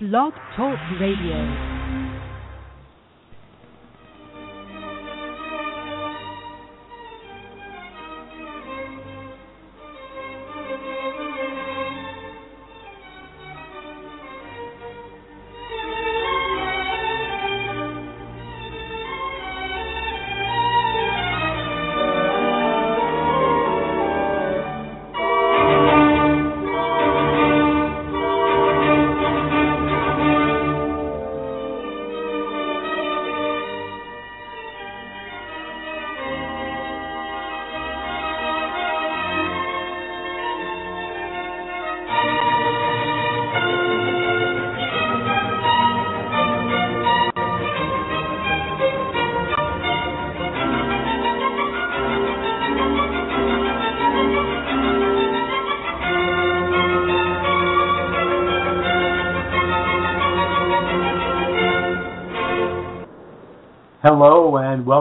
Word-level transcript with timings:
Blog 0.00 0.32
Talk 0.54 0.78
Radio. 1.00 1.77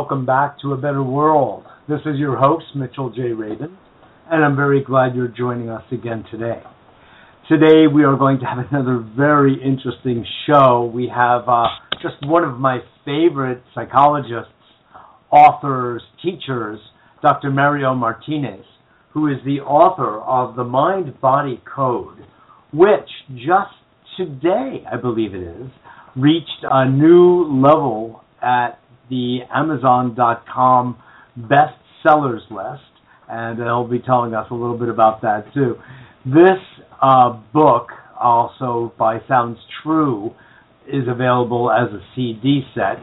Welcome 0.08 0.26
back 0.26 0.58
to 0.62 0.72
A 0.72 0.78
Better 0.78 1.04
World. 1.04 1.66
This 1.90 2.00
is 2.06 2.18
your 2.18 2.38
host, 2.38 2.64
Mitchell 2.74 3.10
J. 3.10 3.34
Rabin, 3.34 3.78
and 4.32 4.46
I'm 4.46 4.56
very 4.56 4.82
glad 4.82 5.14
you're 5.14 5.28
joining 5.28 5.70
us 5.70 5.84
again 5.92 6.24
today. 6.32 6.62
Today 7.50 7.88
we 7.94 8.06
are 8.06 8.16
going 8.16 8.40
to 8.40 8.46
have 8.46 8.60
another 8.72 9.06
very 9.18 9.62
interesting 9.62 10.26
show. 10.46 10.90
We 10.96 11.12
have 11.14 11.50
uh, 11.50 11.66
just 12.02 12.16
one 12.24 12.46
of 12.46 12.58
my 12.58 12.80
favorite 13.04 13.62
psychologists, 13.76 14.54
authors, 15.30 16.02
teachers, 16.24 16.80
Dr. 17.22 17.50
Mario 17.50 17.94
Martinez, 17.94 18.64
who 19.14 19.28
is 19.28 19.40
the 19.44 19.60
author 19.60 20.22
of 20.22 20.56
The 20.56 20.64
Mind 20.64 21.20
Body 21.20 21.62
Code, 21.76 22.20
which 22.72 23.10
just 23.32 23.76
today, 24.16 24.86
I 24.90 24.96
believe 24.96 25.36
it 25.36 25.42
is, 25.42 25.70
reached 26.16 26.64
a 26.64 26.90
new 26.90 27.44
level 27.62 28.24
at 28.42 28.80
the 29.10 29.40
Amazon.com 29.54 30.98
best 31.36 31.76
sellers 32.04 32.42
list, 32.50 32.82
and 33.30 33.58
he'll 33.58 33.88
be 33.88 34.00
telling 34.00 34.34
us 34.34 34.48
a 34.52 34.54
little 34.54 34.78
bit 34.78 34.90
about 34.90 35.22
that 35.22 35.46
too. 35.54 35.76
This 36.26 36.60
uh, 37.02 37.40
book, 37.54 37.90
also 38.20 38.94
by 38.98 39.20
Sounds 39.28 39.58
True, 39.84 40.32
is 40.88 41.04
available 41.08 41.72
as 41.72 41.94
a 41.94 42.00
CD 42.16 42.62
set, 42.74 42.98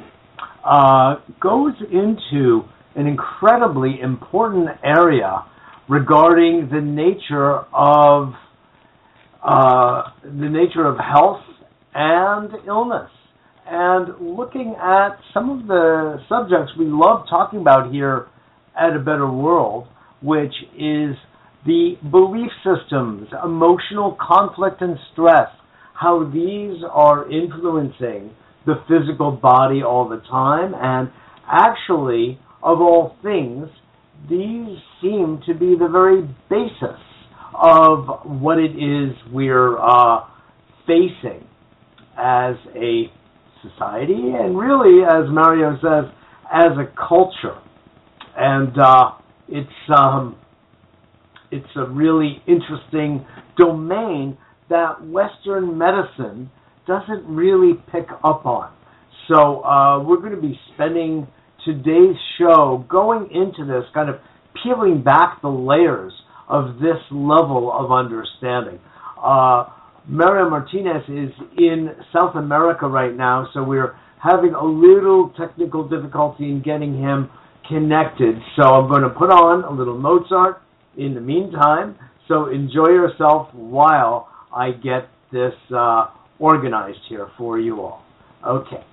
uh, 0.64 1.16
goes 1.40 1.74
into 1.92 2.62
an 2.96 3.06
incredibly 3.06 4.00
important 4.00 4.68
area 4.82 5.44
regarding 5.88 6.68
the 6.72 6.80
nature 6.80 7.58
of 7.74 8.32
uh, 9.42 10.04
the 10.22 10.48
nature 10.48 10.86
of 10.86 10.96
health 10.96 11.42
and 11.94 12.50
illness 12.66 13.10
and 13.66 14.36
looking 14.36 14.74
at 14.80 15.18
some 15.32 15.50
of 15.50 15.66
the 15.66 16.18
subjects 16.28 16.72
we 16.78 16.86
love 16.86 17.26
talking 17.28 17.60
about 17.60 17.92
here 17.92 18.26
at 18.78 18.94
A 18.94 18.98
Better 18.98 19.30
World, 19.30 19.86
which 20.22 20.54
is 20.74 21.16
the 21.64 21.94
belief 22.10 22.50
systems, 22.62 23.28
emotional 23.42 24.16
conflict 24.20 24.82
and 24.82 24.96
stress, 25.12 25.48
how 25.94 26.24
these 26.32 26.82
are 26.90 27.30
influencing 27.30 28.30
the 28.66 28.74
physical 28.88 29.30
body 29.30 29.82
all 29.82 30.08
the 30.08 30.20
time, 30.30 30.74
and 30.76 31.10
actually, 31.46 32.38
of 32.62 32.80
all 32.80 33.16
things, 33.22 33.68
these 34.28 34.78
seem 35.00 35.40
to 35.46 35.54
be 35.54 35.74
the 35.78 35.88
very 35.90 36.22
basis 36.50 37.00
of 37.54 38.06
what 38.24 38.58
it 38.58 38.72
is 38.72 39.14
we're 39.32 39.78
uh, 39.78 40.26
facing 40.86 41.46
as 42.18 42.56
a 42.74 43.10
society, 43.70 44.32
and 44.38 44.58
really, 44.58 45.04
as 45.04 45.30
Mario 45.30 45.76
says, 45.82 46.12
as 46.52 46.72
a 46.78 46.92
culture. 47.08 47.58
And 48.36 48.76
uh, 48.78 49.12
it's 49.48 49.90
um, 49.96 50.36
it's 51.50 51.66
a 51.76 51.86
really 51.86 52.42
interesting 52.46 53.24
domain 53.56 54.36
that 54.70 55.06
Western 55.06 55.78
medicine 55.78 56.50
doesn't 56.86 57.24
really 57.26 57.74
pick 57.92 58.06
up 58.24 58.44
on. 58.46 58.72
So 59.28 59.62
uh, 59.62 60.02
we're 60.02 60.18
going 60.18 60.34
to 60.34 60.40
be 60.40 60.58
spending 60.74 61.26
today's 61.64 62.16
show 62.38 62.84
going 62.88 63.30
into 63.32 63.64
this, 63.64 63.84
kind 63.94 64.10
of 64.10 64.16
peeling 64.62 65.02
back 65.02 65.40
the 65.42 65.48
layers 65.48 66.12
of 66.48 66.76
this 66.76 67.00
level 67.10 67.72
of 67.72 67.90
understanding. 67.90 68.80
Uh, 69.22 69.64
Mario 70.06 70.50
Martinez 70.50 71.02
is 71.08 71.32
in 71.56 71.90
South 72.12 72.36
America 72.36 72.86
right 72.86 73.14
now, 73.14 73.48
so 73.54 73.62
we're 73.62 73.96
having 74.22 74.54
a 74.54 74.64
little 74.64 75.32
technical 75.38 75.88
difficulty 75.88 76.44
in 76.44 76.62
getting 76.62 76.98
him 76.98 77.30
connected. 77.68 78.36
So 78.56 78.64
I'm 78.64 78.90
going 78.90 79.02
to 79.02 79.08
put 79.08 79.30
on 79.30 79.64
a 79.64 79.70
little 79.70 79.98
Mozart 79.98 80.60
in 80.98 81.14
the 81.14 81.20
meantime. 81.20 81.96
So 82.28 82.50
enjoy 82.50 82.88
yourself 82.88 83.48
while 83.54 84.28
I 84.54 84.72
get 84.72 85.08
this 85.32 85.54
uh, 85.74 86.08
organized 86.38 87.00
here 87.08 87.28
for 87.38 87.58
you 87.58 87.80
all. 87.80 88.02
Okay. 88.46 88.84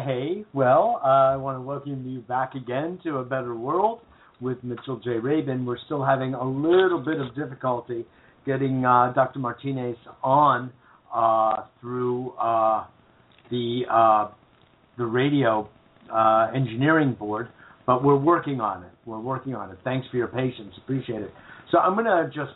Okay, 0.00 0.44
well, 0.52 1.00
uh, 1.02 1.32
I 1.32 1.36
want 1.36 1.56
to 1.56 1.60
welcome 1.60 2.08
you 2.08 2.20
back 2.20 2.54
again 2.54 3.00
to 3.02 3.16
A 3.16 3.24
Better 3.24 3.56
World 3.56 4.00
with 4.40 4.62
Mitchell 4.62 5.00
J. 5.02 5.12
Rabin. 5.18 5.66
We're 5.66 5.78
still 5.86 6.04
having 6.04 6.34
a 6.34 6.44
little 6.44 7.02
bit 7.04 7.20
of 7.20 7.34
difficulty 7.34 8.06
getting 8.46 8.84
uh, 8.84 9.12
Dr. 9.12 9.40
Martinez 9.40 9.96
on 10.22 10.70
uh, 11.12 11.64
through 11.80 12.30
uh, 12.32 12.86
the 13.50 13.82
uh, 13.90 14.28
the 14.98 15.04
radio 15.04 15.68
uh, 16.14 16.48
engineering 16.54 17.16
board, 17.18 17.48
but 17.84 18.04
we're 18.04 18.16
working 18.16 18.60
on 18.60 18.84
it. 18.84 18.92
We're 19.04 19.20
working 19.20 19.56
on 19.56 19.70
it. 19.72 19.78
Thanks 19.82 20.06
for 20.12 20.16
your 20.16 20.28
patience. 20.28 20.74
Appreciate 20.84 21.22
it. 21.22 21.32
So 21.72 21.78
I'm 21.78 21.94
going 21.94 22.06
to 22.06 22.30
just 22.32 22.52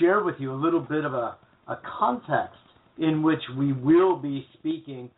share 0.00 0.24
with 0.24 0.36
you 0.40 0.52
a 0.52 0.58
little 0.60 0.80
bit 0.80 1.04
of 1.04 1.14
a, 1.14 1.36
a 1.68 1.78
context 1.98 2.58
in 2.98 3.22
which 3.22 3.42
we 3.56 3.72
will 3.72 4.16
be 4.16 4.44
speaking 4.58 5.08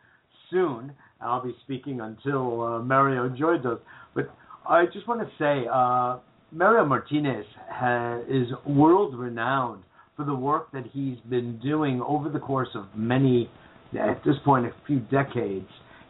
soon. 0.50 0.92
I'll 1.20 1.42
be 1.42 1.54
speaking 1.64 2.00
until 2.00 2.62
uh, 2.62 2.78
Mario 2.80 3.28
joins 3.28 3.64
us. 3.64 3.78
But 4.14 4.30
I 4.68 4.84
just 4.92 5.08
want 5.08 5.20
to 5.20 5.28
say, 5.38 5.66
uh, 5.72 6.18
Mario 6.52 6.84
Martinez 6.84 7.46
ha- 7.70 8.20
is 8.28 8.48
world 8.66 9.18
renowned 9.18 9.82
for 10.16 10.24
the 10.24 10.34
work 10.34 10.70
that 10.72 10.84
he's 10.92 11.18
been 11.28 11.58
doing 11.60 12.00
over 12.00 12.28
the 12.28 12.38
course 12.38 12.68
of 12.74 12.86
many, 12.94 13.50
at 13.98 14.22
this 14.24 14.36
point, 14.44 14.66
a 14.66 14.72
few 14.86 15.00
decades, 15.00 15.68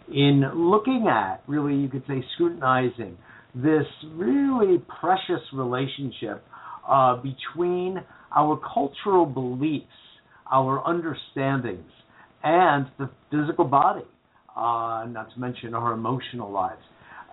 in 0.08 0.44
looking 0.54 1.06
at, 1.10 1.42
really, 1.46 1.74
you 1.74 1.88
could 1.88 2.04
say, 2.06 2.24
scrutinizing 2.34 3.16
this 3.54 3.86
really 4.12 4.78
precious 5.00 5.42
relationship 5.52 6.44
uh, 6.88 7.16
between 7.16 7.98
our 8.34 8.60
cultural 8.72 9.26
beliefs, 9.26 9.86
our 10.52 10.86
understandings, 10.86 11.90
and 12.44 12.86
the 12.98 13.10
physical 13.30 13.64
body, 13.64 14.04
uh, 14.56 15.04
not 15.08 15.32
to 15.34 15.40
mention 15.40 15.74
our 15.74 15.92
emotional 15.92 16.50
lives. 16.50 16.82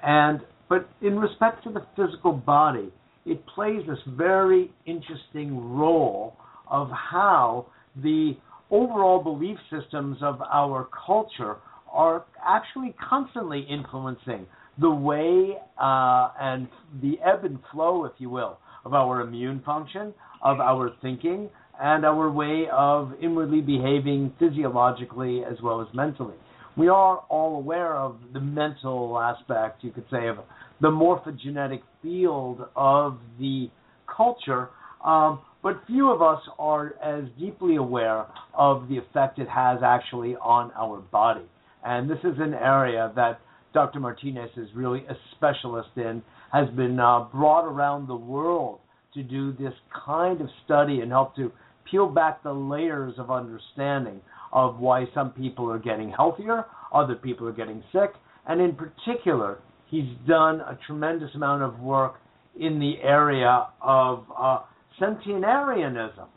And 0.03 0.42
but 0.70 0.89
in 1.01 1.20
respect 1.20 1.63
to 1.65 1.72
the 1.72 1.86
physical 1.96 2.34
body, 2.34 2.92
it 3.25 3.46
plays 3.48 3.82
this 3.88 4.00
very 4.08 4.72
interesting 4.86 5.77
role 5.77 6.36
of 6.68 6.89
how 6.89 7.68
the 8.01 8.34
overall 8.72 9.22
belief 9.22 9.58
systems 9.70 10.18
of 10.22 10.42
our 10.42 10.88
culture 11.06 11.58
are 11.92 12.25
actually 12.44 12.96
constantly 13.08 13.65
influencing 13.70 14.48
the 14.80 14.89
way 14.89 15.56
uh, 15.80 16.30
and 16.39 16.68
the 17.01 17.20
ebb 17.24 17.46
and 17.46 17.60
flow, 17.72 18.06
if 18.06 18.13
you 18.18 18.30
will, 18.30 18.58
of 18.86 18.94
our 18.94 19.22
immune 19.22 19.62
function, 19.63 20.13
of 20.42 20.60
our 20.60 20.92
thinking, 21.01 21.50
and 21.80 22.06
our 22.06 22.30
way 22.30 22.65
of 22.72 23.12
inwardly 23.22 23.62
behaving 23.62 24.34
physiologically 24.39 25.44
as 25.44 25.62
well 25.62 25.82
as 25.82 25.88
mentally. 25.94 26.36
We 26.75 26.88
are 26.88 27.18
all 27.30 27.56
aware 27.56 27.96
of 27.96 28.18
the 28.34 28.39
mental 28.39 29.20
aspect, 29.20 29.84
you 29.84 29.92
could 29.92 30.06
say, 30.10 30.27
of 30.27 30.38
the 30.82 30.89
morphogenetic 30.89 31.82
field 32.01 32.65
of 32.75 33.20
the 33.39 33.70
culture, 34.15 34.70
um, 35.06 35.42
but 35.62 35.82
few 35.86 36.12
of 36.12 36.22
us 36.22 36.42
are 36.58 36.96
as 37.01 37.25
deeply 37.39 37.75
aware 37.75 38.25
of 38.56 38.89
the 38.89 38.98
effect 38.98 39.38
it 39.38 39.48
has 39.48 39.80
actually 39.84 40.36
on 40.38 40.72
our 40.75 41.00
body. 41.00 41.46
And 41.86 42.10
this 42.10 42.20
is 42.24 42.39
an 42.39 42.56
area 42.56 43.12
that 43.15 43.39
Dr. 43.74 44.00
Martinez 44.00 44.50
is 44.58 44.68
really 44.75 45.06
a 45.08 45.13
specialist 45.36 45.89
in, 45.96 46.24
has 46.51 46.70
been 46.72 47.00
uh, 47.00 47.25
brought 47.32 47.65
around 47.65 48.08
the 48.08 48.15
world 48.15 48.80
to 49.13 49.22
do 49.22 49.53
this 49.53 49.74
kind 50.06 50.42
of 50.42 50.50
study 50.65 51.01
and 51.01 51.12
help 51.12 51.36
to 51.36 51.51
peel 51.89 52.08
back 52.08 52.42
the 52.42 52.51
layers 52.51 53.13
of 53.18 53.30
understanding 53.30 54.20
of 54.53 54.79
why 54.79 55.05
some 55.13 55.31
people 55.31 55.69
are 55.69 55.79
getting 55.79 56.10
healthier, 56.10 56.65
other 56.93 57.15
people 57.15 57.48
are 57.48 57.53
getting 57.53 57.83
sick, 57.91 58.13
and 58.48 58.62
in 58.62 58.75
particular, 58.75 59.60
he's 59.89 60.07
done 60.27 60.62
a 60.62 60.77
tremendous 60.86 61.31
amount 61.36 61.63
of 61.63 61.79
work 61.79 62.15
in 62.60 62.79
the 62.79 62.95
area 63.01 63.67
of 63.81 64.25
uh, 64.38 64.60
centenarianism. 65.01 66.27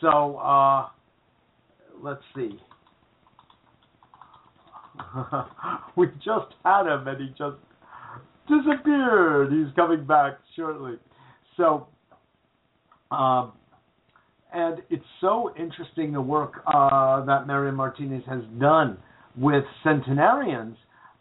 So 0.00 0.36
uh, 0.36 0.88
let's 2.02 2.22
see. 2.34 2.60
we 5.96 6.06
just 6.24 6.54
had 6.64 6.86
him 6.86 7.06
and 7.06 7.20
he 7.20 7.28
just 7.38 7.56
disappeared. 8.48 9.52
He's 9.52 9.74
coming 9.76 10.04
back 10.04 10.38
shortly. 10.56 10.96
So, 11.56 11.86
um, 13.10 13.52
and 14.52 14.82
it's 14.90 15.04
so 15.20 15.52
interesting 15.58 16.12
the 16.12 16.20
work 16.20 16.62
uh, 16.66 17.24
that 17.24 17.46
Mario 17.46 17.72
Martinez 17.72 18.22
has 18.28 18.42
done 18.60 18.98
with 19.36 19.64
centenarians 19.82 20.76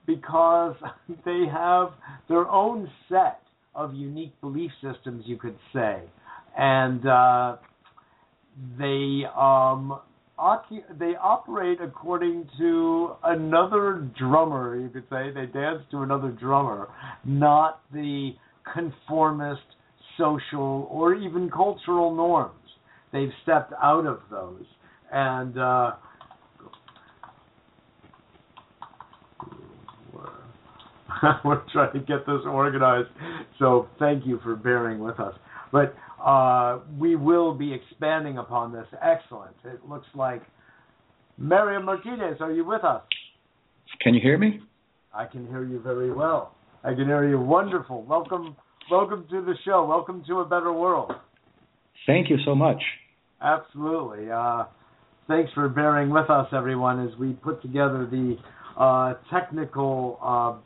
because 0.06 0.76
they 1.26 1.46
have 1.52 1.90
their 2.28 2.48
own 2.50 2.90
set 3.10 3.42
of 3.74 3.94
unique 3.94 4.40
belief 4.42 4.72
systems, 4.82 5.24
you 5.26 5.38
could 5.38 5.58
say, 5.74 6.02
and 6.58 7.06
uh, 7.08 7.56
they 8.78 9.24
um, 9.38 10.00
they 11.00 11.14
operate 11.22 11.80
according 11.82 12.50
to 12.58 13.12
another 13.24 14.10
drummer, 14.18 14.76
you 14.78 14.90
could 14.90 15.06
say. 15.10 15.32
They 15.34 15.46
dance 15.46 15.84
to 15.92 16.02
another 16.02 16.32
drummer, 16.32 16.90
not 17.24 17.82
the 17.94 18.32
conformist 18.74 19.62
social 20.18 20.88
or 20.90 21.16
even 21.16 21.50
cultural 21.50 22.14
norms. 22.14 22.56
They've 23.12 23.32
stepped 23.44 23.74
out 23.82 24.06
of 24.06 24.22
those. 24.30 24.66
And 25.12 25.58
uh, 25.58 25.92
we're 31.46 31.62
trying 31.72 31.94
to 31.94 32.00
get 32.00 32.26
this 32.26 32.42
organized. 32.46 33.10
So 33.60 33.88
thank 34.00 34.26
you 34.26 34.40
for 34.44 34.56
bearing 34.56 35.00
with 35.00 35.20
us. 35.20 35.36
But 35.72 35.96
uh, 36.24 36.80
we 36.98 37.16
will 37.16 37.54
be 37.54 37.74
expanding 37.74 38.38
upon 38.38 38.72
this. 38.72 38.86
Excellent. 39.02 39.56
It 39.66 39.80
looks 39.88 40.08
like 40.16 40.42
Mario 41.38 41.82
Martinez, 41.82 42.38
are 42.40 42.52
you 42.52 42.66
with 42.66 42.84
us? 42.84 43.02
Can 44.02 44.14
you 44.14 44.22
hear 44.22 44.38
me? 44.38 44.62
I 45.14 45.26
can 45.26 45.48
hear 45.48 45.64
you 45.64 45.80
very 45.82 46.14
well. 46.14 46.56
I 46.84 46.90
can 46.94 47.06
hear 47.06 47.28
you 47.28 47.40
wonderful. 47.40 48.04
Welcome, 48.04 48.56
welcome 48.90 49.26
to 49.30 49.42
the 49.42 49.54
show. 49.66 49.86
Welcome 49.86 50.24
to 50.28 50.40
a 50.40 50.46
better 50.46 50.72
world. 50.72 51.12
Thank 52.08 52.30
you 52.30 52.38
so 52.46 52.56
much. 52.56 52.82
Absolutely. 53.42 54.30
Uh, 54.30 54.66
thanks 55.28 55.52
for 55.54 55.68
bearing 55.68 56.10
with 56.10 56.30
us, 56.30 56.48
everyone, 56.56 57.06
as 57.08 57.18
we 57.18 57.34
put 57.34 57.62
together 57.62 58.08
the 58.10 58.38
uh, 58.80 59.16
technical, 59.34 60.20
uh, 60.22 60.58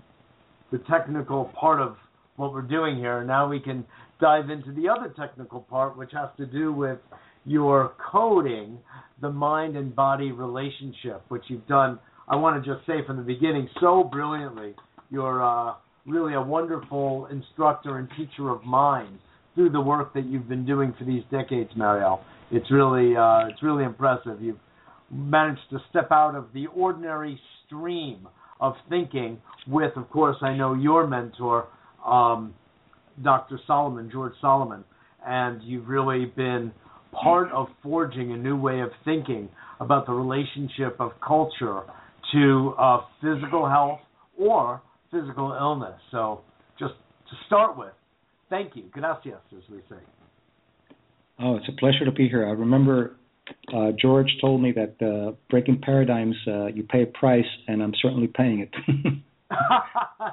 the 0.72 0.84
technical 0.90 1.52
part 1.60 1.80
of 1.82 1.96
what 2.36 2.54
we're 2.54 2.62
doing 2.62 2.98
here. 2.98 3.24
Now 3.24 3.48
we 3.48 3.60
can 3.60 3.86
dive 4.20 4.50
into 4.50 4.74
the 4.74 4.90
other 4.90 5.14
technical 5.18 5.62
part, 5.62 5.98
which 5.98 6.12
has 6.14 6.30
to 6.38 6.46
do 6.46 6.74
with 6.74 7.00
your 7.46 7.94
coding 8.12 8.80
the 9.22 9.30
mind 9.30 9.78
and 9.78 9.96
body 9.96 10.32
relationship, 10.32 11.24
which 11.30 11.44
you've 11.48 11.68
done. 11.68 12.00
I 12.28 12.36
want 12.36 12.62
to 12.62 12.74
just 12.76 12.86
say 12.86 13.06
from 13.06 13.18
the 13.18 13.24
beginning 13.24 13.70
so 13.80 14.04
brilliantly. 14.04 14.76
You're 15.10 15.44
uh, 15.44 15.76
really 16.06 16.34
a 16.34 16.42
wonderful 16.42 17.28
instructor 17.32 18.00
and 18.00 18.10
teacher 18.18 18.50
of 18.50 18.64
mind 18.64 19.20
through 19.56 19.70
the 19.70 19.82
work 19.82 20.14
that 20.14 20.26
you've 20.26 20.48
been 20.48 20.66
doing 20.66 20.94
for 21.00 21.06
these 21.06 21.24
decades, 21.32 21.72
Marielle. 21.78 22.20
It's 22.52 22.70
really 22.72 23.16
uh, 23.16 23.48
it's 23.48 23.64
really 23.64 23.84
impressive. 23.84 24.42
You've 24.42 24.60
managed 25.12 25.62
to 25.72 25.80
step 25.90 26.12
out 26.12 26.36
of 26.36 26.48
the 26.54 26.68
ordinary 26.68 27.40
stream 27.66 28.28
of 28.60 28.74
thinking 28.90 29.42
with, 29.68 29.96
of 29.98 30.10
course, 30.10 30.38
I 30.42 30.56
know 30.56 30.74
your 30.74 31.08
mentor, 31.08 31.68
um, 32.06 32.54
Dr. 33.24 33.60
Solomon, 33.66 34.10
George 34.12 34.34
Solomon, 34.42 34.84
and 35.26 35.62
you've 35.64 35.88
really 35.88 36.26
been 36.26 36.72
part 37.12 37.52
of 37.52 37.68
forging 37.82 38.32
a 38.34 38.38
new 38.38 38.56
way 38.56 38.82
of 38.82 38.90
thinking 39.04 39.50
about 39.80 40.06
the 40.06 40.12
relationship 40.12 40.98
of 41.00 41.12
culture 41.26 41.82
to 42.34 42.74
uh, 42.78 43.02
physical 43.22 43.68
health 43.68 44.00
or 44.38 44.82
physical 45.12 45.56
illness. 45.60 46.00
So, 46.12 46.42
just 46.78 46.94
to 46.94 47.36
start 47.48 47.78
with, 47.78 47.94
thank 48.50 48.76
you. 48.76 48.84
Gracias, 48.92 49.40
as 49.52 49.64
we 49.70 49.80
say. 49.90 50.02
Oh, 51.40 51.58
it's 51.58 51.68
a 51.68 51.80
pleasure 51.80 52.06
to 52.06 52.12
be 52.12 52.30
here. 52.30 52.48
I 52.48 52.52
remember 52.52 53.18
uh, 53.74 53.92
George 54.02 54.30
told 54.40 54.62
me 54.62 54.72
that 54.74 54.96
uh, 55.06 55.36
breaking 55.50 55.82
paradigms, 55.82 56.36
uh, 56.48 56.68
you 56.68 56.84
pay 56.84 57.04
a 57.04 57.08
price, 57.08 57.46
and 57.68 57.84
I'm 57.84 57.94
certainly 58.02 58.28
paying 58.28 58.60
it. 58.60 58.70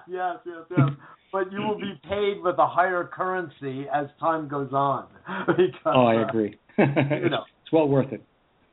yes, 0.09 0.37
yes, 0.47 0.65
yes 0.71 0.91
but 1.33 1.51
you 1.51 1.63
will 1.63 1.79
be 1.79 1.99
paid 2.05 2.43
with 2.43 2.59
a 2.59 2.67
higher 2.67 3.09
currency 3.11 3.87
as 3.93 4.07
time 4.21 4.49
goes 4.49 4.73
on. 4.73 5.07
because, 5.47 5.73
oh, 5.87 6.07
I 6.07 6.23
agree. 6.29 6.59
you 6.79 7.31
know, 7.31 7.45
it's 7.63 7.73
well 7.73 7.89
worth 7.89 8.13
it. 8.13 8.23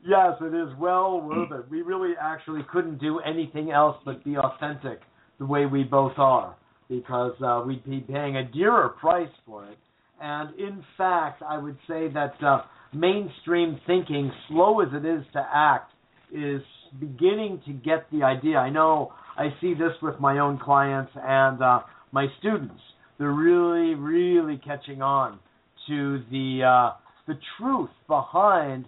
Yes, 0.05 0.33
it 0.41 0.53
is 0.53 0.77
well 0.77 1.21
worth 1.21 1.51
it. 1.59 1.71
We 1.71 1.81
really 1.81 2.13
actually 2.21 2.61
couldn't 2.71 2.99
do 2.99 3.19
anything 3.19 3.71
else 3.71 3.95
but 4.05 4.23
be 4.25 4.35
authentic 4.37 4.99
the 5.39 5.45
way 5.45 5.65
we 5.65 5.83
both 5.83 6.17
are 6.17 6.55
because 6.89 7.33
uh, 7.43 7.63
we'd 7.65 7.85
be 7.85 7.99
paying 7.99 8.35
a 8.35 8.43
dearer 8.43 8.89
price 8.89 9.29
for 9.45 9.65
it. 9.65 9.77
And 10.21 10.59
in 10.59 10.83
fact, 10.97 11.41
I 11.47 11.57
would 11.57 11.77
say 11.87 12.09
that 12.13 12.33
uh, 12.43 12.61
mainstream 12.93 13.79
thinking, 13.87 14.31
slow 14.49 14.81
as 14.81 14.89
it 14.93 15.05
is 15.05 15.23
to 15.33 15.47
act, 15.53 15.91
is 16.33 16.61
beginning 16.99 17.61
to 17.65 17.73
get 17.73 18.07
the 18.11 18.23
idea. 18.23 18.57
I 18.57 18.69
know 18.69 19.13
I 19.37 19.49
see 19.61 19.73
this 19.73 19.93
with 20.01 20.19
my 20.19 20.39
own 20.39 20.59
clients 20.59 21.11
and 21.15 21.61
uh, 21.61 21.79
my 22.11 22.27
students. 22.39 22.81
They're 23.17 23.31
really, 23.31 23.95
really 23.95 24.59
catching 24.65 25.01
on 25.01 25.39
to 25.87 26.23
the 26.31 26.63
uh, 26.63 26.97
the 27.27 27.39
truth 27.57 27.89
behind 28.07 28.85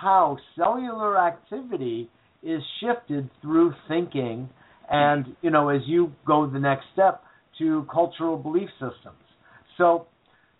how 0.00 0.36
cellular 0.56 1.18
activity 1.18 2.10
is 2.42 2.60
shifted 2.80 3.30
through 3.40 3.72
thinking, 3.88 4.48
and 4.90 5.26
you 5.42 5.50
know, 5.50 5.68
as 5.68 5.82
you 5.86 6.12
go 6.26 6.50
the 6.50 6.58
next 6.58 6.84
step 6.92 7.22
to 7.58 7.86
cultural 7.92 8.36
belief 8.36 8.68
systems. 8.72 9.18
So, 9.78 10.06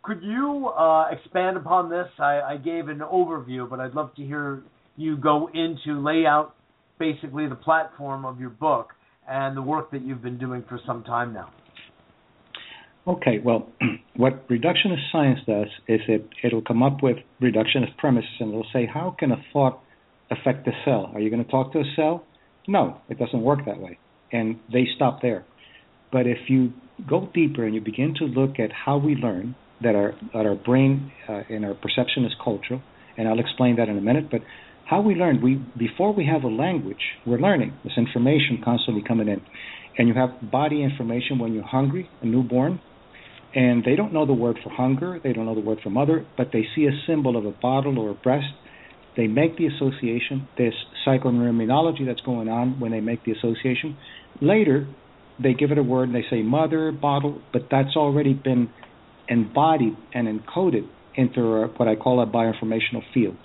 could 0.02 0.22
you 0.22 0.68
uh, 0.68 1.06
expand 1.10 1.56
upon 1.56 1.88
this? 1.88 2.06
I, 2.18 2.40
I 2.40 2.56
gave 2.58 2.88
an 2.88 2.98
overview, 2.98 3.68
but 3.68 3.80
I'd 3.80 3.94
love 3.94 4.14
to 4.16 4.22
hear 4.22 4.62
you 4.96 5.16
go 5.16 5.48
into 5.54 6.00
lay 6.00 6.26
out 6.26 6.54
basically 6.98 7.48
the 7.48 7.54
platform 7.54 8.24
of 8.24 8.38
your 8.38 8.50
book 8.50 8.90
and 9.28 9.56
the 9.56 9.62
work 9.62 9.90
that 9.92 10.02
you've 10.02 10.22
been 10.22 10.38
doing 10.38 10.62
for 10.68 10.78
some 10.86 11.02
time 11.04 11.32
now. 11.32 11.50
Okay, 13.06 13.38
well, 13.44 13.68
what 14.16 14.48
reductionist 14.48 15.10
science 15.12 15.40
does 15.46 15.66
is 15.88 16.00
it 16.08 16.28
it'll 16.42 16.62
come 16.62 16.82
up 16.82 17.02
with 17.02 17.16
reductionist 17.42 17.96
premises 17.98 18.30
and 18.40 18.50
it'll 18.50 18.66
say 18.72 18.86
how 18.86 19.14
can 19.18 19.32
a 19.32 19.42
thought 19.52 19.80
affect 20.30 20.64
the 20.64 20.72
cell? 20.84 21.10
Are 21.14 21.20
you 21.20 21.30
going 21.30 21.44
to 21.44 21.50
talk 21.50 21.72
to 21.72 21.80
a 21.80 21.84
cell? 21.96 22.24
No, 22.66 23.00
it 23.08 23.18
doesn't 23.18 23.42
work 23.42 23.60
that 23.66 23.78
way, 23.78 23.98
and 24.32 24.58
they 24.72 24.86
stop 24.96 25.20
there. 25.20 25.44
But 26.10 26.26
if 26.26 26.38
you 26.48 26.72
go 27.08 27.28
deeper 27.34 27.64
and 27.64 27.74
you 27.74 27.80
begin 27.80 28.14
to 28.18 28.24
look 28.24 28.58
at 28.58 28.70
how 28.72 28.98
we 28.98 29.14
learn, 29.14 29.54
that 29.82 29.94
our 29.94 30.14
that 30.32 30.46
our 30.46 30.54
brain 30.54 31.12
uh, 31.28 31.42
and 31.48 31.64
our 31.64 31.74
perception 31.74 32.24
is 32.24 32.32
cultural, 32.42 32.80
and 33.16 33.28
I'll 33.28 33.40
explain 33.40 33.76
that 33.76 33.88
in 33.88 33.98
a 33.98 34.00
minute. 34.00 34.30
But 34.30 34.40
how 34.86 35.00
we 35.00 35.14
learn, 35.14 35.42
we 35.42 35.60
before 35.76 36.12
we 36.14 36.26
have 36.26 36.44
a 36.44 36.48
language, 36.48 37.02
we're 37.26 37.38
learning. 37.38 37.74
This 37.84 37.94
information 37.96 38.60
constantly 38.64 39.02
coming 39.06 39.28
in, 39.28 39.40
and 39.98 40.08
you 40.08 40.14
have 40.14 40.50
body 40.50 40.82
information 40.82 41.38
when 41.38 41.52
you're 41.52 41.64
hungry, 41.64 42.08
a 42.22 42.26
newborn 42.26 42.80
and 43.54 43.84
they 43.84 43.94
don't 43.94 44.12
know 44.12 44.26
the 44.26 44.34
word 44.34 44.58
for 44.62 44.70
hunger, 44.70 45.20
they 45.22 45.32
don't 45.32 45.46
know 45.46 45.54
the 45.54 45.60
word 45.60 45.78
for 45.82 45.90
mother, 45.90 46.26
but 46.36 46.48
they 46.52 46.64
see 46.74 46.86
a 46.86 47.06
symbol 47.06 47.36
of 47.36 47.46
a 47.46 47.52
bottle 47.52 47.98
or 47.98 48.10
a 48.10 48.14
breast. 48.14 48.52
They 49.16 49.28
make 49.28 49.56
the 49.56 49.66
association. 49.66 50.48
There's 50.58 50.74
psychoneuroimmunology 51.06 52.04
that's 52.04 52.20
going 52.22 52.48
on 52.48 52.80
when 52.80 52.90
they 52.90 53.00
make 53.00 53.24
the 53.24 53.30
association. 53.30 53.96
Later, 54.40 54.88
they 55.42 55.54
give 55.54 55.70
it 55.70 55.78
a 55.78 55.82
word 55.82 56.08
and 56.08 56.14
they 56.14 56.24
say 56.30 56.42
mother, 56.42 56.92
bottle, 56.92 57.40
but 57.52 57.62
that's 57.70 57.96
already 57.96 58.34
been 58.34 58.70
embodied 59.28 59.96
and 60.12 60.28
encoded 60.28 60.86
into 61.16 61.40
a, 61.40 61.66
what 61.68 61.88
I 61.88 61.96
call 61.96 62.20
a 62.20 62.26
bioinformational 62.26 63.02
field. 63.12 63.36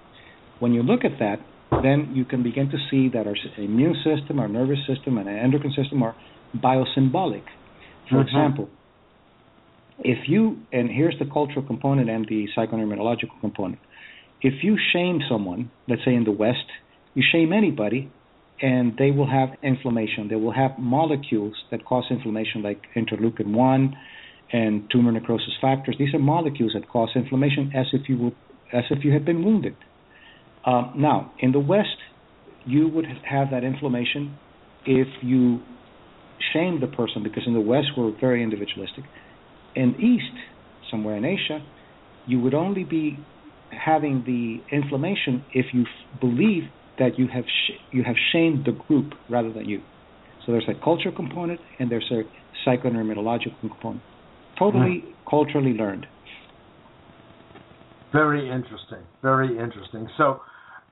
When 0.60 0.74
you 0.74 0.84
look 0.84 1.02
at 1.04 1.20
that, 1.20 1.38
then 1.84 2.12
you 2.14 2.26
can 2.26 2.44
begin 2.44 2.70
to 2.70 2.78
see 2.90 3.10
that 3.10 3.28
our 3.28 3.36
immune 3.58 3.96
system, 4.04 4.40
our 4.40 4.48
nervous 4.48 4.80
system, 4.88 5.18
and 5.18 5.30
our 5.30 5.38
endocrine 5.38 5.74
system 5.76 6.04
are 6.04 6.16
biosymbolic. 6.56 7.44
For 8.10 8.16
mm-hmm. 8.16 8.22
example, 8.22 8.70
if 10.00 10.28
you 10.28 10.58
and 10.72 10.90
here's 10.90 11.16
the 11.20 11.26
cultural 11.26 11.66
component 11.66 12.10
and 12.10 12.26
the 12.28 12.48
psychoneuroimmunological 12.58 13.40
component. 13.42 13.80
If 14.42 14.64
you 14.64 14.78
shame 14.94 15.20
someone, 15.30 15.70
let's 15.88 16.02
say 16.06 16.16
in 16.16 16.24
the 16.24 16.32
West, 16.32 16.66
you 17.14 17.24
shame 17.30 17.52
anybody, 17.52 18.10
and 18.62 18.98
they 18.98 19.12
will 19.12 19.30
have 19.30 19.50
inflammation. 19.64 20.28
They 20.30 20.36
will 20.36 20.52
have 20.54 20.72
molecules 20.78 21.56
that 21.72 21.86
cause 21.86 22.06
inflammation, 22.10 22.62
like 22.62 22.82
interleukin 22.96 23.54
one 23.54 23.96
and 24.52 24.90
tumor 24.92 25.12
necrosis 25.12 25.54
factors. 25.62 25.96
These 25.98 26.14
are 26.14 26.20
molecules 26.20 26.74
that 26.74 26.88
cause 26.90 27.10
inflammation, 27.16 27.72
as 27.76 27.86
if 27.94 28.10
you 28.10 28.18
were, 28.18 28.32
as 28.74 28.84
if 28.90 29.04
you 29.04 29.14
had 29.14 29.26
been 29.26 29.44
wounded. 29.46 29.76
Um, 30.66 30.94
now, 30.98 31.34
in 31.40 31.52
the 31.52 31.60
West, 31.60 31.88
you 32.66 32.90
would 32.90 33.06
have 33.06 33.52
that 33.52 33.64
inflammation 33.64 34.40
if 34.86 35.08
you 35.22 35.62
shame 36.54 36.80
the 36.82 36.88
person, 36.88 37.24
because 37.24 37.44
in 37.46 37.54
the 37.54 37.62
West 37.62 37.88
we're 37.98 38.12
very 38.20 38.44
individualistic 38.44 39.06
in 39.76 39.96
East, 39.96 40.36
somewhere 40.90 41.16
in 41.16 41.26
Asia, 41.26 41.66
you 42.26 42.40
would 42.40 42.54
only 42.54 42.84
be 42.84 43.18
having 43.72 44.24
the 44.26 44.76
inflammation 44.76 45.46
if 45.54 45.68
you 45.74 45.82
f- 45.82 46.20
believe 46.20 46.64
that 47.00 47.18
you 47.18 47.28
have 47.28 47.46
sh- 47.46 47.80
you 47.92 48.04
have 48.04 48.16
shamed 48.32 48.66
the 48.66 48.72
group 48.72 49.14
rather 49.30 49.52
than 49.52 49.68
you. 49.68 49.82
So 50.46 50.52
there's 50.52 50.68
a 50.68 50.84
culture 50.84 51.12
component 51.12 51.60
and 51.80 51.92
there's 51.92 52.12
a 52.12 52.22
psychoneuroimmunological 52.68 53.60
component. 53.62 54.02
Totally 54.58 55.04
mm. 55.06 55.14
culturally 55.30 55.74
learned. 55.74 56.06
Very 58.12 58.50
interesting. 58.50 59.04
Very 59.22 59.58
interesting. 59.58 60.08
So, 60.18 60.42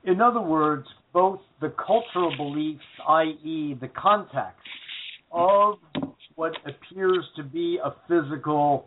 in 0.04 0.20
other 0.20 0.40
words, 0.40 0.86
both 1.12 1.40
the 1.60 1.70
cultural 1.70 2.34
beliefs, 2.36 2.84
i.e., 3.08 3.76
the 3.80 3.88
context 3.88 4.60
of 5.32 5.74
what 6.36 6.52
appears 6.64 7.24
to 7.36 7.42
be 7.42 7.78
a 7.84 7.92
physical 8.06 8.86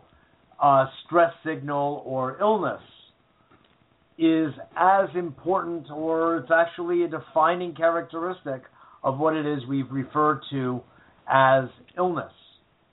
uh, 0.60 0.86
stress 1.04 1.32
signal 1.44 2.02
or 2.06 2.38
illness 2.40 2.80
is 4.18 4.52
as 4.76 5.08
important 5.14 5.90
or 5.90 6.38
it's 6.38 6.50
actually 6.54 7.04
a 7.04 7.08
defining 7.08 7.74
characteristic 7.74 8.62
of 9.02 9.18
what 9.18 9.34
it 9.34 9.46
is 9.46 9.60
we've 9.68 9.90
referred 9.90 10.40
to 10.50 10.80
as 11.28 11.64
illness 11.96 12.32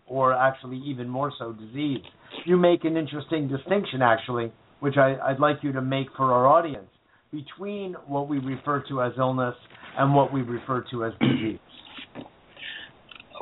or 0.08 0.34
actually 0.34 0.82
even 0.86 1.08
more 1.08 1.32
so 1.38 1.54
disease. 1.54 2.04
You 2.46 2.58
make 2.58 2.84
an 2.84 2.98
interesting 2.98 3.48
distinction 3.48 4.02
actually, 4.02 4.52
which 4.80 4.96
I, 4.98 5.16
I'd 5.24 5.40
like 5.40 5.58
you 5.62 5.72
to 5.74 5.82
make 5.82 6.08
for 6.18 6.34
our 6.34 6.48
audience 6.48 6.88
between 7.32 7.94
what 8.08 8.28
we 8.28 8.40
refer 8.40 8.84
to 8.90 9.02
as 9.04 9.14
illness 9.18 9.56
and 9.98 10.16
what 10.16 10.34
we 10.34 10.42
refer 10.42 10.84
to 10.92 11.06
as 11.06 11.14
disease. 11.20 11.60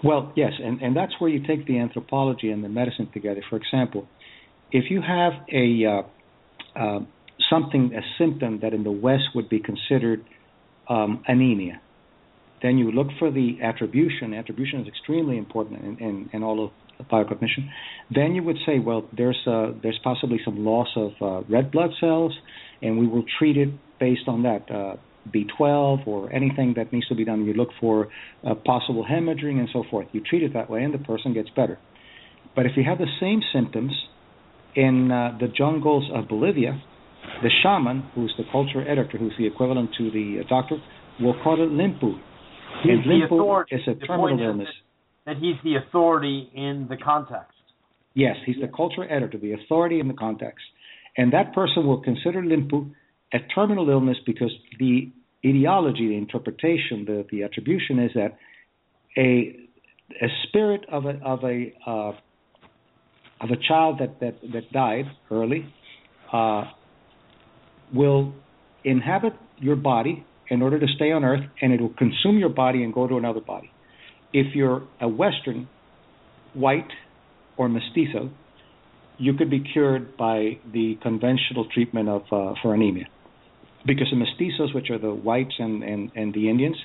Well, 0.03 0.31
yes, 0.35 0.51
and, 0.63 0.81
and 0.81 0.95
that's 0.95 1.13
where 1.19 1.29
you 1.29 1.45
take 1.47 1.65
the 1.65 1.79
anthropology 1.79 2.51
and 2.51 2.63
the 2.63 2.69
medicine 2.69 3.09
together. 3.13 3.41
For 3.49 3.55
example, 3.55 4.07
if 4.71 4.91
you 4.91 5.01
have 5.01 5.33
a 5.51 5.85
uh, 5.85 6.79
uh, 6.79 6.99
something, 7.49 7.93
a 7.93 8.01
symptom 8.17 8.59
that 8.61 8.73
in 8.73 8.83
the 8.83 8.91
West 8.91 9.35
would 9.35 9.49
be 9.49 9.59
considered 9.59 10.23
um, 10.89 11.23
anemia, 11.27 11.81
then 12.61 12.77
you 12.77 12.91
look 12.91 13.07
for 13.19 13.31
the 13.31 13.57
attribution. 13.61 14.33
Attribution 14.33 14.81
is 14.81 14.87
extremely 14.87 15.37
important 15.37 15.81
in, 15.81 15.97
in, 15.99 16.29
in 16.33 16.43
all 16.43 16.65
of 16.65 16.71
biocognition. 17.07 17.69
Then 18.13 18.33
you 18.33 18.43
would 18.43 18.57
say, 18.65 18.79
well, 18.79 19.07
there's 19.15 19.37
uh, 19.45 19.71
there's 19.83 19.99
possibly 20.03 20.39
some 20.43 20.65
loss 20.65 20.87
of 20.95 21.11
uh, 21.21 21.41
red 21.47 21.71
blood 21.71 21.91
cells, 21.99 22.33
and 22.81 22.97
we 22.97 23.07
will 23.07 23.23
treat 23.37 23.57
it 23.57 23.69
based 23.99 24.27
on 24.27 24.43
that. 24.43 24.69
Uh, 24.71 24.95
B12 25.27 26.07
or 26.07 26.31
anything 26.31 26.75
that 26.77 26.93
needs 26.93 27.05
to 27.09 27.15
be 27.15 27.25
done. 27.25 27.43
You 27.45 27.53
look 27.53 27.67
for 27.81 28.07
uh, 28.45 28.55
possible 28.55 29.05
hemorrhaging 29.05 29.59
and 29.59 29.67
so 29.73 29.83
forth. 29.91 30.07
You 30.13 30.21
treat 30.21 30.41
it 30.41 30.53
that 30.53 30.69
way, 30.69 30.83
and 30.83 30.93
the 30.93 30.99
person 30.99 31.33
gets 31.33 31.49
better. 31.49 31.77
But 32.55 32.65
if 32.65 32.77
you 32.77 32.83
have 32.83 32.97
the 32.97 33.11
same 33.19 33.41
symptoms 33.53 33.91
in 34.73 35.11
uh, 35.11 35.37
the 35.37 35.47
jungles 35.47 36.09
of 36.13 36.29
Bolivia, 36.29 36.81
the 37.43 37.49
shaman, 37.63 38.03
who's 38.15 38.33
the 38.37 38.43
culture 38.51 38.81
editor, 38.81 39.17
who's 39.17 39.33
the 39.37 39.45
equivalent 39.45 39.91
to 39.97 40.11
the 40.11 40.41
uh, 40.43 40.47
doctor, 40.47 40.77
will 41.19 41.35
call 41.43 41.61
it 41.61 41.69
limpu. 41.69 42.19
He's 42.83 42.91
and 42.91 43.05
limpu 43.05 43.63
is 43.71 43.81
a 43.87 44.05
terminal 44.05 44.39
illness. 44.39 44.67
That, 45.25 45.35
that 45.35 45.41
he's 45.41 45.55
the 45.63 45.75
authority 45.75 46.49
in 46.53 46.87
the 46.89 46.97
context. 46.97 47.53
Yes, 48.13 48.35
he's 48.45 48.55
the 48.61 48.67
culture 48.67 49.03
editor, 49.03 49.37
the 49.37 49.53
authority 49.53 49.99
in 49.99 50.07
the 50.07 50.13
context. 50.13 50.65
And 51.17 51.33
that 51.33 51.53
person 51.53 51.85
will 51.85 52.01
consider 52.01 52.41
limpu 52.41 52.91
a 53.33 53.39
terminal 53.53 53.89
illness 53.89 54.17
because 54.25 54.51
the 54.79 55.11
ideology, 55.45 56.07
the 56.07 56.17
interpretation, 56.17 57.05
the, 57.05 57.25
the 57.31 57.43
attribution 57.43 57.99
is 57.99 58.11
that 58.15 58.37
a 59.17 59.67
a 60.21 60.27
spirit 60.47 60.85
of 60.89 61.05
a 61.05 61.19
of 61.23 61.43
a 61.43 61.73
uh, 61.85 62.11
of 63.41 63.51
a 63.51 63.57
child 63.67 63.99
that 63.99 64.19
that 64.19 64.35
that 64.53 64.71
died 64.71 65.05
early 65.29 65.65
uh, 66.31 66.63
will 67.93 68.33
inhabit 68.83 69.33
your 69.57 69.75
body 69.75 70.25
in 70.49 70.61
order 70.61 70.79
to 70.79 70.87
stay 70.95 71.11
on 71.11 71.23
Earth, 71.25 71.43
and 71.61 71.73
it 71.73 71.81
will 71.81 71.93
consume 71.97 72.37
your 72.37 72.49
body 72.49 72.83
and 72.83 72.93
go 72.93 73.07
to 73.07 73.17
another 73.17 73.41
body. 73.41 73.69
If 74.31 74.55
you're 74.55 74.87
a 75.01 75.07
Western, 75.07 75.67
white, 76.53 76.91
or 77.57 77.67
mestizo, 77.67 78.29
you 79.17 79.33
could 79.33 79.49
be 79.49 79.59
cured 79.59 80.15
by 80.15 80.59
the 80.71 80.97
conventional 81.01 81.67
treatment 81.73 82.07
of 82.07 82.21
uh, 82.31 82.53
for 82.61 82.73
anemia 82.73 83.07
because 83.85 84.07
the 84.11 84.17
mestizos, 84.17 84.75
which 84.75 84.89
are 84.89 84.99
the 84.99 85.13
whites 85.13 85.55
and, 85.57 85.81
and, 85.81 86.11
and 86.15 86.33
the 86.33 86.49
Indians 86.49 86.75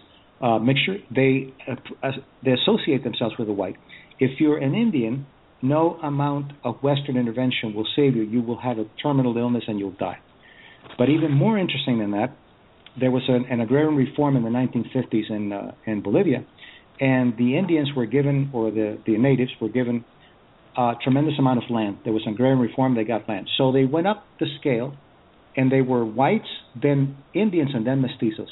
uh, 0.40 0.58
mixture, 0.58 0.96
they 1.14 1.52
uh, 1.68 2.10
they 2.44 2.52
associate 2.52 3.04
themselves 3.04 3.34
with 3.38 3.48
the 3.48 3.52
white. 3.52 3.76
If 4.18 4.40
you're 4.40 4.58
an 4.58 4.74
Indian, 4.74 5.26
no 5.62 5.98
amount 6.02 6.52
of 6.64 6.82
Western 6.82 7.16
intervention 7.16 7.74
will 7.74 7.86
save 7.94 8.16
you. 8.16 8.22
You 8.22 8.42
will 8.42 8.60
have 8.60 8.78
a 8.78 8.86
terminal 9.02 9.36
illness 9.36 9.64
and 9.68 9.78
you'll 9.78 9.92
die. 9.92 10.18
But 10.98 11.08
even 11.08 11.32
more 11.32 11.58
interesting 11.58 11.98
than 11.98 12.12
that, 12.12 12.36
there 13.00 13.10
was 13.10 13.22
an, 13.28 13.46
an 13.50 13.60
agrarian 13.60 13.96
reform 13.96 14.36
in 14.36 14.42
the 14.42 14.50
1950s 14.50 15.30
in 15.30 15.52
uh, 15.52 15.72
in 15.86 16.02
Bolivia, 16.02 16.44
and 17.00 17.36
the 17.36 17.56
Indians 17.56 17.90
were 17.96 18.06
given, 18.06 18.50
or 18.52 18.70
the 18.70 18.98
the 19.06 19.16
natives 19.16 19.52
were 19.60 19.68
given, 19.68 20.04
a 20.76 20.92
tremendous 21.02 21.34
amount 21.38 21.62
of 21.64 21.70
land. 21.70 21.98
There 22.04 22.12
was 22.12 22.22
an 22.26 22.34
agrarian 22.34 22.58
reform; 22.58 22.94
they 22.94 23.04
got 23.04 23.28
land, 23.28 23.48
so 23.56 23.72
they 23.72 23.84
went 23.84 24.06
up 24.06 24.24
the 24.38 24.46
scale 24.60 24.94
and 25.56 25.70
they 25.70 25.82
were 25.82 26.04
whites, 26.04 26.48
then 26.80 27.16
Indians, 27.34 27.70
and 27.74 27.86
then 27.86 28.02
mestizos. 28.02 28.48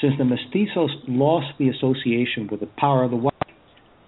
Since 0.00 0.14
the 0.18 0.24
mestizos 0.24 0.90
lost 1.06 1.58
the 1.58 1.68
association 1.68 2.48
with 2.50 2.60
the 2.60 2.68
power 2.78 3.04
of 3.04 3.10
the 3.10 3.16
white, 3.16 3.34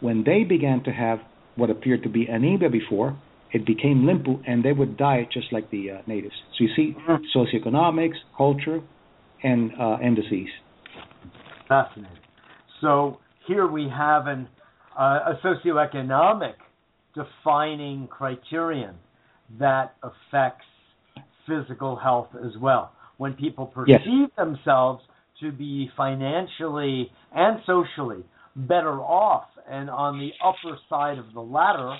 When 0.00 0.24
they 0.24 0.44
began 0.44 0.82
to 0.84 0.92
have 0.92 1.20
what 1.56 1.70
appeared 1.70 2.02
to 2.02 2.08
be 2.08 2.26
anemia 2.26 2.68
before, 2.68 3.16
it 3.56 3.64
became 3.64 4.02
limpu, 4.02 4.42
and 4.46 4.62
they 4.62 4.72
would 4.72 4.96
die 4.98 5.26
just 5.32 5.50
like 5.50 5.70
the 5.70 5.90
uh, 5.90 6.02
natives. 6.06 6.34
So 6.56 6.64
you 6.64 6.70
see, 6.76 6.94
mm-hmm. 6.94 7.24
socioeconomics, 7.36 8.18
culture, 8.36 8.80
and 9.42 9.70
uh, 9.80 9.96
and 10.02 10.14
disease. 10.14 10.48
Fascinating. 11.66 12.18
So 12.82 13.18
here 13.48 13.66
we 13.66 13.88
have 13.88 14.26
an 14.26 14.46
uh, 14.98 15.32
a 15.32 15.40
socioeconomic 15.42 16.54
defining 17.14 18.08
criterion 18.08 18.94
that 19.58 19.94
affects 20.02 20.66
physical 21.46 21.96
health 21.96 22.28
as 22.44 22.52
well. 22.60 22.92
When 23.16 23.32
people 23.32 23.66
perceive 23.66 23.98
yes. 24.04 24.30
themselves 24.36 25.02
to 25.40 25.50
be 25.50 25.90
financially 25.96 27.10
and 27.34 27.60
socially 27.64 28.22
better 28.54 29.00
off 29.00 29.48
and 29.68 29.88
on 29.88 30.18
the 30.18 30.30
upper 30.44 30.76
side 30.90 31.18
of 31.18 31.32
the 31.32 31.40
ladder, 31.40 31.96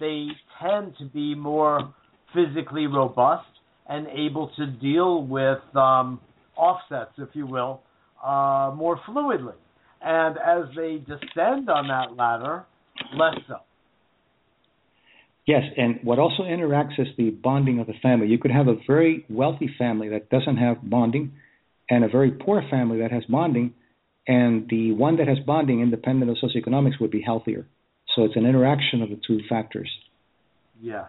they 0.00 0.28
tend 0.62 0.94
to 0.98 1.06
be 1.06 1.34
more 1.34 1.94
physically 2.34 2.86
robust 2.86 3.46
and 3.88 4.06
able 4.08 4.50
to 4.56 4.66
deal 4.66 5.22
with 5.22 5.58
um, 5.76 6.20
offsets, 6.56 7.12
if 7.18 7.28
you 7.34 7.46
will, 7.46 7.82
uh, 8.24 8.72
more 8.74 8.98
fluidly. 9.06 9.54
And 10.02 10.36
as 10.38 10.74
they 10.76 10.98
descend 10.98 11.68
on 11.68 11.88
that 11.88 12.16
ladder, 12.16 12.64
less 13.14 13.36
so. 13.48 13.56
Yes, 15.46 15.62
and 15.76 16.00
what 16.02 16.18
also 16.18 16.42
interacts 16.42 16.98
is 16.98 17.08
the 17.18 17.30
bonding 17.30 17.78
of 17.78 17.86
the 17.86 17.92
family. 18.02 18.28
You 18.28 18.38
could 18.38 18.50
have 18.50 18.66
a 18.66 18.76
very 18.86 19.26
wealthy 19.28 19.68
family 19.78 20.08
that 20.10 20.30
doesn't 20.30 20.56
have 20.56 20.78
bonding, 20.88 21.32
and 21.90 22.02
a 22.02 22.08
very 22.08 22.30
poor 22.30 22.62
family 22.70 22.98
that 23.00 23.12
has 23.12 23.24
bonding, 23.26 23.74
and 24.26 24.66
the 24.70 24.92
one 24.92 25.18
that 25.18 25.28
has 25.28 25.38
bonding, 25.40 25.80
independent 25.80 26.30
of 26.30 26.38
socioeconomics, 26.38 26.98
would 26.98 27.10
be 27.10 27.20
healthier. 27.20 27.66
So 28.14 28.24
it's 28.24 28.36
an 28.36 28.46
interaction 28.46 29.02
of 29.02 29.10
the 29.10 29.20
two 29.26 29.40
factors. 29.48 29.90
Yes, 30.80 31.06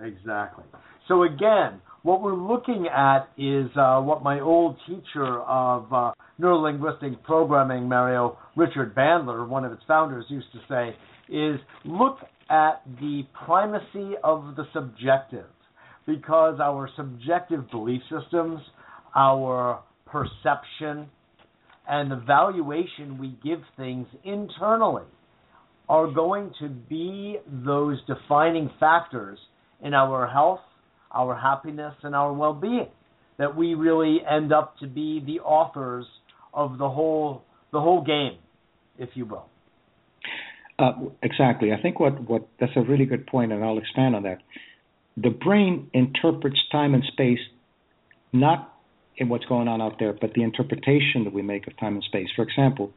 exactly. 0.00 0.64
So 1.08 1.24
again, 1.24 1.80
what 2.02 2.22
we're 2.22 2.34
looking 2.34 2.86
at 2.86 3.28
is 3.36 3.70
uh, 3.76 4.00
what 4.00 4.22
my 4.22 4.40
old 4.40 4.76
teacher 4.86 5.40
of 5.42 5.92
uh, 5.92 6.12
neurolinguistic 6.40 7.22
programming, 7.24 7.88
Mario 7.88 8.38
Richard 8.56 8.94
Bandler, 8.94 9.46
one 9.46 9.64
of 9.64 9.72
its 9.72 9.82
founders, 9.86 10.24
used 10.28 10.46
to 10.52 10.60
say, 10.68 10.96
is 11.28 11.60
look 11.84 12.18
at 12.48 12.82
the 13.00 13.22
primacy 13.44 14.14
of 14.24 14.56
the 14.56 14.64
subjective, 14.72 15.46
because 16.06 16.58
our 16.60 16.88
subjective 16.96 17.70
belief 17.70 18.00
systems, 18.02 18.60
our 19.14 19.82
perception, 20.06 21.08
and 21.88 22.10
the 22.10 22.22
valuation 22.26 23.18
we 23.18 23.36
give 23.44 23.60
things 23.76 24.06
internally 24.24 25.04
are 25.90 26.06
going 26.06 26.52
to 26.60 26.68
be 26.68 27.36
those 27.66 27.98
defining 28.06 28.70
factors 28.78 29.38
in 29.82 29.92
our 29.92 30.28
health 30.28 30.60
our 31.12 31.34
happiness 31.34 31.94
and 32.04 32.14
our 32.14 32.32
well-being 32.32 32.86
that 33.38 33.56
we 33.56 33.74
really 33.74 34.18
end 34.30 34.52
up 34.52 34.78
to 34.78 34.86
be 34.86 35.20
the 35.26 35.40
authors 35.40 36.06
of 36.54 36.78
the 36.78 36.88
whole 36.88 37.42
the 37.72 37.80
whole 37.80 38.04
game 38.04 38.38
if 38.98 39.08
you 39.14 39.24
will. 39.24 39.46
Uh, 40.78 40.92
exactly. 41.22 41.72
I 41.72 41.82
think 41.82 41.98
what 41.98 42.28
what 42.28 42.46
that's 42.60 42.72
a 42.76 42.82
really 42.82 43.04
good 43.04 43.26
point 43.26 43.50
and 43.52 43.64
i'll 43.64 43.78
expand 43.78 44.14
on 44.14 44.22
that. 44.22 44.38
The 45.16 45.30
brain 45.30 45.90
interprets 45.92 46.60
time 46.70 46.94
and 46.94 47.02
space 47.12 47.40
not 48.32 48.76
in 49.16 49.28
what's 49.28 49.44
going 49.46 49.66
on 49.66 49.82
out 49.82 49.96
there 49.98 50.12
but 50.12 50.34
the 50.34 50.44
interpretation 50.44 51.24
that 51.24 51.32
we 51.32 51.42
make 51.42 51.66
of 51.66 51.76
time 51.78 51.94
and 51.94 52.04
space. 52.04 52.28
For 52.36 52.42
example 52.42 52.92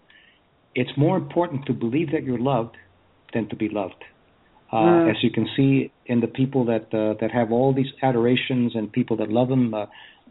it's 0.76 0.92
more 0.98 1.18
important 1.18 1.66
to 1.66 1.74
believe 1.74 2.12
that 2.12 2.24
you're 2.24 2.40
loved 2.40 2.76
than 3.34 3.48
to 3.50 3.56
be 3.56 3.70
loved 3.70 4.04
uh, 4.74 4.78
mm. 4.78 5.12
As 5.12 5.18
you 5.22 5.30
can 5.30 5.48
see 5.56 5.92
in 6.08 6.20
the 6.20 6.28
people 6.28 6.66
that 6.66 6.92
uh, 6.92 7.14
that 7.22 7.30
have 7.32 7.52
all 7.52 7.76
these 7.76 7.92
adorations 8.02 8.72
and 8.74 8.92
people 8.92 9.16
that 9.18 9.30
love 9.30 9.48
them, 9.48 9.72
uh, 9.72 9.86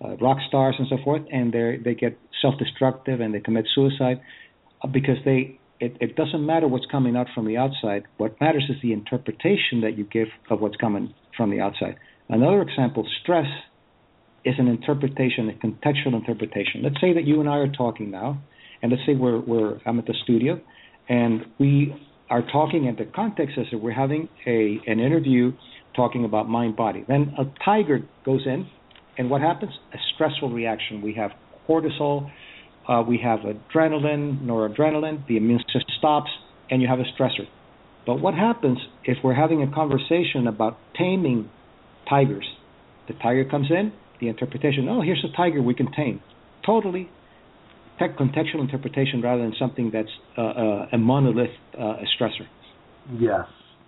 uh, 0.04 0.16
rock 0.16 0.38
stars 0.48 0.74
and 0.80 0.88
so 0.90 0.96
forth, 1.04 1.22
and 1.30 1.52
they 1.52 1.78
they 1.82 1.94
get 1.94 2.18
self-destructive 2.40 3.20
and 3.20 3.32
they 3.32 3.38
commit 3.38 3.66
suicide 3.72 4.20
uh, 4.82 4.88
because 4.88 5.18
they 5.24 5.60
it, 5.78 5.96
it 6.00 6.16
doesn't 6.16 6.44
matter 6.44 6.66
what's 6.66 6.86
coming 6.90 7.14
out 7.16 7.28
from 7.32 7.46
the 7.46 7.56
outside. 7.56 8.02
What 8.16 8.40
matters 8.40 8.64
is 8.68 8.76
the 8.82 8.92
interpretation 8.92 9.80
that 9.82 9.96
you 9.96 10.04
give 10.04 10.28
of 10.50 10.60
what's 10.60 10.76
coming 10.76 11.14
from 11.36 11.50
the 11.50 11.60
outside. 11.60 11.96
Another 12.28 12.62
example: 12.62 13.06
stress 13.22 13.46
is 14.44 14.54
an 14.58 14.66
interpretation, 14.66 15.50
a 15.50 15.52
contextual 15.52 16.14
interpretation. 16.14 16.82
Let's 16.82 17.00
say 17.00 17.12
that 17.12 17.24
you 17.24 17.38
and 17.38 17.48
I 17.48 17.58
are 17.58 17.70
talking 17.70 18.10
now, 18.10 18.42
and 18.82 18.90
let's 18.90 19.02
say 19.06 19.14
we're 19.14 19.40
we're 19.40 19.80
I'm 19.86 19.98
at 19.98 20.06
the 20.06 20.14
studio, 20.24 20.60
and 21.08 21.42
we 21.58 21.94
are 22.28 22.42
talking, 22.42 22.88
and 22.88 22.98
the 22.98 23.04
context 23.04 23.56
is 23.56 23.66
that 23.70 23.78
we're 23.78 23.92
having 23.92 24.28
a 24.46 24.80
an 24.86 25.00
interview 25.00 25.52
talking 25.94 26.24
about 26.24 26.48
mind 26.48 26.76
body. 26.76 27.04
Then 27.06 27.34
a 27.38 27.44
tiger 27.64 28.00
goes 28.24 28.42
in, 28.46 28.66
and 29.18 29.30
what 29.30 29.40
happens? 29.40 29.72
A 29.92 29.98
stressful 30.14 30.50
reaction. 30.50 31.02
We 31.02 31.14
have 31.14 31.30
cortisol, 31.68 32.30
uh, 32.88 33.02
we 33.06 33.18
have 33.22 33.40
adrenaline, 33.40 34.42
noradrenaline, 34.44 35.26
the 35.28 35.36
immune 35.36 35.60
system 35.66 35.82
stops, 35.98 36.30
and 36.70 36.82
you 36.82 36.88
have 36.88 36.98
a 36.98 37.04
stressor. 37.16 37.46
But 38.06 38.20
what 38.20 38.34
happens 38.34 38.78
if 39.04 39.18
we're 39.22 39.34
having 39.34 39.62
a 39.62 39.72
conversation 39.72 40.48
about 40.48 40.76
taming 40.96 41.50
tigers? 42.08 42.46
The 43.06 43.14
tiger 43.14 43.44
comes 43.44 43.70
in, 43.70 43.92
the 44.20 44.28
interpretation, 44.28 44.88
oh, 44.88 45.02
here's 45.02 45.24
a 45.24 45.36
tiger 45.36 45.62
we 45.62 45.74
can 45.74 45.92
tame. 45.92 46.20
Totally 46.64 47.10
contextual 48.08 48.60
interpretation 48.60 49.20
rather 49.22 49.42
than 49.42 49.54
something 49.58 49.90
that's 49.92 50.08
uh, 50.36 50.42
uh, 50.42 50.86
a 50.92 50.98
monolith, 50.98 51.50
uh, 51.78 51.82
a 51.82 52.04
stressor. 52.16 52.46
Yes, 53.18 53.46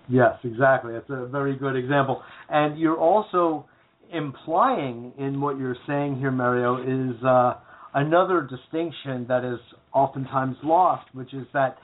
yes, 0.09 0.33
exactly. 0.43 0.93
That's 0.93 1.09
a 1.09 1.27
very 1.27 1.55
good 1.55 1.75
example. 1.75 2.21
And 2.49 2.77
you're 2.79 2.97
also 2.97 3.65
implying 4.13 5.13
in 5.17 5.41
what 5.41 5.57
you're 5.57 5.77
saying 5.87 6.19
here, 6.19 6.31
Mario, 6.31 6.77
is 6.81 7.23
uh, 7.23 7.55
another 7.93 8.41
distinction 8.41 9.25
that 9.27 9.43
is 9.43 9.59
oftentimes 9.93 10.57
lost, 10.63 11.05
which 11.13 11.33
is 11.33 11.47
that 11.53 11.77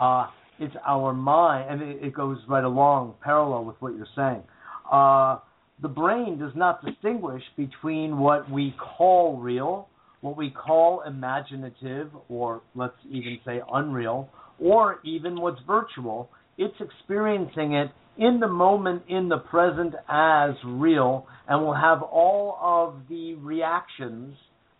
uh, 0.00 0.26
it's 0.58 0.74
our 0.86 1.12
mind, 1.12 1.70
and 1.70 1.82
it, 1.82 2.04
it, 2.04 2.14
goes 2.14 2.38
right 2.48 2.64
along 2.64 3.14
parallel 3.22 3.64
with 3.64 3.76
what 3.80 3.94
you're 3.94 4.06
saying. 4.14 4.42
Uh, 4.90 5.38
the 5.82 5.88
brain 5.88 6.38
does 6.38 6.52
not 6.54 6.84
distinguish 6.84 7.42
between 7.56 8.18
what 8.18 8.50
we 8.50 8.74
call 8.96 9.38
real 9.38 9.88
what 10.20 10.36
we 10.36 10.50
call 10.50 11.02
imaginative, 11.06 12.10
or 12.28 12.62
let's 12.74 12.96
even 13.10 13.38
say 13.44 13.60
unreal, 13.72 14.28
or 14.58 14.98
even 15.04 15.40
what's 15.40 15.60
virtual, 15.66 16.30
it's 16.58 16.74
experiencing 16.80 17.74
it 17.74 17.90
in 18.18 18.40
the 18.40 18.48
moment, 18.48 19.02
in 19.08 19.28
the 19.28 19.38
present 19.38 19.94
as 20.08 20.50
real, 20.64 21.26
and 21.48 21.62
will 21.62 21.74
have 21.74 22.02
all 22.02 22.58
of 22.62 23.08
the 23.08 23.34
reactions 23.34 24.34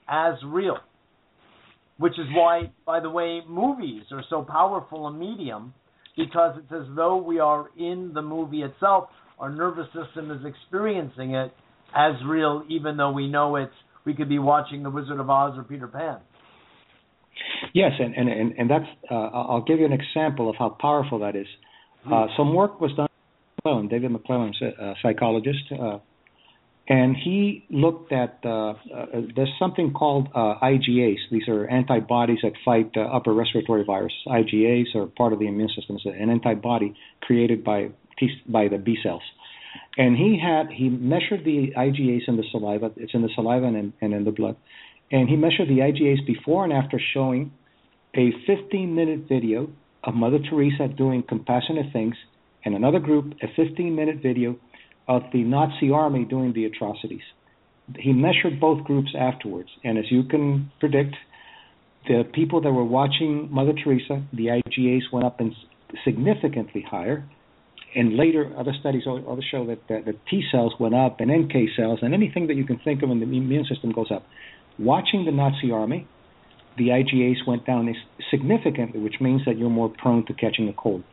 as 0.09 0.35
real. 0.45 0.79
Which 1.99 2.15
is 2.19 2.27
why, 2.33 2.73
by 2.85 3.01
the 3.01 3.11
way, 3.11 3.41
movies 3.49 4.05
are 4.11 4.25
so 4.29 4.43
powerful 4.43 5.07
a 5.07 5.13
medium 5.13 5.75
because 6.17 6.59
it's 6.59 6.73
as 6.73 6.87
though 6.95 7.17
we 7.17 7.39
are 7.39 7.67
in 7.79 8.13
the 8.15 8.23
movie 8.23 8.63
itself. 8.63 9.09
Our 9.39 9.51
nervous 9.51 9.87
system 9.87 10.31
is 10.31 10.41
experiencing 10.47 11.35
it 11.35 11.53
as 11.95 12.13
real, 12.27 12.65
even 12.69 12.97
though 12.97 13.13
we 13.13 13.29
know 13.29 13.57
it's 13.57 13.73
we 14.07 14.15
could 14.15 14.29
be 14.29 14.39
watching 14.39 14.83
The 14.83 14.91
Wizard 14.91 15.21
of 15.21 15.29
Oz 15.29 15.59
or 15.59 15.65
Peter 15.65 15.89
Pan. 15.89 16.19
Yes, 17.75 17.93
and 17.99 18.15
and 18.15 18.29
and, 18.29 18.53
and 18.57 18.71
that's. 18.71 18.87
Uh, 19.11 19.15
I'll 19.15 19.65
give 19.65 19.79
you 19.79 19.85
an 19.85 19.93
example 19.93 20.49
of 20.49 20.57
how 20.59 20.71
powerful 20.71 21.19
that 21.19 21.37
is. 21.37 21.47
Uh, 22.11 22.27
some 22.37 22.55
work 22.55 22.81
was 22.81 22.93
done. 22.97 23.09
McClelland, 23.65 23.91
David 23.91 24.13
McClelland, 24.13 24.55
a 24.63 24.95
psychologist, 25.03 25.65
uh, 25.73 25.99
and 26.89 27.17
he 27.17 27.67
looked 27.69 28.13
at. 28.13 28.39
Uh, 28.45 28.71
uh, 28.71 28.75
there's 29.35 29.53
something 29.59 29.93
called 29.93 30.29
uh, 30.35 30.55
IgAs. 30.63 31.19
These 31.31 31.49
are 31.49 31.67
antibodies 31.67 32.39
that 32.43 32.53
fight 32.65 32.93
upper 32.97 33.35
respiratory 33.35 33.85
virus. 33.85 34.13
IgAs 34.27 34.95
are 34.95 35.07
part 35.07 35.33
of 35.33 35.39
the 35.41 35.47
immune 35.49 35.69
system. 35.77 35.97
It's 35.97 36.07
an 36.07 36.31
antibody 36.31 36.95
created 37.21 37.65
by 37.65 37.89
T, 38.19 38.31
by 38.49 38.69
the 38.69 38.79
B 38.79 38.97
cells 39.03 39.23
and 39.97 40.17
he 40.17 40.39
had 40.43 40.71
he 40.71 40.89
measured 40.89 41.45
the 41.45 41.73
IgAs 41.77 42.29
in 42.29 42.37
the 42.37 42.45
saliva. 42.51 42.93
It's 42.97 43.15
in 43.15 43.23
the 43.23 43.31
saliva 43.35 43.67
and 43.67 43.77
in, 43.77 43.93
and 44.01 44.15
in 44.15 44.25
the 44.25 44.31
blood, 44.31 44.57
and 45.11 45.29
he 45.29 45.37
measured 45.37 45.69
the 45.69 45.79
IgAs 45.79 46.27
before 46.27 46.65
and 46.65 46.73
after, 46.73 47.01
showing 47.15 47.53
a 48.15 48.33
15-minute 48.49 49.29
video 49.29 49.69
of 50.03 50.15
Mother 50.15 50.39
Teresa 50.39 50.89
doing 50.89 51.23
compassionate 51.23 51.93
things, 51.93 52.15
and 52.65 52.75
another 52.75 52.99
group 52.99 53.35
a 53.43 53.61
15-minute 53.61 54.23
video 54.23 54.57
of 55.09 55.23
the 55.33 55.43
Nazi 55.43 55.91
army 55.91 56.25
doing 56.25 56.53
the 56.53 56.65
atrocities. 56.65 57.23
He 57.99 58.13
measured 58.13 58.59
both 58.61 58.85
groups 58.85 59.15
afterwards, 59.19 59.69
and 59.85 59.99
as 59.99 60.05
you 60.11 60.25
can 60.25 60.73
predict, 60.81 61.15
the 62.09 62.25
people 62.33 62.61
that 62.63 62.73
were 62.73 62.85
watching 62.85 63.49
Mother 63.53 63.73
Teresa, 63.73 64.25
the 64.33 64.47
IgAs 64.47 65.03
went 65.13 65.25
up 65.25 65.41
in 65.41 65.55
significantly 66.05 66.85
higher 66.89 67.29
and 67.97 68.15
later 68.15 68.53
other 68.59 68.73
studies 68.79 69.05
also 69.07 69.41
show 69.51 69.67
that, 69.67 69.79
that, 69.89 70.05
T 70.31 70.45
cells 70.53 70.75
went 70.79 70.95
up 70.95 71.19
and 71.21 71.31
NK 71.31 71.71
cells 71.77 72.01
and 72.03 72.13
anything 72.13 72.47
that 72.49 72.55
you 72.55 72.65
can 72.65 72.79
think 72.85 73.03
of 73.03 73.11
in 73.11 73.21
the 73.21 73.25
immune 73.25 73.65
system 73.65 73.91
goes 73.91 74.11
up. 74.11 74.25
Watching 74.79 75.25
the 75.25 75.33
Nazi 75.33 75.71
army, 75.73 76.07
the 76.77 76.89
IgAs 76.89 77.47
went 77.47 77.65
down 77.67 77.93
significantly, 78.31 79.01
which 79.01 79.15
means 79.19 79.41
that 79.47 79.57
you're 79.57 79.71
more 79.71 79.89
prone 79.89 80.27
to 80.27 80.35
catching 80.35 80.69
a 80.69 80.75
cold. 80.75 81.05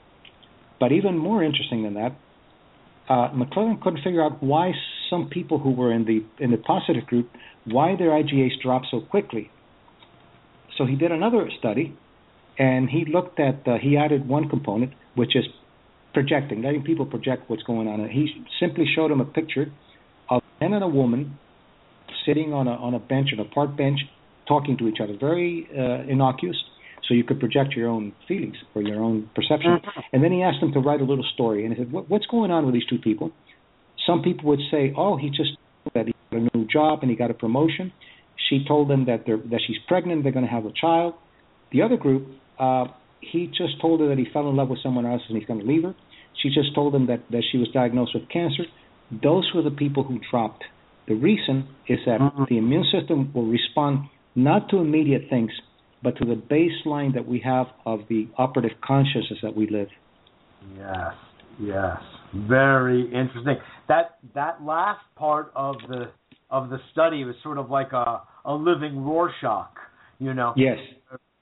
But 0.78 0.92
even 0.92 1.18
more 1.18 1.42
interesting 1.42 1.84
than 1.84 1.94
that, 1.94 2.18
uh, 3.08 3.30
McClelland 3.32 3.82
couldn't 3.82 4.04
figure 4.04 4.22
out 4.22 4.44
why 4.44 4.74
some 5.10 5.30
people 5.30 5.60
who 5.60 5.72
were 5.72 5.94
in 5.94 6.04
the 6.04 6.26
in 6.44 6.52
the 6.52 6.58
positive 6.58 7.06
group 7.06 7.30
why 7.66 7.96
their 7.96 8.10
IGAs 8.10 8.62
dropped 8.62 8.88
so 8.92 9.00
quickly. 9.00 9.50
So 10.78 10.86
he 10.86 10.96
did 10.96 11.12
another 11.12 11.50
study, 11.60 11.98
and 12.58 12.90
he 12.90 13.06
looked 13.06 13.40
at 13.40 13.66
uh, 13.66 13.78
he 13.82 13.96
added 13.96 14.28
one 14.28 14.50
component 14.50 14.94
which 15.16 15.36
is 15.36 15.46
projecting, 16.14 16.62
letting 16.62 16.84
people 16.84 17.06
project 17.06 17.50
what's 17.50 17.64
going 17.64 17.88
on. 17.88 18.00
And 18.00 18.12
he 18.12 18.46
simply 18.60 18.86
showed 18.96 19.12
them 19.12 19.22
a 19.22 19.26
picture 19.26 19.72
of 20.30 20.42
a 20.42 20.64
man 20.64 20.74
and 20.74 20.84
a 20.84 20.88
woman 20.88 21.38
sitting 22.26 22.54
on 22.54 22.68
a 22.68 22.72
on 22.72 22.94
a 22.94 23.00
bench, 23.00 23.30
on 23.34 23.40
a 23.40 23.50
park 23.50 23.76
bench, 23.76 24.00
talking 24.48 24.78
to 24.78 24.88
each 24.88 24.98
other. 25.02 25.16
Very 25.20 25.68
uh, 25.78 26.10
innocuous, 26.10 26.58
so 27.08 27.14
you 27.14 27.24
could 27.24 27.40
project 27.40 27.74
your 27.74 27.90
own 27.90 28.14
feelings 28.28 28.56
or 28.76 28.82
your 28.82 29.02
own 29.04 29.30
perception. 29.36 29.72
Mm-hmm. 29.72 30.00
And 30.14 30.24
then 30.24 30.32
he 30.32 30.42
asked 30.44 30.62
them 30.62 30.72
to 30.74 30.80
write 30.80 31.02
a 31.02 31.06
little 31.06 31.26
story, 31.34 31.66
and 31.66 31.74
he 31.74 31.82
said, 31.82 31.92
what, 31.92 32.10
"What's 32.10 32.26
going 32.28 32.52
on 32.52 32.66
with 32.66 32.74
these 32.74 32.86
two 32.90 33.00
people?" 33.00 33.32
Some 34.06 34.22
people 34.22 34.50
would 34.50 34.62
say, 34.72 34.94
"Oh, 34.98 35.18
he 35.18 35.30
just 35.30 35.52
that 35.94 36.08
he 36.08 36.14
got 36.32 36.42
a 36.42 36.58
new 36.58 36.68
job 36.68 37.00
and 37.02 37.10
he 37.10 37.18
got 37.18 37.32
a 37.32 37.34
promotion." 37.34 37.92
She 38.50 38.66
told 38.68 38.90
them 38.90 39.06
that 39.06 39.24
they're 39.26 39.38
that 39.38 39.62
she's 39.66 39.78
pregnant, 39.88 40.24
they're 40.24 40.32
going 40.32 40.46
to 40.46 40.52
have 40.52 40.66
a 40.66 40.74
child. 40.74 41.14
The 41.72 41.82
other 41.82 41.98
group, 41.98 42.28
uh, 42.60 42.86
he 43.32 43.48
just 43.48 43.80
told 43.82 44.00
her 44.02 44.10
that 44.10 44.18
he 44.18 44.26
fell 44.32 44.50
in 44.50 44.56
love 44.56 44.70
with 44.70 44.80
someone 44.82 45.06
else 45.06 45.22
and 45.28 45.38
he's 45.38 45.48
going 45.48 45.60
to 45.60 45.66
leave 45.66 45.84
her. 45.84 45.96
She 46.42 46.50
just 46.50 46.74
told 46.76 46.94
him 46.96 47.08
that 47.08 47.24
that 47.32 47.44
she 47.52 47.58
was 47.58 47.68
diagnosed 47.74 48.12
with 48.14 48.28
cancer. 48.30 48.64
Those 49.12 49.50
were 49.54 49.62
the 49.62 49.72
people 49.72 50.04
who 50.04 50.20
dropped. 50.32 50.64
The 51.08 51.16
reason 51.16 51.68
is 51.88 52.00
that 52.06 52.20
mm-hmm. 52.20 52.44
the 52.50 52.58
immune 52.58 52.86
system 52.92 53.32
will 53.34 53.46
respond 53.46 54.10
not 54.36 54.70
to 54.70 54.78
immediate 54.78 55.24
things, 55.30 55.52
but 56.02 56.18
to 56.18 56.26
the 56.26 56.36
baseline 56.36 57.14
that 57.14 57.28
we 57.28 57.42
have 57.44 57.68
of 57.86 58.02
the 58.10 58.28
operative 58.38 58.78
consciousness 58.84 59.40
that 59.44 59.56
we 59.56 59.70
live. 59.70 59.90
Yes, 60.78 61.14
yes, 61.60 61.98
very 62.34 63.04
interesting. 63.06 63.58
That 63.88 64.18
that 64.34 64.64
last 64.64 65.02
part 65.16 65.52
of 65.56 65.76
the 65.90 66.12
of 66.50 66.70
the 66.70 66.78
study 66.92 67.24
was 67.26 67.36
sort 67.44 67.58
of 67.58 67.70
like 67.70 67.92
a 67.94 68.22
a 68.46 68.54
living 68.54 69.04
Rorschach, 69.04 69.72
you 70.20 70.34
know. 70.34 70.54
Yes. 70.56 70.78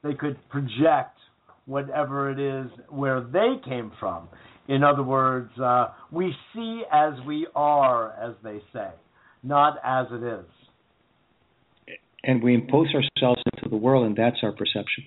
They 0.03 0.15
could 0.15 0.37
project 0.49 1.17
whatever 1.65 2.31
it 2.31 2.39
is 2.39 2.71
where 2.89 3.21
they 3.21 3.55
came 3.67 3.91
from. 3.99 4.27
In 4.67 4.83
other 4.83 5.03
words, 5.03 5.51
uh, 5.59 5.87
we 6.11 6.33
see 6.53 6.83
as 6.91 7.13
we 7.25 7.47
are, 7.55 8.13
as 8.13 8.35
they 8.43 8.61
say, 8.73 8.89
not 9.43 9.77
as 9.83 10.07
it 10.11 10.23
is 10.23 10.45
and 12.23 12.41
we 12.41 12.53
impose 12.53 12.87
ourselves 12.93 13.41
into 13.53 13.69
the 13.69 13.75
world, 13.75 14.05
and 14.05 14.15
that's 14.15 14.37
our 14.43 14.51
perception. 14.51 15.05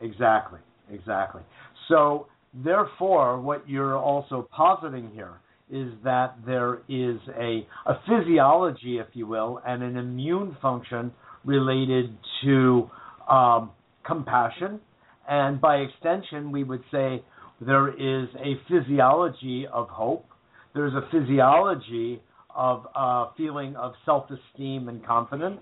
Exactly, 0.00 0.60
exactly. 0.92 1.42
So, 1.88 2.26
therefore, 2.52 3.40
what 3.40 3.68
you're 3.68 3.96
also 3.96 4.48
positing 4.54 5.10
here 5.14 5.34
is 5.70 5.92
that 6.04 6.36
there 6.44 6.80
is 6.88 7.18
a, 7.38 7.66
a 7.86 8.00
physiology, 8.08 8.98
if 8.98 9.06
you 9.14 9.26
will, 9.26 9.60
and 9.66 9.82
an 9.82 9.96
immune 9.96 10.56
function 10.60 11.12
related 11.44 12.16
to 12.44 12.90
um, 13.30 13.70
compassion. 14.04 14.80
And 15.28 15.60
by 15.60 15.76
extension, 15.76 16.52
we 16.52 16.64
would 16.64 16.82
say 16.90 17.22
there 17.60 17.88
is 17.88 18.28
a 18.36 18.54
physiology 18.68 19.66
of 19.72 19.88
hope. 19.88 20.26
There's 20.74 20.92
a 20.94 21.08
physiology 21.10 22.20
of 22.54 22.86
uh, 22.94 23.26
feeling 23.36 23.76
of 23.76 23.92
self 24.04 24.26
esteem 24.30 24.88
and 24.88 25.04
confidence. 25.04 25.60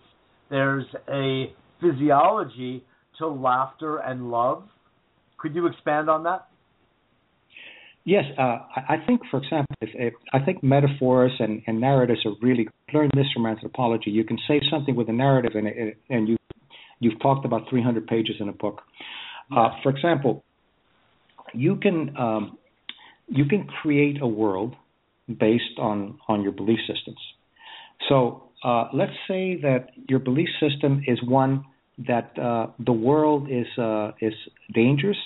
There's 0.50 0.84
a 1.08 1.52
physiology 1.80 2.84
to 3.18 3.28
laughter 3.28 3.98
and 3.98 4.30
love. 4.30 4.64
Could 5.38 5.54
you 5.54 5.66
expand 5.66 6.08
on 6.08 6.24
that? 6.24 6.48
Yes, 8.04 8.24
uh, 8.38 8.58
I 8.76 8.96
think, 9.06 9.22
for 9.30 9.38
example, 9.38 9.74
if, 9.80 9.88
if, 9.94 10.14
I 10.34 10.44
think 10.44 10.62
metaphors 10.62 11.32
and, 11.38 11.62
and, 11.66 11.80
narratives 11.80 12.20
are 12.26 12.32
really. 12.42 12.68
Learn 12.92 13.08
this 13.14 13.26
from 13.34 13.46
anthropology. 13.46 14.10
You 14.10 14.24
can 14.24 14.38
say 14.46 14.60
something 14.70 14.94
with 14.94 15.08
a 15.08 15.12
narrative, 15.12 15.52
and, 15.54 15.66
and 16.10 16.28
you 16.28 16.36
you've 17.00 17.20
talked 17.20 17.44
about 17.44 17.62
300 17.70 18.06
pages 18.06 18.36
in 18.40 18.48
a 18.48 18.52
book. 18.52 18.82
Uh, 19.50 19.70
for 19.82 19.90
example, 19.90 20.44
you 21.52 21.76
can 21.76 22.16
um, 22.16 22.58
you 23.28 23.44
can 23.46 23.66
create 23.66 24.20
a 24.20 24.26
world 24.26 24.74
based 25.28 25.78
on 25.78 26.18
on 26.28 26.42
your 26.42 26.52
belief 26.52 26.80
systems. 26.80 27.18
So 28.08 28.50
uh, 28.64 28.88
let's 28.92 29.12
say 29.28 29.56
that 29.62 29.90
your 30.08 30.18
belief 30.18 30.48
system 30.60 31.02
is 31.06 31.22
one 31.22 31.64
that 32.06 32.36
uh, 32.38 32.66
the 32.84 32.92
world 32.92 33.48
is 33.50 33.66
uh, 33.78 34.12
is 34.20 34.34
dangerous, 34.74 35.18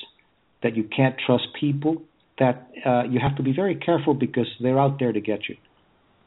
that 0.62 0.76
you 0.76 0.84
can't 0.84 1.14
trust 1.24 1.44
people, 1.58 2.02
that 2.38 2.68
uh, 2.84 3.04
you 3.04 3.20
have 3.20 3.36
to 3.36 3.42
be 3.42 3.52
very 3.52 3.76
careful 3.76 4.14
because 4.14 4.46
they're 4.60 4.78
out 4.78 4.98
there 4.98 5.12
to 5.12 5.20
get 5.20 5.48
you. 5.48 5.56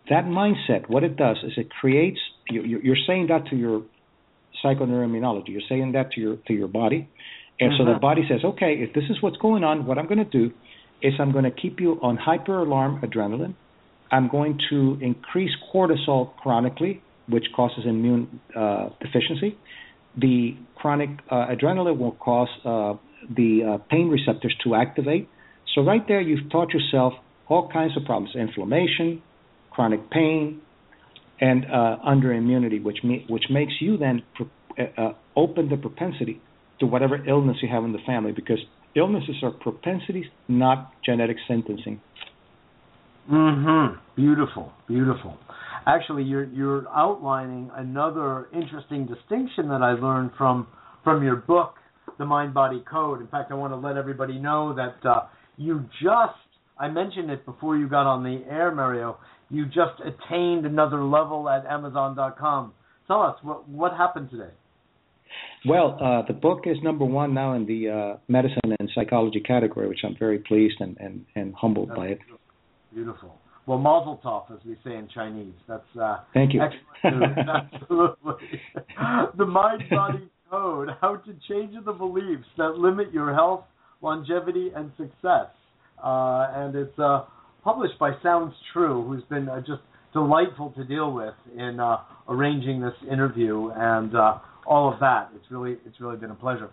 That 0.10 0.25
mindset, 0.25 0.89
what 0.89 1.04
it 1.04 1.15
does 1.15 1.38
is 1.43 1.54
it 1.58 1.69
creates. 1.69 2.19
You, 2.49 2.80
you're 2.84 3.04
saying 3.08 3.27
that 3.27 3.45
to 3.51 3.56
your 3.56 3.84
psychoneuroimmunology. 4.63 5.49
You're 5.49 5.62
saying 5.69 5.91
that 5.93 6.12
to 6.13 6.21
your 6.21 6.38
to 6.47 6.54
your 6.54 6.67
body, 6.67 7.08
and 7.62 7.74
so 7.78 7.86
the 7.86 7.91
uh-huh. 7.91 8.00
body 8.00 8.24
says, 8.28 8.39
okay, 8.43 8.74
if 8.80 8.93
this 8.95 9.04
is 9.10 9.21
what's 9.21 9.38
going 9.38 9.63
on, 9.63 9.86
what 9.86 10.00
I'm 10.00 10.08
going 10.08 10.17
to 10.17 10.26
do 10.26 10.52
is 11.02 11.13
I'm 11.19 11.32
going 11.32 11.43
to 11.43 11.52
keep 11.52 11.80
you 11.80 12.00
on 12.02 12.17
hyper 12.17 12.58
alarm 12.58 13.02
adrenaline. 13.04 13.54
I'm 14.12 14.30
going 14.30 14.60
to 14.71 14.97
increase 15.00 15.52
cortisol 15.71 16.36
chronically, 16.38 17.04
which 17.30 17.45
causes 17.56 17.84
immune 17.86 18.41
uh, 18.56 18.89
deficiency. 19.00 19.58
The 20.17 20.56
chronic 20.76 21.10
uh, 21.30 21.47
adrenaline 21.54 22.00
will 22.00 22.13
cause 22.13 22.50
uh, 22.65 22.93
the 23.30 23.76
uh, 23.76 23.78
pain 23.89 24.10
receptors 24.10 24.56
to 24.63 24.74
activate. 24.74 25.30
So 25.76 25.82
right 25.82 26.06
there, 26.08 26.19
you've 26.19 26.52
taught 26.52 26.74
yourself 26.74 27.13
all 27.47 27.69
kinds 27.71 27.95
of 27.95 28.06
problems: 28.06 28.36
inflammation, 28.36 29.21
chronic 29.69 30.10
pain, 30.10 30.62
and 31.39 31.65
uh, 31.65 31.97
under 32.04 32.34
immunity, 32.34 32.80
which 32.80 32.97
me- 33.04 33.26
which 33.30 33.45
makes 33.50 33.74
you 33.80 33.97
then 33.97 34.24
uh, 34.97 35.12
open 35.36 35.69
the 35.69 35.78
propensity 35.78 36.41
to 36.81 36.85
whatever 36.85 37.25
illness 37.27 37.57
you 37.61 37.69
have 37.69 37.85
in 37.85 37.93
the 37.93 37.99
family, 38.05 38.33
because 38.33 38.59
illnesses 38.95 39.37
are 39.43 39.51
propensities, 39.51 40.25
not 40.49 40.91
genetic 41.05 41.37
sentencing. 41.47 42.01
Mm-hmm. 43.31 43.97
Beautiful, 44.15 44.73
beautiful. 44.87 45.37
Actually, 45.87 46.23
you're 46.23 46.45
you're 46.45 46.87
outlining 46.89 47.71
another 47.75 48.47
interesting 48.53 49.07
distinction 49.07 49.69
that 49.69 49.81
I 49.81 49.93
learned 49.93 50.31
from 50.37 50.67
from 51.03 51.23
your 51.23 51.37
book, 51.37 51.75
The 52.17 52.25
Mind 52.25 52.53
Body 52.53 52.83
Code. 52.91 53.21
In 53.21 53.27
fact, 53.27 53.51
I 53.51 53.55
want 53.55 53.73
to 53.73 53.77
let 53.77 53.95
everybody 53.95 54.37
know 54.37 54.75
that 54.75 55.07
uh, 55.07 55.27
you 55.57 55.85
just 56.01 56.33
I 56.77 56.89
mentioned 56.89 57.29
it 57.29 57.45
before 57.45 57.77
you 57.77 57.87
got 57.87 58.07
on 58.07 58.23
the 58.23 58.43
air, 58.49 58.73
Mario. 58.73 59.17
You 59.49 59.65
just 59.65 60.01
attained 60.01 60.65
another 60.65 61.03
level 61.03 61.47
at 61.47 61.65
Amazon.com. 61.65 62.73
Tell 63.07 63.21
us 63.21 63.37
what 63.43 63.67
what 63.69 63.93
happened 63.93 64.29
today. 64.31 64.53
Well, 65.67 65.97
uh, 66.01 66.25
the 66.27 66.33
book 66.33 66.61
is 66.65 66.77
number 66.81 67.05
one 67.05 67.33
now 67.33 67.53
in 67.53 67.65
the 67.65 67.89
uh, 67.89 68.17
medicine 68.27 68.75
and 68.79 68.89
psychology 68.95 69.39
category, 69.39 69.87
which 69.87 69.99
I'm 70.03 70.15
very 70.17 70.39
pleased 70.39 70.77
and, 70.79 70.97
and, 70.99 71.25
and 71.35 71.53
humbled 71.53 71.89
That's 71.89 71.97
by 71.97 72.05
it. 72.07 72.19
Beautiful. 72.93 73.35
Well, 73.67 73.77
Mazel 73.77 74.19
Tov, 74.23 74.51
as 74.51 74.59
we 74.65 74.75
say 74.83 74.95
in 74.97 75.07
Chinese. 75.13 75.53
That's 75.67 75.83
uh, 75.99 76.17
thank 76.33 76.53
you. 76.53 76.61
Absolutely. 77.03 78.33
the 79.37 79.45
mind 79.45 79.83
body 79.89 80.29
code: 80.49 80.89
how 80.99 81.17
to 81.17 81.33
change 81.47 81.75
the 81.85 81.93
beliefs 81.93 82.47
that 82.57 82.77
limit 82.77 83.13
your 83.13 83.33
health, 83.33 83.63
longevity, 84.01 84.71
and 84.75 84.91
success. 84.97 85.47
Uh, 86.03 86.47
and 86.55 86.75
it's 86.75 86.97
uh, 86.99 87.25
published 87.63 87.97
by 87.99 88.11
Sounds 88.23 88.53
True, 88.73 89.05
who's 89.05 89.23
been 89.25 89.47
uh, 89.47 89.59
just 89.59 89.81
delightful 90.13 90.71
to 90.75 90.83
deal 90.83 91.13
with 91.13 91.35
in 91.55 91.79
uh, 91.79 91.97
arranging 92.27 92.81
this 92.81 92.93
interview 93.09 93.69
and 93.75 94.15
uh, 94.15 94.39
all 94.65 94.93
of 94.93 95.00
that. 95.00 95.30
It's 95.36 95.45
really 95.50 95.78
it's 95.86 96.00
really 96.00 96.17
been 96.17 96.32
a 96.32 96.36
pleasure. 96.36 96.69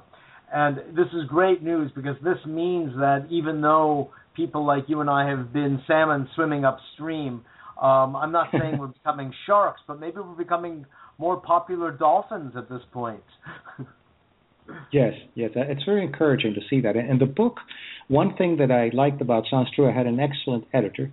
And 0.52 0.78
this 0.96 1.08
is 1.12 1.28
great 1.28 1.62
news 1.62 1.90
because 1.94 2.16
this 2.24 2.38
means 2.46 2.94
that 2.96 3.26
even 3.30 3.60
though 3.60 4.10
people 4.38 4.64
like 4.64 4.84
you 4.86 5.00
and 5.00 5.10
I 5.10 5.28
have 5.28 5.52
been 5.52 5.82
salmon 5.86 6.28
swimming 6.34 6.64
upstream. 6.64 7.44
Um, 7.82 8.16
I'm 8.16 8.32
not 8.32 8.48
saying 8.52 8.78
we're 8.78 8.86
becoming 8.86 9.34
sharks, 9.46 9.80
but 9.86 10.00
maybe 10.00 10.18
we're 10.18 10.36
becoming 10.36 10.86
more 11.18 11.38
popular 11.38 11.90
dolphins 11.90 12.52
at 12.56 12.68
this 12.68 12.80
point. 12.92 13.24
yes, 14.92 15.12
yes, 15.34 15.50
it's 15.54 15.84
very 15.84 16.04
encouraging 16.04 16.54
to 16.54 16.60
see 16.70 16.80
that. 16.82 16.96
And 16.96 17.20
the 17.20 17.26
book, 17.26 17.56
one 18.06 18.36
thing 18.36 18.58
that 18.58 18.70
I 18.70 18.90
liked 18.96 19.20
about 19.20 19.44
Sounds 19.50 19.68
True, 19.74 19.90
I 19.90 19.92
had 19.92 20.06
an 20.06 20.20
excellent 20.20 20.66
editor, 20.72 21.12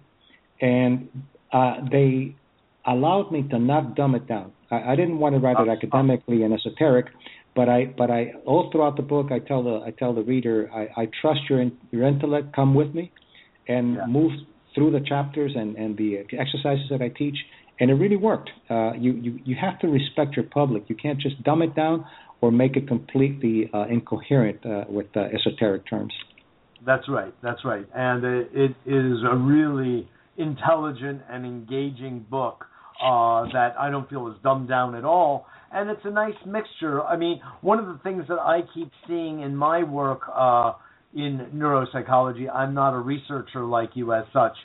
and 0.61 1.09
uh, 1.51 1.77
they 1.91 2.35
allowed 2.87 3.31
me 3.31 3.43
to 3.49 3.59
not 3.59 3.95
dumb 3.95 4.15
it 4.15 4.27
down. 4.27 4.51
I, 4.71 4.93
I 4.93 4.95
didn't 4.95 5.19
want 5.19 5.35
to 5.35 5.39
write 5.39 5.57
it 5.59 5.69
academically 5.69 6.43
and 6.43 6.53
esoteric, 6.53 7.07
but 7.55 7.69
I 7.69 7.85
but 7.85 8.11
I 8.11 8.33
all 8.45 8.69
throughout 8.71 8.97
the 8.97 9.03
book 9.03 9.31
I 9.31 9.39
tell 9.39 9.63
the 9.63 9.81
I 9.85 9.91
tell 9.91 10.13
the 10.13 10.23
reader 10.23 10.69
I, 10.73 11.01
I 11.01 11.07
trust 11.21 11.41
your 11.49 11.65
your 11.91 12.07
intellect 12.07 12.55
come 12.55 12.73
with 12.73 12.93
me 12.93 13.11
and 13.67 13.95
yeah. 13.95 14.05
move 14.05 14.31
through 14.73 14.91
the 14.91 15.01
chapters 15.01 15.53
and 15.55 15.75
and 15.75 15.97
the 15.97 16.19
exercises 16.37 16.85
that 16.89 17.01
I 17.01 17.09
teach 17.09 17.37
and 17.79 17.89
it 17.89 17.95
really 17.95 18.17
worked 18.17 18.49
uh, 18.69 18.93
you 18.93 19.13
you 19.13 19.39
you 19.45 19.55
have 19.55 19.79
to 19.79 19.87
respect 19.87 20.35
your 20.35 20.45
public 20.45 20.83
you 20.87 20.95
can't 20.95 21.19
just 21.19 21.41
dumb 21.43 21.61
it 21.61 21.75
down 21.75 22.05
or 22.41 22.51
make 22.51 22.75
it 22.75 22.87
completely 22.87 23.69
uh, 23.73 23.85
incoherent 23.85 24.65
uh, 24.65 24.83
with 24.89 25.07
esoteric 25.15 25.87
terms 25.87 26.13
That's 26.85 27.09
right. 27.09 27.33
That's 27.41 27.65
right. 27.65 27.85
And 27.95 28.23
it, 28.23 28.49
it 28.53 28.75
is 28.85 29.17
a 29.29 29.35
really 29.35 30.07
intelligent 30.37 31.21
and 31.29 31.45
engaging 31.45 32.25
book 32.29 32.65
uh, 33.05 33.43
that 33.53 33.75
I 33.79 33.89
don't 33.91 34.09
feel 34.09 34.27
is 34.29 34.35
dumbed 34.43 34.67
down 34.67 34.95
at 34.95 35.05
all. 35.05 35.45
And 35.71 35.89
it's 35.89 36.01
a 36.05 36.09
nice 36.09 36.33
mixture. 36.45 37.03
I 37.03 37.17
mean, 37.17 37.41
one 37.61 37.79
of 37.79 37.85
the 37.85 37.99
things 38.03 38.25
that 38.29 38.39
I 38.39 38.61
keep 38.73 38.91
seeing 39.07 39.41
in 39.41 39.55
my 39.55 39.83
work 39.83 40.21
uh, 40.33 40.73
in 41.13 41.47
neuropsychology, 41.53 42.53
I'm 42.53 42.73
not 42.73 42.93
a 42.93 42.99
researcher 42.99 43.63
like 43.63 43.91
you 43.93 44.13
as 44.13 44.25
such, 44.33 44.55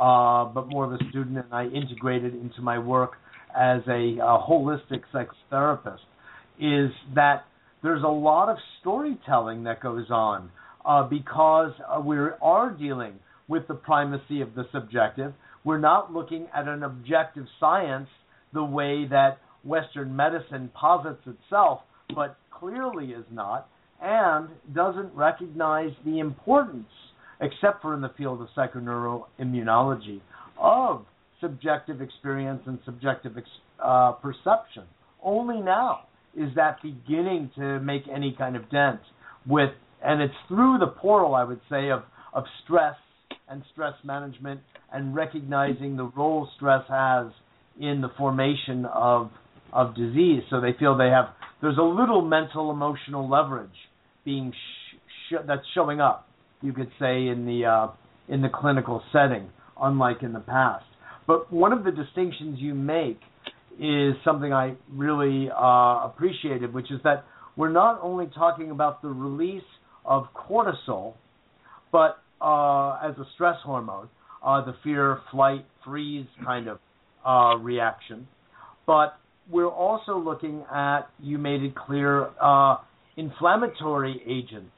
uh, 0.00 0.46
but 0.46 0.68
more 0.68 0.84
of 0.84 0.92
a 0.92 0.98
student, 1.10 1.38
and 1.38 1.52
I 1.52 1.66
integrate 1.66 2.24
it 2.24 2.34
into 2.34 2.62
my 2.62 2.78
work 2.78 3.12
as 3.54 3.82
a, 3.86 4.18
a 4.18 4.44
holistic 4.48 5.02
therapist 5.48 6.02
is 6.58 6.90
that 7.14 7.44
there's 7.82 8.02
a 8.02 8.08
lot 8.08 8.48
of 8.48 8.56
storytelling 8.80 9.64
that 9.64 9.80
goes 9.80 10.06
on 10.10 10.50
uh, 10.84 11.02
because 11.04 11.72
uh, 11.88 12.00
we 12.00 12.16
are 12.16 12.70
dealing 12.70 13.14
with 13.48 13.68
the 13.68 13.74
primacy 13.74 14.40
of 14.40 14.54
the 14.54 14.64
subjective. 14.72 15.32
We're 15.64 15.78
not 15.78 16.12
looking 16.12 16.46
at 16.54 16.68
an 16.68 16.82
objective 16.82 17.46
science 17.58 18.08
the 18.52 18.64
way 18.64 19.06
that 19.08 19.38
Western 19.64 20.14
medicine 20.14 20.70
posits 20.74 21.22
itself, 21.26 21.80
but 22.14 22.36
clearly 22.50 23.06
is 23.12 23.24
not, 23.32 23.68
and 24.00 24.48
doesn't 24.74 25.14
recognize 25.14 25.90
the 26.04 26.18
importance, 26.18 26.88
except 27.40 27.80
for 27.80 27.94
in 27.94 28.02
the 28.02 28.12
field 28.16 28.42
of 28.42 28.48
psychoneuroimmunology, 28.56 30.20
of 30.58 31.06
subjective 31.40 32.00
experience 32.02 32.62
and 32.66 32.78
subjective 32.84 33.32
uh, 33.82 34.12
perception. 34.12 34.84
Only 35.22 35.60
now 35.60 36.00
is 36.36 36.50
that 36.56 36.82
beginning 36.82 37.50
to 37.56 37.80
make 37.80 38.02
any 38.14 38.34
kind 38.36 38.56
of 38.56 38.70
dent 38.70 39.00
with, 39.46 39.70
and 40.04 40.20
it's 40.20 40.34
through 40.48 40.78
the 40.78 40.86
portal, 40.86 41.34
I 41.34 41.44
would 41.44 41.60
say, 41.70 41.90
of, 41.90 42.02
of 42.34 42.44
stress 42.64 42.96
and 43.48 43.62
stress 43.72 43.94
management 44.04 44.60
and 44.92 45.14
recognizing 45.14 45.96
the 45.96 46.04
role 46.16 46.48
stress 46.56 46.84
has 46.88 47.26
in 47.80 48.00
the 48.00 48.10
formation 48.16 48.86
of 48.86 49.30
of 49.72 49.94
disease. 49.96 50.42
So 50.50 50.60
they 50.60 50.72
feel 50.78 50.96
they 50.96 51.08
have 51.08 51.26
there's 51.60 51.78
a 51.78 51.82
little 51.82 52.22
mental 52.22 52.70
emotional 52.70 53.28
leverage 53.28 53.70
being 54.24 54.52
sh- 54.52 54.96
sh- 55.30 55.44
that's 55.46 55.66
showing 55.74 56.00
up. 56.00 56.28
You 56.62 56.72
could 56.72 56.90
say 56.98 57.26
in 57.28 57.44
the 57.46 57.66
uh, 57.66 57.88
in 58.32 58.42
the 58.42 58.48
clinical 58.48 59.02
setting, 59.12 59.50
unlike 59.80 60.22
in 60.22 60.32
the 60.32 60.40
past. 60.40 60.84
But 61.26 61.52
one 61.52 61.72
of 61.72 61.84
the 61.84 61.90
distinctions 61.90 62.58
you 62.60 62.74
make 62.74 63.18
is 63.80 64.14
something 64.24 64.52
I 64.52 64.74
really 64.92 65.48
uh, 65.50 66.06
appreciated, 66.06 66.72
which 66.72 66.90
is 66.90 67.00
that 67.02 67.24
we're 67.56 67.72
not 67.72 68.00
only 68.02 68.26
talking 68.26 68.70
about 68.70 69.02
the 69.02 69.08
release 69.08 69.62
of 70.04 70.26
cortisol, 70.34 71.14
but 71.90 72.18
uh, 72.44 72.98
as 73.02 73.16
a 73.16 73.24
stress 73.34 73.56
hormone, 73.64 74.08
uh, 74.44 74.62
the 74.64 74.74
fear, 74.84 75.20
flight, 75.30 75.64
freeze 75.84 76.26
kind 76.44 76.68
of 76.68 76.78
uh, 77.26 77.56
reaction. 77.56 78.28
But 78.86 79.16
we're 79.50 79.70
also 79.70 80.18
looking 80.18 80.64
at, 80.72 81.02
you 81.20 81.38
made 81.38 81.62
it 81.62 81.74
clear, 81.74 82.28
uh, 82.40 82.76
inflammatory 83.16 84.20
agents 84.26 84.70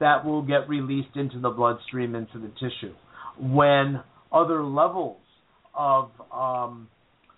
that 0.00 0.24
will 0.24 0.42
get 0.42 0.68
released 0.68 1.16
into 1.16 1.38
the 1.38 1.50
bloodstream, 1.50 2.14
into 2.14 2.38
the 2.38 2.48
tissue, 2.58 2.94
when 3.38 4.00
other 4.32 4.64
levels 4.64 5.20
of, 5.74 6.10
um, 6.34 6.88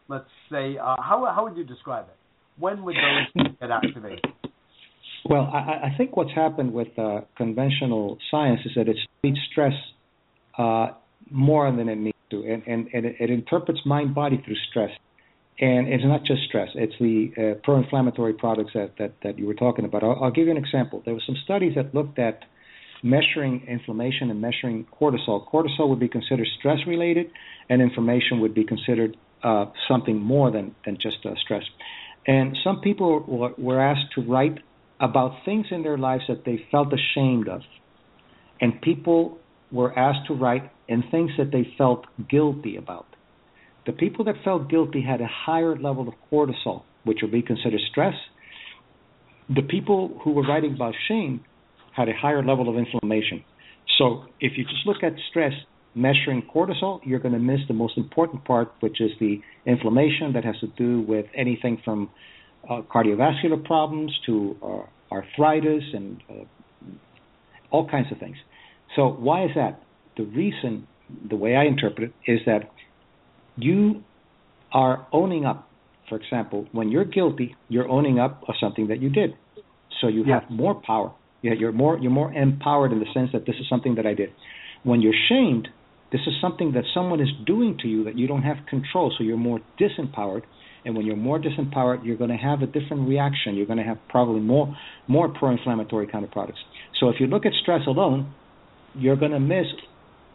let's 0.08 0.24
say, 0.50 0.76
uh, 0.78 0.94
how, 1.02 1.30
how 1.34 1.44
would 1.44 1.56
you 1.56 1.64
describe 1.64 2.06
it? 2.06 2.16
When 2.60 2.84
would 2.84 2.94
those 2.94 3.46
get 3.60 3.70
activated? 3.70 4.20
Well, 5.26 5.50
I, 5.52 5.88
I 5.88 5.94
think 5.96 6.16
what's 6.16 6.32
happened 6.32 6.72
with 6.72 6.98
uh, 6.98 7.22
conventional 7.36 8.18
science 8.30 8.60
is 8.66 8.72
that 8.76 8.88
it 8.88 8.96
needs 9.22 9.38
stress 9.50 9.72
uh, 10.58 10.88
more 11.30 11.70
than 11.72 11.88
it 11.88 11.96
needs 11.96 12.16
to, 12.30 12.44
and, 12.44 12.62
and, 12.66 12.88
and 12.92 13.06
it, 13.06 13.16
it, 13.18 13.30
interprets 13.30 13.80
mind 13.86 14.14
body 14.14 14.40
through 14.44 14.56
stress. 14.70 14.90
And 15.60 15.88
it's 15.88 16.04
not 16.04 16.24
just 16.24 16.42
stress; 16.48 16.68
it's 16.74 16.92
the 17.00 17.32
uh, 17.38 17.60
pro-inflammatory 17.62 18.34
products 18.34 18.72
that, 18.74 18.98
that, 18.98 19.12
that 19.22 19.38
you 19.38 19.46
were 19.46 19.54
talking 19.54 19.84
about. 19.84 20.02
I'll, 20.02 20.18
I'll 20.24 20.30
give 20.30 20.46
you 20.46 20.50
an 20.50 20.56
example. 20.58 21.00
There 21.04 21.14
were 21.14 21.22
some 21.24 21.36
studies 21.44 21.74
that 21.76 21.94
looked 21.94 22.18
at 22.18 22.40
measuring 23.02 23.64
inflammation 23.66 24.30
and 24.30 24.40
measuring 24.40 24.86
cortisol. 25.00 25.48
Cortisol 25.48 25.88
would 25.88 26.00
be 26.00 26.08
considered 26.08 26.48
stress-related, 26.58 27.30
and 27.70 27.80
inflammation 27.80 28.40
would 28.40 28.54
be 28.54 28.64
considered 28.64 29.16
uh, 29.42 29.66
something 29.88 30.20
more 30.20 30.50
than 30.50 30.74
than 30.84 30.98
just 31.00 31.24
uh, 31.24 31.34
stress. 31.36 31.62
And 32.26 32.58
some 32.62 32.80
people 32.80 33.20
were, 33.26 33.52
were 33.56 33.80
asked 33.80 34.12
to 34.16 34.22
write 34.22 34.58
about 35.00 35.44
things 35.44 35.66
in 35.70 35.82
their 35.82 35.98
lives 35.98 36.24
that 36.28 36.44
they 36.44 36.64
felt 36.70 36.92
ashamed 36.92 37.48
of. 37.48 37.62
And 38.60 38.80
people 38.80 39.38
were 39.72 39.96
asked 39.98 40.26
to 40.28 40.34
write 40.34 40.70
in 40.88 41.02
things 41.10 41.30
that 41.38 41.50
they 41.50 41.66
felt 41.76 42.06
guilty 42.30 42.76
about. 42.76 43.06
The 43.86 43.92
people 43.92 44.24
that 44.26 44.36
felt 44.44 44.70
guilty 44.70 45.02
had 45.02 45.20
a 45.20 45.28
higher 45.28 45.76
level 45.76 46.08
of 46.08 46.14
cortisol, 46.30 46.82
which 47.04 47.18
would 47.22 47.32
be 47.32 47.42
considered 47.42 47.80
stress. 47.90 48.14
The 49.54 49.62
people 49.62 50.20
who 50.24 50.32
were 50.32 50.42
writing 50.42 50.74
about 50.74 50.94
shame 51.08 51.44
had 51.94 52.08
a 52.08 52.14
higher 52.14 52.42
level 52.42 52.68
of 52.68 52.76
inflammation. 52.76 53.44
So 53.98 54.24
if 54.40 54.56
you 54.56 54.64
just 54.64 54.86
look 54.86 55.02
at 55.02 55.12
stress 55.30 55.52
measuring 55.94 56.42
cortisol, 56.42 57.00
you're 57.04 57.20
going 57.20 57.34
to 57.34 57.40
miss 57.40 57.60
the 57.68 57.74
most 57.74 57.96
important 57.96 58.44
part, 58.44 58.72
which 58.80 59.00
is 59.00 59.10
the 59.20 59.40
inflammation 59.66 60.32
that 60.32 60.44
has 60.44 60.58
to 60.60 60.66
do 60.66 61.02
with 61.02 61.26
anything 61.34 61.80
from 61.84 62.10
uh, 62.68 62.82
cardiovascular 62.82 63.62
problems 63.64 64.12
to 64.26 64.56
uh, 64.62 65.14
arthritis 65.14 65.84
and 65.92 66.22
uh, 66.30 66.44
all 67.70 67.88
kinds 67.88 68.10
of 68.12 68.18
things. 68.18 68.36
So 68.96 69.08
why 69.08 69.44
is 69.44 69.50
that? 69.56 69.82
The 70.16 70.24
reason, 70.24 70.86
the 71.28 71.36
way 71.36 71.56
I 71.56 71.64
interpret 71.64 72.10
it, 72.10 72.32
is 72.32 72.40
that 72.46 72.70
you 73.56 74.02
are 74.72 75.06
owning 75.12 75.44
up. 75.44 75.68
For 76.08 76.16
example, 76.16 76.66
when 76.72 76.90
you're 76.90 77.04
guilty, 77.04 77.56
you're 77.68 77.88
owning 77.88 78.18
up 78.18 78.42
of 78.46 78.54
something 78.60 78.88
that 78.88 79.00
you 79.00 79.08
did. 79.08 79.34
So 80.00 80.08
you 80.08 80.24
yes. 80.26 80.42
have 80.42 80.50
more 80.50 80.74
power. 80.74 81.12
You're 81.42 81.72
more 81.72 81.98
you're 81.98 82.10
more 82.10 82.32
empowered 82.32 82.92
in 82.92 83.00
the 83.00 83.06
sense 83.12 83.30
that 83.32 83.44
this 83.46 83.56
is 83.60 83.68
something 83.68 83.96
that 83.96 84.06
I 84.06 84.14
did. 84.14 84.30
When 84.82 85.02
you're 85.02 85.20
shamed, 85.28 85.68
this 86.10 86.22
is 86.26 86.34
something 86.40 86.72
that 86.72 86.84
someone 86.94 87.20
is 87.20 87.28
doing 87.46 87.76
to 87.82 87.88
you 87.88 88.04
that 88.04 88.16
you 88.16 88.26
don't 88.26 88.42
have 88.42 88.56
control. 88.68 89.12
So 89.16 89.24
you're 89.24 89.36
more 89.36 89.60
disempowered. 89.78 90.42
And 90.84 90.96
when 90.96 91.06
you're 91.06 91.16
more 91.16 91.40
disempowered, 91.40 92.04
you're 92.04 92.16
going 92.16 92.30
to 92.30 92.36
have 92.36 92.60
a 92.62 92.66
different 92.66 93.08
reaction. 93.08 93.54
You're 93.54 93.66
going 93.66 93.78
to 93.78 93.84
have 93.84 93.98
probably 94.08 94.40
more 94.40 94.76
more 95.08 95.28
pro-inflammatory 95.28 96.06
kind 96.06 96.24
of 96.24 96.30
products. 96.30 96.58
So 97.00 97.08
if 97.08 97.16
you 97.20 97.26
look 97.26 97.46
at 97.46 97.52
stress 97.62 97.80
alone, 97.86 98.34
you're 98.94 99.16
going 99.16 99.32
to 99.32 99.40
miss 99.40 99.66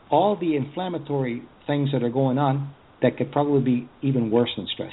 all 0.09 0.35
the 0.39 0.55
inflammatory 0.55 1.43
things 1.67 1.89
that 1.93 2.03
are 2.03 2.09
going 2.09 2.37
on 2.37 2.73
that 3.01 3.17
could 3.17 3.31
probably 3.31 3.61
be 3.61 3.89
even 4.01 4.31
worse 4.31 4.49
than 4.57 4.67
stress. 4.73 4.91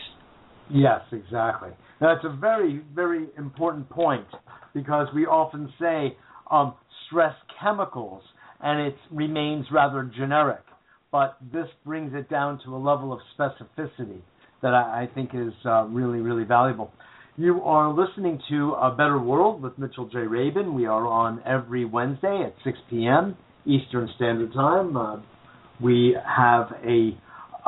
Yes, 0.70 1.00
exactly. 1.12 1.70
That's 2.00 2.24
a 2.24 2.36
very, 2.36 2.82
very 2.94 3.26
important 3.38 3.88
point 3.88 4.26
because 4.74 5.08
we 5.14 5.24
often 5.26 5.72
say 5.80 6.16
um, 6.50 6.74
stress 7.06 7.34
chemicals 7.60 8.22
and 8.60 8.86
it 8.86 8.96
remains 9.10 9.66
rather 9.72 10.10
generic, 10.16 10.62
but 11.10 11.36
this 11.52 11.66
brings 11.84 12.12
it 12.14 12.28
down 12.28 12.60
to 12.64 12.74
a 12.74 12.78
level 12.78 13.12
of 13.12 13.20
specificity 13.38 14.20
that 14.62 14.74
I, 14.74 15.02
I 15.02 15.14
think 15.14 15.30
is 15.34 15.52
uh, 15.64 15.84
really, 15.84 16.20
really 16.20 16.44
valuable. 16.44 16.92
You 17.36 17.60
are 17.64 17.92
listening 17.92 18.40
to 18.48 18.72
A 18.80 18.90
Better 18.90 19.18
World 19.18 19.62
with 19.62 19.76
Mitchell 19.78 20.08
J. 20.08 20.20
Rabin. 20.20 20.74
We 20.74 20.86
are 20.86 21.06
on 21.06 21.42
every 21.44 21.84
Wednesday 21.84 22.44
at 22.46 22.54
6 22.64 22.78
p.m. 22.88 23.36
Eastern 23.66 24.08
Standard 24.16 24.54
Time. 24.54 24.96
Uh, 24.96 25.16
we 25.82 26.16
have 26.24 26.68
a 26.82 27.10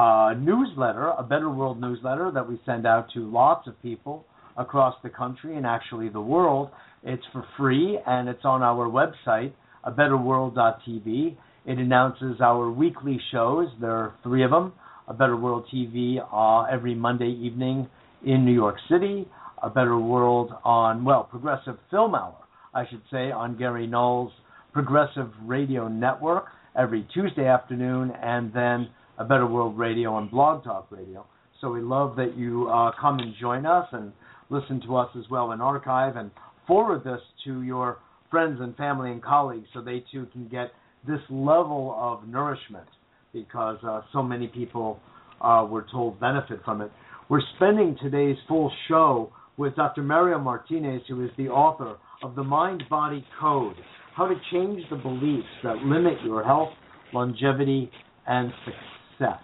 uh, 0.00 0.34
newsletter, 0.38 1.10
a 1.18 1.22
Better 1.22 1.50
World 1.50 1.80
newsletter 1.80 2.30
that 2.32 2.48
we 2.48 2.58
send 2.64 2.86
out 2.86 3.08
to 3.12 3.30
lots 3.30 3.68
of 3.68 3.80
people 3.82 4.24
across 4.56 4.94
the 5.02 5.10
country 5.10 5.56
and 5.56 5.66
actually 5.66 6.08
the 6.08 6.20
world. 6.20 6.70
It's 7.02 7.22
for 7.32 7.44
free 7.56 7.98
and 8.06 8.28
it's 8.28 8.44
on 8.44 8.62
our 8.62 8.88
website, 8.88 9.52
a 9.84 9.92
betterworld.tv. 9.92 11.36
It 11.66 11.78
announces 11.78 12.40
our 12.40 12.70
weekly 12.70 13.20
shows. 13.32 13.68
There 13.80 13.90
are 13.90 14.14
three 14.22 14.44
of 14.44 14.50
them. 14.50 14.72
A 15.08 15.14
Better 15.14 15.36
World 15.36 15.64
TV 15.72 16.18
uh, 16.32 16.64
every 16.70 16.94
Monday 16.94 17.30
evening 17.30 17.88
in 18.26 18.44
New 18.44 18.52
York 18.52 18.76
City. 18.90 19.26
A 19.62 19.70
Better 19.70 19.98
World 19.98 20.52
on, 20.64 21.02
well, 21.02 21.24
Progressive 21.24 21.78
Film 21.90 22.14
Hour, 22.14 22.36
I 22.74 22.86
should 22.90 23.00
say, 23.10 23.30
on 23.30 23.56
Gary 23.56 23.86
Null's 23.86 24.32
Progressive 24.74 25.30
Radio 25.42 25.88
Network 25.88 26.44
every 26.78 27.08
Tuesday 27.14 27.46
afternoon, 27.46 28.12
and 28.22 28.52
then 28.52 28.90
A 29.18 29.24
Better 29.24 29.46
World 29.46 29.78
Radio 29.78 30.12
on 30.12 30.28
Blog 30.28 30.62
Talk 30.62 30.86
Radio. 30.90 31.24
So 31.62 31.72
we 31.72 31.80
love 31.80 32.14
that 32.16 32.36
you 32.36 32.68
uh, 32.68 32.92
come 33.00 33.18
and 33.18 33.34
join 33.40 33.64
us 33.64 33.88
and 33.92 34.12
listen 34.50 34.80
to 34.82 34.96
us 34.96 35.08
as 35.18 35.24
well 35.30 35.52
in 35.52 35.62
archive 35.62 36.16
and 36.16 36.30
forward 36.66 37.02
this 37.02 37.20
to 37.44 37.62
your 37.62 37.98
friends 38.30 38.60
and 38.60 38.76
family 38.76 39.10
and 39.10 39.22
colleagues 39.22 39.66
so 39.72 39.80
they 39.80 40.04
too 40.12 40.26
can 40.32 40.46
get 40.48 40.70
this 41.06 41.20
level 41.30 41.96
of 41.98 42.28
nourishment 42.28 42.86
because 43.32 43.78
uh, 43.82 44.02
so 44.12 44.22
many 44.22 44.48
people 44.48 45.00
uh, 45.40 45.66
were 45.68 45.86
told 45.90 46.18
benefit 46.20 46.60
from 46.64 46.80
it. 46.80 46.90
We're 47.28 47.42
spending 47.56 47.96
today's 48.02 48.36
full 48.46 48.72
show 48.88 49.32
with 49.56 49.76
Dr. 49.76 50.02
Mario 50.02 50.38
Martinez, 50.38 51.02
who 51.08 51.24
is 51.24 51.30
the 51.36 51.48
author 51.48 51.96
of 52.22 52.34
The 52.34 52.44
Mind 52.44 52.84
Body 52.88 53.24
Code 53.40 53.76
how 54.18 54.26
to 54.26 54.34
change 54.52 54.82
the 54.90 54.96
beliefs 54.96 55.46
that 55.62 55.76
limit 55.76 56.14
your 56.24 56.42
health, 56.42 56.70
longevity, 57.14 57.88
and 58.26 58.52
success. 58.64 59.38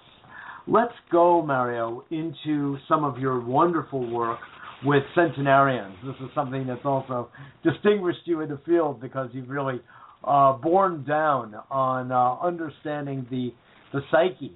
Let's 0.66 0.92
go, 1.12 1.42
Mario, 1.42 2.04
into 2.10 2.76
some 2.88 3.04
of 3.04 3.18
your 3.18 3.40
wonderful 3.40 4.10
work 4.10 4.40
with 4.84 5.04
centenarians. 5.14 5.94
This 6.04 6.16
is 6.20 6.28
something 6.34 6.66
that's 6.66 6.84
also 6.84 7.28
distinguished 7.62 8.22
you 8.24 8.40
in 8.40 8.48
the 8.48 8.60
field 8.66 9.00
because 9.00 9.30
you've 9.32 9.48
really 9.48 9.80
uh, 10.24 10.54
borne 10.54 11.04
down 11.04 11.54
on 11.70 12.10
uh, 12.10 12.36
understanding 12.44 13.26
the 13.30 13.54
the 13.94 14.02
psyche 14.10 14.52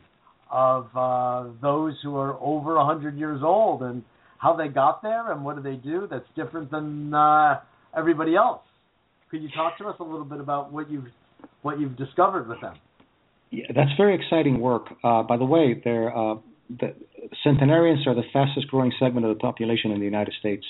of 0.50 0.88
uh, 0.94 1.50
those 1.62 1.94
who 2.02 2.16
are 2.16 2.34
over 2.40 2.74
100 2.74 3.16
years 3.16 3.40
old 3.42 3.82
and 3.82 4.02
how 4.38 4.54
they 4.54 4.68
got 4.68 5.02
there 5.02 5.32
and 5.32 5.44
what 5.44 5.56
do 5.56 5.62
they 5.62 5.76
do 5.76 6.06
that's 6.10 6.26
different 6.36 6.70
than 6.70 7.14
uh, 7.14 7.60
everybody 7.96 8.36
else. 8.36 8.62
Could 9.30 9.42
you 9.42 9.48
talk 9.54 9.78
to 9.78 9.86
us 9.86 9.96
a 10.00 10.02
little 10.02 10.24
bit 10.24 10.40
about 10.40 10.72
what 10.72 10.90
you've 10.90 11.06
what 11.62 11.78
you've 11.78 11.96
discovered 11.96 12.48
with 12.48 12.60
them? 12.60 12.74
Yeah, 13.50 13.66
that's 13.74 13.90
very 13.96 14.14
exciting 14.14 14.60
work. 14.60 14.86
Uh, 15.02 15.22
by 15.22 15.36
the 15.36 15.44
way, 15.44 15.80
they're, 15.82 16.16
uh, 16.16 16.34
the 16.68 16.94
centenarians 17.44 18.06
are 18.06 18.14
the 18.14 18.22
fastest 18.32 18.68
growing 18.68 18.92
segment 18.98 19.24
of 19.26 19.34
the 19.34 19.40
population 19.40 19.90
in 19.90 19.98
the 19.98 20.04
United 20.04 20.34
States. 20.38 20.64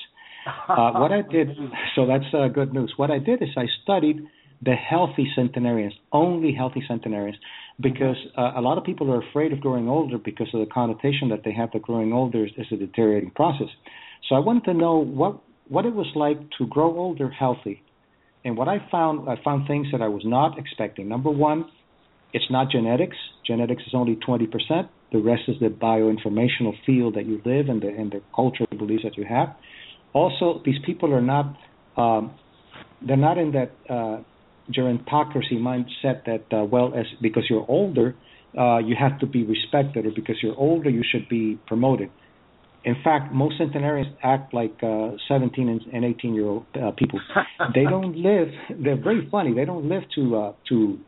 Uh, 0.68 0.92
what 0.92 1.12
I 1.12 1.22
did, 1.22 1.48
so 1.94 2.07
that's 2.07 2.24
uh, 2.33 2.48
good 2.48 2.72
news. 2.72 2.92
What 2.96 3.11
I 3.11 3.18
did 3.18 3.42
is 3.42 3.48
I 3.57 3.66
studied 3.83 4.20
the 4.62 4.74
healthy 4.74 5.30
centenarians, 5.34 5.95
only 6.12 6.53
healthy 6.53 6.82
centenarians, 6.86 7.36
because 7.81 8.16
uh, 8.37 8.53
a 8.57 8.61
lot 8.61 8.79
of 8.79 8.85
people 8.85 9.11
are 9.12 9.22
afraid 9.22 9.53
of 9.53 9.61
growing 9.61 9.89
older 9.89 10.18
because 10.18 10.49
of 10.53 10.61
the 10.61 10.66
connotation 10.66 11.29
that 11.29 11.43
they 11.45 11.53
have 11.53 11.70
that 11.72 11.83
growing 11.83 12.12
older 12.12 12.45
is, 12.45 12.53
is 12.57 12.66
a 12.72 12.76
deteriorating 12.76 13.31
process. 13.31 13.68
So 14.29 14.35
I 14.35 14.41
wanted 14.41 14.64
to 14.64 14.74
know 14.74 14.97
what 14.97 15.41
what 15.68 15.85
it 15.85 15.95
was 15.95 16.07
like 16.14 16.39
to 16.59 16.66
grow 16.66 16.97
older 16.97 17.29
healthy. 17.29 17.83
And 18.45 18.57
what 18.57 18.68
I 18.68 18.79
found, 18.91 19.29
I 19.29 19.37
found 19.45 19.68
things 19.68 19.89
that 19.93 20.01
I 20.01 20.09
was 20.09 20.22
not 20.24 20.59
expecting. 20.59 21.09
Number 21.09 21.31
one, 21.31 21.66
it's 22.33 22.47
not 22.51 22.70
genetics. 22.70 23.16
Genetics 23.47 23.83
is 23.87 23.93
only 23.95 24.16
20%. 24.16 24.49
The 25.12 25.18
rest 25.18 25.43
is 25.49 25.57
the 25.61 25.68
bioinformational 25.68 26.72
field 26.87 27.16
that 27.16 27.26
you 27.26 27.43
live 27.45 27.68
and 27.68 27.83
the, 27.83 27.89
and 27.89 28.11
the 28.11 28.22
cultural 28.35 28.68
beliefs 28.79 29.03
that 29.05 29.16
you 29.16 29.24
have. 29.29 29.55
Also, 30.12 30.62
these 30.64 30.79
people 30.87 31.12
are 31.12 31.20
not, 31.20 31.55
um, 31.97 32.33
they're 33.07 33.16
not 33.16 33.39
in 33.39 33.53
that 33.53 33.72
uh, 33.91 34.22
gerontocracy 34.73 35.59
mindset 35.59 36.25
that, 36.27 36.45
uh, 36.53 36.64
well, 36.64 36.93
as 36.95 37.07
because 37.21 37.45
you're 37.49 37.66
older, 37.69 38.14
uh, 38.57 38.79
you 38.79 38.97
have 38.99 39.19
to 39.21 39.27
be 39.27 39.45
respected, 39.45 40.07
or 40.07 40.11
because 40.14 40.37
you're 40.43 40.57
older, 40.57 40.91
you 40.91 41.03
should 41.11 41.29
be 41.29 41.59
promoted. 41.66 42.11
In 42.85 42.97
fact, 43.03 43.35
most 43.35 43.59
centenarians 43.59 44.14
act 44.23 44.55
like 44.55 44.75
uh, 44.83 45.11
17 45.29 45.69
and, 45.69 45.81
and 45.93 46.05
18 46.05 46.35
year 46.35 46.47
old 46.47 46.64
uh, 46.75 46.93
people. 46.93 47.21
they 47.75 47.85
don't 47.85 48.16
live. 48.16 48.49
They're 48.83 49.03
very 49.03 49.29
funny. 49.31 49.53
They 49.53 49.64
don't 49.64 49.89
live 49.89 50.05
to 50.14 50.37
uh, 50.37 50.53
to 50.69 50.99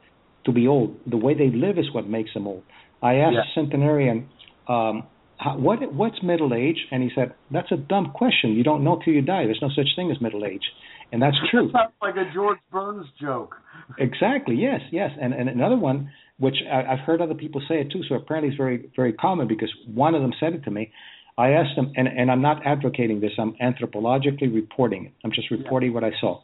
to 0.45 0.53
be 0.53 0.67
old. 0.67 0.97
The 1.07 1.17
way 1.17 1.35
they 1.35 1.51
live 1.51 1.79
is 1.79 1.87
what 1.93 2.09
makes 2.09 2.35
them 2.35 2.47
old. 2.47 2.63
I 3.03 3.15
asked 3.17 3.35
yeah. 3.35 3.41
a 3.41 3.55
centenarian, 3.55 4.29
um, 4.69 5.05
how, 5.39 5.57
"What 5.57 5.79
what's 5.95 6.23
middle 6.23 6.53
age?" 6.55 6.87
And 6.91 7.03
he 7.03 7.11
said, 7.15 7.35
"That's 7.51 7.71
a 7.73 7.77
dumb 7.77 8.13
question. 8.15 8.53
You 8.53 8.65
don't 8.65 8.85
know 8.85 9.01
till 9.03 9.15
you 9.15 9.23
die. 9.23 9.45
There's 9.45 9.63
no 9.63 9.71
such 9.75 9.89
thing 9.97 10.11
as 10.11 10.21
middle 10.21 10.45
age." 10.45 10.65
And 11.13 11.21
that's 11.21 11.37
true. 11.51 11.71
That 11.73 11.79
sounds 11.79 11.93
like 12.01 12.17
a 12.17 12.33
George 12.33 12.59
Burns 12.71 13.07
joke. 13.21 13.57
exactly. 13.99 14.57
Yes. 14.57 14.81
Yes. 14.93 15.11
And 15.21 15.33
and 15.33 15.49
another 15.49 15.77
one, 15.77 16.11
which 16.39 16.57
I, 16.71 16.93
I've 16.93 17.01
heard 17.01 17.21
other 17.21 17.35
people 17.35 17.61
say 17.69 17.81
it 17.81 17.91
too. 17.91 18.03
So 18.09 18.15
apparently 18.15 18.51
it's 18.51 18.57
very 18.57 18.91
very 18.97 19.13
common 19.13 19.49
because 19.49 19.73
one 19.93 20.15
of 20.15 20.23
them 20.23 20.33
said 20.39 20.55
it 20.55 20.65
to 20.65 20.71
me. 20.71 20.93
I 21.39 21.53
asked 21.53 21.77
him, 21.77 21.93
and, 21.97 22.07
and 22.07 22.31
I'm 22.31 22.43
not 22.43 22.67
advocating 22.67 23.21
this. 23.21 23.33
I'm 23.39 23.55
anthropologically 23.63 24.53
reporting 24.55 25.07
it. 25.07 25.13
I'm 25.25 25.33
just 25.33 25.51
reporting 25.51 25.91
yeah. 25.91 25.95
what 25.95 26.05
I 26.05 26.11
saw. 26.21 26.43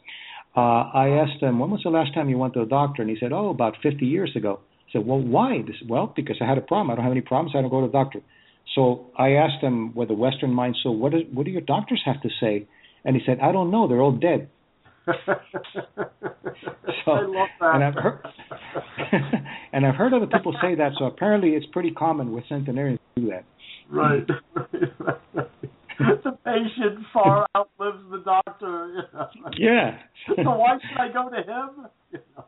Uh, 0.57 0.89
I 0.95 1.09
asked 1.09 1.43
him, 1.43 1.59
when 1.59 1.71
was 1.71 1.83
the 1.85 1.91
last 1.91 2.15
time 2.15 2.31
you 2.31 2.39
went 2.39 2.55
to 2.55 2.63
a 2.63 2.67
doctor? 2.67 3.03
And 3.03 3.11
he 3.11 3.17
said, 3.21 3.31
oh, 3.31 3.51
about 3.51 3.75
50 3.83 4.07
years 4.07 4.33
ago. 4.35 4.61
I 4.89 4.93
said, 4.93 5.07
well, 5.07 5.21
why? 5.21 5.61
This, 5.67 5.77
well, 5.87 6.15
because 6.17 6.37
I 6.41 6.49
had 6.49 6.57
a 6.57 6.63
problem. 6.63 6.91
I 6.91 6.95
don't 6.95 7.05
have 7.05 7.13
any 7.13 7.21
problems. 7.21 7.55
I 7.55 7.61
don't 7.61 7.71
go 7.71 7.83
to 7.83 7.89
the 7.89 7.93
doctor. 7.93 8.21
So 8.75 9.11
I 9.19 9.33
asked 9.33 9.63
him 9.63 9.95
with 9.95 10.09
a 10.11 10.15
Western 10.15 10.51
mind, 10.51 10.77
so 10.83 10.91
what, 10.91 11.13
is, 11.13 11.23
what 11.31 11.45
do 11.45 11.51
your 11.51 11.61
doctors 11.61 12.01
have 12.07 12.23
to 12.23 12.31
say? 12.41 12.67
And 13.05 13.15
he 13.15 13.23
said, 13.27 13.39
I 13.43 13.53
don't 13.53 13.71
know. 13.71 13.87
They're 13.87 14.01
all 14.01 14.17
dead. 14.17 14.49
So, 15.07 15.13
I 17.13 17.21
love 17.23 17.49
that. 17.61 17.75
And 17.75 17.85
I've, 17.85 17.95
heard, 17.95 18.21
and 19.73 19.87
I've 19.87 19.95
heard 19.95 20.13
other 20.13 20.27
people 20.27 20.55
say 20.61 20.75
that, 20.75 20.93
so 20.99 21.05
apparently 21.05 21.51
it's 21.51 21.67
pretty 21.73 21.93
common 21.93 22.33
with 22.33 22.45
centenarians 22.49 23.01
to 23.15 23.23
do 23.23 23.29
that. 23.31 23.45
Right. 23.89 24.27
the 25.99 26.39
patient 26.45 27.07
far 27.13 27.47
outlives 27.57 28.03
the 28.11 28.23
doctor. 28.25 28.95
You 28.97 29.03
know? 29.15 29.51
Yeah. 29.57 29.99
so 30.37 30.51
why 30.51 30.79
should 30.89 30.99
I 31.01 31.13
go 31.13 31.31
to 31.31 31.37
him? 31.37 31.87
You 32.13 32.19
know? 32.37 32.45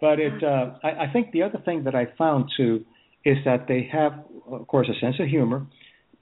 but 0.00 0.18
it, 0.18 0.42
uh, 0.42 0.74
I, 0.82 1.04
I 1.04 1.12
think 1.12 1.30
the 1.32 1.42
other 1.42 1.60
thing 1.64 1.84
that 1.84 1.94
I 1.94 2.06
found 2.18 2.50
too 2.56 2.84
is 3.24 3.36
that 3.44 3.66
they 3.68 3.88
have, 3.92 4.12
of 4.50 4.66
course, 4.66 4.88
a 4.88 4.98
sense 5.00 5.16
of 5.20 5.28
humor, 5.28 5.66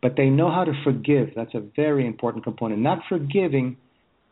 but 0.01 0.17
they 0.17 0.27
know 0.27 0.51
how 0.51 0.65
to 0.65 0.73
forgive. 0.85 1.31
That's 1.35 1.55
a 1.55 1.63
very 1.75 2.07
important 2.07 2.45
component. 2.45 2.81
Not 2.81 2.99
forgiving 3.09 3.79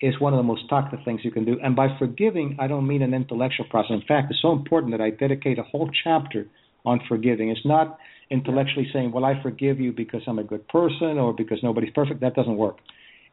is 0.01 0.19
one 0.19 0.33
of 0.33 0.39
the 0.39 0.43
most 0.43 0.69
toxic 0.69 1.01
things 1.05 1.21
you 1.23 1.31
can 1.31 1.45
do. 1.45 1.59
And 1.63 1.77
by 1.77 1.89
forgiving, 1.99 2.57
I 2.59 2.67
don't 2.67 2.87
mean 2.87 3.03
an 3.03 3.13
intellectual 3.13 3.67
process. 3.69 3.93
In 3.93 4.03
fact, 4.07 4.31
it's 4.31 4.41
so 4.41 4.53
important 4.53 4.93
that 4.93 5.01
I 5.01 5.11
dedicate 5.11 5.59
a 5.59 5.63
whole 5.63 5.91
chapter 6.05 6.47
on 6.87 7.01
forgiving. 7.09 7.51
It's 7.51 7.67
not 7.67 7.99
intellectually 8.31 8.89
saying, 8.93 9.13
"Well, 9.13 9.25
I 9.25 9.41
forgive 9.43 9.79
you 9.81 9.93
because 9.93 10.23
I'm 10.27 10.39
a 10.39 10.45
good 10.45 10.67
person 10.69 11.19
or 11.19 11.35
because 11.35 11.63
nobody's 11.63 11.93
perfect." 11.93 12.21
That 12.21 12.35
doesn't 12.35 12.57
work. 12.57 12.79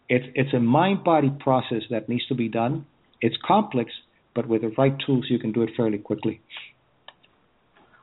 It's 0.10 0.26
it's 0.36 0.54
a 0.54 0.60
mind-body 0.60 1.32
process 1.40 1.84
that 1.90 2.10
needs 2.10 2.26
to 2.28 2.36
be 2.36 2.50
done. 2.50 2.86
It's 3.22 3.38
complex, 3.46 3.92
but 4.36 4.48
with 4.48 4.62
the 4.62 4.74
right 4.78 4.96
tools, 5.06 5.26
you 5.30 5.40
can 5.40 5.52
do 5.52 5.62
it 5.64 5.70
fairly 5.78 5.98
quickly. 5.98 6.42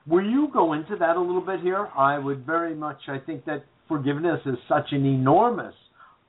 Will 0.07 0.29
you 0.29 0.49
go 0.53 0.75
into 0.75 0.97
that 0.97 1.17
a 1.17 1.21
little 1.21 1.41
bit 1.41 1.61
here? 1.61 1.89
I 1.97 2.19
would 2.19 2.45
very 2.45 2.75
much. 2.75 3.01
I 3.09 3.19
think 3.19 3.45
that 3.47 3.65
forgiveness 3.89 4.41
is 4.47 4.57
such 4.69 4.93
an 4.93 5.07
enormous 5.07 5.75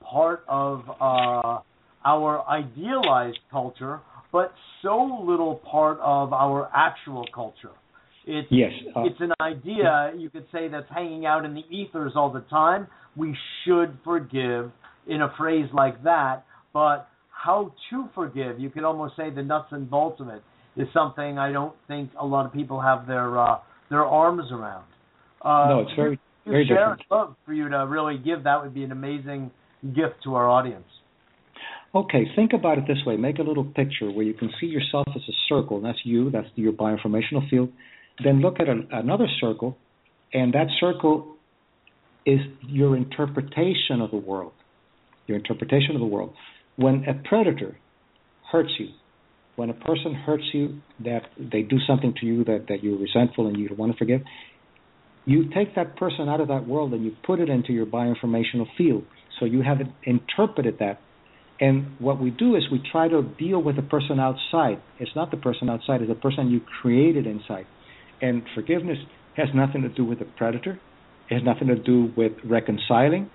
part 0.00 0.44
of 0.48 0.82
uh, 1.00 1.58
our 2.06 2.48
idealized 2.48 3.40
culture, 3.50 4.00
but 4.32 4.52
so 4.82 5.24
little 5.26 5.56
part 5.70 5.98
of 6.00 6.32
our 6.32 6.70
actual 6.74 7.26
culture. 7.34 7.72
It's 8.26 8.48
yes, 8.50 8.70
uh, 8.94 9.04
it's 9.04 9.20
an 9.20 9.32
idea 9.40 10.12
you 10.16 10.30
could 10.30 10.46
say 10.52 10.68
that's 10.68 10.88
hanging 10.92 11.26
out 11.26 11.44
in 11.44 11.54
the 11.54 11.62
ethers 11.70 12.12
all 12.16 12.32
the 12.32 12.44
time. 12.48 12.86
We 13.16 13.36
should 13.64 13.98
forgive 14.04 14.70
in 15.06 15.22
a 15.22 15.32
phrase 15.36 15.68
like 15.72 16.02
that, 16.04 16.44
but 16.72 17.08
how 17.30 17.72
to 17.90 18.08
forgive, 18.14 18.58
you 18.58 18.70
could 18.70 18.84
almost 18.84 19.16
say 19.16 19.30
the 19.30 19.42
nuts 19.42 19.68
and 19.70 19.88
bolts 19.88 20.20
of 20.20 20.28
it 20.28 20.42
is 20.76 20.88
something 20.92 21.38
I 21.38 21.52
don't 21.52 21.74
think 21.88 22.10
a 22.20 22.26
lot 22.26 22.46
of 22.46 22.52
people 22.52 22.80
have 22.80 23.06
their 23.06 23.38
uh, 23.38 23.58
their 23.90 24.04
arms 24.04 24.50
around. 24.52 24.84
Uh, 25.42 25.66
no, 25.68 25.80
it's 25.80 25.92
very 25.96 26.18
very 26.46 26.66
different. 26.66 27.02
Love 27.10 27.36
for 27.44 27.52
you 27.52 27.68
to 27.68 27.86
really 27.86 28.18
give 28.18 28.44
that 28.44 28.62
would 28.62 28.74
be 28.74 28.84
an 28.84 28.92
amazing 28.92 29.50
gift 29.94 30.22
to 30.24 30.34
our 30.34 30.48
audience. 30.48 30.86
Okay, 31.94 32.26
think 32.36 32.52
about 32.52 32.78
it 32.78 32.84
this 32.86 32.98
way. 33.06 33.16
Make 33.16 33.38
a 33.38 33.42
little 33.42 33.64
picture 33.64 34.10
where 34.10 34.24
you 34.24 34.34
can 34.34 34.50
see 34.60 34.66
yourself 34.66 35.06
as 35.14 35.22
a 35.28 35.32
circle. 35.48 35.78
And 35.78 35.86
that's 35.86 36.00
you. 36.04 36.30
That's 36.30 36.48
your 36.54 36.72
bioinformational 36.72 37.48
field. 37.48 37.70
Then 38.22 38.40
look 38.40 38.60
at 38.60 38.68
an, 38.68 38.88
another 38.92 39.26
circle, 39.40 39.76
and 40.32 40.52
that 40.54 40.68
circle 40.80 41.36
is 42.24 42.40
your 42.66 42.96
interpretation 42.96 44.00
of 44.00 44.10
the 44.10 44.16
world. 44.16 44.52
Your 45.26 45.38
interpretation 45.38 45.94
of 45.94 46.00
the 46.00 46.06
world. 46.06 46.34
When 46.76 47.04
a 47.04 47.14
predator 47.28 47.76
hurts 48.50 48.72
you, 48.78 48.88
when 49.56 49.70
a 49.70 49.74
person 49.74 50.14
hurts 50.14 50.44
you, 50.52 50.80
that 51.04 51.22
they 51.38 51.62
do 51.62 51.78
something 51.86 52.14
to 52.20 52.26
you 52.26 52.44
that, 52.44 52.66
that 52.68 52.82
you're 52.82 52.98
resentful 52.98 53.46
and 53.46 53.56
you 53.58 53.68
don't 53.68 53.78
want 53.78 53.92
to 53.92 53.98
forgive, 53.98 54.20
you 55.24 55.50
take 55.54 55.74
that 55.76 55.96
person 55.96 56.28
out 56.28 56.40
of 56.40 56.48
that 56.48 56.66
world 56.66 56.92
and 56.92 57.04
you 57.04 57.12
put 57.24 57.40
it 57.40 57.48
into 57.48 57.72
your 57.72 57.86
bioinformational 57.86 58.66
field. 58.76 59.04
So 59.40 59.44
you 59.44 59.62
have 59.62 59.78
interpreted 60.04 60.78
that. 60.80 61.00
And 61.60 61.96
what 61.98 62.20
we 62.20 62.30
do 62.30 62.54
is 62.54 62.64
we 62.70 62.82
try 62.92 63.08
to 63.08 63.22
deal 63.38 63.62
with 63.62 63.76
the 63.76 63.82
person 63.82 64.20
outside. 64.20 64.82
It's 64.98 65.14
not 65.16 65.30
the 65.30 65.36
person 65.36 65.70
outside, 65.70 66.02
it's 66.02 66.10
the 66.10 66.14
person 66.14 66.50
you 66.50 66.60
created 66.82 67.26
inside. 67.26 67.66
And 68.20 68.42
forgiveness 68.54 68.98
has 69.36 69.48
nothing 69.54 69.82
to 69.82 69.88
do 69.88 70.04
with 70.04 70.18
the 70.18 70.24
predator. 70.24 70.78
It 71.30 71.34
has 71.34 71.42
nothing 71.42 71.68
to 71.68 71.76
do 71.76 72.12
with 72.16 72.32
reconciling. 72.44 73.30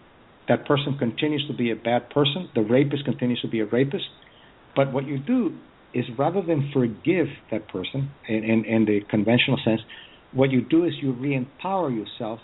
That 0.47 0.65
person 0.65 0.97
continues 0.97 1.45
to 1.47 1.55
be 1.55 1.71
a 1.71 1.75
bad 1.75 2.09
person. 2.09 2.49
The 2.55 2.61
rapist 2.61 3.05
continues 3.05 3.41
to 3.41 3.47
be 3.47 3.59
a 3.59 3.65
rapist. 3.65 4.05
But 4.75 4.93
what 4.93 5.05
you 5.05 5.19
do 5.19 5.57
is 5.93 6.05
rather 6.17 6.41
than 6.41 6.71
forgive 6.73 7.27
that 7.51 7.67
person 7.67 8.11
in, 8.27 8.43
in, 8.43 8.65
in 8.65 8.85
the 8.85 9.01
conventional 9.09 9.59
sense, 9.63 9.81
what 10.31 10.51
you 10.51 10.61
do 10.61 10.85
is 10.85 10.93
you 11.01 11.11
re 11.13 11.35
empower 11.35 11.89
yourself 11.89 12.39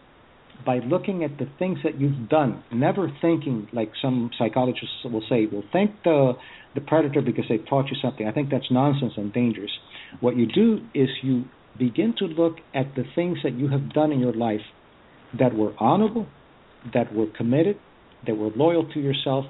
by 0.66 0.80
looking 0.80 1.24
at 1.24 1.38
the 1.38 1.48
things 1.60 1.80
that 1.84 2.00
you've 2.00 2.30
done, 2.30 2.64
never 2.72 3.12
thinking 3.22 3.68
like 3.72 3.92
some 4.02 4.32
psychologists 4.38 5.04
will 5.04 5.24
say, 5.30 5.48
well, 5.52 5.64
thank 5.72 5.92
the 6.04 6.34
the 6.76 6.82
predator 6.82 7.22
because 7.22 7.46
they 7.50 7.58
taught 7.58 7.86
you 7.90 7.98
something. 8.02 8.28
I 8.28 8.32
think 8.32 8.50
that's 8.52 8.70
nonsense 8.70 9.14
and 9.18 9.34
dangerous. 9.34 9.72
What 10.20 10.36
you 10.36 10.46
do 10.46 10.80
is 10.94 11.10
you 11.24 11.46
begin 11.78 12.14
to 12.20 12.26
look 12.26 12.58
at 12.74 12.96
the 12.96 13.04
things 13.16 13.40
that 13.44 13.54
you 13.54 13.68
have 13.70 13.92
done 13.94 14.12
in 14.12 14.20
your 14.20 14.34
life 14.34 14.62
that 15.40 15.56
were 15.56 15.74
honorable, 15.80 16.28
that 16.94 17.14
were 17.14 17.28
committed, 17.36 17.80
that 18.26 18.36
were 18.36 18.50
loyal 18.56 18.88
to 18.94 19.00
yourself, 19.00 19.46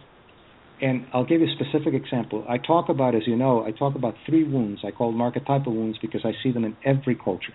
and 0.81 1.05
I'll 1.13 1.25
give 1.25 1.41
you 1.41 1.47
a 1.47 1.55
specific 1.55 1.93
example. 1.93 2.45
I 2.47 2.57
talk 2.57 2.89
about, 2.89 3.15
as 3.15 3.23
you 3.25 3.35
know, 3.35 3.65
I 3.65 3.71
talk 3.71 3.95
about 3.95 4.15
three 4.25 4.43
wounds. 4.43 4.81
I 4.85 4.91
call 4.91 5.11
them 5.11 5.21
archetypal 5.21 5.73
wounds 5.73 5.97
because 6.01 6.21
I 6.23 6.31
see 6.43 6.51
them 6.51 6.65
in 6.65 6.77
every 6.85 7.15
culture. 7.15 7.53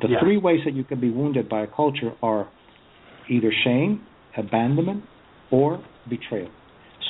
The 0.00 0.08
Yeah. 0.08 0.20
three 0.20 0.36
ways 0.36 0.60
that 0.64 0.74
you 0.74 0.84
can 0.84 1.00
be 1.00 1.10
wounded 1.10 1.48
by 1.48 1.62
a 1.62 1.66
culture 1.66 2.12
are 2.22 2.48
either 3.30 3.52
shame, 3.64 4.06
abandonment, 4.36 5.04
or 5.50 5.82
betrayal. 6.08 6.50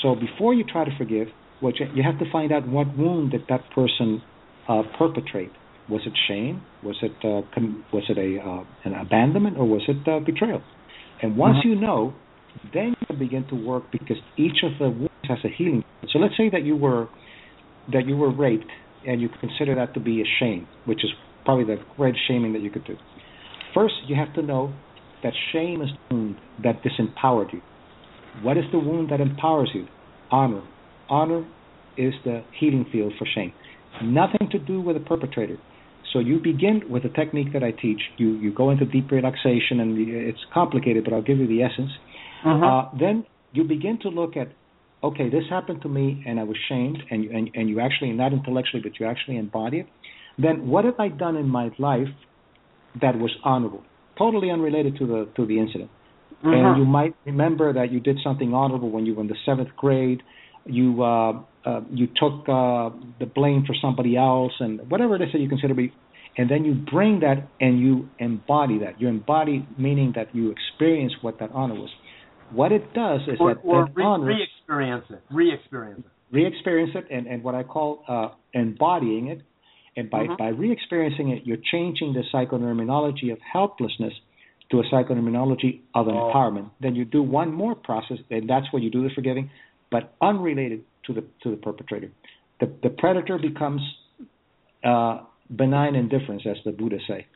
So 0.03 0.15
before 0.15 0.55
you 0.55 0.65
try 0.65 0.85
to 0.85 0.91
forgive, 0.97 1.29
what 1.61 1.79
you, 1.81 1.87
you 1.95 2.03
have 2.03 2.19
to 2.19 2.31
find 2.31 2.53
out 2.53 2.69
what 2.69 2.97
wound 2.97 3.33
did 3.33 3.43
that 3.49 3.63
person 3.75 4.23
uh, 4.69 4.83
perpetrate. 4.99 5.51
Was 5.89 6.03
it 6.07 6.13
shame? 6.29 6.63
Was 6.85 6.97
it 7.03 7.13
uh, 7.25 7.43
com- 7.55 7.85
was 7.93 8.05
it 8.09 8.19
a 8.19 8.47
uh, 8.47 8.65
an 8.85 8.95
abandonment 8.95 9.57
or 9.57 9.65
was 9.67 9.83
it 9.89 10.07
uh, 10.07 10.21
betrayal? 10.25 10.63
And 11.23 11.37
once 11.37 11.57
Mhm. 11.59 11.65
you 11.65 11.75
know, 11.77 12.15
then 12.75 12.95
you 13.09 13.17
begin 13.17 13.45
to 13.49 13.55
work 13.55 13.85
because 13.91 14.19
each 14.37 14.63
of 14.63 14.73
the 14.79 14.91
wounds 14.91 15.09
has 15.25 15.39
a 15.45 15.49
healing. 15.49 15.83
So 16.13 16.19
let's 16.19 16.37
say 16.37 16.51
that 16.51 16.63
you 16.63 16.77
were 16.77 17.09
that 17.93 18.07
you 18.07 18.17
were 18.17 18.31
raped 18.31 18.71
and 19.07 19.21
you 19.21 19.29
consider 19.41 19.75
that 19.77 19.95
to 19.95 20.01
be 20.01 20.21
a 20.21 20.25
shame, 20.39 20.67
which 20.85 21.03
is 21.03 21.11
probably 21.45 21.65
the 21.65 21.79
great 21.97 22.15
shaming 22.29 22.53
that 22.53 22.61
you 22.63 22.71
could 22.71 22.85
do. 22.85 22.97
First, 23.75 23.95
you 24.07 24.15
have 24.17 24.33
to 24.35 24.43
know 24.43 24.73
that 25.23 25.33
shame 25.53 25.83
is 25.83 25.89
the 26.09 26.15
wound 26.15 26.37
that 26.63 26.83
disempowered 26.83 27.53
you. 27.53 27.61
What 28.43 28.57
is 28.57 28.65
the 28.73 28.79
wound 28.79 29.11
that 29.11 29.21
empowers 29.21 29.71
you? 29.75 29.87
Honor. 30.31 30.63
Honor 31.09 31.45
is 31.97 32.15
the 32.25 32.45
healing 32.59 32.87
field 32.93 33.13
for 33.19 33.27
shame. 33.35 33.53
Nothing 34.03 34.49
to 34.53 34.59
do 34.59 34.81
with 34.81 34.97
the 34.97 35.01
perpetrator. 35.01 35.59
So 36.13 36.21
you 36.21 36.39
begin 36.39 36.83
with 36.89 37.03
the 37.03 37.09
technique 37.11 37.53
that 37.53 37.63
I 37.63 37.73
teach. 37.73 38.01
You 38.17 38.29
you 38.37 38.53
go 38.53 38.71
into 38.71 38.87
deep 38.87 39.11
relaxation, 39.11 39.81
and 39.81 39.99
it's 39.99 40.45
complicated, 40.55 41.05
but 41.05 41.13
I'll 41.13 41.23
give 41.23 41.39
you 41.39 41.47
the 41.47 41.63
essence. 41.63 41.91
Mhm. 42.45 42.63
Uh, 42.65 42.99
then 42.99 43.25
you 43.53 43.65
begin 43.65 43.99
to 43.99 44.09
look 44.09 44.37
at, 44.37 44.49
okay, 45.03 45.29
this 45.29 45.45
happened 45.51 45.83
to 45.83 45.89
me, 45.89 46.23
and 46.27 46.39
I 46.39 46.45
was 46.45 46.57
shamed, 46.69 47.03
and 47.11 47.25
you, 47.25 47.31
and, 47.31 47.51
and 47.55 47.69
you 47.69 47.81
actually, 47.81 48.13
not 48.13 48.33
intellectually, 48.33 48.83
but 48.83 48.99
you 49.01 49.07
actually 49.07 49.37
embody 49.37 49.81
it. 49.81 49.87
Then 50.39 50.69
what 50.69 50.85
have 50.85 50.99
I 51.01 51.09
done 51.09 51.37
in 51.37 51.49
my 51.49 51.71
life 51.79 52.09
that 53.01 53.19
was 53.19 53.33
honorable, 53.45 53.83
totally 54.19 54.51
unrelated 54.51 54.97
to 54.99 55.07
the 55.07 55.29
to 55.37 55.47
the 55.47 55.59
incident? 55.59 55.91
Mhm. 56.43 56.55
And 56.55 56.79
you 56.79 56.85
might 56.85 57.15
remember 57.25 57.73
that 57.73 57.91
you 57.91 58.01
did 58.01 58.19
something 58.23 58.55
honorable 58.55 58.91
when 58.91 59.07
you 59.07 59.15
were 59.15 59.23
in 59.23 59.29
the 59.29 59.41
seventh 59.45 59.75
grade. 59.77 60.23
You 60.67 61.03
uh, 61.03 61.41
uh, 61.65 61.81
you 61.91 62.07
took 62.07 62.49
uh, 62.49 62.91
the 63.19 63.27
blame 63.27 63.65
for 63.67 63.75
somebody 63.81 64.17
else, 64.17 64.53
and 64.61 64.89
whatever 64.91 65.17
it 65.17 65.23
is 65.23 65.33
that 65.33 65.41
you 65.41 65.49
consider 65.49 65.69
to 65.69 65.75
be, 65.75 65.93
and 66.37 66.49
then 66.51 66.65
you 66.65 66.75
bring 66.75 67.21
that 67.21 67.49
and 67.61 67.81
you 67.81 68.09
embody 68.19 68.79
that. 68.79 69.01
You 69.01 69.09
embody 69.09 69.67
meaning 69.77 70.13
that 70.15 70.35
you 70.35 70.51
experience 70.51 71.13
what 71.21 71.39
that 71.41 71.51
honor 71.53 71.75
was. 71.75 71.91
What 72.53 72.73
it 72.73 72.95
does 72.95 73.21
is 73.29 73.37
or, 73.41 73.55
that 73.55 73.61
or 73.65 73.87
that 73.87 73.97
re- 73.97 74.05
honor 74.05 74.27
re-experience 74.27 75.05
it. 75.11 75.23
Re-experience 75.31 76.05
it. 76.05 76.35
re-experience 76.35 76.93
it 76.95 77.07
and, 77.11 77.27
and 77.27 77.43
what 77.43 77.55
I 77.55 77.63
call 77.63 78.05
uh, 78.09 78.29
embodying 78.55 79.29
it. 79.29 79.43
And 79.99 80.09
by, 80.09 80.27
Mhm. 80.29 80.39
by 80.39 80.49
re-experiencing 80.49 81.31
it, 81.31 81.45
you're 81.47 81.65
changing 81.75 82.13
the 82.13 82.23
psychoneuroimmunology 82.33 83.33
of 83.33 83.41
helplessness 83.41 84.15
to 84.71 84.79
a 84.81 84.85
psychoneuroimmunology 84.85 85.81
of 85.95 86.07
Oh. 86.09 86.13
empowerment. 86.13 86.71
Then 86.79 86.95
you 86.95 87.05
do 87.05 87.21
one 87.23 87.53
more 87.53 87.75
process, 87.75 88.19
and 88.31 88.49
that's 88.49 88.73
where 88.73 88.83
you 88.85 88.91
do 88.91 89.03
the 89.03 89.11
forgiving, 89.11 89.51
but 89.91 90.15
unrelated 90.21 90.81
to 91.05 91.13
the 91.17 91.25
to 91.43 91.51
the 91.51 91.57
perpetrator. 91.57 92.11
The 92.61 92.67
the 92.83 92.91
predator 92.91 93.39
becomes 93.39 93.83
uh, 94.85 95.19
benign 95.63 95.97
indifference, 95.97 96.47
as 96.47 96.59
the 96.63 96.71
Buddha 96.71 97.01
say. 97.09 97.27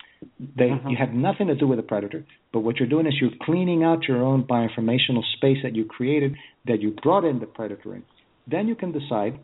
They 0.61 0.71
Mhm. 0.71 0.91
you 0.91 0.97
have 0.97 1.13
nothing 1.13 1.49
to 1.49 1.57
do 1.57 1.67
with 1.67 1.79
the 1.79 1.89
predator, 1.95 2.25
but 2.53 2.61
what 2.61 2.79
you're 2.79 2.93
doing 2.97 3.07
is 3.07 3.21
you're 3.21 3.39
cleaning 3.49 3.83
out 3.83 4.07
your 4.07 4.23
own 4.23 4.45
bioinformational 4.45 5.25
space 5.37 5.61
that 5.63 5.75
you 5.75 5.85
created 5.85 6.37
that 6.67 6.81
you 6.81 6.93
brought 7.03 7.25
in 7.25 7.41
the 7.41 7.47
predator 7.47 7.91
in. 7.97 8.03
Then 8.47 8.69
you 8.69 8.77
can 8.77 8.93
decide 8.93 9.35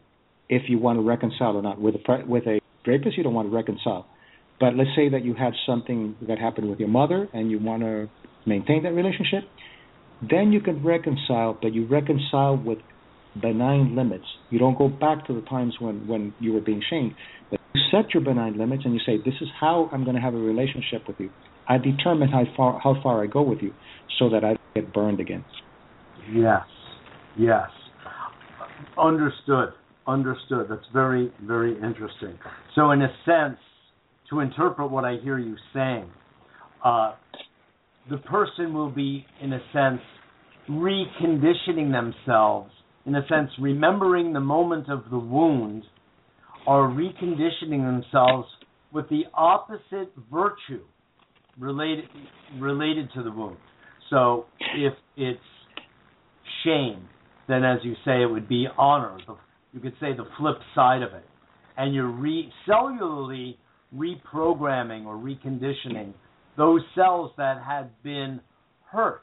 if 0.49 0.62
you 0.71 0.79
want 0.79 0.97
to 0.99 1.03
reconcile 1.03 1.57
or 1.57 1.62
not. 1.62 1.81
With 1.81 1.97
a 1.97 1.99
pre- 1.99 2.23
with 2.35 2.47
a 2.47 2.61
rapist, 2.89 3.16
you 3.16 3.22
don't 3.22 3.34
want 3.34 3.51
to 3.51 3.55
reconcile. 3.55 4.07
But 4.61 4.74
let's 4.76 4.91
say 4.97 5.09
that 5.11 5.24
you 5.24 5.34
had 5.34 5.53
something 5.66 6.16
that 6.26 6.39
happened 6.39 6.68
with 6.68 6.80
your 6.80 6.89
mother 6.89 7.28
and 7.32 7.51
you 7.51 7.61
want 7.61 7.82
to 7.82 8.09
maintain 8.47 8.82
that 8.82 8.93
relationship, 8.93 9.45
then 10.20 10.53
you 10.53 10.61
can 10.61 10.84
reconcile, 10.84 11.57
but 11.61 11.72
you 11.74 11.86
reconcile 11.86 12.57
with 12.57 12.78
benign 13.41 13.95
limits. 13.95 14.24
You 14.51 14.59
don't 14.59 14.76
go 14.76 14.89
back 14.89 15.26
to 15.26 15.34
the 15.34 15.43
times 15.43 15.76
when, 15.78 16.09
when 16.09 16.34
you 16.41 16.53
were 16.53 16.61
being 16.61 16.82
shamed, 16.91 17.14
but 17.51 17.61
you 17.74 17.82
set 17.93 18.12
your 18.14 18.24
benign 18.24 18.59
limits 18.59 18.82
and 18.84 18.95
you 18.95 19.01
say, 19.07 19.18
This 19.18 19.34
is 19.41 19.49
how 19.61 19.89
I'm 19.93 20.03
going 20.03 20.16
to 20.16 20.22
have 20.22 20.34
a 20.34 20.39
relationship 20.39 21.07
with 21.07 21.20
you. 21.20 21.30
I 21.68 21.78
determine 21.78 22.28
how 22.30 22.45
far 22.57 22.80
how 22.82 22.97
far 23.03 23.22
I 23.22 23.26
go 23.26 23.43
with 23.43 23.59
you 23.61 23.72
so 24.18 24.30
that 24.30 24.43
I 24.43 24.49
don't 24.49 24.74
get 24.74 24.93
burned 24.93 25.20
again. 25.20 25.45
Yes. 26.32 26.62
Yes. 27.39 27.68
Understood. 28.97 29.68
Understood. 30.09 30.69
That's 30.71 30.81
very, 30.91 31.31
very 31.43 31.75
interesting. 31.75 32.39
So, 32.75 32.93
in 32.93 33.03
a 33.03 33.13
sense, 33.27 33.59
to 34.31 34.41
interpret 34.41 34.91
what 34.91 35.05
I 35.05 35.17
hear 35.23 35.39
you 35.39 35.55
saying, 35.75 36.11
uh, 36.83 37.15
the 38.09 38.17
person 38.17 38.73
will 38.73 38.91
be, 38.91 39.27
in 39.43 39.53
a 39.53 39.61
sense, 39.71 40.01
reconditioning 40.71 41.93
themselves, 41.93 42.71
in 43.05 43.17
a 43.17 43.27
sense, 43.29 43.51
remembering 43.61 44.33
the 44.33 44.41
moment 44.41 44.89
of 44.89 45.05
the 45.11 45.19
wound, 45.19 45.85
or 46.67 46.89
reconditioning 46.89 47.85
themselves 47.85 48.49
with 48.95 49.07
the 49.11 49.25
opposite 49.35 50.11
virtue 50.33 50.85
related 51.59 52.05
related 52.59 53.11
to 53.15 53.23
the 53.23 53.31
wound. 53.31 53.59
So, 54.09 54.47
if 54.75 54.95
it's 55.19 55.39
shame, 56.65 57.09
then 57.47 57.63
as 57.63 57.81
you 57.83 57.93
say, 58.07 58.23
it 58.23 58.31
would 58.31 58.49
be 58.49 58.67
honor. 58.79 59.19
The, 59.27 59.37
you 59.73 59.81
could 59.81 59.95
say 60.01 60.12
the 60.16 60.27
flip 60.39 60.57
side 60.75 61.03
of 61.03 61.12
it, 61.12 61.25
and 61.77 61.95
you're 61.95 62.11
re- 62.11 62.51
cellularly 62.69 63.57
reprogramming 63.95 65.07
or 65.07 65.16
reconditioning 65.16 66.12
those 66.57 66.81
cells 66.95 67.31
that 67.37 67.62
had 67.64 67.91
been 68.03 68.41
hurt, 68.91 69.23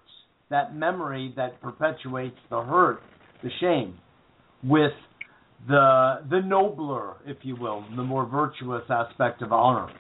that 0.50 0.76
memory 0.76 1.34
that 1.36 1.62
perpetuates 1.62 2.38
the 2.50 2.62
hurt, 2.62 3.02
the 3.44 3.50
shame, 3.60 4.00
with 4.64 4.94
the 5.68 6.22
the 6.30 6.42
nobler, 6.42 7.16
if 7.26 7.38
you 7.44 7.56
will, 7.56 7.84
the 7.96 8.04
more 8.04 8.26
virtuous 8.26 8.84
aspect 8.90 9.42
of 9.42 9.52
honor. 9.52 9.92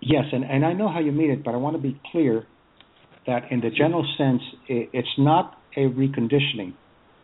Yes, 0.00 0.24
and, 0.32 0.44
and 0.44 0.64
I 0.64 0.72
know 0.72 0.88
how 0.88 0.98
you 0.98 1.12
mean 1.12 1.30
it, 1.30 1.44
but 1.44 1.54
I 1.54 1.56
want 1.56 1.76
to 1.76 1.82
be 1.82 2.00
clear 2.10 2.44
that 3.26 3.42
in 3.50 3.60
the 3.60 3.70
general 3.70 4.04
sense, 4.18 4.42
i 4.68 4.88
it's 4.92 5.08
not 5.18 5.58
a 5.76 5.80
reconditioning. 5.80 6.74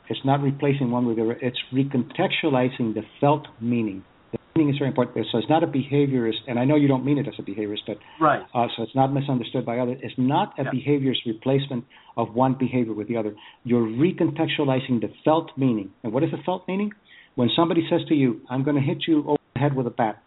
It's 0.08 0.24
not 0.24 0.42
replacing 0.42 0.90
one 0.90 1.06
with 1.06 1.16
the 1.16 1.22
other. 1.22 1.38
It's 1.40 1.58
recontextualizing 1.72 2.94
the 2.94 3.02
felt 3.20 3.46
meaning. 3.60 4.04
The 4.32 4.38
meaning 4.56 4.72
is 4.74 4.78
very 4.78 4.88
important. 4.88 5.26
So 5.30 5.38
it's 5.38 5.48
not 5.48 5.62
a 5.62 5.66
behaviorist, 5.66 6.40
and 6.46 6.58
I 6.58 6.64
know 6.64 6.76
you 6.76 6.88
don't 6.88 7.04
mean 7.04 7.18
it 7.18 7.28
as 7.28 7.34
a 7.38 7.42
behaviorist, 7.42 7.82
but 7.86 7.98
Right. 8.20 8.42
uh, 8.54 8.68
so 8.76 8.82
it's 8.82 8.94
not 8.94 9.12
misunderstood 9.12 9.64
by 9.64 9.78
others. 9.78 9.98
It's 10.02 10.16
not 10.18 10.54
a 10.58 10.64
Yeah. 10.64 10.70
behaviorist 10.70 11.24
replacement 11.26 11.84
of 12.16 12.34
one 12.34 12.54
behavior 12.54 12.92
with 12.94 13.08
the 13.08 13.16
other. 13.16 13.34
You're 13.64 13.86
recontextualizing 13.86 15.00
the 15.00 15.08
felt 15.24 15.56
meaning. 15.56 15.90
And 16.02 16.12
what 16.12 16.22
is 16.22 16.30
the 16.30 16.38
felt 16.38 16.66
meaning? 16.68 16.92
When 17.34 17.48
somebody 17.50 17.86
says 17.88 18.04
to 18.06 18.14
you, 18.14 18.40
I'm 18.50 18.62
going 18.64 18.76
to 18.76 18.82
hit 18.82 19.06
you 19.06 19.20
over 19.26 19.38
the 19.54 19.60
head 19.60 19.74
with 19.76 19.86
a 19.86 19.90
bat, 19.90 20.22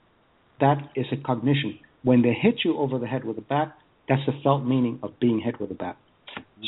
that 0.60 0.90
is 0.96 1.12
a 1.12 1.18
cognition. 1.18 1.78
When 2.04 2.22
they 2.22 2.34
hit 2.34 2.64
you 2.64 2.78
over 2.78 2.98
the 3.00 3.08
head 3.08 3.24
with 3.26 3.38
a 3.38 3.42
bat, 3.42 3.76
that's 4.08 4.26
the 4.26 4.32
felt 4.44 4.64
meaning 4.66 5.00
of 5.04 5.20
being 5.20 5.40
hit 5.40 5.60
with 5.60 5.72
a 5.72 5.76
bat. 5.76 5.98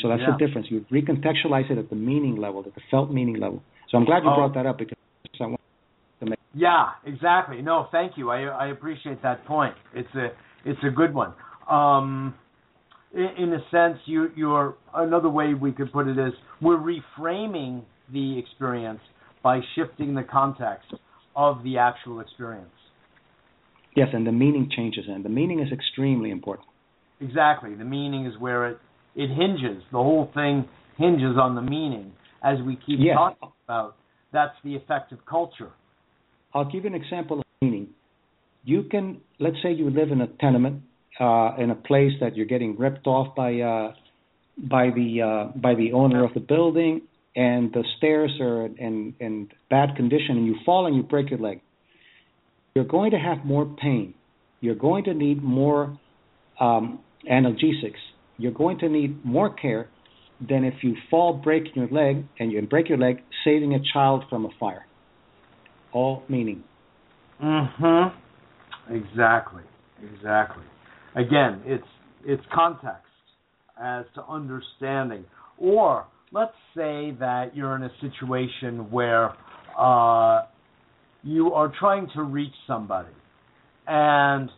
So 0.02 0.08
that's 0.08 0.20
Yeah. 0.22 0.32
the 0.36 0.46
difference. 0.46 0.66
You 0.70 0.84
recontextualize 0.90 1.70
it 1.70 1.78
at 1.78 1.88
the 1.90 1.96
meaning 1.96 2.36
level, 2.36 2.64
at 2.66 2.74
the 2.74 2.80
felt 2.90 3.10
meaning 3.10 3.38
level. 3.38 3.62
So 3.90 3.98
I'm 3.98 4.04
glad 4.04 4.24
you 4.24 4.30
Oh. 4.30 4.34
brought 4.34 4.54
that 4.54 4.66
up 4.66 4.78
because 4.78 4.96
I 5.40 5.46
want 5.46 5.60
to 6.20 6.26
make 6.26 6.38
Yeah, 6.54 6.90
exactly. 7.04 7.62
No, 7.62 7.88
thank 7.90 8.16
you. 8.16 8.30
I 8.30 8.42
I 8.64 8.66
appreciate 8.68 9.22
that 9.22 9.44
point. 9.46 9.74
It's 9.94 10.14
a 10.14 10.28
it's 10.64 10.82
a 10.84 10.90
good 10.90 11.12
one. 11.14 11.34
Um, 11.68 12.34
in, 13.12 13.28
in 13.38 13.52
a 13.52 13.60
sense, 13.70 13.98
you 14.06 14.30
you're 14.36 14.74
another 14.94 15.28
way 15.28 15.54
we 15.54 15.72
could 15.72 15.92
put 15.92 16.06
it 16.08 16.18
is 16.18 16.32
we're 16.60 16.78
reframing 16.78 17.82
the 18.12 18.38
experience 18.38 19.00
by 19.42 19.60
shifting 19.74 20.14
the 20.14 20.22
context 20.24 20.92
of 21.36 21.62
the 21.64 21.78
actual 21.78 22.20
experience. 22.20 22.70
yes, 23.96 24.08
and 24.12 24.26
the 24.26 24.32
meaning 24.32 24.68
changes, 24.74 25.04
and 25.08 25.24
the 25.24 25.28
meaning 25.28 25.60
is 25.60 25.70
extremely 25.72 26.30
important. 26.30 26.66
Exactly. 27.20 27.74
The 27.74 27.84
meaning 27.84 28.26
is 28.26 28.36
where 28.38 28.68
it 28.70 28.78
it 29.16 29.28
hinges. 29.28 29.82
The 29.92 29.98
whole 29.98 30.30
thing 30.34 30.68
hinges 30.96 31.36
on 31.40 31.54
the 31.54 31.62
meaning, 31.62 32.12
as 32.42 32.58
we 32.66 32.76
keep 32.86 33.00
talking 33.14 33.50
about. 33.66 33.96
That's 34.32 34.54
the 34.64 34.74
effect 34.74 35.12
of 35.12 35.24
culture. 35.26 35.70
I'll 36.52 36.64
give 36.64 36.84
you 36.84 36.90
an 36.90 36.94
example 36.94 37.38
of 37.38 37.44
meaning. 37.60 37.88
You 38.64 38.84
can, 38.84 39.20
let's 39.38 39.56
say, 39.62 39.72
you 39.72 39.90
live 39.90 40.10
in 40.10 40.20
a 40.20 40.26
tenement 40.26 40.82
uh, 41.20 41.56
in 41.58 41.70
a 41.70 41.74
place 41.74 42.12
that 42.20 42.36
you're 42.36 42.46
getting 42.46 42.76
ripped 42.76 43.06
off 43.06 43.34
by 43.36 43.60
uh, 43.60 43.92
by 44.58 44.90
the 44.90 45.22
uh, 45.22 45.58
by 45.58 45.74
the 45.74 45.92
owner 45.92 46.24
of 46.24 46.34
the 46.34 46.40
building, 46.40 47.02
and 47.36 47.72
the 47.72 47.84
stairs 47.98 48.32
are 48.40 48.66
in 48.66 49.14
in 49.20 49.48
bad 49.70 49.96
condition, 49.96 50.36
and 50.36 50.46
you 50.46 50.56
fall 50.64 50.86
and 50.86 50.96
you 50.96 51.02
break 51.02 51.30
your 51.30 51.38
leg. 51.38 51.60
You're 52.74 52.84
going 52.84 53.12
to 53.12 53.18
have 53.18 53.44
more 53.44 53.66
pain. 53.80 54.14
You're 54.60 54.74
going 54.74 55.04
to 55.04 55.14
need 55.14 55.42
more 55.42 55.96
um, 56.58 57.00
analgesics. 57.30 58.02
You're 58.38 58.52
going 58.52 58.78
to 58.80 58.88
need 58.88 59.24
more 59.24 59.52
care 59.54 59.88
than 60.48 60.64
if 60.64 60.74
you 60.82 60.94
fall, 61.10 61.34
break 61.34 61.64
your 61.74 61.88
leg, 61.88 62.24
and 62.38 62.50
you 62.50 62.60
break 62.62 62.88
your 62.88 62.98
leg 62.98 63.18
saving 63.44 63.74
a 63.74 63.78
child 63.92 64.24
from 64.28 64.44
a 64.44 64.50
fire. 64.58 64.86
All 65.92 66.22
meaning. 66.28 66.64
Mm-hmm. 67.42 68.94
Exactly. 68.94 69.62
Exactly. 70.12 70.64
Again, 71.14 71.62
it's 71.64 71.84
it's 72.26 72.42
context 72.52 73.02
as 73.80 74.04
to 74.14 74.24
understanding. 74.26 75.24
Or 75.58 76.06
let's 76.32 76.54
say 76.74 77.12
that 77.20 77.52
you're 77.54 77.76
in 77.76 77.84
a 77.84 77.92
situation 78.00 78.90
where 78.90 79.30
uh, 79.78 80.46
you 81.22 81.52
are 81.52 81.72
trying 81.78 82.08
to 82.14 82.22
reach 82.22 82.52
somebody 82.66 83.12
and 83.86 84.50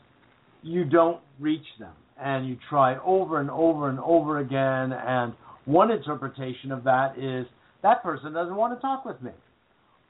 you 0.62 0.85
don't 0.85 1.20
reach 1.39 1.66
them 1.79 1.93
and 2.20 2.48
you 2.48 2.56
try 2.68 2.96
over 3.04 3.40
and 3.40 3.50
over 3.50 3.88
and 3.88 3.98
over 4.00 4.38
again 4.38 4.92
and 4.92 5.34
one 5.66 5.90
interpretation 5.90 6.72
of 6.72 6.84
that 6.84 7.18
is 7.18 7.46
that 7.82 8.02
person 8.02 8.32
doesn't 8.32 8.56
want 8.56 8.76
to 8.76 8.80
talk 8.80 9.04
with 9.04 9.20
me. 9.20 9.32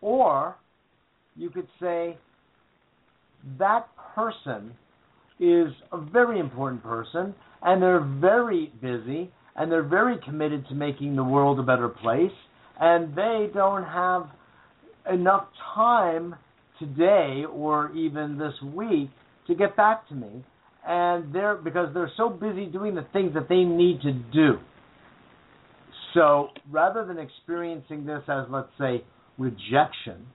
Or 0.01 0.57
you 1.35 1.51
could 1.51 1.67
say 1.81 2.17
that 3.59 3.89
person 4.15 4.73
is 5.41 5.73
a 5.93 6.01
very 6.01 6.39
important 6.39 6.83
person 6.83 7.35
and 7.63 7.83
they're 7.83 8.01
very 8.21 8.73
busy 8.81 9.31
and 9.57 9.73
they're 9.73 9.83
very 9.83 10.19
committed 10.25 10.67
to 10.69 10.75
making 10.75 11.17
the 11.17 11.25
world 11.25 11.59
a 11.59 11.63
better 11.63 11.89
place 11.89 12.31
and 12.79 13.15
they 13.15 13.49
don't 13.53 13.85
have 13.85 14.27
enough 15.11 15.47
time 15.75 16.35
today 16.79 17.45
or 17.51 17.91
even 17.93 18.39
this 18.39 18.55
week 18.75 19.11
to 19.47 19.55
get 19.55 19.77
back 19.77 20.07
to 20.09 20.15
me 20.15 20.45
and 20.87 21.33
they're 21.35 21.57
because 21.57 21.93
they're 21.95 22.13
so 22.17 22.29
busy 22.29 22.67
doing 22.67 22.95
the 22.95 23.07
things 23.13 23.35
that 23.35 23.49
they 23.49 23.65
need 23.65 24.01
to 24.03 24.13
do 24.13 24.59
so 26.15 26.49
rather 26.71 27.05
than 27.05 27.19
experiencing 27.19 28.07
this 28.07 28.23
as 28.29 28.45
let's 28.51 28.69
say 28.79 29.03
rejection 29.39 30.27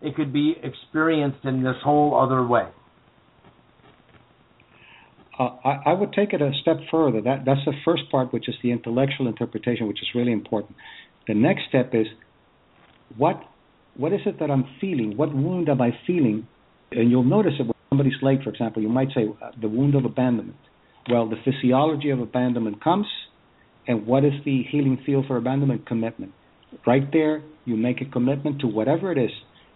it 0.00 0.14
could 0.16 0.32
be 0.32 0.54
experienced 0.62 1.44
in 1.44 1.62
this 1.62 1.76
whole 1.84 2.18
other 2.18 2.46
way 2.46 2.68
uh, 5.38 5.48
I, 5.64 5.90
I, 5.90 5.92
would 5.92 6.12
take 6.12 6.32
it 6.32 6.40
a 6.40 6.52
step 6.62 6.76
further. 6.92 7.20
That 7.20 7.42
that's 7.44 7.64
the 7.66 7.72
first 7.84 8.02
part, 8.08 8.32
which 8.32 8.48
is 8.48 8.54
the 8.62 8.70
intellectual 8.70 9.26
interpretation, 9.26 9.88
which 9.88 10.00
is 10.00 10.06
really 10.14 10.30
important. 10.30 10.76
The 11.26 11.34
next 11.34 11.62
step 11.68 11.90
is 11.92 12.06
what 13.16 13.42
what 13.96 14.12
is 14.12 14.20
it 14.26 14.38
that 14.38 14.48
I'm 14.48 14.64
feeling? 14.80 15.16
What 15.16 15.34
wound 15.34 15.68
am 15.68 15.80
I 15.80 15.90
feeling? 16.06 16.46
And 16.92 17.10
you'll 17.10 17.24
notice 17.24 17.54
it 17.58 17.73
somebody's 17.94 18.20
late, 18.22 18.42
for 18.42 18.50
example. 18.50 18.82
You 18.82 18.88
might 18.88 19.08
say 19.14 19.28
uh, 19.40 19.50
the 19.60 19.68
wound 19.68 19.94
of 19.94 20.04
abandonment. 20.04 20.56
Well, 21.08 21.28
the 21.28 21.36
physiology 21.44 22.10
of 22.10 22.18
abandonment 22.18 22.82
comes, 22.82 23.06
and 23.86 24.06
what 24.06 24.24
is 24.24 24.32
the 24.44 24.64
healing 24.70 24.98
field 25.06 25.26
for 25.28 25.36
abandonment? 25.36 25.86
Commitment. 25.86 26.32
Right 26.86 27.08
there, 27.12 27.42
you 27.64 27.76
make 27.76 28.00
a 28.00 28.04
commitment 28.06 28.60
to 28.62 28.66
whatever 28.66 29.12
it 29.12 29.18
is. 29.18 29.30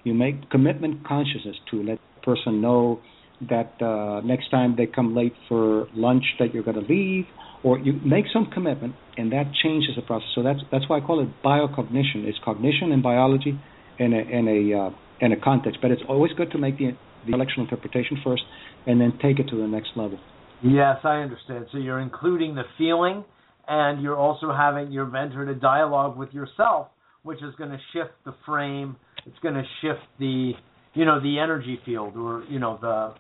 You 0.04 0.14
make 0.14 0.50
commitment 0.50 1.06
consciousness 1.06 1.56
to 1.70 1.82
let 1.82 1.98
the 2.16 2.22
person 2.22 2.60
know 2.60 3.00
that 3.48 3.80
uh, 3.80 4.20
next 4.26 4.50
time 4.50 4.74
they 4.76 4.86
come 4.86 5.14
late 5.14 5.34
for 5.48 5.86
lunch 5.94 6.24
that 6.40 6.52
you're 6.52 6.64
going 6.64 6.82
to 6.82 6.92
leave, 6.92 7.26
or 7.62 7.78
you 7.78 7.92
make 8.04 8.24
some 8.32 8.50
commitment, 8.52 8.94
and 9.16 9.30
that 9.32 9.52
changes 9.62 9.90
the 9.94 10.02
process. 10.02 10.28
So 10.34 10.42
that's 10.42 10.60
that's 10.72 10.88
why 10.88 10.98
I 10.98 11.00
call 11.00 11.22
it 11.22 11.28
biocognition. 11.44 12.24
It's 12.26 12.38
cognition 12.44 12.90
and 12.90 13.02
biology 13.02 13.60
in 13.98 14.12
a 14.12 14.22
in 14.38 14.48
a 14.48 14.78
uh, 14.80 14.90
in 15.20 15.32
a 15.32 15.40
context, 15.40 15.78
but 15.82 15.90
it's 15.90 16.02
always 16.08 16.32
good 16.32 16.50
to 16.52 16.58
make 16.58 16.78
the 16.78 16.96
the 17.24 17.32
intellectual 17.32 17.64
interpretation 17.64 18.18
first, 18.24 18.42
and 18.86 19.00
then 19.00 19.12
take 19.22 19.38
it 19.38 19.48
to 19.48 19.56
the 19.56 19.66
next 19.66 19.90
level. 19.96 20.18
Yes, 20.62 20.98
I 21.04 21.18
understand. 21.18 21.66
So 21.70 21.78
you're 21.78 22.00
including 22.00 22.54
the 22.54 22.64
feeling, 22.76 23.24
and 23.68 24.02
you're 24.02 24.16
also 24.16 24.52
having 24.52 24.90
you've 24.90 25.14
entered 25.14 25.48
a 25.48 25.54
dialogue 25.54 26.16
with 26.16 26.32
yourself, 26.32 26.88
which 27.22 27.42
is 27.42 27.54
going 27.56 27.70
to 27.70 27.78
shift 27.92 28.12
the 28.24 28.34
frame. 28.44 28.96
It's 29.26 29.38
going 29.42 29.54
to 29.54 29.64
shift 29.82 30.00
the 30.18 30.52
you 30.94 31.04
know 31.04 31.20
the 31.20 31.38
energy 31.38 31.78
field, 31.84 32.16
or 32.16 32.44
you 32.48 32.58
know 32.58 32.78
the 32.80 33.14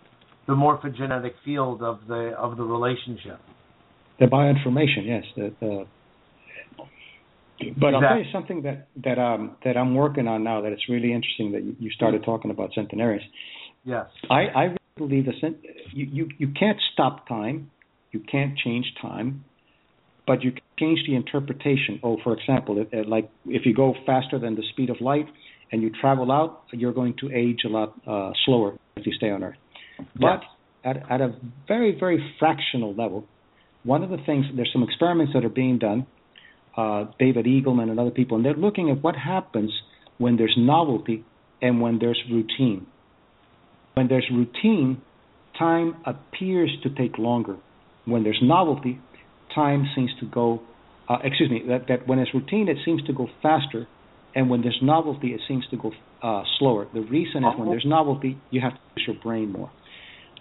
the 0.46 0.54
morphogenetic 0.54 1.32
field 1.44 1.82
of 1.82 2.00
the 2.08 2.34
of 2.38 2.56
the 2.56 2.64
relationship. 2.64 3.38
The 4.18 4.26
bioinformation, 4.26 5.04
yes. 5.06 5.22
The, 5.36 5.54
the, 5.60 5.86
but 7.58 7.66
exactly. 7.66 7.94
I'll 7.94 8.00
tell 8.00 8.18
you 8.18 8.32
something 8.32 8.62
that 8.62 8.88
that 9.04 9.18
um 9.18 9.56
that 9.64 9.76
I'm 9.76 9.94
working 9.94 10.26
on 10.26 10.42
now 10.42 10.62
that 10.62 10.72
it's 10.72 10.88
really 10.88 11.12
interesting 11.12 11.52
that 11.52 11.62
you, 11.62 11.76
you 11.78 11.90
started 11.90 12.24
talking 12.24 12.50
about 12.50 12.70
centenarians. 12.74 13.24
Yes. 13.88 14.06
I 14.30 14.40
I 14.54 14.62
really 14.64 14.76
believe 14.96 15.26
that 15.26 15.54
you, 15.92 16.06
you 16.12 16.28
you 16.36 16.48
can't 16.48 16.78
stop 16.92 17.26
time, 17.26 17.70
you 18.12 18.20
can't 18.20 18.56
change 18.58 18.86
time, 19.00 19.44
but 20.26 20.44
you 20.44 20.52
can 20.52 20.60
change 20.78 21.00
the 21.08 21.16
interpretation. 21.16 21.98
Oh, 22.02 22.18
for 22.22 22.34
example, 22.34 22.82
it, 22.82 22.88
it, 22.92 23.08
like 23.08 23.30
if 23.46 23.64
you 23.64 23.74
go 23.74 23.94
faster 24.04 24.38
than 24.38 24.54
the 24.56 24.62
speed 24.72 24.90
of 24.90 25.00
light 25.00 25.26
and 25.72 25.82
you 25.82 25.90
travel 26.00 26.30
out, 26.30 26.64
you're 26.72 26.92
going 26.92 27.14
to 27.20 27.32
age 27.32 27.60
a 27.64 27.68
lot 27.68 27.94
uh, 28.06 28.32
slower 28.44 28.76
if 28.96 29.06
you 29.06 29.12
stay 29.14 29.30
on 29.30 29.42
Earth. 29.42 29.56
But 30.20 30.42
at, 30.84 30.96
at 31.10 31.20
a 31.20 31.34
very, 31.66 31.96
very 31.98 32.34
fractional 32.38 32.94
level, 32.94 33.26
one 33.84 34.02
of 34.02 34.10
the 34.10 34.18
things, 34.26 34.46
there's 34.54 34.70
some 34.72 34.82
experiments 34.82 35.32
that 35.34 35.44
are 35.44 35.56
being 35.64 35.78
done, 35.78 36.06
uh, 36.76 37.06
David 37.18 37.46
Eagleman 37.46 37.90
and 37.90 37.98
other 37.98 38.10
people, 38.10 38.36
and 38.36 38.44
they're 38.44 38.54
looking 38.54 38.90
at 38.90 39.02
what 39.02 39.16
happens 39.16 39.72
when 40.18 40.36
there's 40.36 40.54
novelty 40.58 41.24
and 41.60 41.80
when 41.80 41.98
there's 41.98 42.20
routine. 42.30 42.86
When 43.98 44.06
there's 44.06 44.30
routine, 44.32 45.02
time 45.58 45.96
appears 46.06 46.70
to 46.84 46.88
take 46.88 47.18
longer. 47.18 47.56
When 48.04 48.22
there's 48.22 48.38
novelty, 48.40 49.00
time 49.52 49.88
seems 49.96 50.12
to 50.20 50.26
go, 50.26 50.62
uh, 51.08 51.16
excuse 51.24 51.50
me, 51.50 51.64
that, 51.66 51.88
that 51.88 52.06
when 52.06 52.20
it's 52.20 52.32
routine, 52.32 52.68
it 52.68 52.76
seems 52.84 53.02
to 53.08 53.12
go 53.12 53.26
faster, 53.42 53.88
and 54.36 54.48
when 54.48 54.62
there's 54.62 54.78
novelty, 54.80 55.30
it 55.34 55.40
seems 55.48 55.64
to 55.72 55.76
go 55.76 55.90
uh, 56.22 56.44
slower. 56.60 56.86
The 56.94 57.00
reason 57.00 57.42
is 57.42 57.58
when 57.58 57.70
there's 57.70 57.84
novelty, 57.84 58.38
you 58.50 58.60
have 58.60 58.74
to 58.74 58.78
use 58.98 59.08
your 59.08 59.16
brain 59.20 59.50
more. 59.50 59.72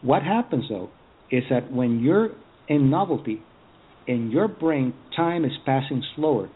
What 0.04 0.22
happens 0.22 0.66
though 0.70 0.92
is 1.32 1.42
that 1.50 1.72
when 1.72 2.02
you're 2.02 2.30
in 2.68 2.92
novelty, 2.92 3.42
in 4.06 4.30
your 4.30 4.48
brain, 4.48 4.94
time 5.16 5.46
is 5.46 5.54
passing 5.66 6.04
slower, 6.16 6.48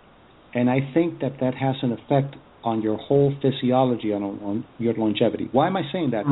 and 0.53 0.69
I 0.69 0.91
think 0.93 1.21
that 1.21 1.39
that 1.39 1.55
has 1.55 1.77
an 1.81 1.93
effect 1.93 2.35
on 2.63 2.83
your 2.83 2.97
whole 2.97 3.33
physiology 3.41 4.13
on, 4.13 4.21
on 4.21 4.65
your 4.77 4.93
longevity. 4.93 5.49
Why 5.51 5.65
am 5.65 5.77
I 5.77 5.81
saying 5.91 6.11
that? 6.11 6.25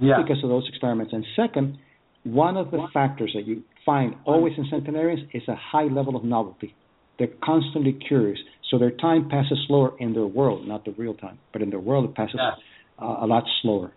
Yeah. 0.00 0.22
Because 0.22 0.42
of 0.42 0.50
those 0.50 0.66
experiments. 0.68 1.12
And 1.12 1.24
second, 1.34 1.78
one 2.24 2.56
of 2.56 2.70
the 2.70 2.86
factors 2.92 3.32
that 3.34 3.46
you 3.46 3.62
find 3.84 4.14
always 4.24 4.52
in 4.58 4.66
centenarians 4.70 5.28
is 5.32 5.42
a 5.48 5.54
high 5.54 5.84
level 5.84 6.16
of 6.16 6.24
novelty. 6.24 6.74
They're 7.18 7.28
constantly 7.42 7.92
curious, 7.92 8.38
so 8.70 8.78
their 8.78 8.90
time 8.90 9.28
passes 9.30 9.58
slower 9.66 9.92
in 9.98 10.12
their 10.12 10.26
world, 10.26 10.68
not 10.68 10.84
the 10.84 10.92
real 10.92 11.14
time, 11.14 11.38
but 11.52 11.62
in 11.62 11.70
their 11.70 11.80
world 11.80 12.10
it 12.10 12.14
passes 12.14 12.34
yes. 12.36 12.58
uh, 13.00 13.24
a 13.24 13.26
lot 13.26 13.44
slower. 13.62 13.92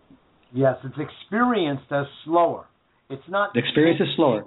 Yes, 0.53 0.75
it's 0.83 0.95
experienced 0.97 1.91
as 1.91 2.05
slower. 2.23 2.65
It's 3.09 3.27
not 3.27 3.53
the 3.53 3.59
experience 3.59 3.99
is 3.99 4.07
slower. 4.15 4.45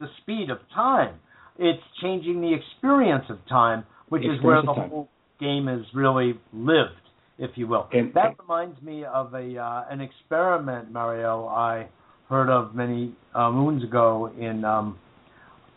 The 0.00 0.08
speed 0.22 0.50
of 0.50 0.58
time. 0.74 1.14
It's 1.58 1.82
changing 2.02 2.40
the 2.40 2.54
experience 2.54 3.24
of 3.28 3.38
time, 3.48 3.84
which 4.08 4.22
the 4.22 4.34
is 4.34 4.42
where 4.42 4.62
the 4.62 4.72
whole 4.72 5.08
game 5.38 5.68
is 5.68 5.84
really 5.94 6.34
lived, 6.52 6.99
if 7.40 7.50
you 7.56 7.66
will. 7.66 7.88
And, 7.92 8.12
that 8.14 8.36
reminds 8.38 8.80
me 8.82 9.04
of 9.04 9.34
a 9.34 9.56
uh, 9.56 9.84
an 9.90 10.00
experiment, 10.00 10.92
Mario. 10.92 11.46
I 11.46 11.88
heard 12.28 12.50
of 12.50 12.74
many 12.74 13.14
uh, 13.34 13.50
moons 13.50 13.82
ago 13.82 14.30
in 14.38 14.64
um, 14.64 14.98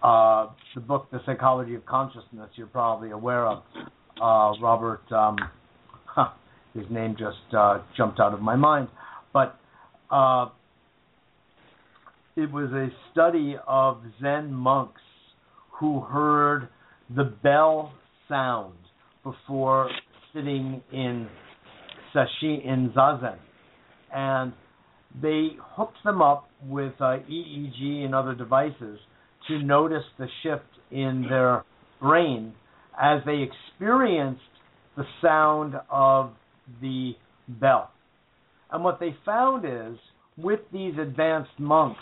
uh, 0.04 0.48
the 0.76 0.82
book 0.82 1.08
The 1.12 1.20
Psychology 1.26 1.74
of 1.74 1.86
Consciousness. 1.86 2.50
You're 2.56 2.68
probably 2.68 3.12
aware 3.12 3.48
of 3.48 3.64
uh, 4.22 4.54
Robert. 4.62 5.10
Um, 5.12 5.38
huh, 6.06 6.32
his 6.76 6.86
name 6.92 7.16
just 7.18 7.56
uh, 7.58 7.80
jumped 7.96 8.20
out 8.20 8.34
of 8.34 8.42
my 8.42 8.58
mind, 8.58 8.90
but 9.32 9.58
uh, 10.12 10.50
it 12.36 12.52
was 12.52 12.72
a 12.74 12.90
study 13.12 13.56
of 13.66 14.02
Zen 14.22 14.54
monks 14.54 15.02
who 15.80 16.02
heard 16.02 16.68
the 17.16 17.24
bell 17.24 17.94
sound 18.28 18.76
before 19.24 19.90
sitting 20.34 20.82
in 20.92 21.28
sesshin 22.14 22.66
in 22.66 22.92
zazen, 22.96 23.38
and 24.14 24.54
they 25.22 25.50
hooked 25.60 25.98
them 26.04 26.22
up 26.22 26.50
with 26.66 26.94
uh, 27.00 27.18
EEG 27.30 28.06
and 28.06 28.16
other 28.16 28.34
devices 28.34 29.00
to 29.48 29.60
notice 29.62 30.04
the 30.18 30.28
shift 30.42 30.64
in 30.92 31.26
their 31.30 31.64
brain 32.02 32.54
as 33.02 33.22
they 33.26 33.44
experienced 33.44 34.42
the 34.96 35.04
sound 35.22 35.76
of 35.90 36.32
the 36.82 37.14
bell. 37.48 37.92
And 38.72 38.84
what 38.84 39.00
they 39.00 39.16
found 39.26 39.66
is, 39.66 39.98
with 40.38 40.62
these 40.72 40.94
advanced 41.00 41.60
monks, 41.60 42.02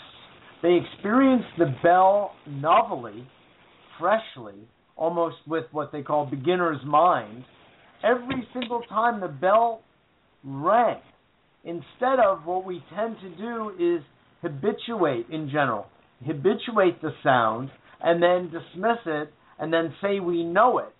they 0.61 0.79
experienced 0.85 1.47
the 1.57 1.73
bell 1.83 2.31
novelly, 2.47 3.27
freshly, 3.99 4.67
almost 4.95 5.37
with 5.47 5.65
what 5.71 5.91
they 5.91 6.01
call 6.01 6.25
beginner's 6.25 6.79
mind, 6.85 7.43
every 8.03 8.47
single 8.53 8.81
time 8.83 9.19
the 9.19 9.27
bell 9.27 9.81
rang. 10.43 11.01
Instead 11.63 12.19
of 12.25 12.45
what 12.45 12.65
we 12.65 12.83
tend 12.95 13.17
to 13.21 13.29
do 13.35 13.71
is 13.79 14.03
habituate 14.41 15.27
in 15.31 15.49
general, 15.49 15.85
habituate 16.25 17.01
the 17.01 17.11
sound 17.23 17.69
and 18.01 18.21
then 18.21 18.45
dismiss 18.45 18.97
it 19.05 19.31
and 19.59 19.71
then 19.71 19.93
say 20.01 20.19
we 20.19 20.43
know 20.43 20.79
it 20.79 20.93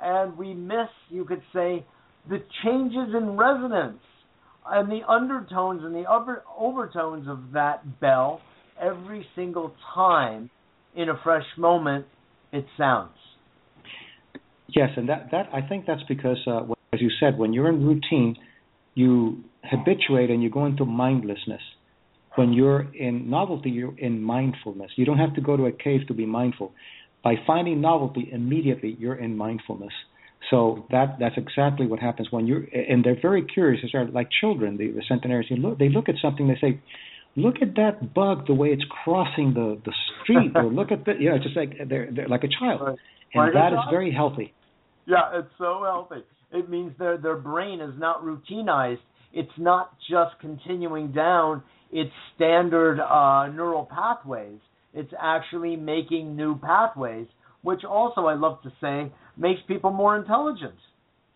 and 0.00 0.36
we 0.38 0.54
miss, 0.54 0.88
you 1.10 1.24
could 1.24 1.42
say, 1.52 1.84
the 2.28 2.38
changes 2.64 3.14
in 3.14 3.36
resonance 3.36 4.00
and 4.66 4.90
the 4.90 5.00
undertones 5.08 5.82
and 5.84 5.94
the 5.94 6.08
upper, 6.08 6.42
overtones 6.58 7.28
of 7.28 7.52
that 7.52 8.00
bell 8.00 8.40
every 8.80 9.26
single 9.34 9.74
time 9.94 10.50
in 10.96 11.08
a 11.08 11.20
fresh 11.22 11.46
moment 11.56 12.06
it 12.52 12.64
sounds. 12.76 13.12
Yes, 14.68 14.90
and 14.96 15.08
that, 15.08 15.28
that 15.32 15.48
I 15.52 15.66
think 15.66 15.86
that's 15.86 16.02
because, 16.08 16.38
uh, 16.46 16.62
as 16.92 17.00
you 17.00 17.10
said, 17.20 17.38
when 17.38 17.52
you're 17.52 17.68
in 17.68 17.86
routine, 17.86 18.36
you 18.98 19.44
habituate 19.62 20.28
and 20.30 20.42
you 20.42 20.50
go 20.50 20.66
into 20.66 20.84
mindlessness. 20.84 21.62
When 22.34 22.52
you're 22.52 22.92
in 22.94 23.30
novelty, 23.30 23.70
you're 23.70 23.98
in 23.98 24.22
mindfulness. 24.22 24.90
You 24.96 25.04
don't 25.04 25.18
have 25.18 25.34
to 25.34 25.40
go 25.40 25.56
to 25.56 25.66
a 25.66 25.72
cave 25.72 26.00
to 26.08 26.14
be 26.14 26.26
mindful. 26.26 26.72
By 27.22 27.34
finding 27.46 27.80
novelty 27.80 28.28
immediately, 28.32 28.96
you're 28.98 29.16
in 29.26 29.36
mindfulness. 29.36 29.92
So 30.50 30.86
that 30.90 31.16
that's 31.18 31.36
exactly 31.36 31.86
what 31.86 31.98
happens 31.98 32.28
when 32.30 32.46
you're 32.46 32.64
and 32.92 33.04
they're 33.04 33.20
very 33.20 33.42
curious. 33.42 33.84
They're 33.92 34.06
like 34.06 34.28
children, 34.40 34.76
the, 34.76 34.88
the 34.92 35.02
centenarians. 35.08 35.50
Look, 35.64 35.78
they 35.78 35.88
look 35.88 36.08
at 36.08 36.14
something, 36.22 36.46
they 36.46 36.58
say, 36.60 36.80
"Look 37.34 37.56
at 37.60 37.74
that 37.74 38.14
bug, 38.14 38.46
the 38.46 38.54
way 38.54 38.68
it's 38.68 38.86
crossing 39.02 39.52
the 39.54 39.80
the 39.84 39.94
street," 40.22 40.52
or 40.54 40.66
"Look 40.80 40.92
at 40.92 41.04
the 41.06 41.14
you 41.18 41.30
know, 41.30 41.36
it's 41.36 41.44
just 41.44 41.56
like 41.56 41.72
they're 41.90 42.08
they're 42.14 42.28
like 42.28 42.44
a 42.44 42.52
child, 42.60 42.98
and 43.34 43.54
that 43.54 43.72
is 43.72 43.80
very 43.90 44.12
healthy. 44.12 44.54
Yeah, 45.06 45.38
it's 45.38 45.52
so 45.58 45.82
healthy. 45.84 46.22
It 46.52 46.68
means 46.68 46.92
their 46.98 47.18
their 47.18 47.36
brain 47.36 47.80
is 47.80 47.94
not 47.98 48.22
routinized. 48.24 49.00
It's 49.32 49.58
not 49.58 49.92
just 50.10 50.38
continuing 50.40 51.12
down 51.12 51.62
its 51.92 52.10
standard 52.34 53.00
uh, 53.00 53.48
neural 53.48 53.86
pathways. 53.86 54.58
It's 54.94 55.12
actually 55.20 55.76
making 55.76 56.34
new 56.34 56.58
pathways, 56.58 57.26
which 57.62 57.84
also 57.84 58.26
I 58.26 58.34
love 58.34 58.62
to 58.62 58.72
say 58.80 59.12
makes 59.36 59.60
people 59.68 59.90
more 59.90 60.16
intelligent. 60.16 60.74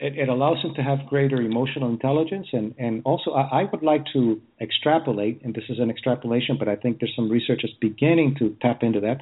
It, 0.00 0.18
it 0.18 0.28
allows 0.28 0.60
them 0.62 0.74
to 0.74 0.82
have 0.82 1.06
greater 1.08 1.36
emotional 1.36 1.90
intelligence, 1.90 2.48
and 2.52 2.74
and 2.78 3.02
also 3.04 3.32
I, 3.32 3.60
I 3.60 3.64
would 3.70 3.82
like 3.82 4.04
to 4.14 4.40
extrapolate, 4.60 5.42
and 5.44 5.54
this 5.54 5.64
is 5.68 5.78
an 5.78 5.90
extrapolation, 5.90 6.56
but 6.58 6.68
I 6.68 6.76
think 6.76 6.98
there's 7.00 7.14
some 7.14 7.30
research 7.30 7.60
that's 7.62 7.74
beginning 7.80 8.36
to 8.38 8.56
tap 8.62 8.82
into 8.82 9.00
that. 9.00 9.18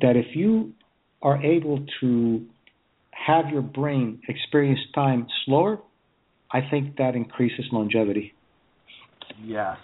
That 0.00 0.16
if 0.16 0.36
you 0.36 0.72
are 1.22 1.42
able 1.42 1.84
to 2.00 2.44
have 3.12 3.48
your 3.50 3.62
brain 3.62 4.20
experience 4.28 4.80
time 4.94 5.26
slower, 5.44 5.78
I 6.52 6.60
think 6.70 6.96
that 6.96 7.14
increases 7.14 7.64
longevity. 7.72 8.34
Yes. 9.42 9.76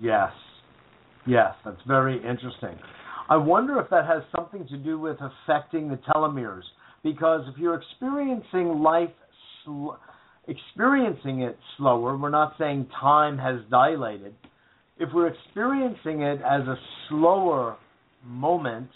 Yes. 0.00 0.30
Yes, 1.26 1.54
that's 1.64 1.80
very 1.86 2.16
interesting. 2.16 2.78
I 3.28 3.36
wonder 3.36 3.78
if 3.80 3.90
that 3.90 4.06
has 4.06 4.22
something 4.34 4.66
to 4.68 4.78
do 4.78 4.98
with 4.98 5.18
affecting 5.20 5.88
the 5.88 5.96
telomeres 5.96 6.62
because 7.02 7.42
if 7.52 7.58
you're 7.58 7.74
experiencing 7.74 8.78
life 8.82 9.10
sl- 9.64 9.90
experiencing 10.46 11.42
it 11.42 11.58
slower, 11.76 12.16
we're 12.16 12.30
not 12.30 12.54
saying 12.58 12.88
time 12.98 13.36
has 13.36 13.60
dilated. 13.70 14.34
If 14.98 15.10
we're 15.14 15.28
experiencing 15.28 16.22
it 16.22 16.40
as 16.40 16.62
a 16.66 16.76
slower 17.08 17.76
moment, 18.24 18.88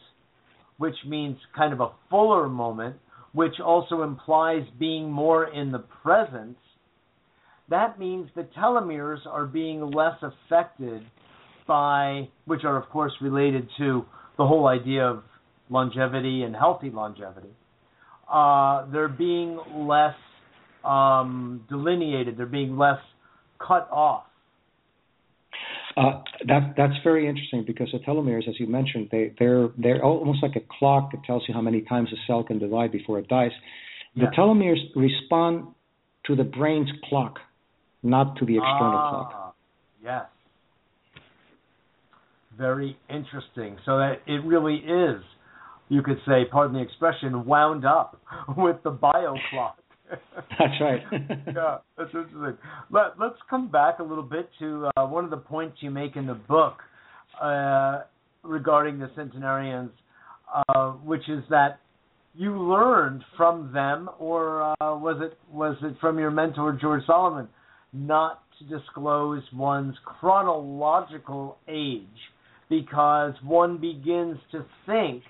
which 0.79 0.97
means 1.07 1.37
kind 1.57 1.73
of 1.73 1.81
a 1.81 1.91
fuller 2.09 2.49
moment, 2.49 2.97
which 3.33 3.61
also 3.65 4.03
implies 4.03 4.63
being 4.79 5.11
more 5.11 5.53
in 5.53 5.73
the 5.73 5.85
present, 6.03 6.57
that 7.71 7.99
means 7.99 8.29
the 8.35 8.47
telomeres 8.59 9.27
are 9.27 9.47
being 9.47 9.81
less 9.91 10.17
affected 10.23 11.03
by, 11.67 12.29
which 12.45 12.65
are 12.65 12.77
of 12.77 12.89
course 12.91 13.13
related 13.21 13.69
to 13.79 14.05
the 14.37 14.47
whole 14.47 14.67
idea 14.67 15.05
of 15.05 15.23
longevity 15.71 16.43
and 16.43 16.55
healthy 16.55 16.91
longevity. 16.91 17.49
Uh, 18.31 18.87
they're 18.93 19.09
being 19.09 19.59
less 19.75 20.15
um, 20.85 21.65
delineated. 21.69 22.37
They're 22.37 22.47
being 22.47 22.77
less 22.77 22.99
cut 23.59 23.89
off. 23.91 24.25
Uh, 25.97 26.23
that 26.47 26.75
that's 26.77 26.95
very 27.05 27.29
interesting 27.29 27.65
because 27.67 27.89
the 27.93 27.99
telomeres, 27.99 28.49
as 28.49 28.59
you 28.59 28.67
mentioned, 28.67 29.09
they 29.13 29.35
they're 29.39 29.69
they're 29.77 30.03
almost 30.03 30.43
like 30.43 30.57
a 30.57 30.63
clock 30.79 31.11
that 31.13 31.23
tells 31.25 31.43
you 31.47 31.55
how 31.55 31.61
many 31.61 31.83
times 31.83 32.09
a 32.13 32.17
cell 32.27 32.43
can 32.43 32.59
divide 32.59 32.91
before 32.91 33.19
it 33.19 33.29
dies. 33.29 33.51
The 34.17 34.23
Yeah. 34.23 34.31
telomeres 34.31 34.81
respond 34.95 35.69
to 36.25 36.37
the 36.37 36.45
brain's 36.45 36.91
clock, 37.05 37.41
not 38.03 38.37
to 38.37 38.47
the 38.47 38.57
external 38.57 38.99
ah, 38.99 39.11
clock. 39.11 39.57
Yes. 40.03 40.27
Very 42.57 42.97
interesting. 43.09 43.79
So 43.85 43.99
that 43.99 44.21
it 44.27 44.45
really 44.45 44.77
is, 44.77 45.23
you 45.89 46.03
could 46.03 46.21
say, 46.27 46.45
pardon 46.51 46.75
the 46.75 46.83
expression, 46.83 47.45
wound 47.45 47.85
up 47.85 48.21
with 48.57 48.83
the 48.83 48.91
bio 48.91 49.35
clock. 49.51 49.79
That's 50.59 50.81
right. 50.81 51.01
yeah, 51.55 51.79
that's 51.97 52.11
interesting. 52.13 52.59
Let, 52.91 53.19
let's 53.19 53.37
come 53.49 53.71
back 53.71 53.99
a 53.99 54.03
little 54.03 54.23
bit 54.23 54.49
to 54.59 54.91
uh, 54.97 55.07
one 55.07 55.25
of 55.25 55.31
the 55.31 55.37
points 55.39 55.79
you 55.81 55.91
make 55.91 56.17
in 56.17 56.27
the 56.27 56.35
book 56.35 56.75
uh, 57.43 58.03
regarding 58.43 58.99
the 58.99 59.11
centenarians, 59.17 59.91
uh, 60.69 60.91
which 60.91 61.29
is 61.29 61.43
that 61.51 61.81
you 62.35 62.59
learned 62.59 63.23
from 63.37 63.73
them, 63.73 64.09
or 64.19 64.63
uh, 64.63 64.75
was 64.97 65.21
it 65.23 65.39
was 65.53 65.77
it 65.83 65.95
from 66.01 66.19
your 66.19 66.31
mentor 66.31 66.79
George 66.81 67.05
Solomon, 67.07 67.49
not 67.93 68.43
to 68.59 68.79
disclose 68.79 69.43
one's 69.53 69.97
chronological 70.05 71.59
age 71.69 72.07
because 72.69 73.35
one 73.45 73.79
begins 73.79 74.39
to 74.51 74.65
think 74.87 75.23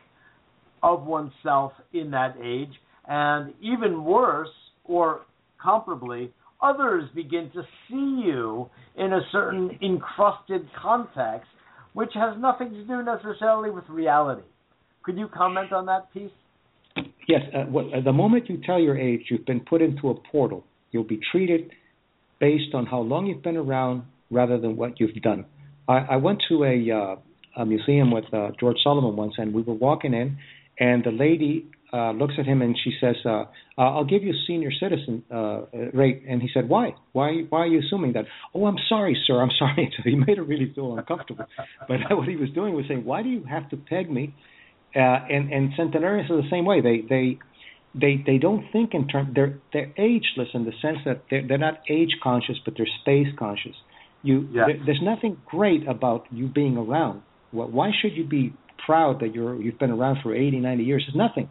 of 0.82 1.04
oneself 1.04 1.72
in 1.92 2.10
that 2.12 2.36
age, 2.42 2.72
and 3.06 3.52
even 3.60 4.04
worse, 4.04 4.48
or 4.84 5.22
comparably, 5.64 6.30
others 6.62 7.04
begin 7.14 7.50
to 7.54 7.62
see 7.88 8.22
you 8.24 8.68
in 8.96 9.12
a 9.12 9.20
certain 9.30 9.78
encrusted 9.82 10.66
context, 10.80 11.48
which 11.92 12.10
has 12.14 12.34
nothing 12.38 12.70
to 12.70 12.84
do 12.84 13.02
necessarily 13.02 13.70
with 13.70 13.84
reality. 13.88 14.42
Could 15.02 15.18
you 15.18 15.28
comment 15.28 15.72
on 15.72 15.86
that 15.86 16.12
piece? 16.12 16.30
yes. 17.28 17.40
Uh, 17.54 17.78
uh, 17.78 18.00
the 18.04 18.12
moment 18.12 18.48
you 18.48 18.60
tell 18.64 18.78
your 18.78 18.98
age, 18.98 19.22
you've 19.30 19.46
been 19.46 19.60
put 19.60 19.82
into 19.82 20.10
a 20.10 20.14
portal. 20.14 20.64
You'll 20.90 21.04
be 21.04 21.20
treated 21.30 21.70
based 22.40 22.74
on 22.74 22.86
how 22.86 23.00
long 23.00 23.26
you've 23.26 23.42
been 23.42 23.56
around 23.56 24.02
rather 24.30 24.58
than 24.58 24.76
what 24.76 25.00
you've 25.00 25.14
done. 25.22 25.44
I, 25.88 25.98
I 26.10 26.16
went 26.16 26.42
to 26.48 26.64
a, 26.64 26.90
uh, 26.90 27.62
a 27.62 27.66
museum 27.66 28.10
with 28.10 28.24
uh, 28.32 28.50
George 28.58 28.76
Solomon 28.82 29.16
once, 29.16 29.34
and 29.38 29.54
we 29.54 29.62
were 29.62 29.74
walking 29.74 30.14
in, 30.14 30.38
and 30.78 31.04
the 31.04 31.10
lady 31.10 31.66
uh, 31.92 32.12
looks 32.12 32.34
at 32.38 32.46
him 32.46 32.62
and 32.62 32.76
she 32.82 32.92
says, 33.00 33.16
uh, 33.26 33.44
"I'll 33.76 34.04
give 34.04 34.22
you 34.22 34.32
senior 34.46 34.70
citizen 34.72 35.22
uh, 35.30 35.62
rate." 35.92 36.22
And 36.28 36.40
he 36.40 36.48
said, 36.54 36.68
"Why? 36.68 36.94
Why? 37.12 37.42
Why 37.48 37.60
are 37.60 37.66
you 37.66 37.80
assuming 37.80 38.14
that?" 38.14 38.24
"Oh, 38.54 38.66
I'm 38.66 38.78
sorry, 38.88 39.16
sir. 39.26 39.40
I'm 39.42 39.50
sorry." 39.58 39.92
So 39.96 40.02
he 40.10 40.14
made 40.16 40.38
her 40.38 40.42
really 40.44 40.72
feel 40.74 40.96
uncomfortable. 40.96 41.44
but 41.88 41.98
what 42.10 42.28
he 42.28 42.36
was 42.36 42.50
doing 42.50 42.74
was 42.74 42.86
saying, 42.88 43.04
"Why 43.04 43.22
do 43.22 43.28
you 43.28 43.44
have 43.44 43.68
to 43.70 43.76
peg 43.76 44.10
me?" 44.10 44.34
Uh, 44.94 45.00
and 45.00 45.52
and 45.52 45.70
centenarians 45.76 46.30
are 46.30 46.36
the 46.36 46.48
same 46.50 46.64
way. 46.64 46.80
They 46.80 47.02
they 47.08 47.38
they 47.94 48.22
they 48.24 48.38
don't 48.38 48.64
think 48.72 48.94
in 48.94 49.06
terms. 49.08 49.30
They're 49.34 49.58
they're 49.72 49.92
ageless 49.98 50.48
in 50.54 50.64
the 50.64 50.72
sense 50.80 50.98
that 51.04 51.24
they're 51.30 51.46
they're 51.46 51.58
not 51.58 51.80
age 51.90 52.16
conscious, 52.22 52.56
but 52.64 52.74
they're 52.76 52.94
space 53.02 53.28
conscious. 53.38 53.76
You 54.22 54.48
Yes. 54.52 54.66
there, 54.66 54.76
there's 54.86 55.02
nothing 55.02 55.36
great 55.46 55.86
about 55.86 56.26
you 56.30 56.46
being 56.46 56.76
around. 56.76 57.22
Wh- 57.50 57.72
Why 57.78 57.90
should 58.00 58.12
you 58.16 58.24
be 58.24 58.54
proud 58.86 59.20
that 59.20 59.34
you're 59.34 59.60
you've 59.60 59.78
been 59.78 59.90
around 59.90 60.18
for 60.22 60.34
80, 60.34 60.60
90 60.60 60.84
years? 60.84 61.04
There's 61.06 61.16
nothing. 61.16 61.48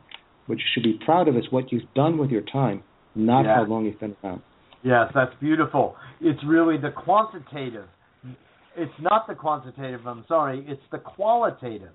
What 0.47 0.57
you 0.57 0.65
should 0.73 0.83
be 0.83 0.99
proud 1.05 1.27
of 1.27 1.35
is 1.37 1.45
what 1.51 1.71
you've 1.71 1.91
done 1.93 2.17
with 2.17 2.29
your 2.31 2.41
time, 2.41 2.83
not 3.15 3.45
Yeah. 3.45 3.55
how 3.55 3.63
long 3.63 3.85
you've 3.85 3.99
been 3.99 4.15
around. 4.23 4.41
Yes, 4.83 5.11
that's 5.13 5.33
beautiful. 5.35 5.95
It's 6.19 6.43
really 6.43 6.77
the 6.77 6.91
quantitative. 6.91 7.87
It's 8.75 8.99
not 8.99 9.27
the 9.27 9.35
quantitative, 9.35 10.07
I'm 10.07 10.25
sorry, 10.27 10.65
it's 10.67 10.85
the 10.91 10.97
qualitative 10.97 11.91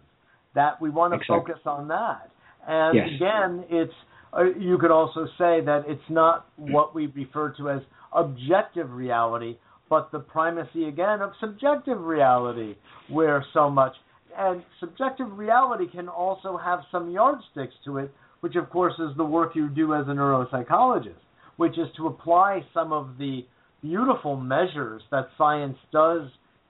that 0.55 0.81
we 0.81 0.91
want 0.91 1.13
to 1.13 1.17
Exactly. 1.17 1.53
focus 1.55 1.67
on 1.67 1.89
that. 1.89 2.31
And 2.67 2.97
Yes. 2.97 3.09
again, 3.15 3.65
it's 3.69 3.95
uh, 4.37 4.43
you 4.59 4.77
could 4.77 4.91
also 4.91 5.25
say 5.39 5.61
that 5.63 5.85
it's 5.89 6.11
not 6.11 6.47
what 6.57 6.95
we 6.95 7.07
refer 7.07 7.49
to 7.51 7.71
as 7.71 7.81
objective 8.13 8.93
reality, 8.93 9.57
but 9.89 10.11
the 10.11 10.19
primacy 10.19 10.89
again 10.89 11.23
of 11.23 11.35
subjective 11.37 12.05
reality, 12.05 12.77
where 13.09 13.43
so 13.55 13.71
much 13.71 13.95
and 14.37 14.63
subjective 14.81 15.39
reality 15.39 15.87
can 15.87 16.09
also 16.09 16.57
have 16.59 16.81
some 16.91 17.11
yardsticks 17.11 17.75
to 17.85 17.99
it, 17.99 18.13
which 18.41 18.57
of 18.57 18.71
course 18.71 18.95
is 18.99 19.17
the 19.17 19.25
work 19.25 19.55
you 19.55 19.69
do 19.69 19.95
as 19.95 20.07
a 20.09 20.11
neuropsychologist, 20.11 21.15
which 21.57 21.73
is 21.73 21.87
to 21.97 22.07
apply 22.07 22.65
some 22.75 22.93
of 22.93 23.19
the 23.19 23.45
beautiful 23.83 24.37
measures 24.37 25.03
that 25.11 25.29
science 25.39 25.77
does 25.93 26.29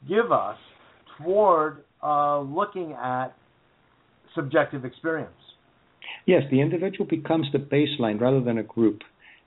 give 0.08 0.32
us 0.32 0.56
toward 1.18 1.84
uh, 2.02 2.40
looking 2.40 2.92
at 2.92 3.28
subjective 4.34 4.84
experience. 4.84 5.32
Yes, 6.26 6.42
the 6.50 6.60
individual 6.60 7.06
becomes 7.06 7.46
the 7.52 7.58
baseline 7.58 8.20
rather 8.20 8.40
than 8.40 8.58
a 8.58 8.62
group. 8.62 9.02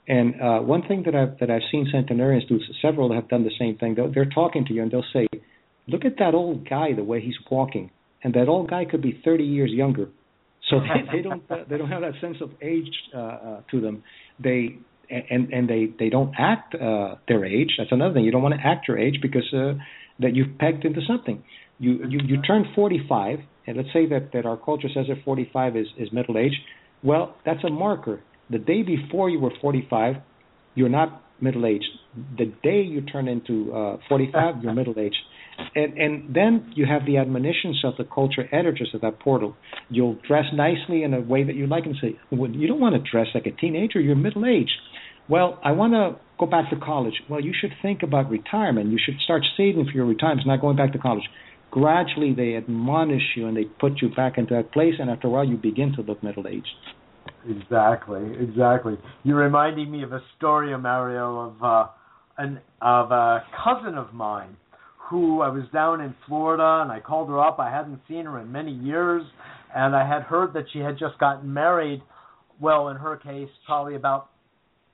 And 0.08 0.34
uh, 0.42 0.60
one 0.60 0.82
thing 0.88 1.04
that 1.06 1.14
I've 1.14 1.38
that 1.40 1.52
I've 1.52 1.62
seen 1.72 1.88
centenarians 1.92 2.46
do, 2.50 2.60
several 2.82 3.14
have 3.14 3.30
done 3.30 3.44
the 3.44 3.52
same 3.60 3.78
thing. 3.78 3.94
They'll, 3.96 4.12
they're 4.12 4.26
talking 4.26 4.66
to 4.66 4.74
you 4.74 4.82
and 4.82 4.90
they'll 4.90 5.04
say, 5.14 5.28
"Look 5.88 6.04
at 6.04 6.18
that 6.18 6.34
old 6.34 6.68
guy, 6.68 6.94
the 6.94 7.04
way 7.04 7.22
he's 7.22 7.36
walking, 7.52 7.92
and 8.24 8.34
that 8.34 8.48
old 8.48 8.70
guy 8.70 8.86
could 8.86 9.04
be 9.04 9.22
30 9.24 9.44
years 9.44 9.70
younger. 9.72 10.10
So 10.70 10.80
they, 10.80 11.18
they 11.18 11.22
don't 11.22 11.48
they 11.70 11.78
don't 11.78 11.90
have 11.90 12.02
that 12.02 12.14
sense 12.22 12.38
of 12.42 12.52
age 12.62 12.92
uh, 13.14 13.18
uh, 13.18 13.62
to 13.72 13.82
them. 13.82 14.04
They 14.40 14.78
and 15.10 15.52
and 15.52 15.70
they 15.70 15.88
they 15.98 16.10
don't 16.10 16.34
act 16.38 16.76
uh, 16.76 17.16
their 17.28 17.46
age. 17.46 17.72
That's 17.78 17.92
another 17.92 18.14
thing. 18.14 18.26
You 18.26 18.32
don't 18.32 18.44
want 18.44 18.56
to 18.56 18.66
act 18.66 18.88
your 18.88 18.98
age 18.98 19.20
because 19.22 19.52
uh, 19.54 19.74
that 20.20 20.36
you've 20.36 20.58
pegged 20.60 20.86
into 20.86 21.02
something. 21.08 21.44
You 21.80 22.06
you 22.08 22.20
you 22.26 22.42
turn 22.42 22.66
45, 22.76 23.40
and 23.68 23.78
let's 23.78 23.90
say 23.94 24.06
that 24.08 24.32
that 24.34 24.46
our 24.46 24.58
culture 24.58 24.90
says 24.94 25.06
that 25.10 25.24
45 25.24 25.78
is 25.78 25.88
is 25.98 26.12
middle 26.12 26.38
age. 26.38 26.54
Well, 27.04 27.36
that's 27.46 27.64
a 27.64 27.70
marker. 27.70 28.22
The 28.50 28.58
day 28.58 28.82
before 28.82 29.30
you 29.30 29.40
were 29.40 29.52
45, 29.62 30.16
you're 30.76 30.90
not 30.90 31.24
middle 31.42 31.66
aged. 31.66 31.90
The 32.38 32.46
day 32.64 32.82
you 32.82 33.02
turn 33.02 33.28
into 33.28 33.74
uh, 33.74 33.98
45, 34.08 34.64
you're 34.64 34.74
middle 34.74 34.98
aged. 34.98 35.18
And, 35.76 35.98
and 35.98 36.36
then 36.36 36.72
you 36.76 36.86
have 36.86 37.06
the 37.06 37.18
admonitions 37.18 37.82
of 37.84 37.94
the 37.98 38.06
culture 38.06 38.48
editors 38.52 38.92
of 38.94 39.02
that 39.02 39.20
portal. 39.20 39.56
You'll 39.90 40.18
dress 40.28 40.46
nicely 40.54 41.04
in 41.04 41.14
a 41.14 41.20
way 41.20 41.44
that 41.44 41.56
you 41.56 41.68
like 41.68 41.86
and 41.86 41.96
say, 42.02 42.18
well, 42.32 42.50
you 42.50 42.68
don't 42.68 42.80
want 42.80 42.96
to 42.96 43.12
dress 43.12 43.28
like 43.34 43.46
a 43.46 43.52
teenager, 43.52 44.00
you're 44.00 44.16
middle 44.16 44.46
aged. 44.46 44.72
Well, 45.28 45.60
I 45.64 45.74
want 45.74 45.94
to 45.94 46.20
go 46.40 46.46
back 46.46 46.70
to 46.72 46.76
college. 46.78 47.22
Well, 47.30 47.42
you 47.42 47.54
should 47.60 47.72
think 47.82 48.02
about 48.04 48.30
retirement. 48.30 48.92
You 48.92 49.00
should 49.04 49.20
start 49.24 49.44
saving 49.58 49.86
for 49.86 49.92
your 49.92 50.06
retirement, 50.06 50.48
not 50.48 50.62
going 50.62 50.78
back 50.78 50.94
to 50.94 50.98
college. 50.98 51.24
Gradually, 51.72 52.34
they 52.34 52.56
admonish 52.56 53.36
you 53.36 53.46
and 53.46 53.56
they 53.56 53.66
put 53.66 54.02
you 54.02 54.10
back 54.10 54.40
into 54.40 54.56
that 54.56 54.72
place, 54.72 54.96
and 54.98 55.10
after 55.10 55.28
a 55.28 55.30
while, 55.30 55.46
you 55.46 55.56
begin 55.56 55.94
to 55.94 56.02
look 56.02 56.24
middle 56.24 56.48
aged. 56.48 56.68
Exactly, 57.48 58.22
exactly. 58.40 58.98
You're 59.24 59.38
reminding 59.38 59.92
me 59.92 60.04
of 60.04 60.12
a 60.12 60.22
story, 60.38 60.76
Mario, 60.78 61.40
of 61.40 61.64
uh, 61.64 61.88
an 62.38 62.60
of 62.82 63.12
a 63.12 63.44
cousin 63.64 63.98
of 63.98 64.14
mine 64.14 64.56
who 65.10 65.42
I 65.42 65.50
was 65.50 65.64
down 65.74 66.02
in 66.02 66.14
Florida 66.28 66.82
and 66.84 66.92
I 66.92 67.00
called 67.00 67.30
her 67.30 67.40
up. 67.40 67.60
I 67.60 67.72
hadn't 67.72 68.00
seen 68.08 68.26
her 68.26 68.40
in 68.40 68.52
many 68.52 68.72
years, 68.72 69.24
and 69.76 69.96
I 69.96 70.08
had 70.08 70.24
heard 70.24 70.54
that 70.54 70.66
she 70.72 70.80
had 70.80 70.98
just 71.00 71.18
gotten 71.20 71.52
married. 71.52 72.02
Well, 72.60 72.90
in 72.90 72.98
her 72.98 73.16
case, 73.18 73.50
probably 73.66 73.96
about 73.96 74.30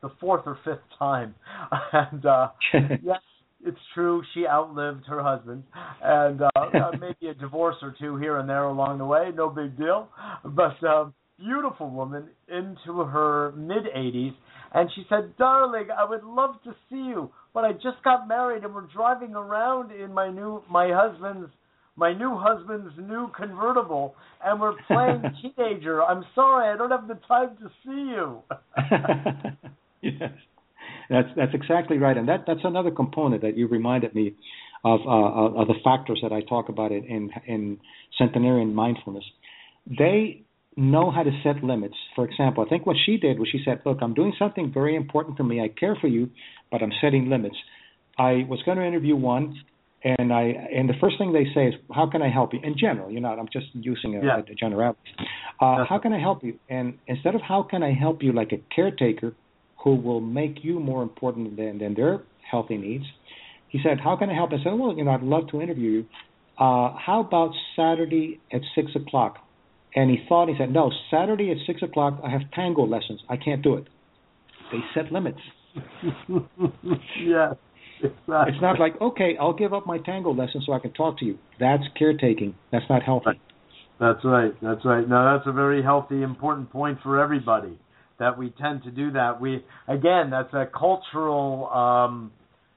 the 0.01 0.09
fourth 0.19 0.43
or 0.45 0.57
fifth 0.63 0.83
time, 0.99 1.33
and 1.93 2.25
uh, 2.25 2.49
yes, 3.03 3.21
it's 3.65 3.77
true. 3.95 4.21
She 4.33 4.45
outlived 4.47 5.05
her 5.07 5.21
husband, 5.23 5.63
and 6.03 6.41
uh, 6.41 6.49
uh, 6.55 6.91
maybe 6.99 7.27
a 7.31 7.33
divorce 7.33 7.77
or 7.81 7.95
two 7.99 8.17
here 8.17 8.37
and 8.37 8.47
there 8.47 8.65
along 8.65 8.99
the 8.99 9.05
way. 9.05 9.31
No 9.33 9.49
big 9.49 9.77
deal, 9.77 10.09
but. 10.43 10.81
Um, 10.87 11.13
beautiful 11.39 11.89
woman 11.89 12.29
into 12.47 13.03
her 13.03 13.51
mid 13.53 13.85
80s, 13.95 14.33
and 14.73 14.89
she 14.95 15.05
said, 15.09 15.35
"Darling, 15.37 15.87
I 15.97 16.05
would 16.07 16.23
love 16.23 16.55
to 16.63 16.71
see 16.89 16.95
you, 16.95 17.31
but 17.53 17.65
I 17.65 17.73
just 17.73 18.03
got 18.03 18.27
married 18.27 18.63
and 18.63 18.73
we're 18.73 18.87
driving 18.87 19.35
around 19.35 19.91
in 19.91 20.13
my 20.13 20.29
new 20.29 20.63
my 20.69 20.91
husband's 20.91 21.49
my 21.97 22.13
new 22.13 22.35
husband's 22.35 22.93
new 22.97 23.29
convertible, 23.35 24.15
and 24.43 24.59
we're 24.59 24.75
playing 24.87 25.23
teenager. 25.57 26.03
I'm 26.03 26.25
sorry, 26.35 26.73
I 26.73 26.77
don't 26.77 26.91
have 26.91 27.07
the 27.07 27.19
time 27.27 27.57
to 27.57 27.71
see 27.83 28.11
you." 28.11 28.41
yes. 30.19 30.31
That's 31.09 31.29
that's 31.35 31.53
exactly 31.53 31.97
right, 31.97 32.17
and 32.17 32.27
that 32.27 32.45
that's 32.47 32.63
another 32.63 32.91
component 32.91 33.41
that 33.43 33.57
you 33.57 33.67
reminded 33.67 34.15
me 34.15 34.33
of 34.83 35.01
uh, 35.01 35.59
of 35.61 35.67
the 35.67 35.75
factors 35.83 36.19
that 36.23 36.31
I 36.31 36.41
talk 36.41 36.69
about 36.69 36.91
in 36.91 37.03
in, 37.05 37.29
in 37.45 37.79
centenarian 38.17 38.73
mindfulness. 38.73 39.23
They 39.87 40.44
know 40.77 41.11
how 41.11 41.23
to 41.23 41.31
set 41.43 41.63
limits. 41.63 41.95
For 42.15 42.25
example, 42.25 42.63
I 42.65 42.69
think 42.69 42.85
what 42.85 42.97
she 43.05 43.17
did 43.17 43.39
was 43.39 43.47
she 43.49 43.61
said, 43.63 43.81
"Look, 43.85 43.99
I'm 44.01 44.13
doing 44.13 44.33
something 44.37 44.71
very 44.73 44.95
important 44.95 45.37
to 45.37 45.43
me. 45.43 45.61
I 45.61 45.69
care 45.69 45.95
for 45.95 46.07
you, 46.07 46.29
but 46.71 46.81
I'm 46.81 46.91
setting 47.01 47.29
limits." 47.29 47.55
I 48.17 48.45
was 48.49 48.61
going 48.63 48.77
to 48.77 48.85
interview 48.85 49.15
one, 49.15 49.61
and 50.03 50.31
I 50.33 50.43
and 50.73 50.87
the 50.89 50.93
first 50.99 51.17
thing 51.17 51.33
they 51.33 51.47
say 51.53 51.67
is, 51.67 51.75
"How 51.93 52.07
can 52.07 52.21
I 52.21 52.29
help 52.29 52.53
you?" 52.53 52.59
In 52.61 52.77
general, 52.77 53.09
you 53.11 53.19
know, 53.19 53.29
I'm 53.29 53.49
just 53.51 53.67
using 53.73 54.15
a, 54.15 54.25
yeah. 54.25 54.39
a 54.39 54.55
generality. 54.55 54.99
Uh, 55.59 55.85
how 55.85 55.97
can 55.97 56.13
I 56.13 56.19
help 56.19 56.43
you? 56.43 56.59
And 56.69 56.97
instead 57.07 57.35
of 57.35 57.41
"How 57.41 57.63
can 57.63 57.81
I 57.83 57.93
help 57.93 58.21
you?" 58.21 58.31
like 58.33 58.51
a 58.51 58.59
caretaker 58.73 59.33
who 59.83 59.95
will 59.95 60.21
make 60.21 60.63
you 60.63 60.79
more 60.79 61.03
important 61.03 61.55
than 61.57 61.79
than 61.79 61.93
their 61.93 62.21
healthy 62.49 62.77
needs, 62.77 63.05
he 63.69 63.79
said, 63.81 63.99
"How 63.99 64.15
can 64.17 64.29
I 64.29 64.33
help?" 64.33 64.51
I 64.53 64.57
said, 64.63 64.73
"Well, 64.73 64.93
you 64.97 65.03
know, 65.05 65.11
I'd 65.11 65.23
love 65.23 65.47
to 65.51 65.61
interview 65.61 65.89
you. 65.89 66.05
Uh, 66.57 66.95
how 66.97 67.19
about 67.21 67.51
Saturday 67.75 68.39
at 68.51 68.61
six 68.75 68.95
o'clock? 68.95 69.44
And 69.95 70.09
he 70.09 70.17
thought, 70.27 70.49
he 70.49 70.55
said, 70.57 70.71
no, 70.73 70.91
Saturday 71.09 71.51
at 71.51 71.57
6 71.65 71.83
o'clock, 71.83 72.19
I 72.23 72.29
have 72.29 72.41
tango 72.53 72.85
lessons. 72.85 73.21
I 73.29 73.37
can't 73.37 73.61
do 73.61 73.75
it. 73.75 73.87
They 74.71 74.79
set 74.93 75.11
limits. 75.11 75.39
yes. 77.23 77.55
Exactly. 78.03 78.53
It's 78.53 78.61
not 78.61 78.79
like, 78.79 78.99
okay, 78.99 79.37
I'll 79.39 79.53
give 79.53 79.73
up 79.73 79.85
my 79.87 79.97
tango 79.99 80.33
lesson 80.33 80.61
so 80.65 80.73
I 80.73 80.79
can 80.79 80.91
talk 80.91 81.17
to 81.19 81.25
you. 81.25 81.37
That's 81.59 81.83
caretaking. 81.97 82.55
That's 82.71 82.85
not 82.89 83.03
healthy. 83.03 83.39
That's 83.99 84.19
right. 84.25 84.51
That's 84.61 84.83
right. 84.83 85.07
Now, 85.07 85.37
that's 85.37 85.47
a 85.47 85.53
very 85.53 85.81
healthy, 85.81 86.21
important 86.21 86.71
point 86.71 86.99
for 87.01 87.21
everybody 87.21 87.77
that 88.19 88.37
we 88.37 88.53
tend 88.61 88.83
to 88.83 88.91
do 88.91 89.11
that. 89.11 89.39
We 89.39 89.63
again, 89.87 90.29
that's 90.29 90.53
a 90.53 90.65
cultural 90.77 91.69
um, 91.69 92.31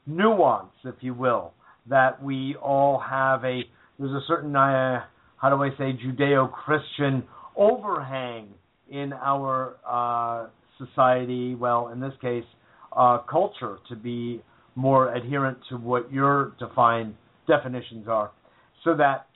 nuance, 0.06 0.72
if 0.84 0.96
you 1.00 1.14
will, 1.14 1.52
that 1.88 2.22
we 2.22 2.56
all 2.56 2.98
have 2.98 3.44
a. 3.44 3.62
There's 3.98 4.12
a 4.12 4.24
certain 4.28 4.54
uh, 4.54 5.00
how 5.40 5.50
do 5.50 5.62
I 5.62 5.70
say, 5.78 5.96
Judeo 6.04 6.50
Christian 6.50 7.22
overhang 7.56 8.48
in 8.90 9.12
our 9.12 9.76
uh, 9.88 10.48
society, 10.78 11.54
well, 11.54 11.88
in 11.88 12.00
this 12.00 12.12
case, 12.20 12.44
uh, 12.96 13.18
culture, 13.30 13.78
to 13.88 13.96
be 13.96 14.42
more 14.74 15.14
adherent 15.14 15.58
to 15.68 15.76
what 15.76 16.12
your 16.12 16.52
defined 16.58 17.14
definitions 17.46 18.06
are, 18.08 18.30
so 18.84 18.96
that 18.96 19.26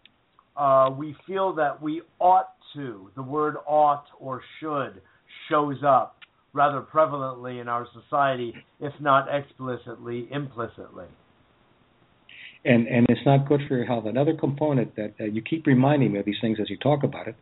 uh, 0.56 0.90
we 0.96 1.14
feel 1.26 1.54
that 1.54 1.80
we 1.80 2.02
ought 2.18 2.50
to, 2.74 3.10
the 3.16 3.22
word 3.22 3.56
ought 3.66 4.04
or 4.18 4.42
should 4.60 5.00
shows 5.48 5.78
up 5.86 6.16
rather 6.52 6.80
prevalently 6.80 7.60
in 7.60 7.68
our 7.68 7.86
society, 7.94 8.52
if 8.80 8.92
not 9.00 9.26
explicitly, 9.34 10.28
implicitly 10.30 11.06
and 12.64 12.86
and 12.86 13.06
it's 13.08 13.20
not 13.26 13.48
good 13.48 13.60
for 13.68 13.76
your 13.76 13.86
health. 13.86 14.04
Another 14.06 14.34
component 14.34 14.94
that 14.96 15.14
uh, 15.20 15.24
you 15.24 15.42
keep 15.42 15.66
reminding 15.66 16.12
me 16.12 16.18
of 16.18 16.24
these 16.24 16.36
things 16.40 16.58
as 16.60 16.70
you 16.70 16.76
talk 16.76 17.02
about 17.02 17.28
it 17.28 17.36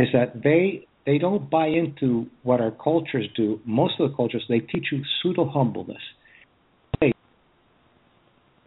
is 0.00 0.08
that 0.12 0.42
they 0.42 0.86
they 1.06 1.18
don't 1.18 1.50
buy 1.50 1.66
into 1.66 2.26
what 2.42 2.60
our 2.60 2.70
cultures 2.70 3.26
do. 3.36 3.60
Most 3.64 3.94
of 4.00 4.10
the 4.10 4.16
cultures 4.16 4.44
they 4.48 4.60
teach 4.60 4.86
you 4.90 5.02
pseudo 5.22 5.48
humbleness. 5.48 6.02
Hey, 7.00 7.12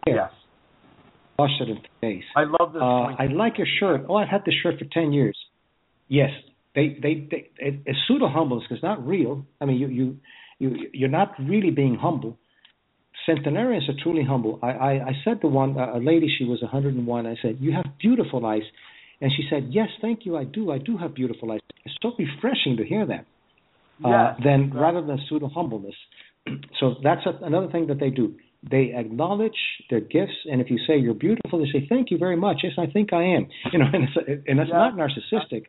yes. 0.06 0.30
Wash 1.38 1.50
it 1.60 1.68
in 1.68 1.76
the 1.76 1.88
face. 2.00 2.24
I 2.36 2.44
love 2.44 2.72
this. 2.72 2.82
Uh, 2.82 3.22
I 3.22 3.26
like 3.32 3.58
your 3.58 3.66
shirt. 3.78 4.06
Oh, 4.08 4.16
I've 4.16 4.28
had 4.28 4.42
this 4.44 4.54
shirt 4.62 4.78
for 4.78 4.86
ten 4.92 5.12
years. 5.12 5.36
Yes, 6.08 6.30
they 6.74 6.96
they, 7.00 7.26
they 7.30 7.50
it, 7.58 7.80
it's 7.86 7.98
pseudo 8.06 8.28
humbleness 8.28 8.64
because 8.64 8.78
it's 8.78 8.84
not 8.84 9.04
real. 9.06 9.44
I 9.60 9.64
mean, 9.64 9.76
you 9.78 9.88
you 9.88 10.16
you 10.58 10.88
you're 10.92 11.08
not 11.08 11.32
really 11.38 11.70
being 11.70 11.96
humble 11.96 12.38
centenarians 13.28 13.88
are 13.88 14.02
truly 14.02 14.24
humble. 14.24 14.58
I, 14.62 14.70
I, 14.70 14.92
I 14.92 15.12
said 15.24 15.40
to 15.42 15.48
one 15.48 15.76
a 15.76 15.98
lady, 15.98 16.34
she 16.38 16.44
was 16.44 16.60
101. 16.62 17.26
I 17.26 17.36
said, 17.42 17.58
"You 17.60 17.72
have 17.72 17.84
beautiful 18.00 18.44
eyes," 18.46 18.62
and 19.20 19.30
she 19.36 19.44
said, 19.50 19.68
"Yes, 19.70 19.88
thank 20.00 20.24
you. 20.24 20.36
I 20.36 20.44
do. 20.44 20.72
I 20.72 20.78
do 20.78 20.96
have 20.96 21.14
beautiful 21.14 21.52
eyes." 21.52 21.60
It's 21.84 21.94
so 22.02 22.12
refreshing 22.18 22.76
to 22.78 22.84
hear 22.84 23.06
that. 23.06 23.26
Uh, 24.04 24.08
yes, 24.08 24.36
uh, 24.38 24.44
then 24.44 24.72
rather 24.74 25.02
than 25.02 25.18
pseudo 25.28 25.48
humbleness. 25.48 25.94
so 26.80 26.94
that's 27.02 27.24
a, 27.26 27.44
another 27.44 27.68
thing 27.70 27.86
that 27.88 28.00
they 28.00 28.10
do. 28.10 28.34
They 28.68 28.92
acknowledge 28.96 29.58
their 29.90 30.00
gifts, 30.00 30.38
and 30.50 30.60
if 30.60 30.70
you 30.70 30.78
say 30.86 30.98
you're 30.98 31.14
beautiful, 31.14 31.60
they 31.60 31.70
say 31.72 31.86
thank 31.88 32.10
you 32.10 32.18
very 32.18 32.36
much. 32.36 32.58
Yes, 32.62 32.72
I 32.78 32.86
think 32.86 33.12
I 33.12 33.22
am. 33.22 33.46
You 33.72 33.78
know, 33.80 33.86
and 33.92 34.04
it's, 34.04 34.44
and 34.48 34.58
it's 34.58 34.70
not 34.70 34.94
narcissistic. 34.94 35.64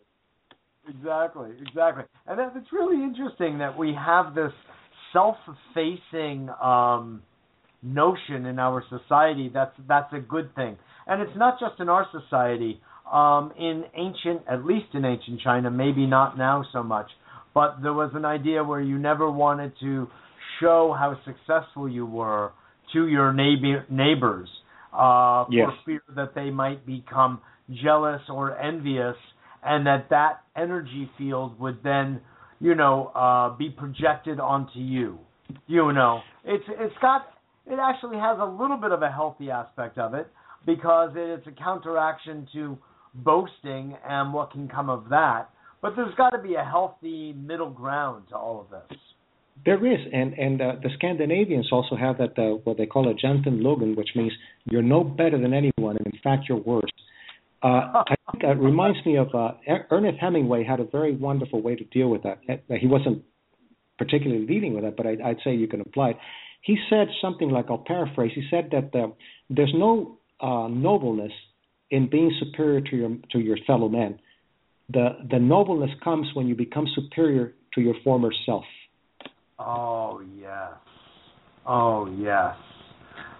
Exactly, 0.88 1.50
exactly, 1.62 2.04
and 2.26 2.40
it's 2.56 2.72
really 2.72 3.04
interesting 3.04 3.60
that 3.60 3.78
we 3.78 3.94
have 3.94 4.34
this 4.34 4.54
self-effacing 5.14 6.50
um, 6.62 7.22
notion 7.82 8.46
in 8.46 8.60
our 8.60 8.84
society, 8.90 9.50
that's 9.54 9.76
that's 9.88 10.12
a 10.14 10.20
good 10.20 10.54
thing. 10.56 10.78
And 11.08 11.22
it's 11.22 11.38
not 11.38 11.60
just 11.60 11.80
in 11.80 11.90
our 11.90 12.08
society. 12.12 12.82
Um, 13.12 13.52
in 13.58 13.86
ancient, 13.96 14.44
at 14.48 14.64
least 14.64 14.94
in 14.94 15.04
ancient 15.04 15.42
China, 15.42 15.72
maybe 15.72 16.06
not 16.06 16.38
now 16.38 16.64
so 16.72 16.84
much, 16.84 17.08
but 17.56 17.78
there 17.82 17.94
was 17.94 18.12
an 18.14 18.24
idea 18.24 18.64
where 18.64 18.82
you 18.82 19.00
never 19.00 19.32
wanted 19.32 19.74
to 19.80 20.08
show 20.60 20.96
how 20.98 21.18
successful 21.26 21.90
you 21.90 22.06
were 22.06 22.52
to 22.94 23.08
your 23.08 23.34
neighbor, 23.34 23.86
neighbors 23.90 24.48
uh, 24.94 25.46
yes. 25.50 25.66
for 25.66 25.74
fear 25.86 26.04
that 26.16 26.36
they 26.36 26.52
might 26.52 26.86
become 26.86 27.42
jealous 27.84 28.22
or 28.30 28.58
envious, 28.60 29.16
and 29.64 29.88
that 29.88 30.08
that 30.10 30.42
energy 30.56 31.10
field 31.18 31.60
would 31.60 31.80
then, 31.84 32.22
you 32.60 32.76
know, 32.76 33.08
uh, 33.16 33.56
be 33.58 33.70
projected 33.70 34.40
onto 34.40 34.80
you. 34.80 35.18
You 35.66 35.92
know, 35.94 36.22
it's 36.46 36.64
it's 36.68 36.96
got 37.02 37.26
it 37.70 37.80
actually 37.80 38.18
has 38.18 38.38
a 38.40 38.46
little 38.46 38.78
bit 38.78 38.92
of 38.92 39.02
a 39.02 39.12
healthy 39.12 39.52
aspect 39.52 39.98
of 39.98 40.14
it 40.14 40.28
because 40.66 41.12
it's 41.16 41.48
a 41.48 41.52
counteraction 41.52 42.48
to 42.54 42.78
boasting 43.14 43.96
and 44.08 44.34
what 44.34 44.52
can 44.52 44.68
come 44.68 44.90
of 44.90 45.10
that. 45.10 45.50
But 45.82 45.96
there's 45.96 46.14
got 46.16 46.32
to 46.32 46.40
be 46.40 46.56
a 46.56 46.64
healthy 46.64 47.34
middle 47.34 47.70
ground 47.70 48.26
to 48.30 48.36
all 48.36 48.60
of 48.60 48.70
this. 48.70 48.98
There 49.66 49.86
is, 49.86 50.00
and 50.14 50.34
and 50.34 50.62
uh, 50.62 50.72
the 50.82 50.90
Scandinavians 50.96 51.70
also 51.72 51.96
have 51.96 52.18
that 52.18 52.38
uh, 52.38 52.58
what 52.64 52.78
they 52.78 52.86
call 52.86 53.10
a 53.10 53.14
Janteloven, 53.14 53.96
which 53.98 54.10
means 54.16 54.32
you're 54.66 54.82
no 54.82 55.04
better 55.04 55.38
than 55.38 55.54
anyone, 55.54 55.98
and 55.98 56.08
in 56.08 56.20
fact 56.24 56.46
you're 56.48 56.60
worse. 56.60 56.90
Uh, 57.62 57.68
I 57.68 58.16
think 58.32 58.44
that 58.44 58.58
reminds 58.58 59.06
me 59.06 59.18
of 59.18 59.28
uh, 59.36 59.52
Ernest 59.92 60.18
Hemingway 60.22 60.64
had 60.64 60.80
a 60.80 60.86
very 60.86 61.14
wonderful 61.14 61.62
way 61.62 61.76
to 61.76 61.84
deal 61.86 62.08
with 62.08 62.24
that. 62.24 62.40
He 62.80 62.88
wasn't 62.88 63.24
particularly 63.98 64.48
leading 64.48 64.74
with 64.74 64.86
that, 64.86 64.96
but 64.96 65.06
I, 65.06 65.16
would 65.28 65.42
say 65.44 65.56
you 65.56 65.68
can 65.68 65.82
apply 65.82 66.12
it. 66.12 66.18
He 66.62 66.78
said 66.90 67.08
something 67.22 67.50
like, 67.50 67.66
I'll 67.70 67.84
paraphrase. 67.86 68.32
He 68.36 68.44
said 68.50 68.70
that 68.72 68.98
uh, 68.98 69.08
there's 69.50 69.74
no 69.74 70.18
uh, 70.42 70.68
nobleness 70.70 71.32
in 71.92 72.10
being 72.10 72.32
superior 72.40 72.82
to 72.82 72.96
your 72.96 73.10
to 73.32 73.40
your 73.40 73.58
fellow 73.66 73.90
men. 73.90 74.20
The 74.92 75.18
the 75.30 75.40
nobleness 75.40 75.92
comes 76.04 76.28
when 76.34 76.48
you 76.48 76.56
become 76.56 76.86
superior 76.96 77.54
to 77.76 77.82
your 77.82 77.96
former 78.04 78.32
self. 78.46 78.64
Oh 79.58 80.22
yes, 80.40 80.74
oh 81.66 82.08
yes, 82.20 82.56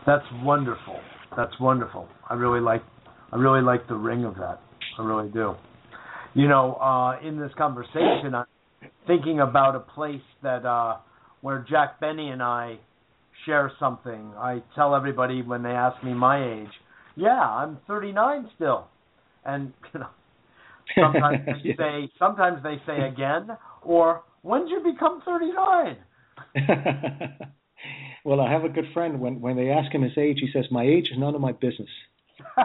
that's 0.06 0.26
wonderful. 0.44 1.00
That's 1.38 1.54
wonderful. 1.60 2.08
I 2.30 2.34
really 2.36 2.62
like 2.62 2.84
I 3.32 3.38
really 3.38 3.62
like 3.62 3.88
the 3.88 3.96
ring 3.96 4.26
of 4.26 4.36
that. 4.36 4.62
I 4.98 5.04
really 5.04 5.30
do. 5.30 5.54
You 6.36 6.48
know, 6.48 6.76
uh, 6.76 7.20
in 7.26 7.40
this 7.40 7.52
conversation, 7.58 8.36
I'm 8.36 8.46
thinking 9.08 9.40
about 9.40 9.76
a 9.76 9.80
place 9.80 10.22
that 10.44 10.66
uh, 10.66 10.98
where 11.42 11.66
Jack 11.70 12.00
Benny 12.00 12.30
and 12.30 12.44
I 12.44 12.80
share 13.46 13.72
something. 13.80 14.32
I 14.38 14.62
tell 14.76 14.96
everybody 14.96 15.42
when 15.42 15.64
they 15.64 15.70
ask 15.70 16.04
me 16.04 16.14
my 16.14 16.62
age, 16.62 16.72
yeah, 17.16 17.40
I'm 17.40 17.78
39 17.88 18.50
still, 18.56 18.88
and 19.46 19.74
you 19.94 20.00
know, 20.00 20.10
sometimes 21.00 21.40
they 21.46 21.76
say, 21.76 22.10
sometimes 22.18 22.64
they 22.64 22.82
say 22.86 23.08
again, 23.08 23.50
or 23.82 24.24
when 24.42 24.62
did 24.62 24.70
you 24.70 24.92
become 24.94 25.22
39? 25.26 25.98
well, 28.24 28.42
I 28.42 28.52
have 28.52 28.64
a 28.64 28.70
good 28.70 28.86
friend. 28.94 29.20
When 29.20 29.42
when 29.42 29.56
they 29.56 29.70
ask 29.70 29.94
him 29.94 30.02
his 30.02 30.18
age, 30.18 30.40
he 30.40 30.50
says, 30.52 30.66
"My 30.72 30.84
age 30.84 31.10
is 31.12 31.18
none 31.18 31.36
of 31.36 31.42
my 31.42 31.52
business." 31.52 31.90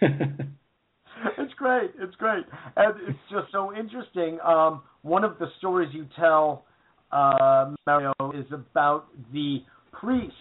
it's 0.00 1.54
great. 1.56 1.90
It's 1.98 2.14
great, 2.16 2.44
and 2.76 2.94
it's 3.08 3.18
just 3.30 3.50
so 3.52 3.74
interesting. 3.74 4.38
Um, 4.44 4.82
one 5.02 5.24
of 5.24 5.38
the 5.38 5.48
stories 5.58 5.90
you 5.92 6.06
tell, 6.16 6.64
uh, 7.12 7.72
Mario, 7.86 8.12
is 8.34 8.46
about 8.52 9.06
the 9.32 9.58
priest 9.92 10.34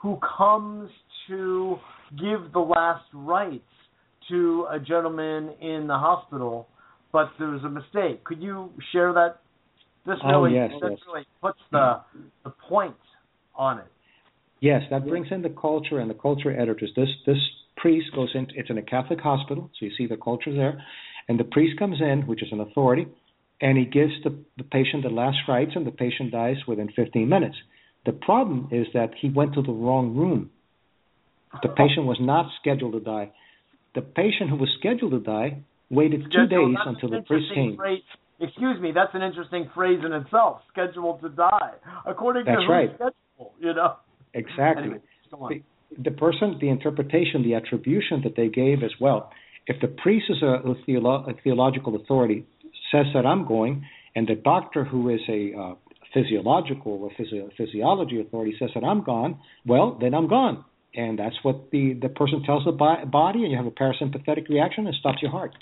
who 0.00 0.18
comes 0.36 0.90
to 1.28 1.76
give 2.18 2.52
the 2.52 2.60
last 2.60 3.04
rites 3.12 3.62
to 4.28 4.66
a 4.70 4.78
gentleman 4.78 5.50
in 5.60 5.86
the 5.86 5.96
hospital, 5.96 6.68
but 7.12 7.30
there's 7.38 7.62
a 7.64 7.68
mistake. 7.68 8.24
Could 8.24 8.42
you 8.42 8.70
share 8.92 9.12
that? 9.12 9.40
This 10.06 10.16
oh, 10.22 10.42
really, 10.42 10.56
yes, 10.56 10.70
this 10.82 10.90
yes. 10.90 10.98
really 11.06 11.26
puts 11.40 11.58
the 11.72 12.00
the 12.44 12.50
point 12.68 12.96
on 13.54 13.78
it. 13.78 13.86
Yes, 14.60 14.82
that 14.90 15.06
brings 15.06 15.28
in 15.30 15.42
the 15.42 15.48
culture 15.48 15.98
and 15.98 16.10
the 16.10 16.14
culture 16.14 16.50
editors. 16.58 16.90
This 16.96 17.08
this 17.26 17.38
priest 17.76 18.06
goes 18.14 18.30
in. 18.34 18.46
It's 18.54 18.68
in 18.70 18.78
a 18.78 18.82
Catholic 18.82 19.20
hospital, 19.20 19.70
so 19.78 19.86
you 19.86 19.92
see 19.96 20.06
the 20.06 20.16
culture 20.16 20.54
there, 20.54 20.82
and 21.28 21.40
the 21.40 21.44
priest 21.44 21.78
comes 21.78 22.00
in, 22.00 22.26
which 22.26 22.42
is 22.42 22.48
an 22.52 22.60
authority, 22.60 23.06
and 23.60 23.78
he 23.78 23.84
gives 23.84 24.12
the, 24.24 24.36
the 24.56 24.64
patient 24.64 25.02
the 25.02 25.10
last 25.10 25.38
rites, 25.48 25.72
and 25.74 25.86
the 25.86 25.92
patient 25.92 26.32
dies 26.32 26.56
within 26.66 26.90
15 26.94 27.28
minutes. 27.28 27.56
The 28.04 28.12
problem 28.12 28.68
is 28.70 28.86
that 28.94 29.10
he 29.20 29.30
went 29.30 29.54
to 29.54 29.62
the 29.62 29.72
wrong 29.72 30.14
room. 30.14 30.50
The 31.62 31.68
patient 31.68 32.06
was 32.06 32.18
not 32.20 32.50
scheduled 32.60 32.94
to 32.94 33.00
die. 33.00 33.30
The 33.94 34.02
patient 34.02 34.50
who 34.50 34.56
was 34.56 34.68
scheduled 34.78 35.12
to 35.12 35.20
die 35.20 35.62
waited 35.88 36.32
two 36.32 36.46
days 36.46 36.76
until 36.84 37.10
the 37.10 37.22
priest 37.22 37.46
came. 37.54 37.76
Phrase. 37.76 38.02
Excuse 38.40 38.80
me, 38.80 38.90
that's 38.92 39.14
an 39.14 39.22
interesting 39.22 39.70
phrase 39.74 40.00
in 40.04 40.12
itself. 40.12 40.62
Scheduled 40.72 41.22
to 41.22 41.28
die, 41.28 41.74
according 42.04 42.44
that's 42.44 42.62
to 42.62 42.68
right. 42.68 42.90
schedule. 42.94 43.52
You 43.60 43.74
know. 43.74 43.96
Exactly. 44.34 44.84
Anyway, 44.84 45.62
the, 45.96 46.02
the, 46.02 46.10
person, 46.10 46.58
the 46.60 46.68
interpretation, 46.68 47.44
the 47.44 47.54
attribution 47.54 48.22
that 48.24 48.34
they 48.36 48.48
gave 48.48 48.82
as 48.82 48.90
well. 49.00 49.30
If 49.66 49.80
the 49.80 49.88
priest 49.88 50.26
is 50.28 50.42
a, 50.42 50.68
a, 50.68 50.74
theolo- 50.86 51.30
a 51.30 51.40
theological 51.42 51.94
authority, 51.94 52.44
says 52.94 53.06
that 53.14 53.26
I'm 53.26 53.46
going, 53.46 53.84
and 54.14 54.26
the 54.26 54.36
doctor 54.36 54.84
who 54.84 55.08
is 55.08 55.20
a 55.28 55.52
uh, 55.58 55.74
physiological 56.12 56.92
or 57.02 57.10
physio- 57.16 57.50
physiology 57.58 58.20
authority 58.20 58.54
says 58.58 58.70
that 58.74 58.84
I'm 58.84 59.02
gone, 59.02 59.40
well, 59.66 59.98
then 60.00 60.14
I'm 60.14 60.28
gone. 60.28 60.64
And 60.94 61.18
that's 61.18 61.34
what 61.42 61.72
the, 61.72 61.98
the 62.00 62.08
person 62.08 62.44
tells 62.44 62.64
the 62.64 62.72
bi- 62.72 63.04
body, 63.04 63.42
and 63.42 63.50
you 63.50 63.56
have 63.56 63.66
a 63.66 63.72
parasympathetic 63.72 64.48
reaction 64.48 64.86
and 64.86 64.94
stops 65.00 65.18
your 65.20 65.32
heart. 65.32 65.52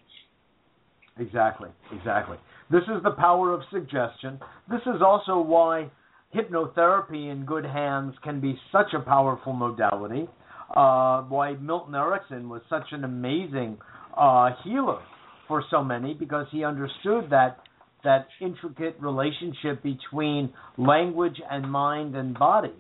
Exactly, 1.19 1.71
exactly. 1.97 2.37
This 2.71 2.83
is 2.83 3.03
the 3.03 3.13
power 3.13 3.53
of 3.53 3.63
suggestion. 3.73 4.39
This 4.71 4.81
is 4.83 5.01
also 5.05 5.41
why 5.41 5.91
hypnotherapy 6.35 7.31
in 7.33 7.45
good 7.47 7.65
hands 7.65 8.15
can 8.23 8.41
be 8.41 8.59
such 8.71 8.95
a 8.95 9.01
powerful 9.01 9.53
modality. 9.55 10.29
Uh, 10.75 11.23
why 11.23 11.53
Milton 11.61 11.95
Erickson 11.95 12.49
was 12.49 12.63
such 12.71 12.87
an 12.93 13.05
amazing 13.05 13.77
uh, 14.17 14.51
healer 14.65 15.01
for 15.49 15.63
so 15.71 15.83
many 15.83 16.15
because 16.15 16.47
he 16.51 16.65
understood 16.65 17.31
that 17.31 17.59
that 18.05 18.27
intricate 18.41 18.97
relationship 19.01 19.83
between 19.83 20.53
language 20.77 21.41
and 21.51 21.71
mind 21.71 22.17
and 22.17 22.37
body, 22.37 22.75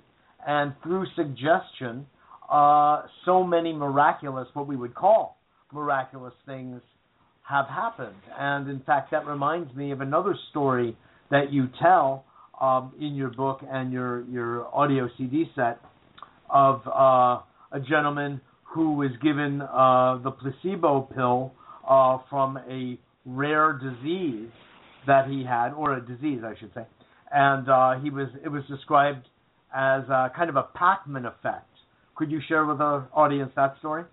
and 0.44 0.72
through 0.82 1.06
suggestion, 1.14 2.04
uh, 2.50 3.02
so 3.24 3.44
many 3.44 3.72
miraculous, 3.72 4.48
what 4.54 4.66
we 4.66 4.76
would 4.76 4.94
call 4.94 5.38
miraculous 5.72 6.34
things, 6.44 6.80
have 7.48 7.66
happened. 7.66 8.16
And 8.38 8.68
in 8.68 8.80
fact, 8.80 9.10
that 9.12 9.26
reminds 9.26 9.74
me 9.74 9.92
of 9.92 10.00
another 10.00 10.36
story 10.50 10.96
that 11.30 11.52
you 11.52 11.68
tell 11.80 12.24
um, 12.60 12.92
in 13.00 13.14
your 13.14 13.30
book 13.30 13.60
and 13.68 13.92
your 13.92 14.24
your 14.26 14.66
audio 14.74 15.08
CD 15.18 15.50
set 15.54 15.80
of 16.50 16.82
uh, 16.86 17.40
a 17.72 17.80
gentleman 17.88 18.40
who 18.62 18.94
was 18.94 19.10
given 19.22 19.62
uh, 19.62 20.18
the 20.22 20.30
placebo 20.30 21.08
pill 21.14 21.52
uh, 21.93 22.14
from 22.30 22.49
a 22.78 22.80
rare 23.43 23.70
disease 23.88 24.51
that 25.11 25.24
he 25.32 25.38
had, 25.55 25.68
or 25.80 25.86
a 26.01 26.03
disease, 26.12 26.40
I 26.53 26.55
should 26.59 26.72
say, 26.78 26.86
and 27.30 27.64
uh, 27.68 27.93
he 28.03 28.09
was 28.18 28.28
it 28.47 28.51
was 28.57 28.64
described 28.74 29.24
as 29.74 30.03
uh, 30.09 30.28
kind 30.38 30.49
of 30.53 30.57
a 30.57 30.66
Pac-Man 30.80 31.26
effect. 31.34 31.72
Could 32.16 32.30
you 32.34 32.40
share 32.49 32.64
with 32.70 32.80
our 32.80 33.09
audience 33.22 33.53
that 33.57 33.72
story? 33.82 34.05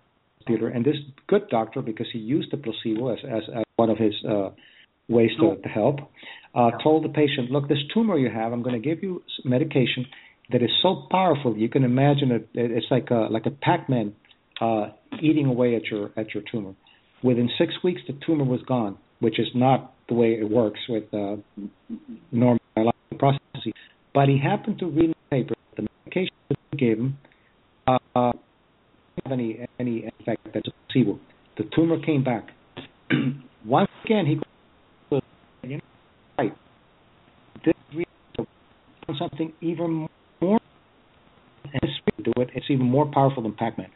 Peter, 0.46 0.68
and 0.68 0.82
this 0.84 0.96
good 1.32 1.44
doctor, 1.50 1.80
because 1.90 2.08
he 2.12 2.18
used 2.18 2.50
the 2.54 2.56
placebo 2.56 3.04
as, 3.14 3.18
as, 3.36 3.42
as 3.58 3.64
one 3.76 3.90
of 3.90 3.98
his 3.98 4.14
uh, 4.34 4.48
ways 5.16 5.30
to, 5.38 5.56
to 5.64 5.68
help, 5.68 5.96
uh, 6.54 6.70
told 6.82 7.04
the 7.04 7.12
patient, 7.22 7.50
look, 7.50 7.68
this 7.68 7.82
tumor 7.92 8.16
you 8.18 8.30
have, 8.30 8.52
I'm 8.54 8.62
going 8.62 8.80
to 8.80 8.86
give 8.90 9.02
you 9.02 9.22
medication 9.44 10.06
that 10.50 10.62
is 10.62 10.70
so 10.82 11.06
powerful 11.10 11.50
you 11.56 11.68
can 11.68 11.84
imagine 11.84 12.30
it. 12.32 12.48
It's 12.54 12.90
like 12.90 13.08
a 13.10 13.28
like 13.36 13.46
a 13.46 13.54
Pac-Man 13.66 14.14
uh, 14.60 14.86
eating 15.28 15.46
away 15.54 15.76
at 15.76 15.84
your 15.90 16.10
at 16.16 16.34
your 16.34 16.42
tumor. 16.50 16.74
Within 17.22 17.50
six 17.58 17.74
weeks, 17.84 18.00
the 18.06 18.18
tumor 18.24 18.44
was 18.44 18.60
gone, 18.66 18.96
which 19.20 19.38
is 19.38 19.48
not 19.54 19.92
the 20.08 20.14
way 20.14 20.32
it 20.32 20.48
works 20.48 20.80
with 20.88 21.04
uh, 21.12 21.36
normal 22.32 22.60
biological 22.74 23.18
processes. 23.18 23.72
But 24.14 24.28
he 24.28 24.38
happened 24.38 24.78
to 24.80 24.86
read 24.86 25.04
in 25.04 25.10
the 25.10 25.36
paper 25.36 25.54
that 25.76 25.82
the 25.82 25.88
medication 26.04 26.34
that 26.48 26.58
they 26.72 26.78
gave 26.78 26.98
him 26.98 27.18
uh, 27.86 27.98
didn't 28.14 28.40
have 29.24 29.32
any 29.32 29.66
any 29.78 30.10
effect 30.20 30.40
that's 30.52 30.68
a 30.68 30.72
placebo. 30.88 31.20
The 31.58 31.64
tumor 31.74 32.00
came 32.04 32.24
back. 32.24 32.48
Once 33.64 33.90
again, 34.04 34.26
he 34.26 34.40
right. 36.38 36.56
This 37.64 37.74
something 39.18 39.52
even 39.60 40.08
more 40.40 40.60
and 41.64 41.90
do 42.24 42.32
it. 42.36 42.50
It's 42.54 42.66
even 42.70 42.86
more 42.86 43.10
powerful 43.12 43.42
than 43.42 43.52
Pac-Man. 43.52 43.90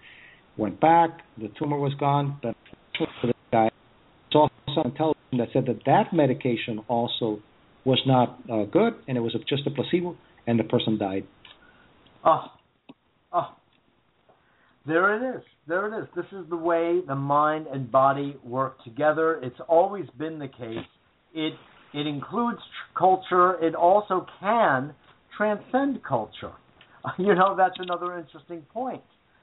Went 0.57 0.81
back, 0.81 1.20
the 1.39 1.51
tumor 1.59 1.79
was 1.79 1.95
gone, 1.95 2.39
but 2.43 2.55
for 2.99 3.26
the 3.28 3.34
guy, 3.53 3.70
saw 4.32 4.49
some 4.74 4.92
television 4.97 5.38
that 5.38 5.49
said 5.53 5.66
that 5.66 5.84
that 5.86 6.12
medication 6.12 6.80
also 6.88 7.40
was 7.84 8.01
not 8.07 8.40
uh, 8.51 8.64
good, 8.64 8.95
and 9.09 9.16
it 9.16 9.20
was 9.20 9.36
just 9.49 9.66
a 9.66 9.70
placebo, 9.70 10.16
and 10.47 10.59
the 10.59 10.64
person 10.64 10.99
died. 10.99 11.26
Oh, 12.24 12.45
oh, 13.32 13.55
there 14.86 15.16
it 15.16 15.36
is. 15.36 15.42
There 15.66 15.86
it 15.86 16.03
is. 16.03 16.09
This 16.14 16.26
is 16.32 16.49
the 16.51 16.57
way 16.57 17.01
the 17.07 17.14
mind 17.14 17.66
and 17.72 17.90
body 17.90 18.36
work 18.45 18.82
together. 18.84 19.40
It's 19.42 19.61
always 19.68 20.07
been 20.18 20.38
the 20.38 20.49
case. 20.49 20.86
It 21.34 21.55
it 21.92 22.07
includes 22.07 22.61
culture. 22.99 23.55
It 23.64 23.74
also 23.74 24.26
can 24.40 24.95
transcend 25.36 26.03
culture. 26.05 26.53
You 27.18 27.34
know, 27.34 27.55
that's 27.55 27.76
another 27.80 28.18
interesting 28.18 28.62
point. 28.72 29.03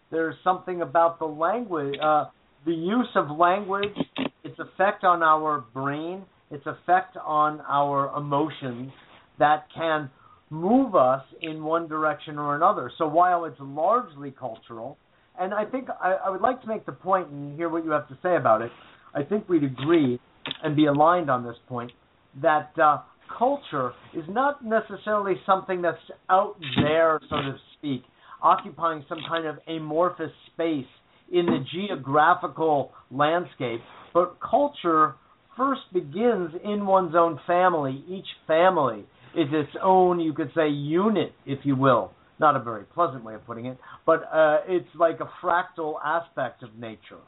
There's 0.10 0.34
something 0.44 0.82
about 0.82 1.20
the 1.20 1.26
language, 1.26 1.94
uh, 2.04 2.26
the 2.66 2.74
use 2.74 3.10
of 3.16 3.30
language, 3.38 3.96
its 4.44 4.60
effect 4.60 5.04
on 5.04 5.24
our 5.24 5.66
brain, 5.74 6.24
its 6.52 6.66
effect 6.66 7.18
on 7.24 7.62
our 7.68 8.16
emotions 8.16 8.92
that 9.40 9.66
can 9.76 10.10
move 10.50 10.96
us 10.96 11.24
in 11.42 11.64
one 11.64 11.88
direction 11.88 12.38
or 12.38 12.56
another. 12.56 12.92
So 12.98 13.08
while 13.08 13.46
it's 13.46 13.58
largely 13.60 14.32
cultural, 14.32 14.98
and 15.40 15.54
I 15.54 15.66
think 15.66 15.88
I, 15.90 16.18
I 16.26 16.30
would 16.30 16.42
like 16.42 16.62
to 16.62 16.68
make 16.68 16.86
the 16.86 16.92
point 16.92 17.30
and 17.30 17.56
hear 17.56 17.70
what 17.70 17.86
you 17.86 17.92
have 17.92 18.08
to 18.10 18.18
say 18.22 18.36
about 18.36 18.62
it. 18.62 18.72
I 19.16 19.24
think 19.24 19.48
we'd 19.48 19.64
agree 19.64 20.20
and 20.64 20.76
be 20.76 20.86
aligned 20.86 21.30
on 21.30 21.44
this 21.44 21.56
point 21.68 21.92
that 22.42 22.72
uh, 22.82 23.00
culture 23.38 23.94
is 24.14 24.24
not 24.30 24.64
necessarily 24.64 25.36
something 25.46 25.82
that's 25.82 25.98
out 26.30 26.56
there, 26.82 27.20
so 27.30 27.38
to 27.38 27.56
speak, 27.78 28.04
occupying 28.42 29.06
some 29.08 29.20
kind 29.28 29.46
of 29.46 29.58
amorphous 29.68 30.32
space 30.54 30.86
in 31.32 31.46
the 31.46 31.64
geographical 31.72 32.92
landscape, 33.10 33.82
but 34.14 34.38
culture 34.42 35.16
first 35.58 35.82
begins 35.94 36.52
in 36.64 36.86
one's 36.86 37.16
own 37.16 37.40
family. 37.48 38.04
Each 38.08 38.28
family 38.48 39.06
is 39.36 39.48
its 39.52 39.72
own, 39.82 40.20
you 40.20 40.34
could 40.34 40.52
say, 40.56 40.70
unit, 40.70 41.34
if 41.46 41.60
you 41.64 41.76
will. 41.76 42.12
Not 42.40 42.56
a 42.56 42.60
very 42.60 42.84
pleasant 42.84 43.24
way 43.24 43.36
of 43.36 43.46
putting 43.46 43.68
it, 43.68 43.78
but 44.06 44.24
uh, 44.34 44.60
it's 44.68 44.88
like 45.00 45.20
a 45.20 45.30
fractal 45.46 45.96
aspect 46.04 46.64
of 46.64 46.76
nature, 46.76 47.20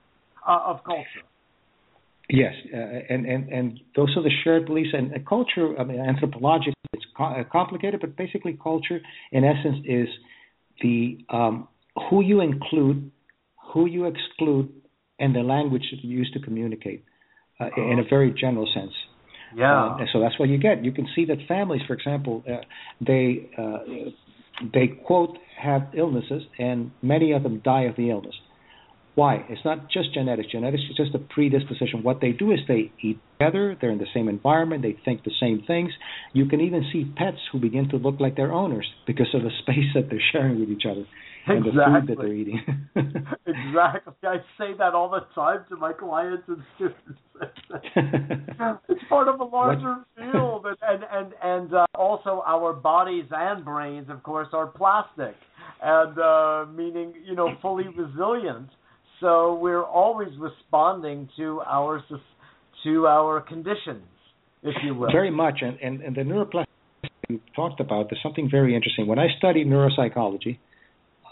uh, 0.48 0.60
of 0.66 0.84
culture. 0.84 1.24
Yes, 2.30 2.54
uh, 2.74 2.78
and, 2.78 3.26
and 3.26 3.50
and 3.50 3.80
those 3.96 4.16
are 4.16 4.24
the 4.24 4.32
shared 4.44 4.66
beliefs 4.66 4.90
and 4.94 5.14
culture. 5.28 5.78
I 5.80 5.84
mean, 5.84 6.00
anthropologically, 6.00 6.74
it's 6.94 7.06
co- 7.16 7.26
uh, 7.26 7.44
complicated, 7.52 8.00
but 8.00 8.16
basically, 8.16 8.58
culture, 8.62 9.00
in 9.32 9.44
essence, 9.44 9.86
is 9.86 10.08
the 10.82 11.20
um, 11.30 11.68
who 12.10 12.24
you 12.24 12.42
include, 12.42 13.12
who 13.74 13.88
you 13.88 14.06
exclude, 14.06 14.72
and 15.20 15.36
the 15.36 15.42
language 15.42 15.84
that 15.92 16.04
you 16.04 16.18
use 16.18 16.30
to 16.34 16.40
communicate, 16.40 17.04
uh, 17.60 17.70
oh. 17.78 17.92
in 17.92 18.00
a 18.00 18.04
very 18.10 18.32
general 18.32 18.68
sense. 18.74 18.94
Yeah. 19.56 19.86
Uh, 19.86 19.98
and 19.98 20.10
so 20.12 20.20
that's 20.20 20.38
what 20.40 20.50
you 20.50 20.58
get. 20.58 20.84
You 20.84 20.92
can 20.92 21.08
see 21.16 21.26
that 21.26 21.38
families, 21.48 21.82
for 21.88 21.94
example, 21.94 22.44
uh, 22.48 22.58
they 23.02 23.50
uh, 23.58 23.80
they 24.74 24.88
quote 24.88 25.38
have 25.62 25.90
illnesses, 25.96 26.44
and 26.58 26.92
many 27.02 27.32
of 27.32 27.44
them 27.44 27.62
die 27.64 27.84
of 27.84 27.96
the 27.96 28.10
illness. 28.10 28.36
Why? 29.16 29.46
It's 29.48 29.64
not 29.64 29.92
just 29.92 30.12
genetics. 30.12 30.52
Genetics 30.52 30.82
is 30.90 30.98
just 30.98 31.14
a 31.14 31.20
predisposition. 31.20 32.02
What 32.02 32.20
they 32.20 32.32
do 32.32 32.52
is 32.52 32.60
they 32.68 32.92
eat 33.00 33.20
together, 33.38 33.78
they're 33.80 33.92
in 33.92 34.00
the 34.00 34.08
same 34.12 34.28
environment, 34.28 34.82
they 34.82 34.98
think 35.06 35.24
the 35.24 35.32
same 35.40 35.64
things. 35.68 35.92
You 36.34 36.48
can 36.48 36.62
even 36.62 36.84
see 36.92 37.06
pets 37.16 37.38
who 37.52 37.60
begin 37.60 37.90
to 37.90 37.98
look 37.98 38.20
like 38.20 38.36
their 38.36 38.52
owners 38.52 38.88
because 39.06 39.28
of 39.36 39.44
the 39.44 39.52
space 39.62 39.86
that 39.94 40.10
they're 40.10 40.20
sharing 40.32 40.60
with 40.60 40.70
each 40.70 40.88
other 40.90 41.06
and 41.48 41.66
exactly. 41.66 41.74
the 41.74 42.00
food 42.00 42.08
that 42.08 42.22
they're 42.22 42.34
eating. 42.34 42.62
exactly. 43.46 44.14
I 44.24 44.38
say 44.58 44.78
that 44.78 44.94
all 44.94 45.10
the 45.10 45.26
time 45.36 45.66
to 45.70 45.76
my 45.76 45.94
clients 45.94 46.44
and 46.48 46.64
students. 46.76 47.20
it's 48.90 49.04
part 49.10 49.28
of 49.28 49.40
a 49.40 49.44
larger 49.44 49.96
what? 50.16 50.32
field, 50.32 50.66
and 50.66 50.78
and 50.82 51.04
and, 51.12 51.34
and 51.42 51.74
uh, 51.74 51.86
also 51.96 52.44
our 52.46 52.74
bodies 52.74 53.26
and 53.32 53.66
brains, 53.66 54.08
of 54.10 54.24
course, 54.24 54.48
are 54.54 54.68
plastic, 54.68 55.36
and 55.82 56.18
uh, 56.20 56.66
meaning 56.72 57.14
you 57.26 57.36
know 57.36 57.50
fully 57.62 57.86
resilient 57.88 58.70
so 59.24 59.56
we're 59.56 59.84
always 59.84 60.30
responding 60.38 61.30
to 61.38 61.62
our 61.66 62.04
to 62.84 63.08
our 63.08 63.40
conditions, 63.40 64.04
if 64.62 64.76
you 64.84 64.94
will. 64.94 65.12
Very 65.12 65.32
much, 65.32 65.60
and 65.62 65.80
and, 65.80 66.02
and 66.02 66.16
the 66.16 66.22
neuroplasticity 66.22 67.10
you 67.30 67.40
talked 67.56 67.80
about 67.80 68.12
is 68.12 68.18
something 68.22 68.50
very 68.52 68.76
interesting. 68.76 69.08
When 69.08 69.20
I 69.20 69.28
studied 69.38 69.68
neuropsychology, 69.68 70.58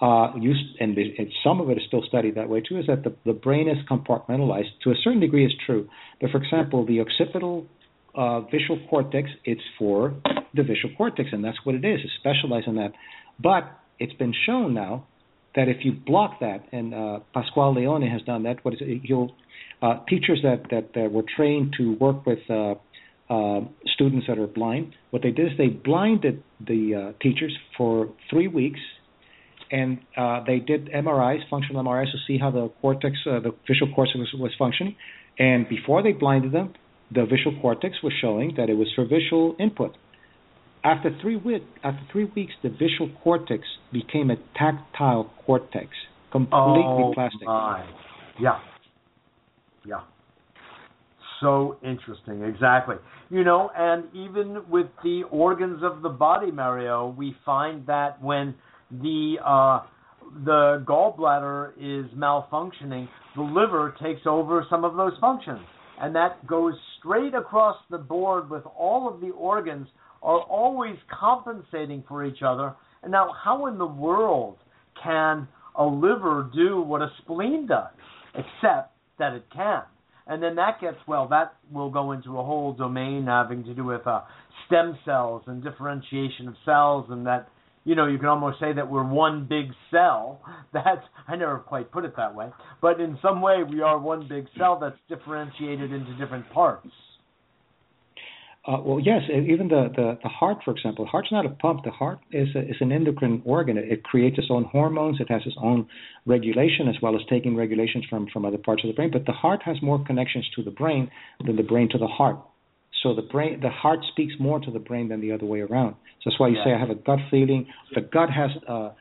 uh, 0.02 0.32
used, 0.40 0.78
and, 0.80 0.96
the, 0.98 1.14
and, 1.18 1.32
some 1.44 1.62
of 1.62 1.70
it 1.70 1.78
is 1.78 1.84
still 1.88 2.04
studied 2.08 2.36
that 2.36 2.50
way 2.50 2.62
too, 2.62 2.80
is 2.80 2.88
that 2.88 3.04
the, 3.04 3.16
the 3.26 3.34
brain 3.34 3.70
is 3.70 3.78
compartmentalized. 3.90 4.70
To 4.84 4.90
a 4.90 4.96
certain 5.04 5.20
degree, 5.20 5.46
is 5.46 5.54
true. 5.66 5.88
But 6.20 6.32
for 6.32 6.38
example, 6.38 6.86
the 6.86 7.02
occipital 7.02 7.68
uh, 8.16 8.42
visual 8.42 8.80
cortex, 8.90 9.30
it's 9.46 9.62
for 9.78 10.16
the 10.54 10.64
visual 10.64 10.96
cortex, 10.98 11.30
and 11.32 11.44
that's 11.44 11.58
what 11.64 11.76
it 11.76 11.86
is. 11.86 12.00
It's 12.04 12.14
specialized 12.20 12.68
in 12.68 12.76
that. 12.76 12.94
But 13.42 13.72
it's 14.00 14.14
been 14.14 14.34
shown 14.46 14.74
now 14.74 15.06
that 15.56 15.68
if 15.68 15.86
you 15.86 15.92
block 15.94 16.40
that, 16.40 16.66
and 16.72 16.94
uh, 16.94 17.20
Pascual-Leone 17.34 18.02
has 18.04 18.22
done 18.24 18.44
that, 18.44 18.64
what 18.64 18.74
is 18.74 18.80
it? 18.82 19.02
He'll 19.04 19.36
uh, 19.82 20.04
teachers 20.08 20.40
that 20.44 20.64
that 20.70 21.00
uh, 21.00 21.10
were 21.10 21.24
trained 21.36 21.74
to 21.78 21.96
work 21.96 22.26
with 22.26 22.40
uh, 22.50 22.76
uh, 23.30 23.62
students 23.94 24.28
that 24.28 24.38
are 24.38 24.48
blind. 24.48 24.94
What 25.12 25.22
they 25.24 25.32
did 25.32 25.54
is 25.54 25.58
they 25.58 25.68
blinded 25.68 26.44
the 26.60 27.14
uh, 27.14 27.24
teachers 27.24 27.56
for 27.78 28.10
three 28.30 28.48
weeks, 28.48 28.80
and 29.72 30.00
uh, 30.18 30.44
they 30.46 30.60
did 30.60 30.90
MRIs, 30.90 31.40
functional 31.50 31.84
MRIs, 31.84 32.12
to 32.12 32.18
see 32.28 32.38
how 32.38 32.52
the 32.52 32.70
cortex, 32.82 33.16
uh, 33.26 33.40
the 33.40 33.52
visual 33.68 33.94
cortex 33.94 34.18
was, 34.18 34.34
was 34.38 34.52
functioning. 34.60 34.96
And 35.40 35.68
before 35.68 36.04
they 36.04 36.12
blinded 36.12 36.52
them, 36.52 36.74
the 37.14 37.26
visual 37.26 37.60
cortex 37.62 37.96
was 38.04 38.14
showing 38.22 38.54
that 38.58 38.70
it 38.70 38.76
was 38.76 38.88
for 38.96 39.06
visual 39.06 39.56
input. 39.60 39.96
After 40.84 41.16
three, 41.22 41.38
week, 41.38 41.64
after 41.84 42.02
three 42.12 42.26
weeks, 42.36 42.54
the 42.64 42.70
visual 42.70 43.12
cortex 43.24 43.64
became 43.94 44.32
a 44.32 44.36
tactile 44.58 45.32
cortex, 45.46 45.90
completely 46.32 46.84
oh, 46.86 47.12
plastic. 47.14 47.46
My. 47.46 47.86
Yeah. 48.40 48.60
Yeah. 49.86 50.02
So 51.40 51.78
interesting, 51.84 52.44
exactly. 52.44 52.96
You 53.30 53.44
know, 53.44 53.72
and 53.76 54.06
even 54.14 54.64
with 54.70 54.88
the 55.04 55.24
organs 55.32 55.82
of 55.84 56.02
the 56.02 56.10
body, 56.10 56.52
Mario, 56.52 57.14
we 57.18 57.36
find 57.46 57.86
that 57.88 58.22
when 58.22 58.56
the 58.92 59.36
uh, 59.46 59.80
the 60.46 60.84
gallbladder 60.88 61.72
is 61.78 62.10
malfunctioning, 62.16 63.08
the 63.36 63.42
liver 63.42 63.96
takes 64.02 64.22
over 64.26 64.66
some 64.70 64.86
of 64.86 64.96
those 64.96 65.14
functions, 65.20 65.62
and 66.00 66.16
that 66.16 66.46
goes 66.48 66.74
straight 67.00 67.34
across 67.34 67.78
the 67.90 67.98
board 67.98 68.50
with 68.50 68.64
all 68.78 69.14
of 69.14 69.20
the 69.22 69.30
organs 69.32 69.88
are 70.22 70.42
always 70.42 70.96
compensating 71.20 72.04
for 72.08 72.24
each 72.24 72.42
other. 72.46 72.74
And 73.04 73.12
now, 73.12 73.32
how 73.44 73.66
in 73.66 73.78
the 73.78 73.86
world 73.86 74.58
can 75.02 75.48
a 75.76 75.84
liver 75.84 76.50
do 76.54 76.82
what 76.82 77.02
a 77.02 77.10
spleen 77.22 77.68
does, 77.68 77.90
except 78.36 78.94
that 79.18 79.34
it 79.34 79.46
can? 79.54 79.82
And 80.28 80.42
then 80.42 80.56
that 80.56 80.80
gets, 80.80 80.98
well, 81.08 81.28
that 81.30 81.56
will 81.72 81.90
go 81.90 82.12
into 82.12 82.38
a 82.38 82.44
whole 82.44 82.74
domain 82.74 83.26
having 83.28 83.64
to 83.64 83.74
do 83.74 83.84
with 83.84 84.06
uh, 84.06 84.22
stem 84.68 84.98
cells 85.04 85.44
and 85.48 85.64
differentiation 85.64 86.48
of 86.48 86.56
cells, 86.64 87.08
and 87.10 87.26
that, 87.26 87.50
you 87.84 87.96
know, 87.96 88.08
you 88.08 88.18
can 88.18 88.28
almost 88.28 88.60
say 88.60 88.74
that 88.74 88.90
we're 88.90 89.04
one 89.04 89.48
big 89.50 89.72
cell. 89.90 90.42
That's, 90.74 91.02
I 91.28 91.36
never 91.36 91.60
quite 91.60 91.92
put 91.92 92.06
it 92.06 92.16
that 92.18 92.36
way, 92.36 92.50
but 92.82 93.00
in 93.00 93.18
some 93.22 93.42
way 93.42 93.64
we 93.64 93.82
are 93.82 93.98
one 93.98 94.28
big 94.28 94.46
cell 94.58 94.80
that's 94.80 94.98
differentiated 95.10 95.92
into 95.92 96.16
different 96.18 96.50
parts. 96.52 96.88
Uh, 98.64 98.78
well, 98.84 99.00
yes, 99.00 99.22
even 99.28 99.68
the, 99.70 99.90
the, 99.96 100.20
the 100.22 100.30
heart, 100.30 100.58
for 100.64 100.70
example, 100.70 101.04
the 101.04 101.10
heart's 101.10 101.32
not 101.32 101.48
a 101.48 101.50
pump. 101.50 101.84
The 101.84 101.90
heart 101.90 102.20
is 102.32 102.48
a, 102.56 102.60
is 102.60 102.76
an 102.80 102.92
endocrine 102.92 103.42
organ. 103.44 103.76
It, 103.76 103.92
it, 103.92 104.04
creates 104.04 104.38
its 104.38 104.50
own 104.52 104.66
hormones. 104.66 105.20
It 105.20 105.32
has 105.32 105.42
its 105.48 105.56
own 105.60 105.88
regulation 106.28 106.88
as 106.88 106.94
well 107.02 107.16
as 107.16 107.24
taking 107.28 107.56
regulations 107.56 108.06
from 108.08 108.28
from 108.32 108.46
other 108.46 108.60
parts 108.60 108.84
of 108.84 108.90
the 108.90 108.94
brain. 108.94 109.10
But 109.12 109.26
the 109.26 109.32
heart 109.32 109.62
has 109.66 109.78
more 109.82 110.04
connections 110.06 110.48
to 110.56 110.62
the 110.62 110.70
brain 110.70 111.10
than 111.44 111.56
the 111.56 111.64
brain 111.64 111.90
to 111.90 111.98
the 111.98 112.06
heart. 112.06 112.38
So 113.04 113.16
the 113.16 113.24
brain, 113.24 113.60
the 113.62 113.70
heart 113.70 114.00
speaks 114.12 114.34
more 114.40 114.60
to 114.60 114.72
the 114.72 114.80
brain 114.80 115.10
than 115.10 115.22
the 115.22 115.32
other 115.32 115.46
way 115.46 115.62
around. 115.62 115.96
So 116.22 116.30
that's 116.30 116.40
why 116.40 116.50
you 116.50 116.58
say 116.64 116.72
I 116.72 116.80
have 116.80 116.92
a 116.92 116.96
gut 116.96 117.20
feeling. 117.32 117.66
The 117.96 118.02
gut 118.02 118.30
has 118.30 118.52
uh, 118.68 118.92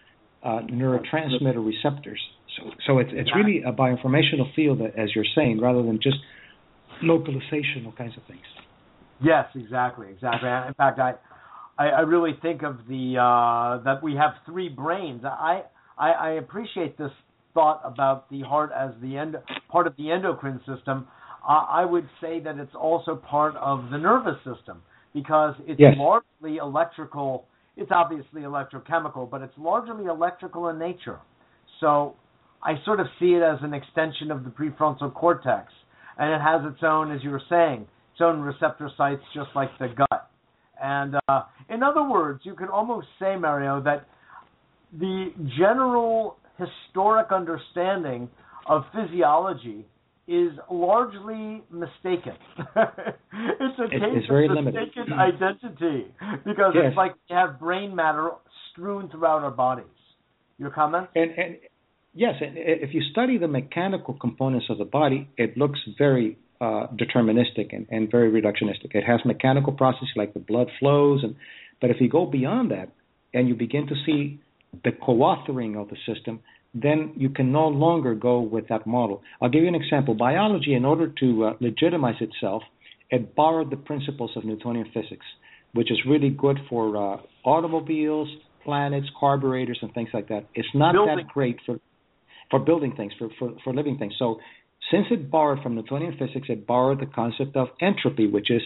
uh, 0.43 0.61
neurotransmitter 0.71 1.65
receptors. 1.65 2.21
So 2.57 2.71
so 2.87 2.99
it's 2.99 3.11
it's 3.13 3.31
really 3.35 3.63
a 3.63 3.73
bioinformational 3.73 4.55
field, 4.57 4.81
as 4.81 5.11
you're 5.15 5.25
saying, 5.35 5.61
rather 5.61 5.83
than 5.83 6.01
just 6.03 6.17
localization 7.03 7.85
or 7.87 7.93
kinds 7.93 8.17
of 8.17 8.23
things. 8.27 8.45
Yes, 9.23 9.47
exactly, 9.55 10.09
exactly. 10.11 10.49
In 10.49 10.75
fact, 10.75 10.99
I, 10.99 11.15
I, 11.79 11.89
I 11.89 12.01
really 12.01 12.33
think 12.41 12.63
of 12.63 12.79
the 12.89 13.17
uh, 13.19 13.83
that 13.85 14.03
we 14.03 14.15
have 14.15 14.33
three 14.47 14.69
brains. 14.69 15.23
I, 15.25 15.63
I, 15.99 16.11
I 16.11 16.31
appreciate 16.33 16.97
this 16.97 17.11
thought 17.53 17.83
about 17.85 18.31
the 18.31 18.41
heart 18.43 18.71
as 18.77 18.91
the 19.03 19.17
end 19.17 19.37
part 19.69 19.87
of 19.87 19.97
the 19.97 20.11
endocrine 20.11 20.61
system. 20.67 21.07
Uh, 21.47 21.65
I 21.69 21.85
would 21.85 22.09
say 22.21 22.41
that 22.41 22.59
it's 22.59 22.75
also 22.75 23.17
part 23.17 23.57
of 23.57 23.91
the 23.91 23.99
nervous 23.99 24.37
system 24.39 24.83
because 25.15 25.55
it's 25.67 25.81
yes. 25.81 25.95
largely 25.97 26.59
electrical. 26.59 27.47
It's 27.77 27.91
obviously 27.93 28.43
electrochemical, 28.43 29.31
but 29.31 29.43
it's 29.43 29.55
largely 29.59 30.05
electrical 30.05 30.69
in 30.69 30.79
nature. 30.79 31.19
So 31.81 32.15
I 32.63 32.75
sort 32.85 33.01
of 33.01 33.07
see 33.19 33.33
it 33.33 33.43
as 33.43 33.59
an 33.63 33.73
extension 33.73 34.31
of 34.31 34.45
the 34.45 34.51
prefrontal 34.51 35.13
cortex, 35.15 35.73
and 36.19 36.33
it 36.33 36.41
has 36.41 36.61
its 36.71 36.83
own, 36.83 37.11
as 37.11 37.25
you 37.25 37.31
were 37.31 37.43
saying, 37.49 37.87
its 38.13 38.21
own 38.21 38.41
receptor 38.41 38.91
sites, 38.97 39.23
just 39.35 39.49
like 39.55 39.71
the 39.79 39.89
gut. 39.89 40.31
And 40.83 41.17
uh, 41.29 41.43
in 41.69 41.83
other 41.83 42.07
words, 42.07 42.41
you 42.45 42.55
could 42.55 42.69
almost 42.69 43.07
say, 43.19 43.37
Mario, 43.37 43.83
that 43.83 44.07
the 44.99 45.33
general 45.59 46.37
historic 46.59 47.33
understanding 47.33 48.29
of 48.67 48.83
physiology 48.95 49.87
is 50.31 50.53
largely 50.71 51.61
mistaken. 51.73 52.35
it's 52.57 53.79
a 53.79 53.89
case 53.89 54.15
it's, 54.15 54.29
very 54.29 54.47
of 54.47 54.53
limited. 54.53 54.81
mistaken 54.81 55.13
identity 55.13 56.15
because 56.45 56.73
yes. 56.73 56.85
it's 56.87 56.97
like 56.97 57.15
we 57.29 57.35
have 57.35 57.59
brain 57.59 57.97
matter 57.97 58.31
strewn 58.71 59.11
throughout 59.11 59.43
our 59.43 59.51
bodies. 59.51 59.87
Your 60.57 60.71
comment? 60.71 61.09
And, 61.17 61.33
and 61.33 61.57
yes, 62.15 62.35
if 62.41 62.95
you 62.95 63.03
study 63.11 63.39
the 63.39 63.49
mechanical 63.49 64.15
components 64.15 64.67
of 64.71 64.79
the 64.79 64.85
body, 64.85 65.29
it 65.37 65.57
looks 65.57 65.81
very 65.99 66.39
uh, 66.61 66.87
deterministic 66.95 67.75
and, 67.75 67.89
and 67.91 68.09
very 68.09 68.31
reductionistic. 68.31 68.95
It 68.95 69.03
has 69.05 69.19
mechanical 69.25 69.73
processes 69.73 70.11
like 70.15 70.33
the 70.33 70.41
blood 70.41 70.69
flows, 70.79 71.25
and 71.25 71.35
but 71.81 71.91
if 71.91 71.97
you 71.99 72.09
go 72.09 72.27
beyond 72.27 72.71
that 72.71 72.93
and 73.35 73.49
you 73.49 73.57
begin 73.57 73.89
to 73.89 73.95
see 74.07 74.39
the 74.85 74.91
co-authoring 74.93 75.81
of 75.81 75.89
the 75.89 75.97
system, 76.07 76.41
then 76.75 77.13
you 77.17 77.31
can 77.31 77.51
no 77.53 77.69
longer 77.69 78.15
go 78.15 78.41
with 78.41 78.69
that 78.69 78.87
model. 78.87 79.23
I'll 79.41 79.49
give 79.49 79.63
you 79.63 79.69
an 79.69 79.75
example. 79.75 80.15
Biology, 80.15 80.75
in 80.75 80.85
order 80.85 81.13
to 81.21 81.45
uh, 81.45 81.53
legitimize 81.61 82.21
itself, 82.21 82.63
it 83.11 83.35
borrowed 83.35 83.71
the 83.71 83.77
principles 83.77 84.31
of 84.37 84.45
Newtonian 84.45 84.87
physics, 84.95 85.27
which 85.75 85.91
is 85.91 85.99
really 86.07 86.31
good 86.31 86.59
for 86.69 86.97
uh, 86.97 87.17
automobiles, 87.45 88.29
planets, 88.65 89.09
carburetors, 89.19 89.79
and 89.83 89.93
things 89.95 90.11
like 90.15 90.29
that. 90.29 90.47
It's 90.55 90.69
not 90.75 90.93
Building. 90.93 91.17
that 91.17 91.29
great 91.29 91.59
for 91.67 91.79
for 92.51 92.59
building 92.59 92.93
things, 92.97 93.13
for, 93.17 93.29
for, 93.39 93.53
for 93.63 93.73
living 93.73 93.97
things. 93.97 94.13
So 94.19 94.41
since 94.91 95.07
it 95.11 95.31
borrowed 95.31 95.63
from 95.63 95.77
Newtonian 95.77 96.17
physics, 96.19 96.49
it 96.49 96.67
borrowed 96.67 97.01
the 97.01 97.07
concept 97.07 97.57
of 97.57 97.69
entropy, 97.81 98.27
which 98.27 98.51
is 98.51 98.63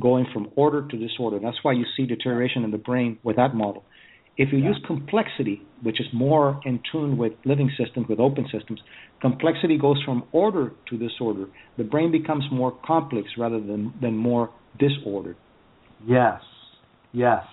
going 0.00 0.26
from 0.32 0.50
order 0.54 0.86
to 0.86 0.96
disorder. 0.98 1.38
That's 1.42 1.56
why 1.62 1.72
you 1.72 1.84
see 1.96 2.04
deterioration 2.04 2.62
in 2.62 2.70
the 2.70 2.78
brain 2.78 3.18
with 3.22 3.36
that 3.36 3.54
model. 3.54 3.84
If 4.36 4.52
you 4.52 4.58
yeah. 4.58 4.68
use 4.68 4.82
complexity, 4.86 5.62
which 5.82 6.00
is 6.00 6.06
more 6.12 6.60
in 6.64 6.80
tune 6.90 7.18
with 7.18 7.32
living 7.44 7.70
systems, 7.78 8.06
with 8.08 8.18
open 8.18 8.46
systems, 8.50 8.80
complexity 9.20 9.76
goes 9.78 10.02
from 10.04 10.24
order 10.32 10.72
to 10.88 10.98
disorder. 10.98 11.46
The 11.76 11.84
brain 11.84 12.10
becomes 12.10 12.44
more 12.50 12.76
complex 12.84 13.28
rather 13.36 13.60
than, 13.60 13.92
than 14.00 14.16
more 14.16 14.50
disordered. 14.78 15.36
Yes, 16.06 16.40
yes, 17.12 17.44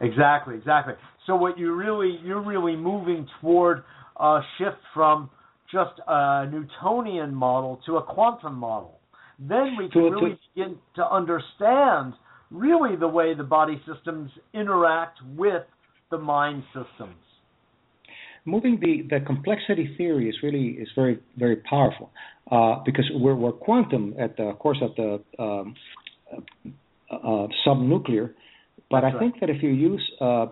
exactly, 0.00 0.56
exactly. 0.56 0.94
So 1.26 1.36
what 1.36 1.58
you 1.58 1.74
really 1.74 2.18
you're 2.24 2.44
really 2.44 2.76
moving 2.76 3.26
toward 3.40 3.82
a 4.18 4.40
shift 4.56 4.78
from 4.94 5.30
just 5.70 6.00
a 6.06 6.48
Newtonian 6.50 7.34
model 7.34 7.80
to 7.86 7.96
a 7.96 8.02
quantum 8.02 8.54
model. 8.54 8.98
Then 9.38 9.76
we 9.78 9.90
can 9.90 10.02
really 10.02 10.38
begin 10.54 10.78
to 10.96 11.04
understand 11.04 12.14
really 12.50 12.96
the 12.96 13.08
way 13.08 13.34
the 13.34 13.44
body 13.44 13.80
systems 13.86 14.30
interact 14.54 15.18
with 15.36 15.62
the 16.10 16.18
mind 16.18 16.62
systems. 16.68 17.16
Moving 18.44 18.78
the, 18.80 19.02
the 19.10 19.24
complexity 19.24 19.94
theory 19.98 20.28
is 20.28 20.36
really 20.42 20.68
is 20.80 20.88
very 20.94 21.18
very 21.36 21.56
powerful 21.56 22.10
uh, 22.50 22.76
because 22.84 23.04
we're, 23.12 23.34
we're 23.34 23.52
quantum 23.52 24.14
at 24.18 24.36
the 24.36 24.44
of 24.44 24.58
course 24.58 24.78
at 24.82 24.96
the 24.96 25.20
um, 25.38 25.74
uh, 26.32 27.14
uh, 27.14 27.46
subnuclear, 27.66 28.32
but 28.90 29.04
I 29.04 29.08
right. 29.08 29.18
think 29.18 29.40
that 29.40 29.50
if 29.50 29.62
you 29.62 29.70
use 29.70 30.02
uh, 30.20 30.46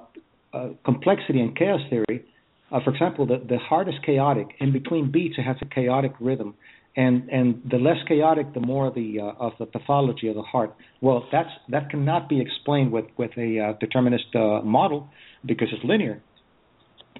uh, 0.52 0.68
complexity 0.84 1.40
and 1.40 1.56
chaos 1.56 1.80
theory, 1.88 2.24
uh, 2.70 2.80
for 2.84 2.92
example, 2.92 3.26
the, 3.26 3.42
the 3.48 3.58
heart 3.58 3.88
is 3.88 3.94
chaotic. 4.04 4.48
In 4.60 4.72
between 4.72 5.10
beats, 5.10 5.36
it 5.38 5.42
has 5.42 5.56
a 5.62 5.66
chaotic 5.66 6.12
rhythm, 6.20 6.54
and 6.96 7.28
and 7.30 7.62
the 7.70 7.78
less 7.78 7.98
chaotic, 8.08 8.52
the 8.52 8.60
more 8.60 8.90
the 8.90 9.20
uh, 9.20 9.44
of 9.44 9.52
the 9.58 9.66
pathology 9.66 10.28
of 10.28 10.34
the 10.34 10.42
heart. 10.42 10.74
Well, 11.00 11.26
that's 11.32 11.50
that 11.70 11.88
cannot 11.88 12.28
be 12.28 12.40
explained 12.40 12.92
with 12.92 13.06
with 13.16 13.30
a 13.38 13.60
uh, 13.60 13.72
determinist 13.78 14.34
uh, 14.34 14.60
model 14.62 15.08
because 15.46 15.68
it's 15.72 15.84
linear. 15.84 16.22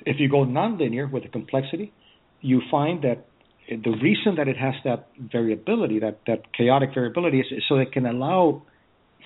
If 0.05 0.17
you 0.19 0.29
go 0.29 0.45
nonlinear 0.45 1.11
with 1.11 1.23
the 1.23 1.29
complexity, 1.29 1.93
you 2.41 2.61
find 2.71 3.03
that 3.03 3.27
the 3.69 3.91
reason 4.03 4.37
that 4.37 4.49
it 4.49 4.57
has 4.57 4.75
that 4.85 5.09
variability, 5.19 5.99
that 6.01 6.21
that 6.27 6.53
chaotic 6.53 6.91
variability, 6.95 7.41
is 7.41 7.47
so 7.69 7.77
it 7.77 7.93
can 7.93 8.07
allow 8.07 8.63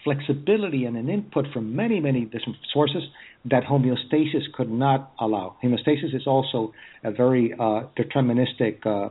flexibility 0.04 0.84
and 0.84 0.96
an 0.96 1.10
input 1.10 1.46
from 1.52 1.76
many, 1.76 2.00
many 2.00 2.22
different 2.24 2.56
sources 2.72 3.02
that 3.44 3.64
homeostasis 3.64 4.50
could 4.54 4.70
not 4.70 5.12
allow. 5.20 5.56
Homeostasis 5.62 6.14
is 6.14 6.26
also 6.26 6.72
a 7.04 7.10
very 7.10 7.52
uh, 7.52 7.82
deterministic 7.98 8.84
uh, 8.86 9.10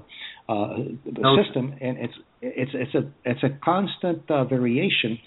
uh, 0.51 0.77
system, 1.43 1.75
and 1.79 1.97
it's 1.97 2.13
it's 2.41 2.71
it's 2.73 2.95
a 2.95 3.11
it's 3.25 3.43
a 3.43 3.49
constant 3.63 4.29
uh, 4.31 4.45
variation 4.45 5.19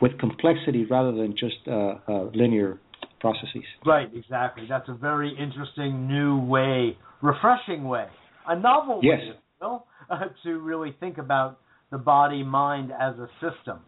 with 0.00 0.18
complexity 0.18 0.86
rather 0.86 1.12
than 1.12 1.32
just 1.32 1.56
uh, 1.68 1.96
uh, 2.08 2.22
linear 2.34 2.78
processes. 3.20 3.64
Right, 3.84 4.08
exactly. 4.14 4.66
That's 4.68 4.88
a 4.88 4.94
very 4.94 5.30
interesting 5.38 6.08
new 6.08 6.40
way, 6.40 6.96
refreshing 7.22 7.84
way, 7.84 8.06
a 8.48 8.58
novel 8.58 9.00
yes. 9.02 9.18
way, 9.20 9.26
you 9.26 9.34
know, 9.60 9.84
to 10.44 10.58
really 10.58 10.96
think 10.98 11.18
about 11.18 11.58
the 11.90 11.98
body 11.98 12.42
mind 12.42 12.92
as 12.92 13.14
a 13.18 13.28
system 13.40 13.80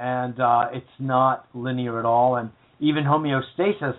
and 0.00 0.40
uh, 0.40 0.68
it's 0.72 0.86
not 0.98 1.46
linear 1.54 2.00
at 2.00 2.06
all. 2.06 2.36
And 2.36 2.50
even 2.80 3.04
homeostasis 3.04 3.96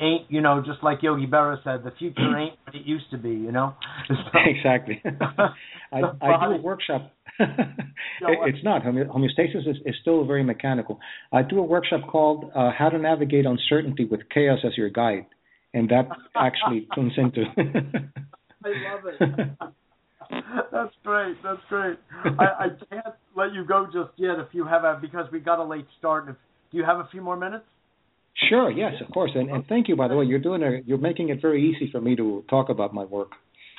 ain't, 0.00 0.30
you 0.30 0.40
know, 0.40 0.62
just 0.64 0.82
like 0.82 1.02
Yogi 1.02 1.26
Berra 1.26 1.62
said, 1.62 1.84
the 1.84 1.92
future 1.96 2.36
ain't 2.38 2.54
what 2.64 2.74
it 2.74 2.86
used 2.86 3.10
to 3.10 3.18
be, 3.18 3.28
you 3.28 3.52
know. 3.52 3.74
exactly. 4.34 5.02
I, 5.92 6.00
I 6.22 6.46
do 6.48 6.54
a 6.54 6.60
workshop. 6.62 7.12
It's 7.38 8.64
not 8.64 8.82
homeostasis 8.82 9.68
is, 9.68 9.76
is 9.84 9.94
still 10.00 10.24
very 10.24 10.44
mechanical. 10.44 11.00
I 11.32 11.42
do 11.42 11.58
a 11.58 11.62
workshop 11.62 12.08
called 12.10 12.50
uh, 12.54 12.70
"How 12.76 12.88
to 12.88 12.98
Navigate 12.98 13.46
Uncertainty 13.46 14.04
with 14.04 14.20
Chaos 14.32 14.60
as 14.64 14.76
Your 14.76 14.90
Guide," 14.90 15.26
and 15.72 15.88
that 15.88 16.08
actually 16.36 16.88
tunes 16.94 17.12
into. 17.16 17.44
I 18.64 18.68
love 18.68 19.04
it. 19.06 19.50
That's 20.72 20.94
great. 21.04 21.36
That's 21.42 21.60
great. 21.68 21.98
I, 22.38 22.44
I 22.44 22.68
can't 22.90 23.14
let 23.36 23.52
you 23.52 23.64
go 23.64 23.86
just 23.86 24.10
yet 24.16 24.38
if 24.38 24.48
you 24.52 24.64
have 24.66 24.84
a 24.84 24.98
because 25.00 25.26
we 25.30 25.40
got 25.40 25.58
a 25.58 25.64
late 25.64 25.86
start. 25.98 26.28
If, 26.28 26.36
do 26.72 26.78
you 26.78 26.84
have 26.84 26.98
a 26.98 27.08
few 27.10 27.20
more 27.20 27.36
minutes? 27.36 27.64
Sure. 28.48 28.70
Yes, 28.70 28.94
of 29.06 29.12
course. 29.12 29.30
And, 29.34 29.50
and 29.50 29.64
thank 29.68 29.88
you, 29.88 29.96
by 29.96 30.08
the 30.08 30.16
way. 30.16 30.24
You're 30.24 30.40
doing 30.40 30.62
a 30.62 30.80
you're 30.86 30.98
making 30.98 31.28
it 31.28 31.40
very 31.40 31.70
easy 31.70 31.90
for 31.90 32.00
me 32.00 32.16
to 32.16 32.44
talk 32.48 32.68
about 32.68 32.94
my 32.94 33.04
work. 33.04 33.32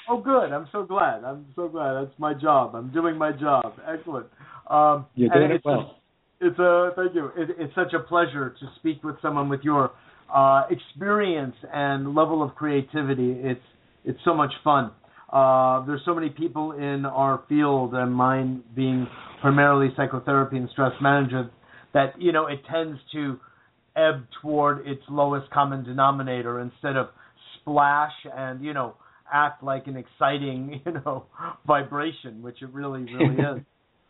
Oh, 0.09 0.21
good. 0.21 0.51
I'm 0.51 0.67
so 0.71 0.83
glad. 0.83 1.23
I'm 1.23 1.45
so 1.55 1.67
glad. 1.67 1.93
That's 1.93 2.19
my 2.19 2.33
job. 2.33 2.75
I'm 2.75 2.91
doing 2.91 3.17
my 3.17 3.31
job. 3.31 3.73
Excellent. 3.87 4.27
Um, 4.69 5.05
you're 5.15 5.29
doing 5.29 5.51
it 5.51 5.61
well. 5.65 5.97
It's 6.41 6.59
a 6.59 6.91
thank 6.95 7.15
you. 7.15 7.31
It, 7.37 7.55
it's 7.57 7.73
such 7.75 7.93
a 7.93 7.99
pleasure 7.99 8.55
to 8.59 8.65
speak 8.77 9.03
with 9.03 9.15
someone 9.21 9.49
with 9.49 9.61
your 9.63 9.91
uh, 10.33 10.63
experience 10.69 11.55
and 11.73 12.13
level 12.13 12.43
of 12.43 12.55
creativity. 12.55 13.37
It's 13.39 13.61
it's 14.03 14.19
so 14.25 14.33
much 14.33 14.51
fun. 14.63 14.91
Uh, 15.31 15.85
there's 15.85 16.01
so 16.05 16.13
many 16.13 16.29
people 16.29 16.73
in 16.73 17.05
our 17.05 17.43
field, 17.49 17.93
and 17.93 18.13
mine 18.13 18.63
being 18.75 19.07
primarily 19.41 19.89
psychotherapy 19.95 20.57
and 20.57 20.69
stress 20.71 20.91
management, 21.01 21.51
that 21.93 22.13
you 22.19 22.31
know 22.31 22.47
it 22.47 22.59
tends 22.69 22.99
to 23.13 23.39
ebb 23.95 24.25
toward 24.41 24.85
its 24.85 25.01
lowest 25.09 25.49
common 25.51 25.83
denominator 25.83 26.59
instead 26.59 26.97
of 26.97 27.07
splash 27.59 28.11
and 28.35 28.63
you 28.63 28.73
know 28.73 28.95
act 29.31 29.63
like 29.63 29.87
an 29.87 29.97
exciting 29.97 30.81
you 30.85 30.91
know 30.93 31.25
vibration, 31.65 32.41
which 32.41 32.61
it 32.61 32.69
really 32.73 33.03
really 33.13 33.35
is. 33.59 33.63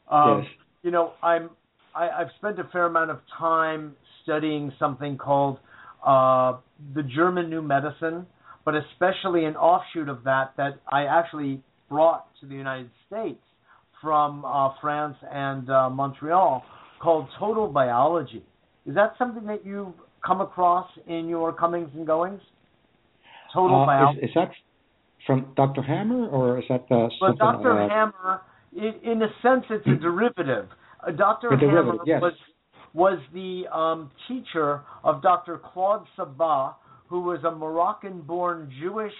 Um, 0.09 0.43
yes. 0.43 0.51
You 0.83 0.91
know, 0.91 1.13
I'm 1.23 1.49
I, 1.95 2.09
I've 2.09 2.29
spent 2.37 2.59
a 2.59 2.65
fair 2.71 2.85
amount 2.85 3.11
of 3.11 3.19
time 3.37 3.95
studying 4.23 4.71
something 4.79 5.17
called 5.17 5.59
uh, 6.05 6.57
the 6.93 7.03
German 7.03 7.49
New 7.49 7.61
Medicine 7.61 8.25
but 8.65 8.73
especially 8.75 9.45
an 9.45 9.55
offshoot 9.55 10.09
of 10.09 10.23
that 10.23 10.53
that 10.57 10.79
I 10.91 11.05
actually 11.05 11.61
brought 11.87 12.25
to 12.41 12.47
the 12.47 12.55
United 12.55 12.89
States 13.07 13.39
from 14.01 14.43
uh, 14.43 14.71
France 14.81 15.15
and 15.31 15.69
uh, 15.69 15.89
Montreal 15.89 16.63
called 17.01 17.27
Total 17.39 17.67
Biology. 17.67 18.43
Is 18.85 18.95
that 18.95 19.13
something 19.17 19.45
that 19.45 19.65
you've 19.65 19.93
come 20.25 20.41
across 20.41 20.89
in 21.07 21.29
your 21.29 21.53
comings 21.53 21.89
and 21.93 22.05
goings? 22.05 22.41
Total 23.53 23.83
uh, 23.83 23.85
Biology. 23.85 24.19
Is, 24.21 24.31
that 24.33 24.49
from 25.25 25.53
Dr. 25.55 25.81
Hamer 25.81 26.27
or 26.27 26.59
is 26.59 26.65
that 26.69 26.85
uh, 26.91 27.07
well, 27.21 27.35
Dr. 27.35 27.71
Uh, 27.71 27.89
Hamer, 27.89 28.41
in, 28.73 29.11
in, 29.11 29.21
a 29.21 29.27
sense, 29.41 29.65
it's 29.69 29.85
a 29.87 30.01
derivative. 30.01 30.67
Uh, 31.05 31.11
Dr. 31.11 31.55
Hamer 31.57 31.95
yes. 32.05 32.21
was 32.21 32.33
was 32.93 33.19
the 33.33 33.63
um, 33.75 34.09
teacher 34.27 34.81
of 35.03 35.21
Dr. 35.21 35.59
Claude 35.73 36.05
Sabbah, 36.15 36.75
who 37.07 37.21
was 37.21 37.39
a 37.43 37.51
Moroccan 37.51 38.21
born 38.21 38.71
Jewish 38.81 39.11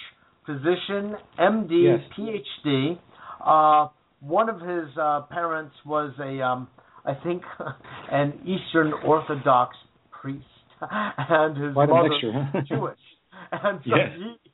physician, 0.46 1.16
MD, 1.38 2.00
yes. 2.00 2.40
PhD. 2.66 2.98
Uh, 3.46 3.90
one 4.22 4.48
of 4.48 4.62
his 4.62 4.98
uh, 5.00 5.22
parents 5.30 5.76
was 5.86 6.14
a, 6.20 6.42
um, 6.42 6.70
I 7.04 7.16
think, 7.22 7.42
an 8.12 8.40
Eastern 8.44 8.94
Orthodox 9.06 9.76
priest, 10.10 10.46
and 10.82 11.58
his 11.58 11.74
Quite 11.74 11.90
mother 11.90 12.10
mixture, 12.10 12.32
huh? 12.34 12.62
Jewish. 12.68 12.98
And 13.52 13.80
so 13.84 13.96
yes. 13.96 14.10
he, 14.18 14.45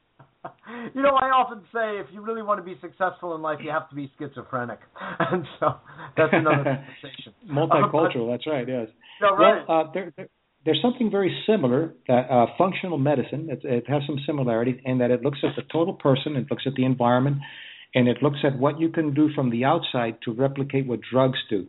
you 0.95 1.01
know, 1.01 1.15
I 1.15 1.29
often 1.29 1.61
say 1.73 1.99
if 1.99 2.07
you 2.11 2.21
really 2.21 2.41
want 2.41 2.59
to 2.59 2.63
be 2.63 2.79
successful 2.81 3.35
in 3.35 3.41
life, 3.41 3.59
you 3.63 3.69
have 3.71 3.89
to 3.89 3.95
be 3.95 4.11
schizophrenic, 4.17 4.79
and 5.19 5.45
so 5.59 5.75
that's 6.17 6.33
another 6.33 6.63
conversation. 7.01 7.33
Multicultural, 7.49 8.27
uh, 8.27 8.31
that's 8.31 8.47
right. 8.47 8.67
Yes. 8.67 8.87
No, 9.21 9.35
right. 9.35 9.63
Well, 9.67 9.81
uh, 9.81 9.91
there, 9.93 10.13
there, 10.17 10.27
there's 10.65 10.79
something 10.81 11.09
very 11.11 11.35
similar 11.47 11.93
that 12.07 12.29
uh, 12.29 12.45
functional 12.57 12.97
medicine. 12.97 13.49
It, 13.49 13.59
it, 13.63 13.89
has 13.89 14.01
some 14.05 14.17
similarities 14.25 14.79
in 14.85 14.99
that 14.99 15.11
it 15.11 15.21
looks 15.21 15.39
at 15.43 15.55
the 15.55 15.63
total 15.71 15.93
person, 15.93 16.35
it 16.35 16.47
looks 16.49 16.63
at 16.65 16.73
the 16.75 16.85
environment, 16.85 17.37
and 17.95 18.07
it 18.07 18.17
looks 18.21 18.39
at 18.43 18.57
what 18.57 18.79
you 18.79 18.89
can 18.89 19.13
do 19.13 19.29
from 19.35 19.49
the 19.49 19.65
outside 19.65 20.17
to 20.25 20.33
replicate 20.33 20.87
what 20.87 20.99
drugs 21.11 21.39
do. 21.49 21.67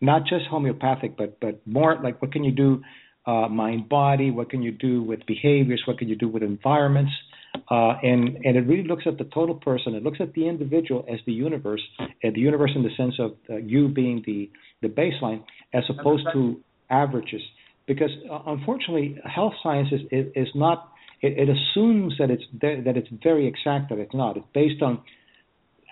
Not 0.00 0.22
just 0.22 0.46
homeopathic, 0.50 1.16
but 1.16 1.38
but 1.40 1.66
more 1.66 1.98
like 2.02 2.20
what 2.22 2.32
can 2.32 2.44
you 2.44 2.52
do, 2.52 2.82
uh, 3.26 3.48
mind 3.48 3.88
body. 3.88 4.30
What 4.30 4.50
can 4.50 4.62
you 4.62 4.72
do 4.72 5.02
with 5.02 5.26
behaviors? 5.26 5.82
What 5.86 5.98
can 5.98 6.08
you 6.08 6.16
do 6.16 6.28
with 6.28 6.42
environments? 6.42 7.12
Uh, 7.70 7.94
and 8.02 8.36
and 8.44 8.56
it 8.56 8.66
really 8.66 8.86
looks 8.86 9.04
at 9.06 9.18
the 9.18 9.24
total 9.24 9.54
person. 9.54 9.94
It 9.94 10.02
looks 10.02 10.18
at 10.20 10.32
the 10.34 10.48
individual 10.48 11.04
as 11.12 11.18
the 11.26 11.32
universe, 11.32 11.82
and 12.22 12.34
the 12.34 12.40
universe 12.40 12.72
in 12.74 12.82
the 12.82 12.90
sense 12.96 13.14
of 13.18 13.32
uh, 13.48 13.56
you 13.56 13.88
being 13.88 14.22
the 14.26 14.50
the 14.82 14.88
baseline, 14.88 15.42
as 15.72 15.84
opposed 15.88 16.26
to 16.32 16.60
averages 16.90 17.42
because 17.90 18.10
uh, 18.30 18.38
unfortunately, 18.46 19.18
health 19.24 19.54
sciences 19.62 20.00
is, 20.12 20.26
is 20.36 20.48
not. 20.54 20.92
It, 21.22 21.36
it, 21.36 21.48
assumes 21.50 22.14
that 22.18 22.30
it's 22.30 22.44
that 22.62 22.96
it's 22.96 23.08
very 23.22 23.48
exact, 23.48 23.88
but 23.88 23.98
it's 23.98 24.14
not. 24.14 24.36
It's 24.36 24.46
based 24.54 24.80
on 24.80 25.02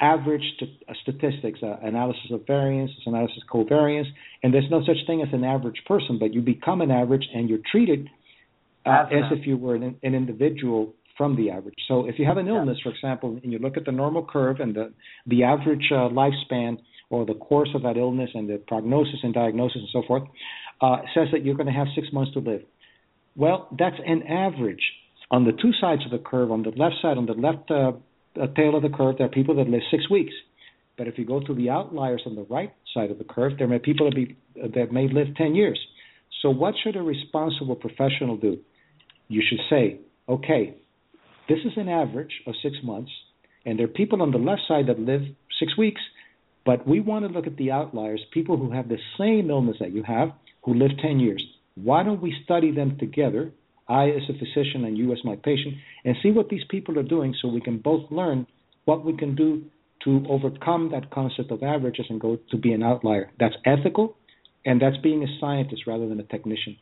average 0.01 0.45
st- 0.57 0.71
uh, 0.89 0.93
statistics, 1.03 1.59
uh, 1.61 1.77
analysis 1.83 2.31
of 2.31 2.47
variance, 2.47 2.93
analysis 3.05 3.37
of 3.43 3.49
covariance, 3.53 4.07
and 4.45 4.55
there's 4.55 4.71
no 4.71 4.81
such 4.87 4.97
thing 5.09 5.23
as 5.23 5.29
an 5.33 5.43
average 5.43 5.83
person. 5.87 6.19
But 6.21 6.33
you 6.33 6.41
become 6.41 6.81
an 6.83 6.93
average, 6.93 7.27
and 7.35 7.51
you're 7.51 7.67
treated 7.71 8.09
uh, 8.87 9.07
as 9.11 9.33
if 9.33 9.45
you 9.45 9.57
were 9.57 9.75
an, 9.75 9.97
an 10.05 10.15
individual 10.15 10.95
from 11.19 11.37
the 11.37 11.51
average. 11.51 11.75
So 11.89 12.09
if 12.09 12.19
you 12.19 12.25
have 12.25 12.39
an 12.39 12.49
illness, 12.49 12.79
for 12.83 12.91
example, 12.91 13.39
and 13.43 13.53
you 13.53 13.59
look 13.59 13.77
at 13.77 13.85
the 13.85 13.93
normal 13.93 14.25
curve 14.25 14.61
and 14.61 14.75
the 14.75 14.93
the 15.27 15.43
average 15.43 15.91
uh, 15.91 16.09
lifespan 16.09 16.79
or 17.11 17.27
the 17.27 17.35
course 17.35 17.71
of 17.75 17.83
that 17.83 17.97
illness 17.97 18.31
and 18.35 18.49
the 18.49 18.63
prognosis 18.67 19.21
and 19.23 19.35
diagnosis 19.35 19.79
and 19.79 19.89
so 19.93 20.03
forth 20.07 20.23
uh, 20.81 20.99
says 21.15 21.29
that 21.33 21.45
you're 21.45 21.57
going 21.57 21.67
to 21.67 21.73
have 21.73 21.89
six 21.95 22.07
months 22.13 22.33
to 22.33 22.39
live. 22.39 22.63
Well, 23.37 23.69
that's 23.79 23.97
an 24.07 24.23
average. 24.23 24.83
On 25.31 25.45
the 25.45 25.53
two 25.53 25.73
sides 25.81 26.03
of 26.07 26.11
the 26.11 26.19
curve, 26.19 26.51
on 26.51 26.63
the 26.63 26.71
left 26.71 26.97
side, 27.03 27.19
on 27.19 27.27
the 27.27 27.35
left 27.35 27.71
uh, 27.71 27.93
uh 28.41 28.47
tail 28.57 28.77
of 28.77 28.83
the 28.83 28.89
curve, 28.89 29.17
there 29.19 29.27
are 29.27 29.31
people 29.31 29.57
that 29.57 29.69
live 29.69 29.83
six 29.91 30.09
weeks. 30.09 30.33
But 30.97 31.07
if 31.07 31.19
you 31.19 31.25
go 31.25 31.41
to 31.41 31.55
the 31.55 31.71
outliers 31.71 32.23
on 32.27 32.35
the 32.35 32.47
right 32.49 32.73
side 32.93 33.11
of 33.11 33.19
the 33.19 33.25
curve, 33.25 33.53
there 33.59 33.69
may 33.69 33.79
people 33.79 34.11
that, 34.11 34.17
be, 34.17 34.37
that 34.57 34.93
may 34.93 35.07
live 35.09 35.29
10 35.37 35.55
years. 35.55 35.79
So 36.43 36.51
what 36.51 36.75
should 36.83 36.97
a 36.97 37.03
responsible 37.03 37.77
professional 37.77 38.37
do? 38.37 38.59
You 39.29 39.43
should 39.49 39.61
say, 39.71 40.01
okay, 40.29 40.75
this 41.49 41.59
is 41.65 41.73
an 41.77 41.89
average 41.89 42.43
of 42.47 42.55
six 42.63 42.77
months, 42.83 43.11
and 43.65 43.79
there 43.79 43.87
are 43.87 43.89
people 44.01 44.23
on 44.23 44.31
the 44.31 44.39
left 44.39 44.63
side 44.69 44.87
that 44.89 45.01
live 45.01 45.23
six 45.59 45.77
weeks, 45.77 46.01
but 46.65 46.87
we 46.87 47.01
want 47.01 47.27
to 47.27 47.33
look 47.33 47.47
at 47.47 47.57
the 47.57 47.71
outliers, 47.71 48.23
people 48.33 48.57
who 48.57 48.71
have 48.71 48.89
the 48.89 48.99
same 49.19 49.51
illness 49.51 49.77
that 49.81 49.93
you 49.93 50.03
have, 50.03 50.33
who 50.63 50.75
live 50.75 50.91
10 51.01 51.21
years. 51.21 51.43
Why 51.75 52.03
don't 52.03 52.21
we 52.21 52.35
study 52.45 52.71
them 52.73 52.99
together, 52.99 53.53
I 53.89 54.11
as 54.11 54.23
a 54.29 54.35
physician 54.35 54.85
and 54.85 54.99
you 54.99 55.13
as 55.13 55.19
my 55.25 55.37
patient, 55.37 55.75
and 56.05 56.17
see 56.23 56.31
what 56.31 56.51
these 56.51 56.65
people 56.69 56.99
are 56.99 57.03
doing 57.03 57.35
so 57.41 57.49
we 57.49 57.61
can 57.61 57.79
both 57.79 58.11
learn 58.11 58.47
what 58.85 59.05
we 59.05 59.17
can 59.17 59.35
do 59.35 59.65
to 60.05 60.25
overcome 60.29 60.91
that 60.93 61.11
concept 61.11 61.51
of 61.51 61.63
averages 61.63 62.07
and 62.09 62.21
go 62.21 62.39
to 62.51 62.57
be 62.57 62.73
an 62.73 62.83
outlier. 62.83 63.31
That's 63.41 63.57
ethical, 63.65 64.17
and 64.65 64.81
that's 64.81 64.97
being 64.99 65.23
a 65.23 65.41
scientist 65.41 65.83
rather 65.87 66.09
than 66.09 66.21
a 66.21 66.25
technician. 66.25 66.77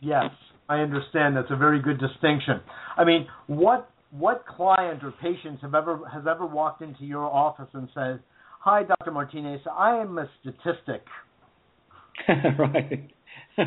Yes, 0.00 0.30
I 0.68 0.78
understand. 0.78 1.36
That's 1.36 1.50
a 1.50 1.56
very 1.56 1.80
good 1.80 1.98
distinction. 1.98 2.60
I 2.96 3.04
mean, 3.04 3.26
what 3.46 3.90
what 4.10 4.44
client 4.46 5.02
or 5.02 5.12
patient 5.20 5.60
have 5.62 5.74
ever 5.74 6.00
has 6.12 6.24
ever 6.28 6.46
walked 6.46 6.82
into 6.82 7.04
your 7.04 7.24
office 7.24 7.68
and 7.72 7.88
said, 7.94 8.20
"Hi, 8.60 8.82
Dr. 8.82 9.10
Martinez, 9.10 9.60
I 9.70 9.96
am 9.96 10.18
a 10.18 10.28
statistic." 10.40 11.02
right. 12.58 13.10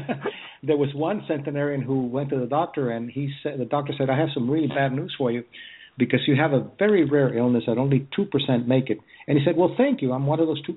there 0.64 0.78
was 0.78 0.90
one 0.94 1.24
centenarian 1.28 1.82
who 1.82 2.08
went 2.08 2.30
to 2.30 2.40
the 2.40 2.46
doctor, 2.46 2.92
and 2.92 3.10
he 3.10 3.32
said, 3.44 3.60
"The 3.60 3.66
doctor 3.66 3.94
said, 3.98 4.10
I 4.10 4.18
have 4.18 4.30
some 4.34 4.50
really 4.50 4.68
bad 4.68 4.94
news 4.94 5.14
for 5.18 5.32
you." 5.32 5.44
because 5.98 6.22
you 6.26 6.36
have 6.36 6.54
a 6.54 6.68
very 6.80 7.06
rare 7.06 7.38
illness 7.38 7.64
that 7.68 7.78
only 7.78 8.08
2% 8.18 8.68
make 8.68 8.90
it. 8.90 8.98
And 9.28 9.38
he 9.38 9.44
said, 9.46 9.56
Well, 9.58 9.76
thank 9.78 10.02
you. 10.02 10.14
I'm 10.14 10.26
one 10.26 10.40
of 10.40 10.48
those 10.48 10.62
2%. 10.66 10.76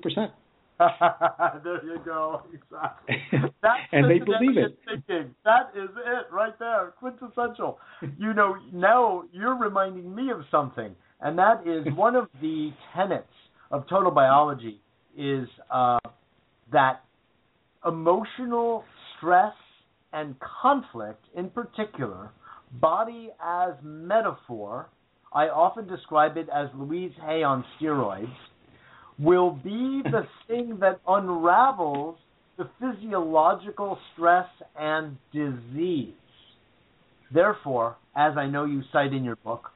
there 1.63 1.85
you 1.85 1.99
go. 2.03 2.41
Exactly. 2.53 3.15
That's 3.61 3.79
and 3.91 4.09
they 4.09 4.19
believe 4.19 4.57
it. 4.57 4.77
Thinking. 4.85 5.33
That 5.43 5.71
is 5.75 5.89
it 5.95 6.31
right 6.31 6.57
there. 6.59 6.93
Quintessential. 6.99 7.79
you 8.19 8.33
know, 8.33 8.55
now 8.73 9.23
you're 9.31 9.57
reminding 9.57 10.13
me 10.13 10.31
of 10.31 10.41
something, 10.51 10.95
and 11.21 11.37
that 11.37 11.61
is 11.65 11.85
one 11.95 12.15
of 12.15 12.27
the 12.41 12.71
tenets 12.95 13.27
of 13.71 13.87
total 13.87 14.11
biology 14.11 14.81
is 15.17 15.47
uh, 15.71 15.97
that 16.71 17.03
emotional 17.85 18.83
stress 19.17 19.53
and 20.13 20.35
conflict, 20.61 21.23
in 21.35 21.49
particular, 21.49 22.31
body 22.73 23.29
as 23.43 23.73
metaphor, 23.83 24.89
I 25.33 25.47
often 25.49 25.87
describe 25.87 26.37
it 26.37 26.47
as 26.53 26.69
Louise 26.75 27.11
Hay 27.25 27.43
on 27.43 27.65
steroids, 27.79 28.33
will 29.17 29.51
be 29.51 30.01
the 30.03 30.27
thing 30.47 30.77
that 30.81 30.99
unravels 31.07 32.17
the 32.57 32.69
physiological 32.79 33.97
stress 34.13 34.47
and 34.79 35.17
disease. 35.33 36.13
Therefore, 37.33 37.97
as 38.15 38.37
I 38.37 38.47
know 38.47 38.65
you 38.65 38.81
cite 38.91 39.13
in 39.13 39.23
your 39.23 39.35
book, 39.37 39.71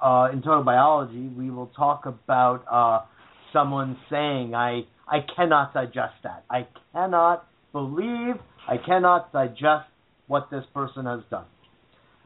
uh, 0.00 0.28
in 0.32 0.42
total 0.42 0.64
biology, 0.64 1.28
we 1.28 1.50
will 1.50 1.70
talk 1.76 2.06
about 2.06 2.64
uh, 2.70 3.04
someone 3.52 3.96
saying, 4.10 4.54
I, 4.54 4.82
I 5.06 5.18
cannot 5.36 5.74
digest 5.74 6.14
that. 6.24 6.44
I 6.50 6.66
cannot 6.92 7.46
believe, 7.72 8.34
I 8.68 8.76
cannot 8.84 9.32
digest 9.32 9.88
what 10.26 10.50
this 10.50 10.64
person 10.74 11.06
has 11.06 11.20
done. 11.30 11.44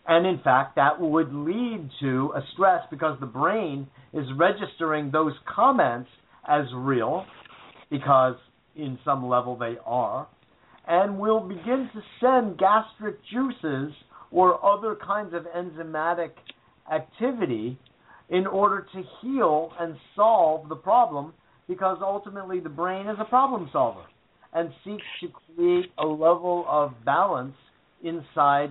And 0.08 0.26
in 0.26 0.40
fact, 0.42 0.76
that 0.76 1.00
would 1.00 1.34
lead 1.34 1.90
to 2.00 2.32
a 2.36 2.40
stress 2.52 2.82
because 2.90 3.18
the 3.18 3.26
brain 3.26 3.88
is 4.12 4.24
registering 4.36 5.10
those 5.10 5.32
comments 5.52 6.08
as 6.48 6.66
real, 6.74 7.24
because 7.90 8.36
in 8.74 8.98
some 9.04 9.26
level 9.26 9.56
they 9.56 9.76
are, 9.84 10.28
and 10.86 11.18
will 11.18 11.40
begin 11.40 11.90
to 11.92 12.00
send 12.20 12.58
gastric 12.58 13.16
juices 13.30 13.92
or 14.30 14.64
other 14.64 14.96
kinds 15.04 15.34
of 15.34 15.44
enzymatic 15.56 16.30
activity 16.92 17.78
in 18.28 18.46
order 18.46 18.86
to 18.92 19.02
heal 19.20 19.72
and 19.80 19.96
solve 20.14 20.68
the 20.68 20.76
problem 20.76 21.32
because 21.68 21.98
ultimately 22.00 22.60
the 22.60 22.68
brain 22.68 23.06
is 23.06 23.16
a 23.20 23.24
problem 23.24 23.68
solver 23.72 24.04
and 24.52 24.70
seeks 24.84 25.04
to 25.20 25.28
create 25.54 25.86
a 25.98 26.06
level 26.06 26.64
of 26.68 26.92
balance 27.04 27.54
inside 28.02 28.70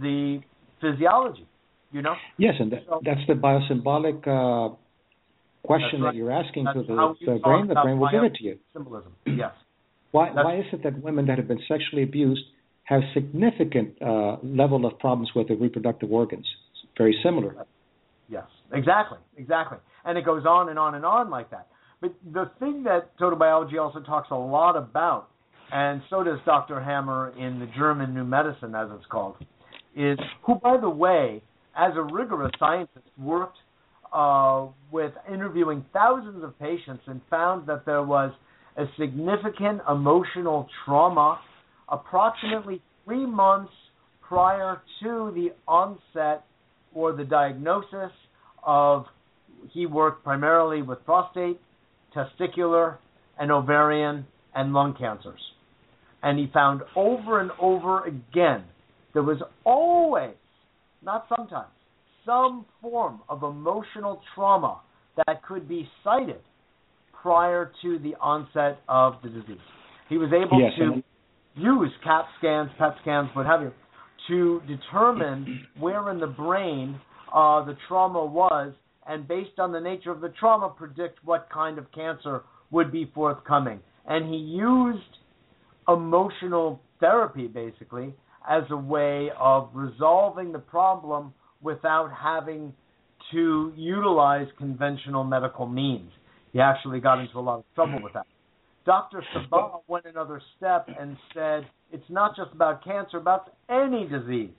the 0.00 0.40
physiology. 0.80 1.46
You 1.92 2.02
know. 2.02 2.14
Yes, 2.38 2.54
and 2.58 2.72
that, 2.72 2.82
so, 2.88 3.00
that's 3.04 3.20
the 3.26 3.34
biosymbolic 3.34 4.26
uh, 4.26 4.74
question 5.62 6.02
right. 6.02 6.12
that 6.12 6.16
you're 6.16 6.32
asking 6.32 6.64
that's 6.64 6.78
to 6.78 6.82
the, 6.82 7.14
the 7.26 7.38
brain. 7.42 7.66
The 7.68 7.74
brain 7.74 7.98
will 7.98 8.10
give 8.10 8.24
it 8.24 8.34
to 8.36 8.44
you. 8.44 8.58
Symbolism. 8.72 9.12
Yes. 9.26 9.52
Why 10.12 10.30
why 10.30 10.58
is 10.58 10.66
it 10.72 10.82
that 10.82 11.02
women 11.02 11.26
that 11.26 11.38
have 11.38 11.48
been 11.48 11.60
sexually 11.68 12.02
abused 12.02 12.42
have 12.84 13.02
significant 13.14 14.00
uh, 14.02 14.36
level 14.42 14.84
of 14.84 14.98
problems 14.98 15.30
with 15.34 15.48
their 15.48 15.56
reproductive 15.56 16.10
organs? 16.10 16.46
It's 16.72 16.90
very 16.98 17.16
similar. 17.22 17.66
Yes, 18.28 18.46
exactly, 18.72 19.18
exactly, 19.36 19.78
and 20.04 20.16
it 20.16 20.24
goes 20.24 20.44
on 20.46 20.68
and 20.68 20.78
on 20.78 20.94
and 20.94 21.04
on 21.04 21.30
like 21.30 21.50
that. 21.50 21.68
But 22.00 22.14
the 22.32 22.50
thing 22.58 22.84
that 22.84 23.16
total 23.18 23.38
biology 23.38 23.76
also 23.76 24.00
talks 24.00 24.28
a 24.30 24.36
lot 24.36 24.76
about, 24.76 25.28
and 25.70 26.00
so 26.08 26.24
does 26.24 26.38
Dr. 26.46 26.80
Hamer 26.80 27.34
in 27.38 27.58
the 27.58 27.66
German 27.76 28.14
New 28.14 28.24
Medicine, 28.24 28.74
as 28.74 28.88
it's 28.92 29.04
called, 29.10 29.36
is 29.94 30.18
who, 30.44 30.54
by 30.56 30.76
the 30.80 30.88
way, 30.88 31.42
as 31.76 31.92
a 31.96 32.02
rigorous 32.02 32.52
scientist, 32.58 33.06
worked 33.18 33.58
uh, 34.12 34.66
with 34.90 35.12
interviewing 35.32 35.84
thousands 35.92 36.42
of 36.42 36.58
patients 36.58 37.02
and 37.06 37.20
found 37.30 37.66
that 37.68 37.84
there 37.86 38.02
was 38.02 38.32
a 38.76 38.84
significant 38.98 39.80
emotional 39.88 40.68
trauma 40.84 41.40
approximately 41.88 42.80
three 43.04 43.26
months 43.26 43.72
prior 44.22 44.80
to 45.02 45.32
the 45.34 45.48
onset 45.66 46.44
or 46.94 47.12
the 47.12 47.24
diagnosis 47.24 48.12
of 48.64 49.06
he 49.72 49.86
worked 49.86 50.24
primarily 50.24 50.82
with 50.82 51.04
prostate, 51.04 51.60
testicular, 52.14 52.96
and 53.38 53.50
ovarian 53.50 54.26
and 54.54 54.72
lung 54.72 54.94
cancers. 54.98 55.40
And 56.22 56.38
he 56.38 56.50
found 56.52 56.82
over 56.96 57.40
and 57.40 57.50
over 57.60 58.04
again 58.04 58.64
there 59.12 59.22
was 59.22 59.38
always, 59.64 60.34
not 61.02 61.26
sometimes, 61.34 61.70
some 62.24 62.66
form 62.82 63.20
of 63.28 63.42
emotional 63.42 64.20
trauma 64.34 64.80
that 65.16 65.42
could 65.42 65.68
be 65.68 65.88
cited 66.04 66.40
prior 67.22 67.72
to 67.82 67.98
the 67.98 68.14
onset 68.20 68.80
of 68.88 69.14
the 69.22 69.28
disease. 69.28 69.58
He 70.08 70.16
was 70.16 70.30
able 70.32 70.60
yes, 70.60 70.72
to 70.78 71.02
use 71.54 71.90
CAT 72.02 72.24
scans, 72.38 72.70
PET 72.78 72.94
scans, 73.02 73.28
what 73.34 73.46
have 73.46 73.62
you, 73.62 73.72
to 74.28 74.62
determine 74.66 75.66
where 75.78 76.10
in 76.10 76.20
the 76.20 76.26
brain 76.26 76.98
uh, 77.34 77.64
the 77.64 77.76
trauma 77.88 78.24
was, 78.24 78.72
and 79.06 79.26
based 79.26 79.58
on 79.58 79.72
the 79.72 79.80
nature 79.80 80.10
of 80.10 80.20
the 80.20 80.30
trauma, 80.40 80.68
predict 80.68 81.18
what 81.24 81.48
kind 81.52 81.78
of 81.78 81.90
cancer 81.92 82.42
would 82.70 82.90
be 82.92 83.10
forthcoming. 83.14 83.80
And 84.06 84.32
he 84.32 84.40
used 84.40 85.02
emotional 85.88 86.80
therapy, 87.00 87.46
basically, 87.46 88.14
as 88.48 88.62
a 88.70 88.76
way 88.76 89.30
of 89.38 89.70
resolving 89.74 90.52
the 90.52 90.58
problem 90.58 91.32
without 91.62 92.10
having 92.12 92.72
to 93.32 93.72
utilize 93.76 94.46
conventional 94.58 95.24
medical 95.24 95.66
means. 95.66 96.10
He 96.52 96.60
actually 96.60 97.00
got 97.00 97.20
into 97.20 97.38
a 97.38 97.40
lot 97.40 97.58
of 97.60 97.64
trouble 97.74 98.00
with 98.02 98.12
that. 98.14 98.26
Dr. 98.86 99.22
Sabbah 99.32 99.80
went 99.88 100.06
another 100.06 100.40
step 100.56 100.88
and 100.98 101.16
said 101.34 101.66
it's 101.92 102.08
not 102.08 102.34
just 102.34 102.50
about 102.52 102.82
cancer, 102.82 103.18
about 103.18 103.52
any 103.68 104.08
disease. 104.08 104.50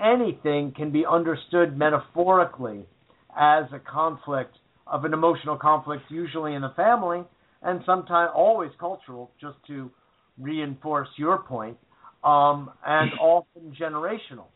Anything 0.00 0.72
can 0.76 0.90
be 0.90 1.04
understood 1.04 1.76
metaphorically 1.76 2.86
as 3.38 3.64
a 3.72 3.78
conflict 3.78 4.56
of 4.86 5.04
an 5.04 5.12
emotional 5.12 5.56
conflict, 5.56 6.02
usually 6.08 6.54
in 6.54 6.62
the 6.62 6.72
family, 6.76 7.22
and 7.62 7.80
sometimes 7.84 8.30
always 8.34 8.70
cultural, 8.80 9.30
just 9.40 9.56
to 9.66 9.90
reinforce 10.38 11.08
your 11.16 11.38
point 11.38 11.76
um, 12.24 12.70
and 12.86 13.10
often 13.20 13.74
generational. 13.78 14.46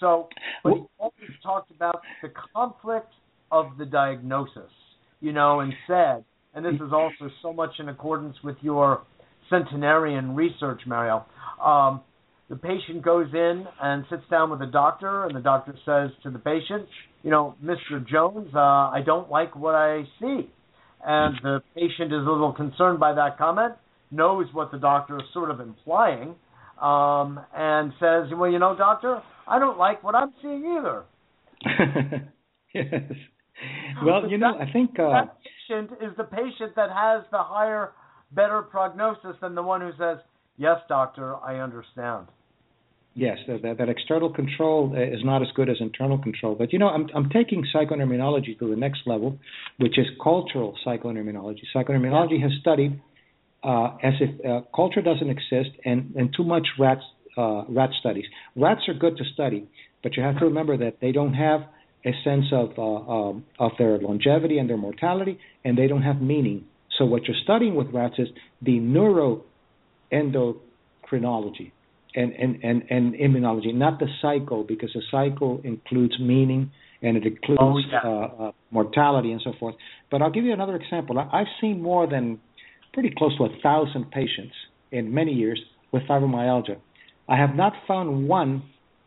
So, 0.00 0.28
but 0.62 0.74
he 0.74 0.82
always 0.98 1.30
talked 1.42 1.70
about 1.70 2.02
the 2.22 2.30
conflict 2.54 3.12
of 3.50 3.78
the 3.78 3.86
diagnosis, 3.86 4.70
you 5.20 5.32
know, 5.32 5.60
and 5.60 5.72
said, 5.86 6.24
and 6.54 6.64
this 6.64 6.74
is 6.74 6.92
also 6.92 7.30
so 7.42 7.52
much 7.52 7.70
in 7.78 7.88
accordance 7.88 8.36
with 8.42 8.56
your 8.60 9.02
centenarian 9.50 10.34
research, 10.34 10.80
Mario, 10.86 11.24
um, 11.64 12.02
the 12.48 12.56
patient 12.56 13.02
goes 13.02 13.28
in 13.34 13.66
and 13.82 14.04
sits 14.08 14.22
down 14.30 14.50
with 14.50 14.60
the 14.60 14.66
doctor, 14.66 15.24
and 15.24 15.36
the 15.36 15.40
doctor 15.40 15.74
says 15.84 16.10
to 16.22 16.30
the 16.30 16.38
patient, 16.38 16.86
you 17.22 17.30
know, 17.30 17.54
Mr. 17.62 18.06
Jones, 18.06 18.48
uh, 18.54 18.58
I 18.58 19.02
don't 19.04 19.30
like 19.30 19.54
what 19.54 19.74
I 19.74 20.04
see. 20.20 20.50
And 21.04 21.36
the 21.42 21.62
patient 21.74 22.12
is 22.12 22.26
a 22.26 22.30
little 22.30 22.52
concerned 22.52 22.98
by 22.98 23.12
that 23.14 23.38
comment, 23.38 23.74
knows 24.10 24.46
what 24.52 24.72
the 24.72 24.78
doctor 24.78 25.16
is 25.18 25.24
sort 25.32 25.50
of 25.50 25.60
implying, 25.60 26.34
um, 26.80 27.38
and 27.54 27.92
says, 28.00 28.28
well, 28.34 28.50
you 28.50 28.58
know, 28.58 28.74
doctor, 28.76 29.20
I 29.48 29.58
don't 29.58 29.78
like 29.78 30.02
what 30.04 30.14
I'm 30.14 30.32
seeing 30.42 30.78
either. 30.78 31.04
yes. 32.74 33.02
Well, 34.04 34.28
you 34.30 34.38
know, 34.38 34.56
that, 34.58 34.68
I 34.68 34.72
think 34.72 34.98
uh, 34.98 35.10
that 35.10 35.36
patient 35.42 35.90
is 36.00 36.16
the 36.16 36.24
patient 36.24 36.76
that 36.76 36.90
has 36.90 37.24
the 37.30 37.42
higher, 37.42 37.92
better 38.32 38.62
prognosis 38.62 39.36
than 39.40 39.54
the 39.54 39.62
one 39.62 39.80
who 39.80 39.90
says, 39.98 40.18
"Yes, 40.56 40.78
doctor, 40.88 41.36
I 41.36 41.58
understand." 41.60 42.28
Yes, 43.14 43.38
that, 43.48 43.78
that 43.78 43.88
external 43.88 44.32
control 44.32 44.94
uh, 44.94 45.00
is 45.00 45.24
not 45.24 45.42
as 45.42 45.48
good 45.56 45.68
as 45.68 45.76
internal 45.80 46.18
control. 46.18 46.54
But 46.54 46.72
you 46.72 46.78
know, 46.78 46.88
I'm 46.88 47.08
I'm 47.16 47.28
taking 47.30 47.64
psychoneuroimmunology 47.74 48.56
to 48.60 48.68
the 48.70 48.76
next 48.76 49.00
level, 49.06 49.38
which 49.78 49.98
is 49.98 50.06
cultural 50.22 50.76
psychoneuroimmunology. 50.86 51.62
Psychoneuroimmunology 51.74 52.40
has 52.40 52.52
studied 52.60 53.00
uh, 53.64 53.96
as 54.04 54.14
if 54.20 54.46
uh, 54.46 54.60
culture 54.74 55.02
doesn't 55.02 55.28
exist 55.28 55.70
and 55.84 56.14
and 56.14 56.32
too 56.36 56.44
much 56.44 56.68
rats 56.78 57.02
uh, 57.38 57.64
rat 57.68 57.90
studies. 58.00 58.26
Rats 58.56 58.82
are 58.88 58.94
good 58.94 59.16
to 59.18 59.24
study, 59.34 59.68
but 60.02 60.16
you 60.16 60.22
have 60.22 60.38
to 60.40 60.44
remember 60.46 60.76
that 60.76 60.94
they 61.00 61.12
don't 61.12 61.34
have 61.34 61.60
a 62.04 62.12
sense 62.24 62.46
of 62.52 62.70
uh, 62.78 62.82
um, 62.82 63.44
of 63.58 63.72
their 63.78 63.98
longevity 63.98 64.58
and 64.58 64.68
their 64.68 64.76
mortality, 64.76 65.38
and 65.64 65.78
they 65.78 65.86
don't 65.86 66.02
have 66.02 66.20
meaning. 66.20 66.64
So 66.98 67.04
what 67.04 67.26
you're 67.26 67.36
studying 67.44 67.74
with 67.76 67.88
rats 67.92 68.14
is 68.18 68.28
the 68.60 68.78
neuroendocrinology 70.12 71.72
and, 72.14 72.32
and, 72.32 72.64
and, 72.64 72.82
and 72.90 73.14
immunology, 73.14 73.72
not 73.74 74.00
the 74.00 74.08
cycle, 74.20 74.64
because 74.64 74.90
the 74.94 75.02
cycle 75.10 75.60
includes 75.62 76.18
meaning 76.18 76.70
and 77.00 77.16
it 77.16 77.24
includes 77.24 77.60
oh, 77.60 77.78
yeah. 77.78 78.00
uh, 78.04 78.44
uh, 78.48 78.52
mortality 78.72 79.30
and 79.30 79.40
so 79.44 79.52
forth. 79.60 79.76
But 80.10 80.22
I'll 80.22 80.32
give 80.32 80.44
you 80.44 80.52
another 80.52 80.74
example. 80.74 81.18
I've 81.18 81.46
seen 81.60 81.80
more 81.80 82.08
than 82.08 82.40
pretty 82.92 83.12
close 83.16 83.36
to 83.38 83.44
a 83.44 83.50
thousand 83.62 84.10
patients 84.10 84.54
in 84.90 85.14
many 85.14 85.32
years 85.32 85.62
with 85.92 86.02
fibromyalgia. 86.04 86.78
I 87.28 87.36
have 87.36 87.54
not 87.54 87.72
found 87.86 88.26
one 88.26 88.62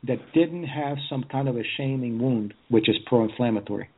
that 0.08 0.18
didn't 0.34 0.66
have 0.66 0.98
some 1.10 1.24
kind 1.32 1.48
of 1.48 1.56
a 1.58 1.64
shaming 1.78 2.20
wound, 2.20 2.54
which 2.70 2.90
is 2.90 2.96
pro-inflammatory. 3.08 3.90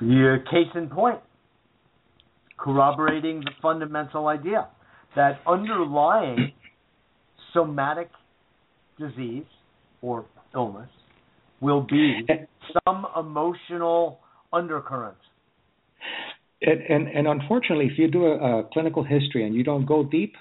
Yeah, 0.00 0.36
case 0.48 0.68
in 0.76 0.88
point, 0.88 1.18
corroborating 2.56 3.40
the 3.40 3.50
fundamental 3.60 4.28
idea 4.28 4.68
that 5.16 5.40
underlying 5.46 6.52
somatic 7.52 8.08
disease 8.98 9.44
or 10.02 10.26
illness 10.54 10.88
will 11.60 11.80
be 11.80 12.20
eh. 12.28 12.34
some 12.84 13.06
emotional 13.18 14.20
undercurrent. 14.52 15.16
And, 16.60 16.80
and, 16.82 17.08
and 17.08 17.28
unfortunately, 17.28 17.86
if 17.86 17.98
you 17.98 18.08
do 18.10 18.26
a, 18.26 18.60
a, 18.60 18.64
clinical 18.72 19.04
history 19.04 19.46
and 19.46 19.54
you 19.54 19.62
don't 19.62 19.86
go 19.86 20.02
deep, 20.04 20.34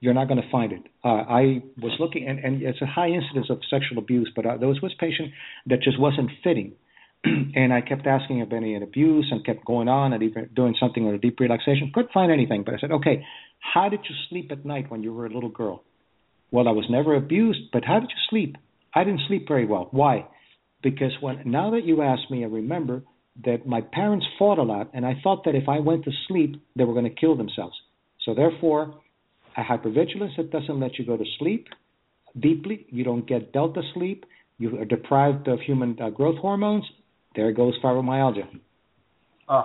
you're 0.00 0.14
not 0.14 0.28
going 0.28 0.40
to 0.40 0.50
find 0.50 0.72
it. 0.72 0.82
Uh, 1.04 1.08
I 1.08 1.62
was 1.80 1.92
looking, 1.98 2.26
and, 2.26 2.38
and, 2.38 2.62
it's 2.62 2.80
a 2.80 2.86
high 2.86 3.08
incidence 3.08 3.48
of 3.50 3.58
sexual 3.68 3.98
abuse, 3.98 4.30
but 4.34 4.46
uh, 4.46 4.56
there 4.56 4.68
was 4.68 4.78
this 4.80 4.92
patient 4.98 5.30
that 5.66 5.82
just 5.82 6.00
wasn't 6.00 6.30
fitting. 6.42 6.72
and 7.24 7.72
I 7.72 7.80
kept 7.80 8.06
asking 8.06 8.38
if 8.38 8.52
any 8.52 8.76
abuse 8.76 9.28
and 9.30 9.44
kept 9.44 9.64
going 9.64 9.88
on 9.88 10.12
and 10.12 10.22
even 10.22 10.48
doing 10.54 10.74
something 10.78 11.04
with 11.04 11.16
a 11.16 11.18
deep 11.18 11.40
relaxation. 11.40 11.90
Couldn't 11.92 12.12
find 12.12 12.30
anything, 12.30 12.62
but 12.64 12.74
I 12.74 12.78
said, 12.78 12.92
okay, 12.92 13.24
how 13.58 13.88
did 13.88 14.00
you 14.08 14.14
sleep 14.28 14.50
at 14.52 14.64
night 14.64 14.90
when 14.90 15.02
you 15.02 15.12
were 15.12 15.26
a 15.26 15.34
little 15.34 15.50
girl? 15.50 15.82
Well, 16.50 16.68
I 16.68 16.72
was 16.72 16.86
never 16.88 17.14
abused, 17.14 17.72
but 17.72 17.84
how 17.84 17.98
did 18.00 18.10
you 18.10 18.20
sleep? 18.30 18.56
I 18.94 19.04
didn't 19.04 19.22
sleep 19.26 19.46
very 19.48 19.66
well. 19.66 19.88
Why? 19.90 20.26
Because 20.82 21.12
when 21.20 21.42
now 21.44 21.72
that 21.72 21.84
you 21.84 22.02
ask 22.02 22.30
me, 22.30 22.44
I 22.44 22.46
remember 22.46 23.02
that 23.44 23.66
my 23.66 23.80
parents 23.80 24.26
fought 24.38 24.58
a 24.58 24.62
lot, 24.62 24.90
and 24.92 25.06
I 25.06 25.20
thought 25.22 25.44
that 25.44 25.54
if 25.54 25.68
I 25.68 25.78
went 25.78 26.04
to 26.04 26.10
sleep, 26.26 26.62
they 26.76 26.84
were 26.84 26.92
going 26.92 27.04
to 27.04 27.20
kill 27.20 27.36
themselves. 27.36 27.76
So 28.24 28.34
therefore, 28.34 28.94
a 29.56 29.62
hypervigilance 29.62 30.36
that 30.36 30.50
doesn't 30.50 30.80
let 30.80 30.98
you 30.98 31.06
go 31.06 31.16
to 31.16 31.24
sleep 31.38 31.68
deeply, 32.38 32.86
you 32.90 33.04
don't 33.04 33.26
get 33.26 33.52
delta 33.52 33.82
sleep, 33.94 34.24
you 34.58 34.78
are 34.78 34.84
deprived 34.84 35.48
of 35.48 35.60
human 35.60 35.96
uh, 36.00 36.10
growth 36.10 36.38
hormones. 36.38 36.84
There 37.34 37.52
goes 37.52 37.74
fibromyalgia. 37.82 38.48
Uh, 39.48 39.62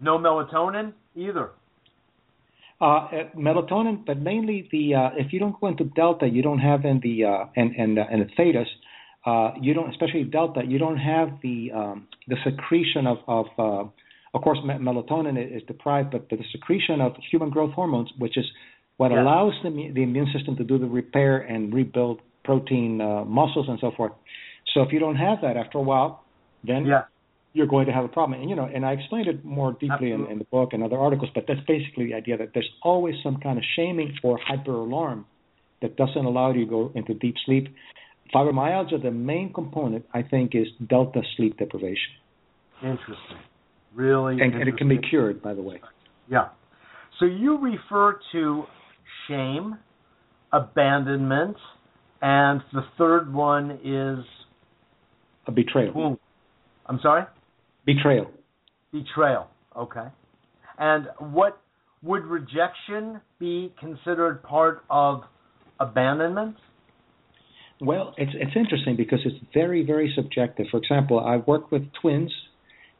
no 0.00 0.18
melatonin 0.18 0.92
either. 1.14 1.50
Uh, 2.80 2.84
uh, 2.84 3.08
melatonin, 3.36 4.04
but 4.06 4.18
mainly 4.18 4.68
the 4.72 4.94
uh, 4.94 5.10
if 5.16 5.32
you 5.32 5.38
don't 5.38 5.58
go 5.60 5.66
into 5.68 5.84
delta, 5.84 6.26
you 6.26 6.42
don't 6.42 6.58
have 6.58 6.84
in 6.84 7.00
the 7.02 7.24
uh, 7.24 7.44
and 7.56 7.74
and 7.76 7.98
uh, 7.98 8.04
and 8.10 8.22
the 8.22 8.42
thetas, 8.42 8.66
uh, 9.26 9.50
you 9.60 9.74
don't 9.74 9.90
especially 9.90 10.24
delta, 10.24 10.62
you 10.66 10.78
don't 10.78 10.98
have 10.98 11.28
the 11.42 11.70
um, 11.74 12.06
the 12.28 12.36
secretion 12.44 13.06
of 13.06 13.18
of 13.26 13.46
uh, 13.58 13.88
of 14.34 14.42
course 14.42 14.58
melatonin 14.64 15.36
is 15.56 15.62
deprived, 15.66 16.12
but, 16.12 16.28
but 16.28 16.38
the 16.38 16.44
secretion 16.52 17.00
of 17.00 17.12
human 17.30 17.50
growth 17.50 17.72
hormones, 17.72 18.10
which 18.18 18.36
is 18.38 18.44
what 18.96 19.10
yeah. 19.10 19.22
allows 19.22 19.52
the, 19.62 19.70
the 19.94 20.02
immune 20.02 20.28
system 20.34 20.56
to 20.56 20.64
do 20.64 20.78
the 20.78 20.86
repair 20.86 21.38
and 21.38 21.74
rebuild 21.74 22.20
protein 22.44 23.00
uh, 23.00 23.24
muscles 23.24 23.66
and 23.68 23.78
so 23.80 23.90
forth. 23.96 24.12
So 24.72 24.82
if 24.82 24.92
you 24.92 24.98
don't 24.98 25.16
have 25.16 25.38
that 25.42 25.56
after 25.56 25.78
a 25.78 25.82
while, 25.82 26.24
then 26.64 26.86
yeah. 26.86 27.02
you're 27.52 27.66
going 27.66 27.86
to 27.86 27.92
have 27.92 28.04
a 28.04 28.08
problem. 28.08 28.40
And 28.40 28.48
you 28.48 28.56
know, 28.56 28.68
and 28.72 28.86
I 28.86 28.92
explained 28.92 29.26
it 29.26 29.44
more 29.44 29.72
deeply 29.72 30.12
in, 30.12 30.26
in, 30.26 30.38
the 30.38 30.44
book 30.44 30.70
and 30.72 30.82
other 30.82 30.98
articles, 30.98 31.30
but 31.34 31.44
that's 31.48 31.60
basically 31.66 32.06
the 32.06 32.14
idea 32.14 32.36
that 32.38 32.50
there's 32.54 32.70
always 32.82 33.14
some 33.22 33.38
kind 33.38 33.58
of 33.58 33.64
shaming 33.74 34.16
or 34.22 34.38
hyper 34.44 34.72
alarm 34.72 35.26
that 35.82 35.96
doesn't 35.96 36.24
allow 36.24 36.52
you 36.52 36.64
to 36.64 36.70
go 36.70 36.92
into 36.94 37.14
deep 37.14 37.34
sleep. 37.44 37.68
Fibromyalgia, 38.34 39.02
the 39.02 39.10
main 39.10 39.52
component, 39.52 40.04
I 40.12 40.22
think, 40.22 40.54
is 40.54 40.66
delta 40.88 41.22
sleep 41.36 41.58
deprivation. 41.58 42.12
Interesting. 42.82 43.16
Really 43.94 44.34
and, 44.34 44.42
interesting. 44.42 44.60
and 44.60 44.68
it 44.68 44.76
can 44.78 44.88
be 44.88 44.98
cured, 44.98 45.42
by 45.42 45.54
the 45.54 45.62
way. 45.62 45.80
Yeah. 46.28 46.48
So 47.18 47.24
you 47.24 47.58
refer 47.58 48.18
to 48.32 48.64
shame, 49.28 49.78
abandonment, 50.52 51.56
and 52.20 52.60
the 52.72 52.82
third 52.98 53.32
one 53.32 53.78
is 53.84 54.24
a 55.46 55.52
betrayal. 55.52 56.18
I'm 56.86 57.00
sorry? 57.02 57.24
Betrayal. 57.84 58.30
Betrayal. 58.92 59.48
Okay. 59.76 60.06
And 60.78 61.06
what 61.18 61.60
would 62.02 62.24
rejection 62.24 63.20
be 63.38 63.72
considered 63.80 64.42
part 64.42 64.84
of 64.90 65.22
abandonment? 65.80 66.56
Well, 67.80 68.14
it's 68.16 68.32
it's 68.34 68.56
interesting 68.56 68.96
because 68.96 69.20
it's 69.24 69.36
very 69.52 69.84
very 69.84 70.12
subjective. 70.16 70.66
For 70.70 70.78
example, 70.78 71.20
I've 71.20 71.46
worked 71.46 71.70
with 71.70 71.82
twins, 72.00 72.32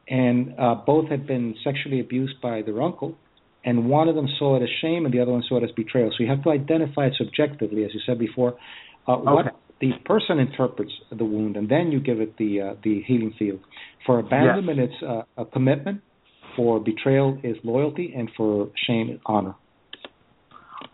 and 0.08 0.54
uh, 0.58 0.74
both 0.86 1.08
had 1.08 1.26
been 1.26 1.54
sexually 1.64 2.00
abused 2.00 2.40
by 2.42 2.62
their 2.62 2.82
uncle, 2.82 3.16
and 3.64 3.88
one 3.88 4.08
of 4.08 4.14
them 4.14 4.26
saw 4.38 4.56
it 4.56 4.62
as 4.62 4.68
shame 4.80 5.04
and 5.04 5.14
the 5.14 5.20
other 5.20 5.32
one 5.32 5.42
saw 5.48 5.58
it 5.58 5.64
as 5.64 5.70
betrayal. 5.72 6.10
So 6.16 6.22
you 6.22 6.30
have 6.30 6.42
to 6.44 6.50
identify 6.50 7.06
it 7.06 7.14
subjectively, 7.16 7.84
as 7.84 7.90
you 7.94 8.00
said 8.06 8.18
before, 8.18 8.56
uh, 9.08 9.12
okay. 9.14 9.24
what 9.24 9.46
the 9.80 9.90
person 10.04 10.38
interprets 10.38 10.92
the 11.10 11.24
wound, 11.24 11.56
and 11.56 11.68
then 11.68 11.90
you 11.92 12.00
give 12.00 12.20
it 12.20 12.36
the 12.38 12.60
uh, 12.60 12.74
the 12.82 13.02
healing 13.06 13.34
field. 13.38 13.60
For 14.04 14.18
abandonment, 14.18 14.78
yes. 14.78 14.88
it's 14.92 15.02
uh, 15.02 15.42
a 15.42 15.44
commitment. 15.44 16.02
For 16.56 16.80
betrayal, 16.80 17.38
is 17.42 17.56
loyalty, 17.64 18.14
and 18.16 18.30
for 18.34 18.70
shame, 18.86 19.10
is 19.10 19.20
honor. 19.26 19.54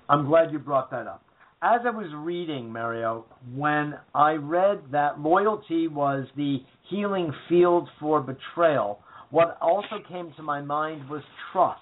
I'm 0.08 0.26
glad 0.26 0.50
you 0.50 0.58
brought 0.58 0.90
that 0.90 1.06
up. 1.06 1.22
As 1.64 1.80
I 1.86 1.90
was 1.90 2.08
reading, 2.12 2.72
Mario, 2.72 3.24
when 3.54 3.94
I 4.14 4.32
read 4.32 4.82
that 4.90 5.20
loyalty 5.20 5.86
was 5.86 6.26
the 6.36 6.58
healing 6.90 7.32
field 7.48 7.88
for 8.00 8.20
betrayal, 8.20 8.98
what 9.30 9.58
also 9.60 9.98
came 10.08 10.32
to 10.36 10.42
my 10.42 10.60
mind 10.60 11.08
was 11.08 11.22
trust. 11.52 11.80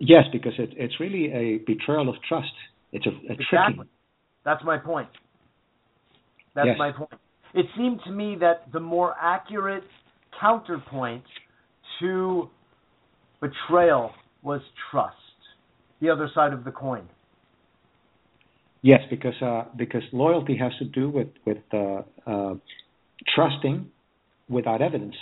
Yes, 0.00 0.24
because 0.32 0.52
it, 0.58 0.70
it's 0.76 0.98
really 0.98 1.32
a 1.32 1.58
betrayal 1.64 2.08
of 2.08 2.16
trust. 2.28 2.52
It's 2.90 3.06
a, 3.06 3.10
a 3.10 3.34
exactly. 3.34 3.86
That's 4.44 4.64
my 4.64 4.76
point. 4.76 5.08
That's 6.56 6.66
yes. 6.66 6.76
my 6.76 6.90
point. 6.90 7.12
It 7.54 7.66
seemed 7.76 8.00
to 8.04 8.10
me 8.10 8.36
that 8.40 8.72
the 8.72 8.80
more 8.80 9.14
accurate 9.20 9.84
counterpoint 10.40 11.22
to 12.00 12.50
betrayal 13.40 14.10
was 14.42 14.60
trust, 14.90 15.14
the 16.02 16.10
other 16.10 16.28
side 16.34 16.52
of 16.52 16.64
the 16.64 16.72
coin. 16.72 17.08
Yes, 18.82 19.00
because 19.08 19.40
uh, 19.40 19.64
because 19.76 20.02
loyalty 20.12 20.56
has 20.58 20.72
to 20.80 20.84
do 20.84 21.08
with 21.08 21.28
with 21.46 21.58
uh, 21.72 22.02
uh, 22.26 22.54
trusting 23.34 23.88
without 24.48 24.82
evidence. 24.82 25.14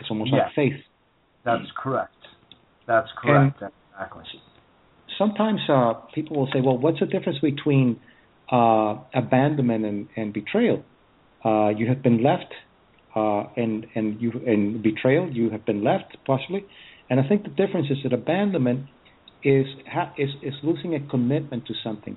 It's 0.00 0.10
almost 0.10 0.32
yes. 0.32 0.42
like 0.46 0.54
faith. 0.54 0.80
That's 1.44 1.70
correct. 1.80 2.12
That's 2.86 3.08
correct. 3.16 3.62
And 3.62 3.70
exactly. 3.94 4.24
Sometimes 5.16 5.60
uh, 5.68 5.94
people 6.12 6.36
will 6.36 6.48
say, 6.52 6.60
"Well, 6.60 6.76
what's 6.76 6.98
the 6.98 7.06
difference 7.06 7.38
between 7.38 8.00
uh, 8.50 8.96
abandonment 9.14 9.84
and, 9.84 10.08
and 10.16 10.32
betrayal? 10.32 10.84
Uh, 11.44 11.68
you 11.68 11.86
have 11.86 12.02
been 12.02 12.24
left, 12.24 12.52
uh, 13.14 13.44
and 13.56 13.86
and 13.94 14.20
you 14.20 14.32
and 14.44 14.82
betrayal. 14.82 15.30
You 15.30 15.50
have 15.50 15.64
been 15.64 15.84
left, 15.84 16.16
possibly, 16.26 16.64
And 17.08 17.20
I 17.20 17.28
think 17.28 17.44
the 17.44 17.50
difference 17.50 17.86
is 17.88 17.98
that 18.02 18.12
abandonment 18.12 18.86
is 19.42 19.66
is 20.18 20.30
is 20.42 20.54
losing 20.62 20.94
a 20.94 21.08
commitment 21.08 21.66
to 21.66 21.74
something. 21.84 22.16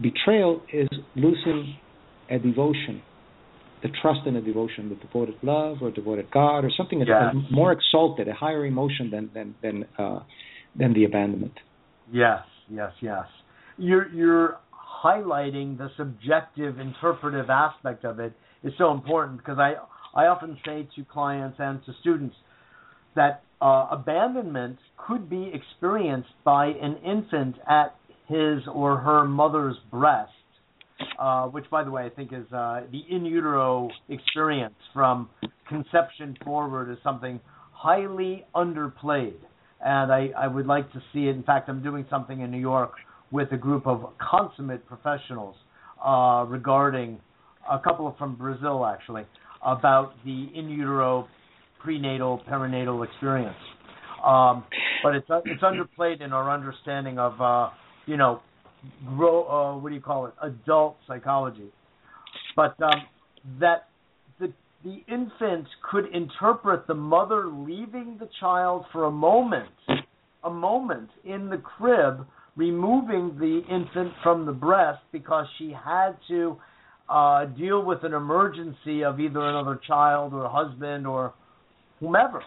Betrayal 0.00 0.62
is 0.72 0.88
losing 1.14 1.76
a 2.30 2.38
devotion, 2.38 3.02
the 3.82 3.88
trust 4.02 4.20
in 4.26 4.36
a 4.36 4.40
devotion, 4.40 4.88
the 4.88 4.96
devoted 4.96 5.36
love 5.42 5.78
or 5.82 5.90
devoted 5.90 6.30
God 6.30 6.64
or 6.64 6.70
something 6.76 6.98
that's 6.98 7.36
more 7.50 7.72
exalted, 7.72 8.28
a 8.28 8.34
higher 8.34 8.64
emotion 8.66 9.10
than 9.10 9.30
than 9.34 9.54
than 9.62 9.84
uh, 9.98 10.20
than 10.76 10.94
the 10.94 11.04
abandonment. 11.04 11.54
Yes, 12.12 12.42
yes, 12.68 12.92
yes. 13.00 13.24
You're 13.76 14.08
you're 14.12 14.58
highlighting 15.04 15.76
the 15.76 15.90
subjective 15.96 16.78
interpretive 16.78 17.50
aspect 17.50 18.04
of 18.04 18.18
it 18.18 18.32
is 18.62 18.72
so 18.78 18.90
important 18.90 19.38
because 19.38 19.58
I 19.58 19.74
I 20.14 20.26
often 20.26 20.56
say 20.64 20.88
to 20.96 21.04
clients 21.04 21.56
and 21.58 21.84
to 21.84 21.92
students 22.00 22.34
that 23.14 23.42
uh, 23.64 23.88
abandonment 23.90 24.78
could 25.08 25.30
be 25.30 25.50
experienced 25.54 26.28
by 26.44 26.66
an 26.66 26.98
infant 26.98 27.56
at 27.66 27.96
his 28.28 28.60
or 28.70 28.98
her 28.98 29.24
mother's 29.24 29.76
breast, 29.90 30.30
uh, 31.18 31.46
which, 31.46 31.64
by 31.70 31.82
the 31.82 31.90
way, 31.90 32.04
I 32.04 32.10
think 32.10 32.30
is 32.34 32.44
uh, 32.52 32.82
the 32.92 33.02
in 33.10 33.24
utero 33.24 33.88
experience 34.10 34.74
from 34.92 35.30
conception 35.66 36.36
forward 36.44 36.92
is 36.92 36.98
something 37.02 37.40
highly 37.72 38.44
underplayed. 38.54 39.40
And 39.82 40.12
I, 40.12 40.28
I 40.36 40.46
would 40.46 40.66
like 40.66 40.92
to 40.92 41.02
see 41.14 41.28
it. 41.28 41.34
In 41.34 41.42
fact, 41.42 41.70
I'm 41.70 41.82
doing 41.82 42.04
something 42.10 42.40
in 42.40 42.50
New 42.50 42.60
York 42.60 42.92
with 43.30 43.50
a 43.52 43.56
group 43.56 43.86
of 43.86 44.10
consummate 44.18 44.86
professionals 44.86 45.56
uh, 46.04 46.44
regarding 46.48 47.18
a 47.70 47.78
couple 47.78 48.14
from 48.18 48.36
Brazil, 48.36 48.84
actually, 48.84 49.24
about 49.64 50.12
the 50.26 50.48
in 50.54 50.68
utero 50.68 51.26
prenatal 51.84 52.40
perinatal 52.50 53.06
experience. 53.06 53.56
Um, 54.26 54.64
but 55.02 55.14
it's 55.14 55.28
it's 55.44 55.62
underplayed 55.62 56.22
in 56.22 56.32
our 56.32 56.50
understanding 56.50 57.18
of 57.18 57.40
uh, 57.40 57.68
you 58.06 58.16
know 58.16 58.40
grow 59.16 59.44
uh, 59.44 59.78
what 59.78 59.90
do 59.90 59.94
you 59.94 60.00
call 60.00 60.26
it 60.26 60.34
adult 60.42 60.96
psychology. 61.06 61.68
But 62.56 62.80
um, 62.82 63.02
that 63.60 63.88
the 64.40 64.52
the 64.82 65.02
infant 65.08 65.66
could 65.90 66.06
interpret 66.14 66.86
the 66.86 66.94
mother 66.94 67.48
leaving 67.48 68.16
the 68.18 68.28
child 68.40 68.86
for 68.90 69.04
a 69.04 69.10
moment, 69.10 69.68
a 70.42 70.50
moment 70.50 71.10
in 71.24 71.50
the 71.50 71.58
crib, 71.58 72.26
removing 72.56 73.36
the 73.38 73.60
infant 73.70 74.12
from 74.22 74.46
the 74.46 74.52
breast 74.52 75.00
because 75.12 75.46
she 75.58 75.74
had 75.84 76.12
to 76.28 76.56
uh, 77.10 77.44
deal 77.44 77.84
with 77.84 78.02
an 78.04 78.14
emergency 78.14 79.04
of 79.04 79.20
either 79.20 79.40
another 79.40 79.78
child 79.86 80.32
or 80.32 80.44
a 80.44 80.48
husband 80.48 81.06
or 81.06 81.34
whomever. 82.04 82.42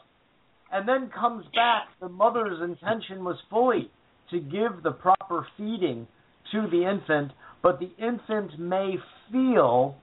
And 0.71 0.88
then 0.88 1.09
comes 1.17 1.45
back, 1.55 1.88
the 2.01 2.09
mother's 2.09 2.61
intention 2.61 3.23
was 3.23 3.38
fully 3.49 3.89
to 4.31 4.39
give 4.39 4.84
the 4.84 4.91
proper 4.91 5.47
feeding 5.55 6.07
to 6.51 6.67
the 6.69 6.89
infant, 6.89 7.31
but 7.63 7.79
the 7.79 7.91
infant 7.97 8.59
may 8.59 8.95
feel 9.31 9.95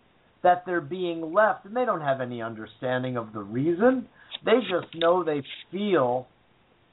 that 0.42 0.64
they're 0.66 0.80
being 0.80 1.32
left, 1.32 1.64
and 1.64 1.76
they 1.76 1.84
don't 1.84 2.00
have 2.00 2.20
any 2.20 2.42
understanding 2.42 3.16
of 3.16 3.32
the 3.32 3.40
reason. 3.40 4.06
They 4.44 4.60
just 4.60 4.94
know 4.94 5.24
they 5.24 5.42
feel 5.70 6.28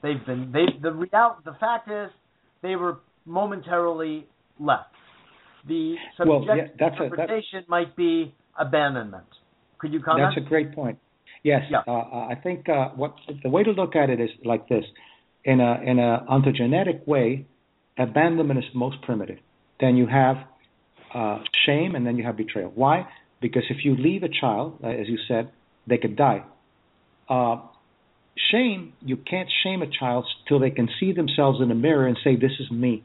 they've 0.02 0.24
been. 0.26 0.50
They 0.52 0.64
the 0.80 0.92
real 0.92 1.36
the 1.44 1.56
fact 1.60 1.90
is 1.90 2.10
they 2.62 2.76
were 2.76 2.98
momentarily 3.26 4.26
left. 4.58 4.86
The 5.68 5.96
subjective 6.16 6.48
well, 6.48 6.56
yeah, 6.56 6.88
interpretation 6.88 7.64
a, 7.66 7.70
might 7.70 7.94
be 7.94 8.34
abandonment. 8.58 9.26
Could 9.78 9.92
you 9.92 10.00
comment? 10.00 10.32
That's 10.34 10.46
a 10.46 10.48
great 10.48 10.74
point. 10.74 10.98
Yes, 11.42 11.62
yeah. 11.70 11.80
uh, 11.86 11.90
I 12.30 12.34
think 12.42 12.68
uh, 12.68 12.90
what 12.90 13.16
the 13.42 13.48
way 13.48 13.64
to 13.64 13.72
look 13.72 13.96
at 13.96 14.10
it 14.10 14.20
is 14.20 14.30
like 14.44 14.68
this: 14.68 14.84
in 15.44 15.60
a 15.60 15.80
in 15.84 15.98
a 15.98 16.24
ontogenetic 16.30 17.06
way, 17.06 17.46
abandonment 17.98 18.58
is 18.58 18.64
most 18.74 19.02
primitive. 19.02 19.38
Then 19.80 19.96
you 19.96 20.06
have 20.06 20.36
uh, 21.14 21.40
shame, 21.66 21.94
and 21.94 22.06
then 22.06 22.16
you 22.16 22.24
have 22.24 22.36
betrayal. 22.36 22.70
Why? 22.74 23.08
Because 23.40 23.64
if 23.70 23.84
you 23.84 23.96
leave 23.96 24.22
a 24.22 24.28
child, 24.28 24.78
uh, 24.84 24.88
as 24.88 25.08
you 25.08 25.18
said, 25.26 25.50
they 25.88 25.98
could 25.98 26.16
die. 26.16 26.44
Uh, 27.28 27.56
shame, 28.52 28.92
you 29.00 29.16
can't 29.16 29.48
shame 29.64 29.82
a 29.82 29.90
child 29.98 30.24
till 30.46 30.60
they 30.60 30.70
can 30.70 30.88
see 31.00 31.12
themselves 31.12 31.60
in 31.60 31.68
the 31.68 31.74
mirror 31.74 32.06
and 32.06 32.16
say, 32.22 32.36
"This 32.36 32.52
is 32.60 32.70
me." 32.70 33.02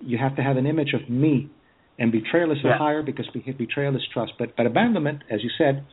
You 0.00 0.18
have 0.18 0.36
to 0.36 0.42
have 0.42 0.56
an 0.56 0.66
image 0.66 0.92
of 0.94 1.08
me 1.08 1.50
and 1.98 2.12
betrayal 2.12 2.52
is 2.52 2.58
yeah. 2.62 2.78
higher 2.78 3.02
because 3.02 3.26
betrayal 3.58 3.96
is 3.96 4.02
trust. 4.12 4.32
But 4.38 4.56
but 4.56 4.66
abandonment, 4.66 5.22
as 5.30 5.42
you 5.42 5.50
said, 5.58 5.84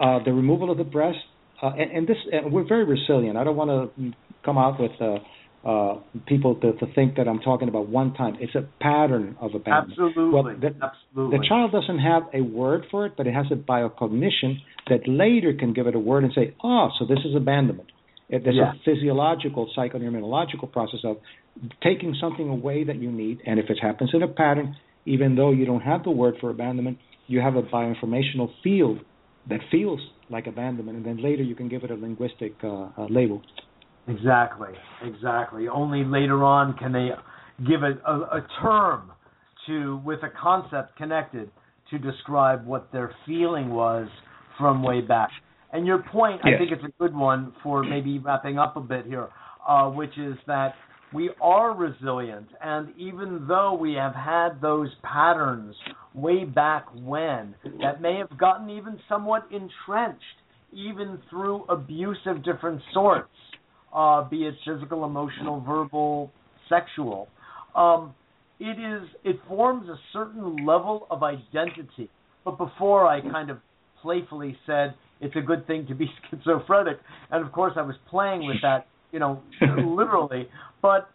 uh, 0.00 0.22
the 0.24 0.32
removal 0.32 0.70
of 0.70 0.78
the 0.78 0.84
breast, 0.84 1.18
uh, 1.62 1.68
and, 1.68 1.90
and, 1.90 2.06
this 2.06 2.16
and 2.32 2.52
we're 2.52 2.66
very 2.66 2.84
resilient. 2.84 3.36
I 3.36 3.44
don't 3.44 3.56
want 3.56 3.70
to 3.96 4.12
come 4.44 4.58
out 4.58 4.80
with 4.80 4.92
uh, 5.00 5.18
uh, 5.68 6.00
people 6.26 6.54
to, 6.56 6.72
to, 6.72 6.86
think 6.94 7.16
that 7.16 7.26
I'm 7.26 7.40
talking 7.40 7.68
about 7.68 7.88
one 7.88 8.14
time. 8.14 8.36
It's 8.40 8.54
a 8.54 8.68
pattern 8.80 9.36
of 9.40 9.54
abandonment. 9.54 9.98
Absolutely. 9.98 10.32
Well, 10.32 10.44
the, 10.44 10.74
Absolutely. 10.82 11.38
The 11.38 11.46
child 11.48 11.72
doesn't 11.72 11.98
have 11.98 12.22
a 12.32 12.40
word 12.42 12.86
for 12.90 13.06
it, 13.06 13.14
but 13.16 13.26
it 13.26 13.34
has 13.34 13.46
a 13.50 13.56
biocognition 13.56 14.58
that 14.88 15.00
later 15.08 15.52
can 15.58 15.72
give 15.72 15.86
it 15.86 15.94
a 15.94 15.98
word 15.98 16.24
and 16.24 16.32
say, 16.32 16.54
"Oh, 16.62 16.90
so 16.98 17.06
this 17.06 17.18
is 17.24 17.34
abandonment." 17.34 17.90
There's 18.30 18.56
yeah. 18.56 18.72
a 18.72 18.74
physiological, 18.84 19.70
psychoneurological 19.76 20.70
process 20.70 21.00
of 21.02 21.16
taking 21.82 22.14
something 22.20 22.48
away 22.48 22.84
that 22.84 22.96
you 22.96 23.10
need, 23.10 23.40
and 23.46 23.58
if 23.58 23.70
it 23.70 23.78
happens 23.80 24.10
in 24.12 24.22
a 24.22 24.28
pattern, 24.28 24.76
even 25.06 25.34
though 25.34 25.50
you 25.50 25.64
don't 25.64 25.80
have 25.80 26.04
the 26.04 26.10
word 26.10 26.34
for 26.40 26.50
abandonment, 26.50 26.98
you 27.26 27.40
have 27.40 27.56
a 27.56 27.62
bioinformational 27.62 28.50
field 28.62 29.00
that 29.48 29.60
feels 29.70 30.00
like 30.30 30.46
abandonment, 30.46 30.98
and 30.98 31.06
then 31.06 31.22
later 31.22 31.42
you 31.42 31.54
can 31.54 31.68
give 31.68 31.84
it 31.84 31.90
a 31.90 31.94
linguistic 31.94 32.54
uh, 32.62 32.88
uh, 32.96 33.06
label. 33.08 33.42
Exactly, 34.06 34.70
exactly. 35.02 35.68
Only 35.68 36.04
later 36.04 36.44
on 36.44 36.76
can 36.78 36.92
they 36.92 37.10
give 37.66 37.82
it 37.82 37.98
a, 38.06 38.12
a 38.12 38.46
term 38.62 39.12
to 39.66 40.00
with 40.04 40.20
a 40.22 40.30
concept 40.40 40.96
connected 40.96 41.50
to 41.90 41.98
describe 41.98 42.66
what 42.66 42.90
their 42.92 43.14
feeling 43.26 43.70
was 43.70 44.08
from 44.58 44.82
way 44.82 45.00
back. 45.00 45.30
And 45.72 45.86
your 45.86 46.02
point, 46.10 46.40
yes. 46.44 46.54
I 46.54 46.58
think 46.58 46.72
it's 46.72 46.84
a 46.84 47.02
good 47.02 47.14
one 47.14 47.52
for 47.62 47.82
maybe 47.82 48.18
wrapping 48.18 48.58
up 48.58 48.76
a 48.76 48.80
bit 48.80 49.06
here, 49.06 49.28
uh, 49.66 49.90
which 49.90 50.16
is 50.16 50.36
that 50.46 50.74
we 51.12 51.30
are 51.40 51.74
resilient. 51.74 52.48
And 52.62 52.88
even 52.98 53.46
though 53.48 53.74
we 53.74 53.94
have 53.94 54.14
had 54.14 54.60
those 54.60 54.88
patterns 55.02 55.74
way 56.14 56.44
back 56.44 56.86
when 56.94 57.54
that 57.80 58.00
may 58.00 58.16
have 58.16 58.38
gotten 58.38 58.70
even 58.70 58.98
somewhat 59.08 59.44
entrenched, 59.50 60.22
even 60.72 61.18
through 61.30 61.64
abuse 61.64 62.18
of 62.26 62.44
different 62.44 62.82
sorts, 62.92 63.30
uh, 63.94 64.28
be 64.28 64.44
it 64.44 64.54
physical, 64.66 65.04
emotional, 65.04 65.60
verbal, 65.60 66.30
sexual, 66.68 67.28
um, 67.74 68.14
it 68.60 68.78
is 68.78 69.08
it 69.24 69.36
forms 69.46 69.88
a 69.88 69.96
certain 70.12 70.66
level 70.66 71.06
of 71.10 71.22
identity. 71.22 72.10
But 72.44 72.58
before 72.58 73.06
I 73.06 73.20
kind 73.20 73.50
of 73.50 73.58
playfully 74.02 74.58
said 74.66 74.94
it's 75.20 75.36
a 75.36 75.40
good 75.40 75.66
thing 75.66 75.86
to 75.86 75.94
be 75.94 76.06
schizophrenic, 76.30 76.98
and 77.30 77.46
of 77.46 77.52
course 77.52 77.74
I 77.76 77.82
was 77.82 77.96
playing 78.10 78.46
with 78.46 78.56
that 78.62 78.86
you 79.12 79.18
know, 79.18 79.42
literally. 79.60 80.48
But 80.82 81.10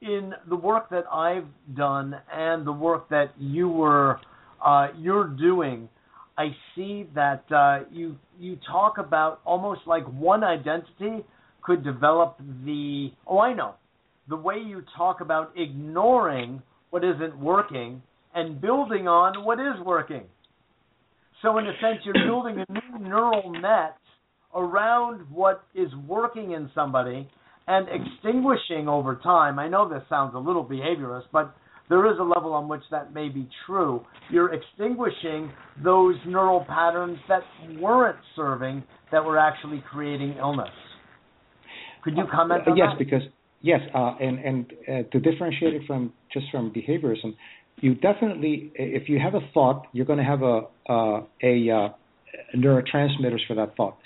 in 0.00 0.32
the 0.48 0.56
work 0.56 0.90
that 0.90 1.04
I've 1.12 1.46
done 1.76 2.14
and 2.32 2.66
the 2.66 2.72
work 2.72 3.08
that 3.10 3.32
you 3.38 3.68
were 3.68 4.20
uh, 4.64 4.88
you're 4.96 5.28
doing, 5.28 5.88
I 6.36 6.48
see 6.74 7.08
that 7.14 7.44
uh, 7.50 7.80
you 7.92 8.16
you 8.38 8.58
talk 8.70 8.98
about 8.98 9.40
almost 9.44 9.80
like 9.86 10.04
one 10.06 10.44
identity 10.44 11.24
could 11.62 11.84
develop 11.84 12.38
the 12.64 13.10
oh 13.26 13.40
I 13.40 13.54
know 13.54 13.74
the 14.28 14.36
way 14.36 14.56
you 14.56 14.82
talk 14.96 15.20
about 15.20 15.52
ignoring 15.56 16.62
what 16.90 17.04
isn't 17.04 17.38
working 17.38 18.02
and 18.34 18.60
building 18.60 19.08
on 19.08 19.44
what 19.44 19.58
is 19.58 19.84
working. 19.84 20.22
So 21.42 21.58
in 21.58 21.66
a 21.66 21.72
sense, 21.80 22.00
you're 22.04 22.26
building 22.26 22.64
a 22.68 22.72
new 22.72 23.08
neural 23.08 23.52
net 23.52 23.96
around 24.58 25.24
what 25.30 25.62
is 25.74 25.88
working 26.06 26.52
in 26.52 26.70
somebody 26.74 27.28
and 27.66 27.86
extinguishing 27.88 28.88
over 28.88 29.16
time. 29.22 29.58
I 29.58 29.68
know 29.68 29.88
this 29.88 30.02
sounds 30.08 30.34
a 30.34 30.38
little 30.38 30.64
behaviorist, 30.64 31.24
but 31.32 31.54
there 31.88 32.10
is 32.10 32.18
a 32.18 32.22
level 32.22 32.52
on 32.52 32.68
which 32.68 32.82
that 32.90 33.14
may 33.14 33.28
be 33.28 33.48
true. 33.66 34.04
You're 34.30 34.52
extinguishing 34.52 35.50
those 35.82 36.16
neural 36.26 36.64
patterns 36.66 37.18
that 37.28 37.42
weren't 37.80 38.18
serving, 38.34 38.82
that 39.12 39.24
were 39.24 39.38
actually 39.38 39.82
creating 39.90 40.34
illness. 40.38 40.68
Could 42.02 42.16
you 42.16 42.24
comment 42.32 42.64
uh, 42.66 42.72
on 42.72 42.76
yes, 42.76 42.88
that? 42.98 43.04
Yes, 43.04 43.10
because 43.10 43.28
yes, 43.62 43.80
uh, 43.94 44.14
and 44.20 44.38
and 44.38 44.72
uh, 44.88 45.10
to 45.10 45.20
differentiate 45.20 45.74
it 45.74 45.82
from 45.86 46.12
just 46.32 46.46
from 46.50 46.72
behaviorism, 46.72 47.34
you 47.80 47.94
definitely, 47.94 48.72
if 48.74 49.08
you 49.08 49.18
have 49.18 49.34
a 49.34 49.40
thought, 49.52 49.86
you're 49.92 50.06
going 50.06 50.18
to 50.18 50.24
have 50.24 50.42
a 50.42 50.62
uh, 50.88 51.20
a 51.42 51.70
uh, 51.70 51.88
neurotransmitters 52.56 53.46
for 53.46 53.54
that 53.56 53.76
thought 53.76 53.98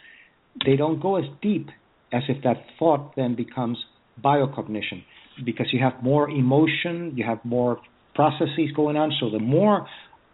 they 0.66 0.76
don't 0.76 1.00
go 1.00 1.16
as 1.16 1.24
deep 1.40 1.68
as 2.12 2.22
if 2.28 2.42
that 2.44 2.58
thought 2.78 3.14
then 3.16 3.34
becomes 3.34 3.78
biocognition 4.22 5.02
because 5.44 5.66
you 5.72 5.80
have 5.80 6.02
more 6.02 6.28
emotion, 6.28 7.12
you 7.16 7.24
have 7.24 7.42
more 7.44 7.80
processes 8.14 8.70
going 8.76 8.96
on. 8.96 9.10
So 9.18 9.30
the 9.30 9.38
more 9.38 9.86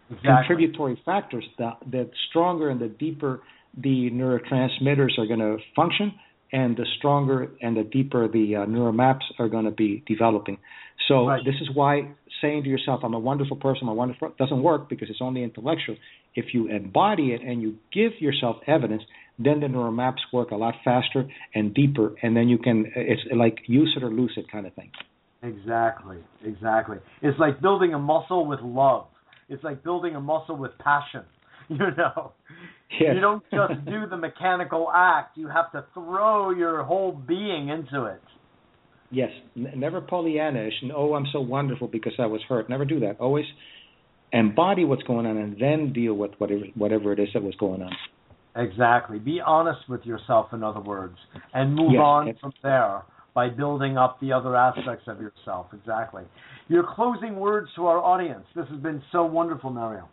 exactly. 0.09 0.29
contributory 0.29 1.01
factors, 1.05 1.45
the, 1.57 1.71
the 1.89 2.11
stronger 2.29 2.69
and 2.69 2.79
the 2.81 2.89
deeper 2.89 3.41
the 3.77 4.09
neurotransmitters 4.11 5.17
are 5.17 5.27
going 5.27 5.39
to 5.39 5.57
function. 5.75 6.13
and 6.51 6.75
the 6.75 6.85
stronger 6.97 7.51
and 7.61 7.77
the 7.77 7.83
deeper 7.83 8.27
the 8.27 8.55
uh, 8.55 8.65
neural 8.65 8.91
maps 8.91 9.25
are 9.37 9.47
going 9.47 9.65
to 9.65 9.71
be 9.71 10.03
developing. 10.07 10.57
So 11.07 11.27
Right. 11.27 11.43
this 11.45 11.55
is 11.61 11.69
why 11.75 12.07
saying 12.41 12.63
to 12.63 12.69
yourself, 12.69 13.01
"I'm 13.03 13.13
a 13.13 13.19
wonderful 13.19 13.57
person," 13.57 13.83
"I'm 13.83 13.89
a 13.89 13.93
wonderful," 13.93 14.33
doesn't 14.37 14.61
work 14.61 14.89
because 14.89 15.09
it's 15.09 15.21
only 15.21 15.43
intellectual. 15.43 15.95
If 16.35 16.53
you 16.53 16.67
embody 16.67 17.33
it 17.33 17.41
and 17.41 17.61
you 17.61 17.77
give 17.91 18.19
yourself 18.19 18.57
evidence, 18.67 19.03
then 19.39 19.59
the 19.61 19.67
neural 19.67 19.91
maps 19.91 20.21
work 20.33 20.51
a 20.51 20.55
lot 20.55 20.75
faster 20.83 21.27
and 21.55 21.73
deeper, 21.73 22.13
and 22.21 22.35
then 22.35 22.49
you 22.49 22.57
can. 22.57 22.85
It's 22.95 23.21
like 23.35 23.57
use 23.67 23.93
it 23.97 24.03
or 24.03 24.09
lose 24.11 24.33
it 24.37 24.51
kind 24.51 24.67
of 24.67 24.73
thing. 24.73 24.91
Exactly, 25.41 26.17
exactly. 26.43 26.97
It's 27.21 27.39
like 27.39 27.61
building 27.61 27.93
a 27.93 27.99
muscle 27.99 28.45
with 28.45 28.59
love. 28.61 29.07
It's 29.47 29.63
like 29.63 29.83
building 29.83 30.15
a 30.15 30.21
muscle 30.21 30.55
with 30.57 30.71
passion. 30.79 31.23
You 31.69 31.77
know, 31.95 32.31
Yes. 32.99 33.11
you 33.13 33.21
don't 33.21 33.43
just 33.51 33.85
do 33.85 34.07
the 34.09 34.17
mechanical 34.17 34.89
act. 34.91 35.37
You 35.37 35.47
have 35.49 35.71
to 35.73 35.85
throw 35.93 36.49
your 36.49 36.81
whole 36.83 37.11
being 37.11 37.69
into 37.69 38.05
it. 38.05 38.21
Yes, 39.11 39.29
N- 39.55 39.73
never 39.75 40.01
Pollyannish 40.01 40.73
and 40.81 40.91
oh, 40.91 41.13
I'm 41.13 41.27
so 41.31 41.39
wonderful 41.41 41.87
because 41.87 42.13
I 42.17 42.25
was 42.25 42.41
hurt. 42.49 42.69
Never 42.71 42.85
do 42.85 42.99
that. 43.01 43.19
Always 43.19 43.45
embody 44.33 44.83
what's 44.83 45.03
going 45.03 45.27
on 45.27 45.37
and 45.37 45.61
then 45.61 45.93
deal 45.93 46.15
with 46.15 46.31
whatever 46.39 46.61
whatever 46.73 47.13
it 47.13 47.19
is 47.19 47.29
that 47.35 47.43
was 47.43 47.53
going 47.59 47.83
on. 47.83 47.91
Exactly. 48.55 49.19
Be 49.19 49.39
honest 49.45 49.87
with 49.87 50.05
yourself, 50.05 50.47
in 50.53 50.63
other 50.63 50.81
words, 50.81 51.17
and 51.53 51.75
move 51.75 51.93
Yes, 51.93 52.01
on 52.01 52.37
from 52.41 52.53
there 52.63 53.03
by 53.33 53.47
building 53.49 53.97
up 53.97 54.19
the 54.19 54.33
other 54.33 54.55
aspects 54.55 55.07
of 55.07 55.21
yourself. 55.21 55.67
Exactly. 55.73 56.23
Your 56.67 56.83
closing 56.95 57.35
words 57.35 57.69
to 57.75 57.85
our 57.85 57.99
audience. 57.99 58.45
This 58.55 58.65
has 58.69 58.79
been 58.79 59.01
so 59.11 59.23
wonderful, 59.23 59.69
Mario. 59.69 60.09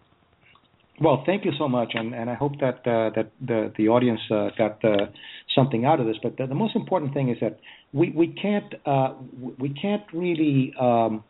Well, 1.00 1.22
thank 1.26 1.44
you 1.44 1.52
so 1.58 1.68
much, 1.68 1.92
and, 1.94 2.14
and 2.14 2.30
I 2.30 2.34
hope 2.34 2.52
that 2.60 2.78
uh, 2.86 3.10
that 3.14 3.30
the 3.46 3.72
the 3.76 3.88
audience 3.88 4.20
uh, 4.30 4.48
got 4.56 4.82
uh, 4.82 5.06
something 5.54 5.84
out 5.84 6.00
of 6.00 6.06
this. 6.06 6.16
But 6.22 6.38
the, 6.38 6.46
the 6.46 6.54
most 6.54 6.74
important 6.74 7.12
thing 7.12 7.28
is 7.28 7.36
that 7.42 7.58
we 7.92 8.12
we 8.16 8.28
can't 8.28 8.74
uh, 8.86 9.14
we 9.58 9.74
can't 9.74 10.04
really 10.14 10.72
um, 10.80 11.22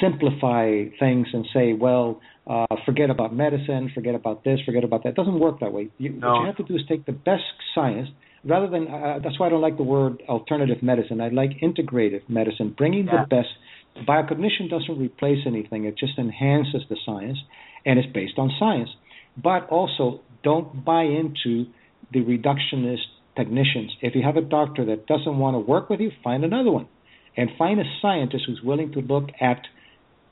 simplify 0.00 0.84
things 0.98 1.26
and 1.32 1.46
say, 1.52 1.72
well, 1.72 2.20
uh, 2.46 2.66
forget 2.84 3.10
about 3.10 3.34
medicine, 3.34 3.90
forget 3.94 4.14
about 4.14 4.44
this, 4.44 4.60
forget 4.64 4.84
about 4.84 5.02
that. 5.02 5.10
It 5.10 5.14
doesn't 5.16 5.38
work 5.38 5.60
that 5.60 5.72
way. 5.72 5.88
You, 5.98 6.10
No. 6.10 6.32
What 6.32 6.40
you 6.40 6.46
have 6.46 6.56
to 6.56 6.64
do 6.64 6.76
is 6.76 6.82
take 6.88 7.06
the 7.06 7.12
best 7.12 7.42
science, 7.74 8.08
rather 8.44 8.68
than. 8.68 8.88
Uh, 8.88 9.20
that's 9.22 9.38
why 9.38 9.46
I 9.46 9.50
don't 9.50 9.60
like 9.60 9.76
the 9.76 9.84
word 9.84 10.22
alternative 10.28 10.82
medicine. 10.82 11.20
I 11.20 11.28
like 11.28 11.60
integrative 11.60 12.22
medicine, 12.28 12.74
bringing 12.76 13.06
Yeah. 13.06 13.22
the 13.22 13.26
best. 13.28 13.48
Biocognition 14.06 14.70
doesn't 14.70 14.98
replace 14.98 15.46
anything; 15.46 15.84
it 15.84 15.96
just 15.96 16.18
enhances 16.18 16.82
the 16.88 16.96
science, 17.04 17.38
and 17.84 17.98
it's 17.98 18.10
based 18.12 18.38
on 18.38 18.50
science. 18.58 18.90
But 19.36 19.68
also, 19.68 20.20
don't 20.42 20.84
buy 20.84 21.04
into 21.04 21.66
the 22.12 22.22
reductionist 22.22 23.06
technicians. 23.36 23.96
If 24.00 24.14
you 24.14 24.22
have 24.22 24.36
a 24.36 24.42
doctor 24.42 24.84
that 24.86 25.06
doesn't 25.06 25.38
want 25.38 25.54
to 25.54 25.60
work 25.60 25.88
with 25.88 26.00
you, 26.00 26.10
find 26.22 26.44
another 26.44 26.70
one, 26.70 26.86
and 27.36 27.50
find 27.58 27.80
a 27.80 27.84
scientist 28.00 28.44
who's 28.46 28.60
willing 28.62 28.92
to 28.92 29.00
look 29.00 29.28
at 29.40 29.60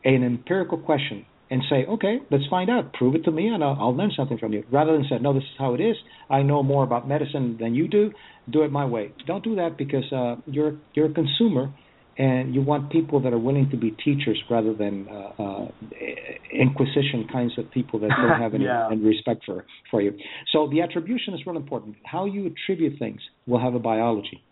an 0.05 0.23
empirical 0.25 0.79
question 0.79 1.25
and 1.51 1.63
say, 1.69 1.85
okay, 1.85 2.19
let's 2.31 2.45
find 2.49 2.71
out. 2.71 2.93
Prove 2.93 3.17
it 3.17 3.25
to 3.25 3.33
me, 3.33 3.49
and 3.49 3.63
I'll, 3.65 3.77
I'll 3.81 3.97
learn 3.97 4.13
something 4.17 4.39
from 4.39 4.53
you. 4.53 4.63
Rather 4.71 4.93
than 4.93 5.05
say, 5.11 5.19
no, 5.21 5.33
this 5.35 5.43
is 5.43 5.49
how 5.59 5.75
it 5.75 5.81
is. 5.81 5.97
I 6.31 6.43
know 6.43 6.63
more 6.63 6.85
about 6.85 7.09
medicine 7.09 7.57
than 7.61 7.75
you 7.75 7.89
do. 7.89 8.13
Do 8.49 8.63
it 8.63 8.71
my 8.71 8.85
way. 8.85 9.13
Don't 9.27 9.43
do 9.43 9.57
that 9.57 9.77
because 9.77 10.05
uh, 10.13 10.37
you're 10.47 10.75
you're 10.95 11.07
a 11.07 11.13
consumer, 11.13 11.73
and 12.17 12.55
you 12.55 12.63
want 12.63 12.91
people 12.93 13.21
that 13.23 13.33
are 13.33 13.39
willing 13.39 13.69
to 13.71 13.77
be 13.77 13.91
teachers 13.91 14.41
rather 14.49 14.73
than 14.75 15.09
uh, 15.09 15.43
uh, 15.43 15.69
inquisition 16.53 17.27
kinds 17.33 17.53
of 17.59 17.71
people 17.71 17.99
that 18.01 18.11
don't 18.11 18.41
have 18.41 18.55
any, 18.59 18.65
Yeah. 18.65 18.89
any 18.91 19.03
respect 19.03 19.45
for 19.45 19.65
for 19.91 20.01
you. 20.01 20.13
So 20.53 20.69
the 20.71 20.83
attribution 20.83 21.35
is 21.35 21.41
real 21.47 21.57
important. 21.57 21.97
How 22.05 22.27
you 22.27 22.47
attribute 22.47 22.99
things 22.99 23.21
will 23.47 23.61
have 23.61 23.75
a 23.75 23.79
biology, 23.79 24.43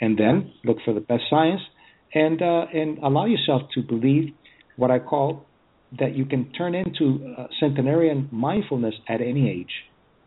and 0.00 0.18
then 0.18 0.52
look 0.64 0.78
for 0.84 0.92
the 0.94 1.00
best 1.00 1.22
science, 1.30 1.60
and 2.14 2.40
uh, 2.42 2.66
and 2.72 2.98
allow 2.98 3.26
yourself 3.26 3.62
to 3.74 3.82
believe 3.82 4.32
what 4.76 4.90
I 4.90 4.98
call 4.98 5.46
that 5.98 6.14
you 6.14 6.24
can 6.24 6.52
turn 6.52 6.74
into 6.74 7.34
uh, 7.38 7.46
centenarian 7.60 8.28
mindfulness 8.30 8.94
at 9.08 9.20
any 9.20 9.48
age. 9.48 9.70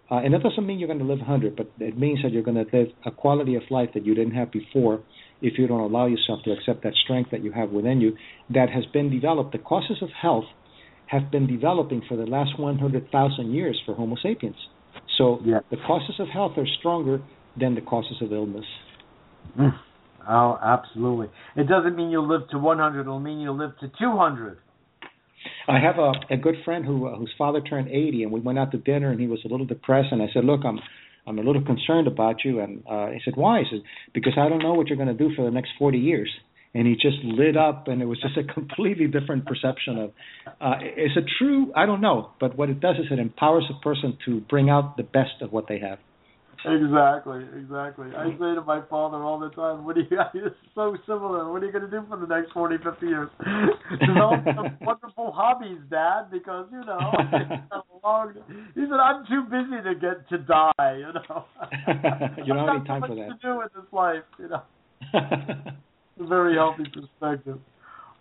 Uh, 0.09 0.15
and 0.15 0.33
that 0.33 0.43
doesn't 0.43 0.65
mean 0.65 0.79
you're 0.79 0.87
going 0.87 0.99
to 0.99 1.05
live 1.05 1.19
100, 1.19 1.55
but 1.55 1.71
it 1.79 1.97
means 1.97 2.19
that 2.23 2.33
you're 2.33 2.43
going 2.43 2.57
to 2.65 2.77
live 2.77 2.87
a 3.05 3.11
quality 3.11 3.55
of 3.55 3.61
life 3.69 3.89
that 3.93 4.05
you 4.05 4.13
didn't 4.13 4.33
have 4.33 4.51
before 4.51 5.01
if 5.41 5.57
you 5.57 5.67
don't 5.67 5.79
allow 5.79 6.05
yourself 6.05 6.39
to 6.43 6.51
accept 6.51 6.83
that 6.83 6.93
strength 7.03 7.31
that 7.31 7.43
you 7.43 7.51
have 7.51 7.69
within 7.69 8.01
you 8.01 8.17
that 8.49 8.69
has 8.69 8.85
been 8.87 9.09
developed. 9.09 9.53
The 9.53 9.59
causes 9.59 9.97
of 10.01 10.09
health 10.21 10.45
have 11.07 11.31
been 11.31 11.47
developing 11.47 12.01
for 12.07 12.17
the 12.17 12.25
last 12.25 12.59
100,000 12.59 13.53
years 13.53 13.81
for 13.85 13.95
Homo 13.95 14.15
sapiens. 14.21 14.55
So 15.17 15.39
Yeah. 15.45 15.59
the 15.69 15.77
causes 15.77 16.19
of 16.19 16.27
health 16.27 16.57
are 16.57 16.67
stronger 16.79 17.21
than 17.55 17.75
the 17.75 17.81
causes 17.81 18.21
of 18.21 18.33
illness. 18.33 18.65
Mm. 19.57 19.73
Oh, 20.27 20.57
absolutely. 20.61 21.27
It 21.55 21.67
doesn't 21.67 21.95
mean 21.95 22.09
you'll 22.09 22.27
live 22.27 22.49
to 22.49 22.59
100. 22.59 23.01
It'll 23.01 23.19
mean 23.19 23.39
you'll 23.39 23.57
live 23.57 23.77
to 23.79 23.91
200. 23.99 24.57
I 25.67 25.79
have 25.79 25.97
a, 25.97 26.11
a 26.33 26.37
good 26.37 26.55
friend 26.63 26.85
who 26.85 27.07
uh, 27.07 27.17
whose 27.17 27.33
father 27.37 27.61
turned 27.61 27.87
80, 27.87 28.23
and 28.23 28.31
we 28.31 28.39
went 28.39 28.59
out 28.59 28.71
to 28.71 28.77
dinner, 28.77 29.09
and 29.09 29.19
he 29.19 29.27
was 29.27 29.39
a 29.45 29.47
little 29.47 29.65
depressed. 29.65 30.09
And 30.11 30.21
I 30.21 30.27
said, 30.33 30.45
"Look, 30.45 30.61
I'm 30.65 30.79
I'm 31.25 31.39
a 31.39 31.41
little 31.41 31.63
concerned 31.63 32.07
about 32.07 32.43
you." 32.43 32.59
And 32.59 32.83
uh, 32.89 33.07
he 33.07 33.19
said, 33.25 33.35
"Why?" 33.35 33.59
I 33.59 33.63
said, 33.69 33.81
"Because 34.13 34.33
I 34.37 34.49
don't 34.49 34.59
know 34.59 34.73
what 34.73 34.87
you're 34.87 34.97
going 34.97 35.15
to 35.15 35.15
do 35.15 35.33
for 35.35 35.43
the 35.43 35.51
next 35.51 35.71
40 35.79 35.97
years." 35.97 36.29
And 36.73 36.87
he 36.87 36.93
just 36.93 37.17
lit 37.23 37.57
up, 37.57 37.89
and 37.89 38.01
it 38.01 38.05
was 38.05 38.21
just 38.21 38.37
a 38.37 38.53
completely 38.53 39.07
different 39.07 39.45
perception 39.45 39.97
of. 39.97 40.11
Uh, 40.61 40.77
is 40.95 41.11
it 41.15 41.25
true? 41.37 41.71
I 41.75 41.85
don't 41.85 42.01
know, 42.01 42.29
but 42.39 42.57
what 42.57 42.69
it 42.69 42.79
does 42.79 42.95
is 42.95 43.05
it 43.11 43.19
empowers 43.19 43.65
a 43.69 43.81
person 43.83 44.17
to 44.25 44.39
bring 44.41 44.69
out 44.69 44.95
the 44.95 45.03
best 45.03 45.41
of 45.41 45.51
what 45.51 45.67
they 45.67 45.79
have. 45.79 45.99
Exactly, 46.63 47.43
exactly. 47.57 48.07
I 48.15 48.29
say 48.33 48.53
to 48.53 48.61
my 48.61 48.81
father 48.89 49.17
all 49.17 49.39
the 49.39 49.49
time, 49.49 49.83
"What 49.83 49.95
do 49.95 50.01
you? 50.01 50.19
It's 50.35 50.55
so 50.75 50.95
similar. 51.07 51.51
What 51.51 51.63
are 51.63 51.65
you 51.65 51.71
going 51.71 51.89
to 51.89 51.89
do 51.89 52.05
for 52.07 52.17
the 52.17 52.27
next 52.27 52.51
forty, 52.51 52.77
fifty 52.77 53.07
years? 53.07 53.29
Develop 53.99 54.45
some 54.55 54.77
wonderful 54.81 55.31
hobbies, 55.31 55.79
Dad, 55.89 56.29
because 56.31 56.67
you 56.71 56.85
know 56.85 57.11
long. 58.03 58.33
He 58.75 58.81
said, 58.81 58.99
"I'm 58.99 59.25
too 59.25 59.43
busy 59.49 59.81
to 59.83 59.95
get 59.95 60.29
to 60.29 60.37
die. 60.37 60.97
You 60.97 61.13
know, 61.13 61.45
You 62.45 62.53
don't 62.53 62.67
have 62.67 62.75
any 62.75 62.85
time 62.85 63.01
so 63.01 63.07
for 63.07 63.15
that. 63.15 63.27
to 63.27 63.37
do 63.41 63.57
with 63.57 63.73
this 63.73 63.91
life. 63.91 64.23
You 64.37 64.49
know, 64.49 64.61
it's 65.13 66.21
a 66.21 66.27
very 66.27 66.55
healthy 66.55 66.85
perspective." 66.93 67.59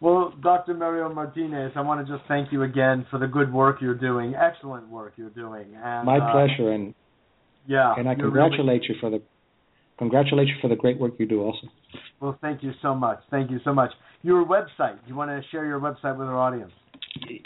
Well, 0.01 0.33
Dr. 0.43 0.73
Mario 0.73 1.12
Martinez, 1.12 1.73
I 1.77 1.83
want 1.83 2.07
to 2.07 2.11
just 2.11 2.27
thank 2.27 2.53
you 2.53 2.62
again 2.62 3.07
for 3.11 3.19
the 3.19 3.27
good 3.27 3.53
work 3.53 3.83
you're 3.83 3.95
doing, 3.95 4.35
excellent 4.35 4.89
work 4.89 5.12
you're 5.17 5.29
doing. 5.29 5.77
And, 5.77 6.07
My 6.07 6.17
uh, 6.17 6.33
pleasure, 6.33 6.73
and 6.73 6.95
Yeah, 7.66 7.95
and 7.97 8.09
I 8.09 8.15
you're 8.15 8.31
really- 8.31 8.49
congratulate 8.49 8.89
you 8.89 8.95
for 9.01 9.11
the 9.11 9.20
congratulate 9.99 10.49
you 10.49 10.55
for 10.61 10.69
the 10.69 10.77
great 10.77 10.99
work 10.99 11.15
you 11.19 11.27
do 11.27 11.43
also. 11.43 11.69
Well, 12.20 12.37
thank 12.41 12.62
you 12.62 12.73
so 12.82 12.95
much. 12.95 13.20
Thank 13.31 13.51
you 13.51 13.59
so 13.65 13.73
much. 13.74 13.91
Your 14.23 14.45
website. 14.45 14.97
Do 15.03 15.09
you 15.09 15.15
want 15.15 15.31
to 15.31 15.43
share 15.51 15.65
your 15.66 15.81
website 15.81 16.16
with 16.19 16.28
our 16.28 16.39
audience? 16.39 16.73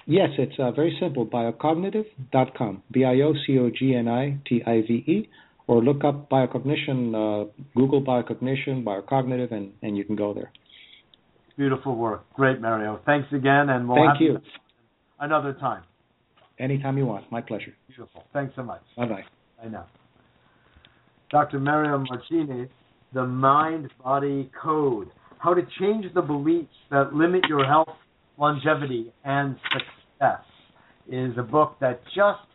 Yes, 0.07 0.31
it's 0.39 0.59
uh, 0.59 0.71
very 0.73 0.97
simple. 1.01 1.25
Biocognitive.com. 1.27 2.83
B-I-O-C-O-G-N-I-T-I-V-E. 2.91 5.29
Or 5.67 5.83
look 5.83 6.05
up 6.05 6.29
biocognition, 6.29 7.15
uh, 7.15 7.47
Google 7.75 8.03
biocognition, 8.03 8.85
biocognitive, 8.85 9.51
and, 9.51 9.73
and 9.83 9.97
you 9.97 10.05
can 10.05 10.15
go 10.15 10.35
there. 10.35 10.53
Beautiful 11.57 11.97
work. 11.97 12.31
Great, 12.35 12.61
Mario. 12.61 13.01
Thanks 13.07 13.33
again, 13.33 13.71
and 13.71 13.89
we'll 13.89 13.97
Thank 13.97 14.19
have 14.19 14.21
you. 14.21 14.39
another 15.21 15.55
time. 15.55 15.85
Anytime 16.59 16.99
you 16.99 17.07
want. 17.07 17.33
My 17.33 17.41
pleasure. 17.41 17.73
Beautiful. 17.89 18.25
Thanks 18.33 18.55
so 18.57 18.63
much. 18.63 18.83
Bye 18.97 19.07
bye. 19.07 19.25
I 19.63 19.69
know. 19.69 19.85
Dr. 21.35 21.59
Mario 21.59 21.99
Martinez, 21.99 22.69
The 23.13 23.27
Mind 23.27 23.91
Body 24.05 24.53
Code 24.63 25.09
How 25.39 25.53
to 25.53 25.63
Change 25.81 26.07
the 26.15 26.23
Beliefs 26.23 26.71
That 26.93 27.13
Limit 27.13 27.43
Your 27.49 27.67
Health, 27.67 27.89
Longevity, 28.39 29.13
and 29.25 29.57
Success 29.73 30.45
is 31.09 31.33
a 31.37 31.43
book 31.43 31.75
that 31.81 32.03
just 32.15 32.47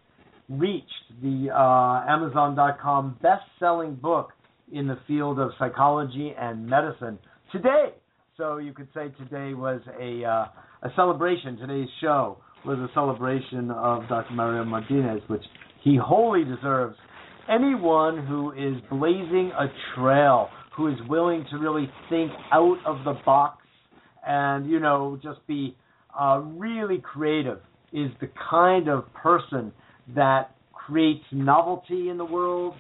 reached 0.47 0.88
the 1.22 1.49
uh, 1.53 2.10
Amazon.com 2.10 3.18
best 3.22 3.43
selling 3.60 3.95
book 3.95 4.30
in 4.72 4.88
the 4.88 4.97
field 5.06 5.39
of 5.39 5.51
psychology 5.60 6.34
and 6.39 6.65
medicine 6.65 7.19
today. 7.51 7.89
So 8.38 8.60
you 8.60 8.72
could 8.72 8.88
say 8.93 9.10
today 9.19 9.56
was 9.56 9.81
a, 9.99 10.23
uh, 10.23 10.88
a 10.88 10.93
celebration. 10.95 11.57
Today's 11.57 11.89
show 11.99 12.38
was 12.65 12.80
a 12.80 12.88
celebration 12.93 13.72
of 13.72 14.07
Dr. 14.07 14.34
Mario 14.35 14.64
Martinez, 14.64 15.19
which 15.27 15.43
he 15.84 15.97
wholly 16.01 16.45
deserves 16.45 16.95
anyone 17.49 18.26
who 18.26 18.51
is 18.51 18.81
blazing 18.89 19.51
a 19.57 19.67
trail, 19.95 20.49
who 20.76 20.88
is 20.88 20.95
willing 21.07 21.45
to 21.51 21.57
really 21.57 21.89
think 22.09 22.31
out 22.51 22.77
of 22.85 23.03
the 23.03 23.19
box 23.26 23.65
and, 24.26 24.69
you 24.69 24.80
know, 24.80 25.19
just 25.21 25.45
be 25.47 25.76
uh, 26.19 26.41
really 26.43 26.99
creative, 26.99 27.59
is 27.91 28.11
the 28.21 28.30
kind 28.49 28.88
of 28.88 29.11
person 29.13 29.71
that 30.15 30.51
creates 30.71 31.23
novelty 31.31 32.09
in 32.09 32.17
the 32.17 32.26
world, 32.26 32.73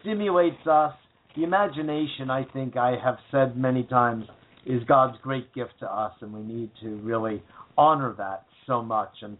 stimulates 0.00 0.66
us. 0.66 0.94
The 1.36 1.42
imagination, 1.42 2.30
I 2.30 2.44
think 2.52 2.76
I 2.76 2.96
have 3.02 3.16
said 3.30 3.56
many 3.56 3.84
times, 3.84 4.24
is 4.64 4.82
God's 4.84 5.18
great 5.22 5.52
gift 5.54 5.74
to 5.80 5.86
us, 5.86 6.12
and 6.20 6.32
we 6.32 6.40
need 6.42 6.70
to 6.82 6.96
really 6.96 7.42
honor 7.76 8.14
that 8.16 8.44
so 8.66 8.82
much. 8.82 9.10
And 9.22 9.36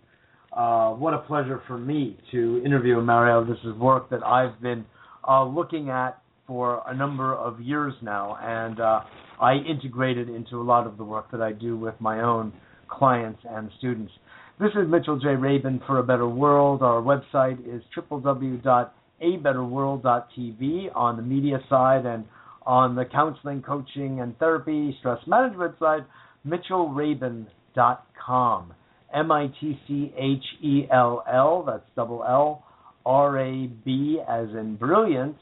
uh, 0.55 0.91
what 0.91 1.15
a 1.15 1.19
pleasure 1.19 1.61
for 1.67 1.77
me 1.77 2.17
to 2.31 2.63
interview 2.65 3.01
Mario. 3.01 3.45
This 3.45 3.59
is 3.65 3.75
work 3.75 4.09
that 4.11 4.25
I've 4.25 4.61
been 4.63 4.85
uh, 5.27 5.45
looking 5.45 5.91
at 5.91 6.23
for 6.47 6.83
a 6.87 6.95
number 6.95 7.35
of 7.35 7.61
years 7.61 7.93
now, 8.03 8.37
and 8.41 8.79
uh, 8.79 9.01
I 9.41 9.55
integrate 9.55 10.17
it 10.19 10.29
into 10.29 10.61
a 10.61 10.63
lot 10.63 10.87
of 10.87 10.97
the 10.97 11.03
work 11.05 11.33
that 11.33 11.41
I 11.41 11.51
do 11.53 11.77
with 11.77 12.01
my 12.01 12.21
own 12.21 12.53
clients 12.89 13.41
and 13.49 13.69
students. 13.79 14.13
This 14.61 14.71
is 14.71 14.89
Mitchell 14.89 15.19
J. 15.19 15.31
Rabin 15.31 15.81
for 15.87 15.99
A 15.99 16.05
Better 16.05 16.29
World. 16.29 16.83
Our 16.83 17.03
website 17.03 17.59
is 17.67 17.83
www.abetterworld.tv 17.97 20.91
on 20.95 21.17
the 21.17 21.23
media 21.23 21.59
side 21.69 22.07
and 22.07 22.25
on 22.65 22.95
the 22.95 23.05
counseling, 23.05 23.63
coaching, 23.63 24.21
and 24.21 24.39
therapy, 24.39 24.97
stress 25.01 25.19
management 25.27 25.77
side, 25.81 26.05
mitchellrabin.com. 26.47 28.75
M 29.15 29.31
I 29.31 29.47
T 29.61 29.79
C 29.87 30.13
H 30.17 30.45
E 30.63 30.87
L 30.93 31.25
L, 31.33 31.63
that's 31.67 31.89
double 31.97 32.25
L, 32.25 32.65
R 33.07 33.39
A 33.39 33.67
B 33.67 34.21
as 34.29 34.49
in 34.51 34.77
brilliant, 34.77 35.37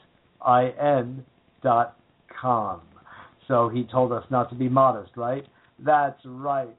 I 0.44 0.70
N 0.80 1.24
dot 1.62 1.96
com. 2.40 2.80
So 3.48 3.68
he 3.68 3.84
told 3.90 4.12
us 4.12 4.24
not 4.30 4.50
to 4.50 4.56
be 4.56 4.68
modest, 4.68 5.16
right? 5.16 5.44
That's 5.78 6.20
right. 6.24 6.76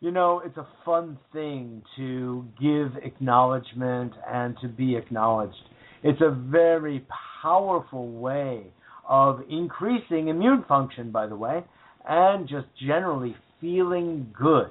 You 0.00 0.12
know, 0.12 0.42
it's 0.44 0.56
a 0.56 0.66
fun 0.84 1.18
thing 1.32 1.82
to 1.96 2.44
give 2.60 3.02
acknowledgement 3.02 4.12
and 4.28 4.56
to 4.62 4.68
be 4.68 4.96
acknowledged. 4.96 5.56
It's 6.04 6.20
a 6.20 6.30
very 6.30 7.04
powerful 7.42 8.12
way 8.12 8.66
of 9.08 9.40
increasing 9.50 10.28
immune 10.28 10.64
function, 10.68 11.10
by 11.10 11.26
the 11.26 11.34
way, 11.34 11.64
and 12.08 12.48
just 12.48 12.66
generally 12.86 13.34
feeling 13.60 14.32
good. 14.38 14.70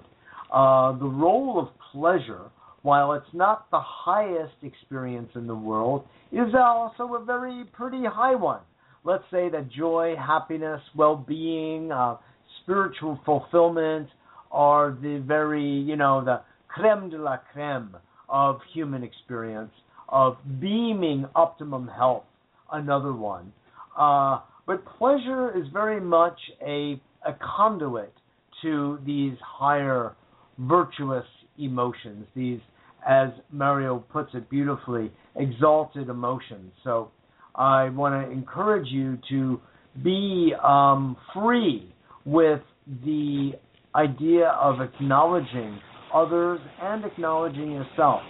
Uh, 0.52 0.98
the 0.98 1.06
role 1.06 1.60
of 1.60 1.68
pleasure, 1.92 2.50
while 2.82 3.14
it's 3.14 3.34
not 3.34 3.70
the 3.72 3.80
highest 3.82 4.56
experience 4.64 5.30
in 5.36 5.48
the 5.48 5.56
world, 5.56 6.06
is 6.32 6.54
also 6.58 7.16
a 7.16 7.24
very 7.24 7.66
pretty 7.74 8.04
high 8.06 8.36
one. 8.36 8.62
Let's 9.04 9.24
say 9.32 9.50
that 9.50 9.70
joy, 9.72 10.16
happiness, 10.18 10.82
well 10.96 11.16
being, 11.16 11.92
uh, 11.92 12.18
spiritual 12.64 13.20
fulfillment 13.26 14.08
are 14.52 14.98
the 15.02 15.24
very, 15.26 15.64
you 15.64 15.96
know, 15.96 16.24
the 16.24 16.42
creme 16.68 17.10
de 17.10 17.18
la 17.18 17.38
creme 17.54 17.96
of 18.30 18.60
human 18.74 19.04
experience, 19.04 19.72
of 20.10 20.38
beaming 20.60 21.26
optimum 21.36 21.88
health, 21.88 22.24
another 22.72 23.14
one. 23.14 23.52
Uh, 23.98 24.40
but 24.66 24.84
pleasure 24.98 25.58
is 25.58 25.68
very 25.72 26.00
much 26.00 26.38
a, 26.62 27.02
a 27.26 27.34
conduit 27.58 28.14
to 28.62 29.00
these 29.06 29.38
higher 29.42 30.16
virtuous 30.58 31.26
emotions, 31.58 32.26
these, 32.36 32.60
as 33.08 33.30
Mario 33.52 34.00
puts 34.00 34.30
it 34.34 34.50
beautifully, 34.50 35.12
exalted 35.36 36.10
emotions. 36.10 36.72
So 36.84 37.12
I 37.56 37.90
want 37.90 38.26
to 38.26 38.32
encourage 38.32 38.88
you 38.90 39.18
to 39.30 39.60
be 40.04 40.54
um, 40.64 41.18
free 41.34 41.94
with 42.26 42.62
the 43.04 43.52
idea 43.96 44.50
of 44.50 44.82
acknowledging 44.82 45.80
others 46.14 46.60
and 46.82 47.04
acknowledging 47.06 47.72
yourself 47.72 48.22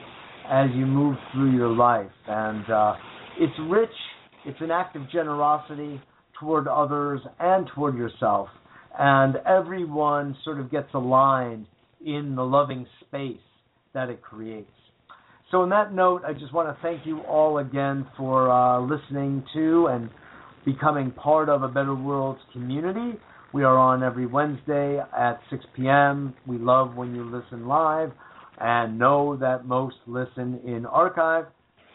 as 0.49 0.69
you 0.73 0.85
move 0.85 1.17
through 1.33 1.55
your 1.55 1.69
life. 1.69 2.11
And 2.27 2.69
uh, 2.69 2.93
it's 3.39 3.53
rich, 3.69 3.89
it's 4.45 4.59
an 4.61 4.71
act 4.71 4.95
of 4.95 5.09
generosity 5.11 6.01
toward 6.39 6.67
others 6.67 7.19
and 7.39 7.69
toward 7.75 7.97
yourself. 7.97 8.47
And 8.97 9.35
everyone 9.45 10.37
sort 10.43 10.59
of 10.59 10.71
gets 10.71 10.87
aligned 10.93 11.67
in 12.05 12.35
the 12.35 12.43
loving 12.43 12.85
space 13.01 13.37
that 13.93 14.09
it 14.09 14.21
creates. 14.21 14.69
So, 15.51 15.61
on 15.61 15.69
that 15.69 15.93
note, 15.93 16.23
I 16.27 16.33
just 16.33 16.53
want 16.53 16.67
to 16.67 16.81
thank 16.81 17.05
you 17.05 17.21
all 17.21 17.59
again 17.59 18.05
for 18.17 18.51
uh, 18.51 18.81
listening 18.81 19.45
to 19.53 19.87
and 19.87 20.09
becoming 20.65 21.11
part 21.11 21.47
of 21.47 21.63
a 21.63 21.69
Better 21.69 21.95
World 21.95 22.37
community. 22.51 23.17
We 23.53 23.63
are 23.63 23.77
on 23.77 24.03
every 24.03 24.25
Wednesday 24.25 24.99
at 25.17 25.39
6 25.49 25.63
p.m. 25.75 26.33
We 26.45 26.57
love 26.57 26.95
when 26.95 27.15
you 27.15 27.23
listen 27.23 27.65
live 27.65 28.11
and 28.59 28.99
know 28.99 29.37
that 29.37 29.65
most 29.65 29.95
listen 30.05 30.59
in 30.65 30.85
archive. 30.85 31.45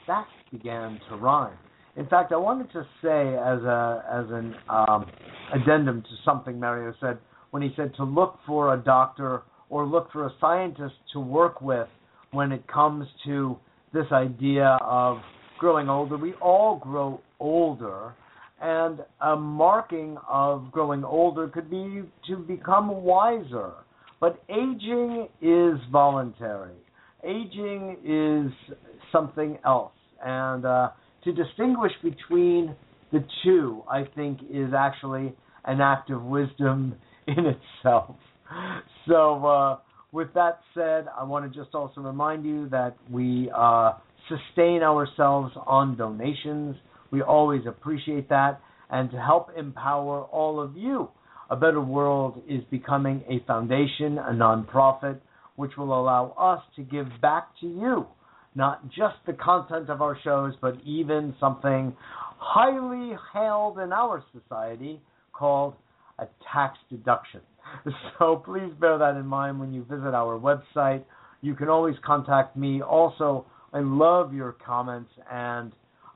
That 0.07 0.27
began 0.51 0.99
to 1.11 1.17
rhyme. 1.17 1.57
In 1.97 2.07
fact, 2.07 2.33
I 2.33 2.37
wanted 2.37 2.73
to 2.73 2.87
say 3.03 3.37
as 3.37 3.63
a 3.65 4.03
as 4.11 4.25
an 4.31 4.55
um, 4.71 5.11
addendum 5.55 6.03
to 6.03 6.09
something 6.25 6.59
Mario 6.59 6.95
said 7.01 7.19
when 7.51 7.63
he 7.63 7.71
said 7.77 7.95
to 7.97 8.05
look 8.05 8.39
for 8.47 8.73
a 8.73 8.79
doctor 8.79 9.43
or 9.73 9.87
look 9.87 10.13
for 10.13 10.27
a 10.27 10.33
scientist 10.39 10.95
to 11.15 11.19
work 11.19 11.63
with 11.63 11.89
when 12.31 12.53
it 12.53 12.63
comes 12.69 13.07
to 13.25 13.57
this 13.95 14.05
idea 14.13 14.77
of 14.83 15.17
growing 15.59 15.89
older. 15.89 16.19
We 16.19 16.35
all 16.43 16.77
grow 16.77 17.23
older, 17.41 18.13
and 18.61 19.01
a 19.23 19.35
marking 19.35 20.19
of 20.29 20.71
growing 20.71 21.05
older 21.05 21.49
could 21.49 21.71
be 21.71 22.03
to 22.29 22.37
become 22.37 23.03
wiser. 23.03 23.73
But 24.21 24.43
aging 24.51 25.29
is 25.41 25.79
voluntary. 25.91 26.77
Aging 27.25 27.97
is 28.05 28.77
something 29.11 29.57
else, 29.65 29.95
and 30.23 30.67
uh, 30.67 30.91
to 31.25 31.33
distinguish 31.33 31.93
between 32.03 32.77
the 33.11 33.25
two, 33.43 33.85
I 33.91 34.05
think, 34.15 34.41
is 34.51 34.75
actually 34.77 35.33
an 35.65 35.81
act 35.81 36.11
of 36.11 36.23
wisdom 36.23 36.95
in 37.27 37.47
itself. 37.47 38.17
So, 39.09 39.45
uh, 39.45 39.79
with 40.13 40.33
that 40.35 40.61
said, 40.75 41.07
I 41.19 41.25
want 41.25 41.53
to 41.53 41.59
just 41.59 41.75
also 41.75 42.01
remind 42.01 42.45
you 42.45 42.69
that 42.69 42.97
we 43.11 43.51
uh, 43.53 43.95
sustain 44.29 44.85
ourselves 44.85 45.53
on 45.67 45.97
donations. 45.97 46.77
We 47.11 47.21
always 47.21 47.63
appreciate 47.67 48.29
that. 48.29 48.61
And 48.91 49.11
to 49.11 49.21
help 49.21 49.49
empower 49.57 50.23
all 50.23 50.61
of 50.61 50.77
you, 50.77 51.09
A 51.51 51.57
Better 51.57 51.81
World 51.81 52.43
is 52.49 52.63
becoming 52.71 53.25
a 53.29 53.45
foundation, 53.45 54.19
a 54.19 54.31
nonprofit, 54.31 55.19
which 55.57 55.73
will 55.77 55.99
allow 56.01 56.33
us 56.39 56.63
to 56.77 56.83
give 56.83 57.09
back 57.21 57.49
to 57.61 57.67
you 57.67 58.07
not 58.55 58.87
just 58.89 59.17
the 59.27 59.33
content 59.33 59.89
of 59.89 60.03
our 60.03 60.19
shows, 60.23 60.55
but 60.61 60.75
even 60.85 61.35
something 61.41 61.97
highly 62.39 63.17
hailed 63.33 63.79
in 63.79 63.93
our 63.93 64.23
society 64.33 65.01
called 65.33 65.75
a 66.19 66.27
tax 66.53 66.77
deduction. 66.91 67.41
So 68.19 68.37
please 68.37 68.73
bear 68.81 68.99
that 68.99 69.17
in 69.17 69.27
mind 69.27 69.59
when 69.59 69.73
you 69.73 69.83
visit 69.85 70.15
our 70.15 70.39
website. 70.39 71.03
You 71.41 71.55
can 71.55 71.69
always 71.69 71.97
contact 72.05 72.57
me. 72.57 72.83
Also, 72.83 73.47
I 73.73 73.81
love 73.81 74.33
your 74.33 74.53
comments 74.65 75.11
and 75.31 75.73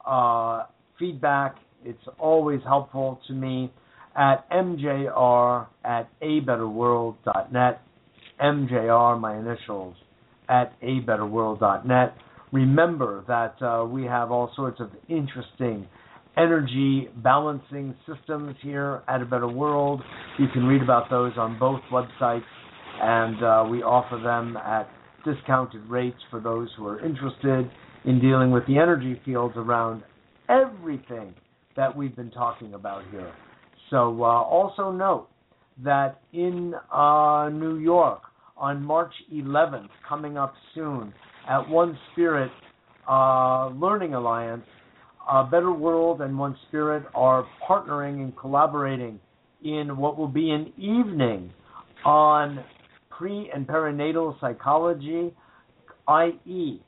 uh, 0.06 0.64
feedback. 0.98 1.56
It's 1.84 2.02
always 2.18 2.60
helpful 2.64 3.20
to 3.26 3.32
me 3.32 3.72
at 4.16 4.48
mjr 4.50 5.66
at 5.84 6.08
abetterworld.net. 6.20 7.82
MJR, 8.40 9.20
my 9.20 9.38
initials, 9.38 9.94
at 10.48 10.80
abetterworld.net. 10.82 12.14
Remember 12.52 13.24
that 13.26 13.62
uh, 13.64 13.84
we 13.84 14.04
have 14.04 14.30
all 14.30 14.52
sorts 14.54 14.80
of 14.80 14.90
interesting 15.08 15.86
energy 16.36 17.08
balancing 17.22 17.94
systems 18.06 18.56
here 18.62 19.02
at 19.08 19.22
A 19.22 19.24
Better 19.24 19.48
World. 19.48 20.02
You 20.38 20.46
can 20.52 20.64
read 20.64 20.82
about 20.82 21.08
those 21.10 21.32
on 21.36 21.58
both 21.58 21.80
websites, 21.90 22.44
and 23.00 23.42
uh, 23.42 23.64
we 23.70 23.82
offer 23.82 24.20
them 24.22 24.56
at 24.56 24.88
discounted 25.24 25.86
rates 25.88 26.18
for 26.30 26.40
those 26.40 26.68
who 26.76 26.86
are 26.86 27.04
interested 27.04 27.70
in 28.04 28.20
dealing 28.20 28.50
with 28.50 28.66
the 28.66 28.78
energy 28.78 29.20
fields 29.24 29.54
around 29.56 30.02
everything 30.48 31.34
that 31.76 31.94
we've 31.94 32.14
been 32.14 32.30
talking 32.30 32.74
about 32.74 33.02
here. 33.10 33.32
So, 33.90 34.22
uh, 34.22 34.26
also 34.26 34.90
note 34.90 35.28
that 35.84 36.20
in 36.32 36.74
uh, 36.92 37.48
New 37.52 37.78
York 37.78 38.22
on 38.56 38.82
March 38.82 39.12
11th, 39.32 39.88
coming 40.08 40.38
up 40.38 40.54
soon, 40.74 41.12
at 41.48 41.68
One 41.68 41.98
Spirit 42.12 42.50
uh, 43.08 43.68
Learning 43.68 44.14
Alliance, 44.14 44.64
uh, 45.28 45.42
Better 45.44 45.72
World 45.72 46.20
and 46.20 46.38
One 46.38 46.56
Spirit 46.68 47.04
are 47.14 47.46
partnering 47.68 48.22
and 48.22 48.36
collaborating 48.36 49.18
in 49.64 49.96
what 49.96 50.16
will 50.16 50.28
be 50.28 50.50
an 50.50 50.72
evening 50.76 51.52
on 52.04 52.64
pre 53.10 53.50
and 53.54 53.66
perinatal 53.66 54.38
psychology, 54.40 55.34
i.e., 56.08 56.80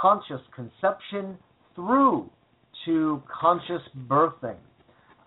conscious 0.00 0.40
conception 0.54 1.38
through 1.74 2.28
to 2.84 3.22
conscious 3.40 3.82
birthing. 4.08 4.56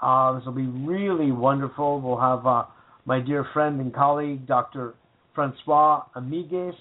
Uh, 0.02 0.34
this 0.38 0.46
will 0.46 0.54
be 0.54 0.66
really 0.66 1.32
wonderful. 1.32 2.02
We'll 2.02 2.20
have 2.20 2.46
uh, 2.46 2.64
my 3.06 3.20
dear 3.20 3.46
friend 3.54 3.80
and 3.80 3.94
colleague, 3.94 4.46
Dr. 4.48 4.96
Francois 5.34 6.04
Amigues, 6.16 6.76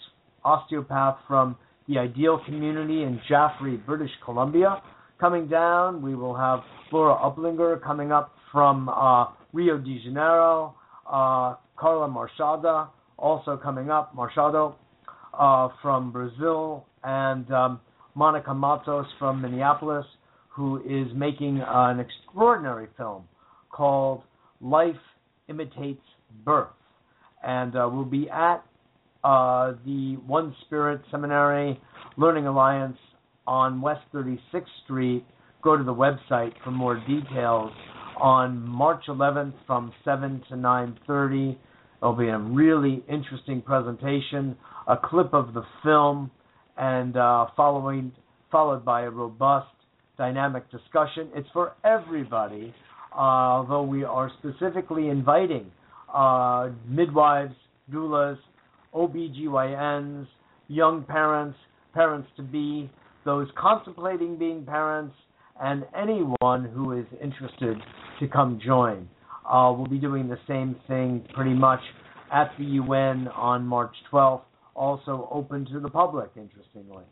osteopath 0.44 1.19
from 1.27 1.57
the 1.89 1.99
Ideal 1.99 2.40
Community 2.44 3.03
in 3.03 3.20
Jaffrey, 3.28 3.77
British 3.77 4.11
Columbia, 4.24 4.82
coming 5.23 5.47
down. 5.47 6.03
We 6.03 6.16
will 6.16 6.35
have 6.35 6.62
Laura 6.90 7.15
Uplinger 7.15 7.81
coming 7.81 8.11
up 8.11 8.35
from 8.51 8.89
uh, 8.89 9.27
Rio 9.53 9.78
de 9.78 10.03
Janeiro, 10.03 10.74
uh, 11.07 11.55
Carla 11.77 12.09
Marchada 12.09 12.89
also 13.19 13.57
coming 13.57 13.89
up, 13.89 14.16
Marchado 14.16 14.74
uh, 15.39 15.69
from 15.81 16.11
Brazil, 16.11 16.85
and 17.05 17.49
um, 17.53 17.81
Monica 18.16 18.53
Matos 18.53 19.07
from 19.20 19.40
Minneapolis, 19.40 20.05
who 20.49 20.78
is 20.78 21.07
making 21.15 21.62
an 21.65 22.01
extraordinary 22.01 22.89
film 22.97 23.23
called 23.70 24.23
Life 24.61 24.97
Imitates 25.49 26.03
Birth. 26.44 26.66
And 27.44 27.77
uh, 27.77 27.89
we'll 27.93 28.05
be 28.05 28.28
at 28.28 28.65
uh, 29.23 29.74
the 29.86 30.16
One 30.27 30.53
Spirit 30.66 31.01
Seminary 31.12 31.81
Learning 32.16 32.49
Alliance 32.49 32.99
on 33.47 33.81
West 33.81 34.02
36th 34.14 34.64
Street. 34.85 35.24
Go 35.62 35.77
to 35.77 35.85
the 35.85 35.94
website 35.94 36.52
for 36.64 36.70
more 36.70 36.97
details 37.06 37.73
on 38.20 38.66
March 38.66 39.05
11th 39.09 39.55
from 39.66 39.93
7 40.05 40.43
to 40.48 40.56
9:30. 40.56 41.56
It'll 41.98 42.14
be 42.14 42.28
a 42.28 42.39
really 42.39 43.05
interesting 43.09 43.62
presentation, 43.62 44.56
a 44.89 44.97
clip 44.97 45.32
of 45.32 45.55
the 45.55 45.62
film, 45.82 46.31
and 46.77 47.16
uh, 47.16 47.47
following 47.56 48.12
followed 48.51 48.85
by 48.85 49.02
a 49.02 49.10
robust, 49.10 49.69
dynamic 50.19 50.70
discussion. 50.70 51.28
It's 51.35 51.48
for 51.52 51.73
everybody, 51.85 52.74
uh, 53.12 53.19
although 53.19 53.82
we 53.82 54.05
are 54.05 54.31
specifically 54.39 55.09
inviting 55.09 55.70
uh, 56.12 56.70
midwives, 56.86 57.55
doulas, 57.90 58.39
OBGYNs, 58.94 60.27
young 60.69 61.02
parents, 61.05 61.56
parents 61.94 62.28
to 62.36 62.43
be, 62.43 62.90
those 63.24 63.49
contemplating 63.57 64.36
being 64.36 64.65
parents, 64.65 65.15
and 65.61 65.85
anyone 65.97 66.65
who 66.74 66.93
is 66.99 67.07
interested 67.23 67.77
to 68.20 68.28
come 68.28 68.61
join. 68.65 69.09
Uh, 69.49 69.73
we'll 69.77 69.86
be 69.86 69.99
doing 69.99 70.28
the 70.28 70.39
same 70.49 70.77
thing 70.89 71.24
pretty 71.35 71.55
much 71.55 71.81
at 72.32 72.51
the 72.59 72.65
UN 72.65 73.28
on 73.28 73.66
March 73.66 73.94
12th, 74.11 74.43
also 74.74 75.28
open 75.31 75.66
to 75.66 75.81
the 75.81 75.89
public, 75.89 76.31
interestingly. 76.36 77.05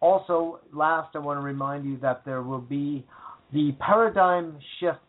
Also, 0.00 0.60
last, 0.72 1.16
I 1.16 1.18
want 1.18 1.38
to 1.38 1.42
remind 1.42 1.84
you 1.84 1.98
that 1.98 2.24
there 2.24 2.42
will 2.42 2.60
be 2.60 3.04
the 3.52 3.72
Paradigm 3.80 4.58
Shifts 4.78 5.00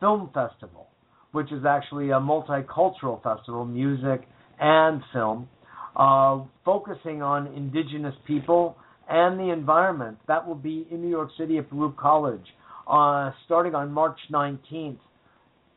Film 0.00 0.30
Festival, 0.34 0.88
which 1.32 1.52
is 1.52 1.64
actually 1.64 2.10
a 2.10 2.20
multicultural 2.20 3.22
festival, 3.22 3.64
music 3.64 4.26
and 4.60 5.02
film, 5.12 5.48
uh, 5.96 6.40
focusing 6.64 7.22
on 7.22 7.46
indigenous 7.48 8.14
people 8.26 8.76
and 9.08 9.38
the 9.38 9.50
environment. 9.52 10.18
That 10.28 10.46
will 10.46 10.54
be 10.54 10.86
in 10.90 11.00
New 11.02 11.08
York 11.08 11.30
City 11.38 11.58
at 11.58 11.70
Baruch 11.70 11.96
College, 11.96 12.44
uh, 12.86 13.30
starting 13.46 13.74
on 13.74 13.92
March 13.92 14.18
19th 14.30 14.98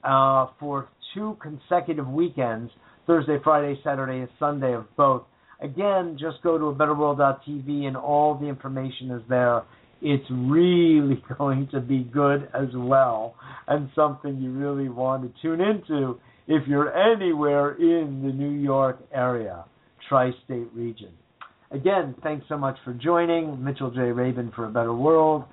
uh, 0.04 0.48
for 0.60 0.90
two 1.14 1.38
consecutive 1.42 2.08
weekends 2.08 2.72
Thursday, 3.08 3.38
Friday, 3.44 3.80
Saturday, 3.84 4.20
and 4.20 4.30
Sunday 4.40 4.74
of 4.74 4.86
both. 4.96 5.24
Again, 5.62 6.18
just 6.20 6.42
go 6.44 6.58
to 6.58 6.66
a 6.66 6.76
betterworld.tv 6.76 7.84
and 7.86 7.98
all 7.98 8.38
the 8.38 8.48
information 8.48 9.12
is 9.12 9.22
there. 9.30 9.64
It's 10.02 10.26
really 10.32 11.24
going 11.38 11.68
to 11.72 11.80
be 11.80 12.04
good 12.04 12.50
as 12.54 12.70
well 12.74 13.36
and 13.68 13.90
something 13.96 14.40
you 14.42 14.52
really 14.52 14.90
want 14.90 15.24
to 15.24 15.42
tune 15.42 15.62
into 15.62 16.20
if 16.48 16.68
you're 16.68 16.92
anywhere 16.96 17.74
in 17.74 18.22
the 18.24 18.34
New 18.34 18.50
York 18.50 19.00
area, 19.14 19.64
tri 20.10 20.32
state 20.46 20.68
region. 20.74 21.12
Again, 21.72 22.16
thanks 22.22 22.46
so 22.50 22.58
much 22.58 22.76
for 22.84 22.94
joining. 22.94 23.64
Mitchell 23.64 23.92
J. 23.92 24.02
Rabin 24.02 24.52
for 24.56 24.66
a 24.66 24.70
Better 24.70 24.94
World. 24.94 25.46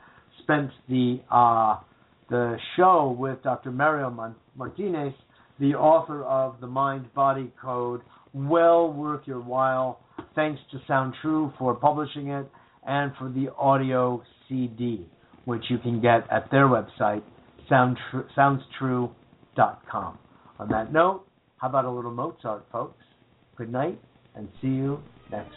Spent 0.42 0.70
the 0.88 1.20
uh, 1.30 1.76
the 2.28 2.56
show 2.76 3.16
with 3.18 3.42
Dr. 3.42 3.70
Mario 3.70 4.34
Martinez, 4.56 5.14
the 5.60 5.74
author 5.74 6.24
of 6.24 6.60
The 6.60 6.66
Mind 6.66 7.14
Body 7.14 7.52
Code. 7.62 8.02
Well 8.34 8.92
worth 8.92 9.22
your 9.26 9.40
while. 9.40 10.00
Thanks 10.34 10.60
to 10.72 10.80
Sounds 10.86 11.14
True 11.22 11.50
for 11.58 11.74
publishing 11.74 12.28
it 12.28 12.46
and 12.86 13.12
for 13.18 13.30
the 13.30 13.48
audio 13.56 14.22
CD, 14.48 15.06
which 15.44 15.62
you 15.68 15.78
can 15.78 16.00
get 16.00 16.24
at 16.30 16.50
their 16.50 16.66
website, 16.66 17.22
soundstrue.com. 17.70 20.18
On 20.58 20.68
that 20.68 20.92
note, 20.92 21.24
how 21.58 21.68
about 21.68 21.84
a 21.84 21.90
little 21.90 22.10
Mozart, 22.10 22.66
folks? 22.72 23.04
Good 23.56 23.70
night, 23.70 24.00
and 24.34 24.48
see 24.60 24.66
you 24.68 24.98
next 25.30 25.54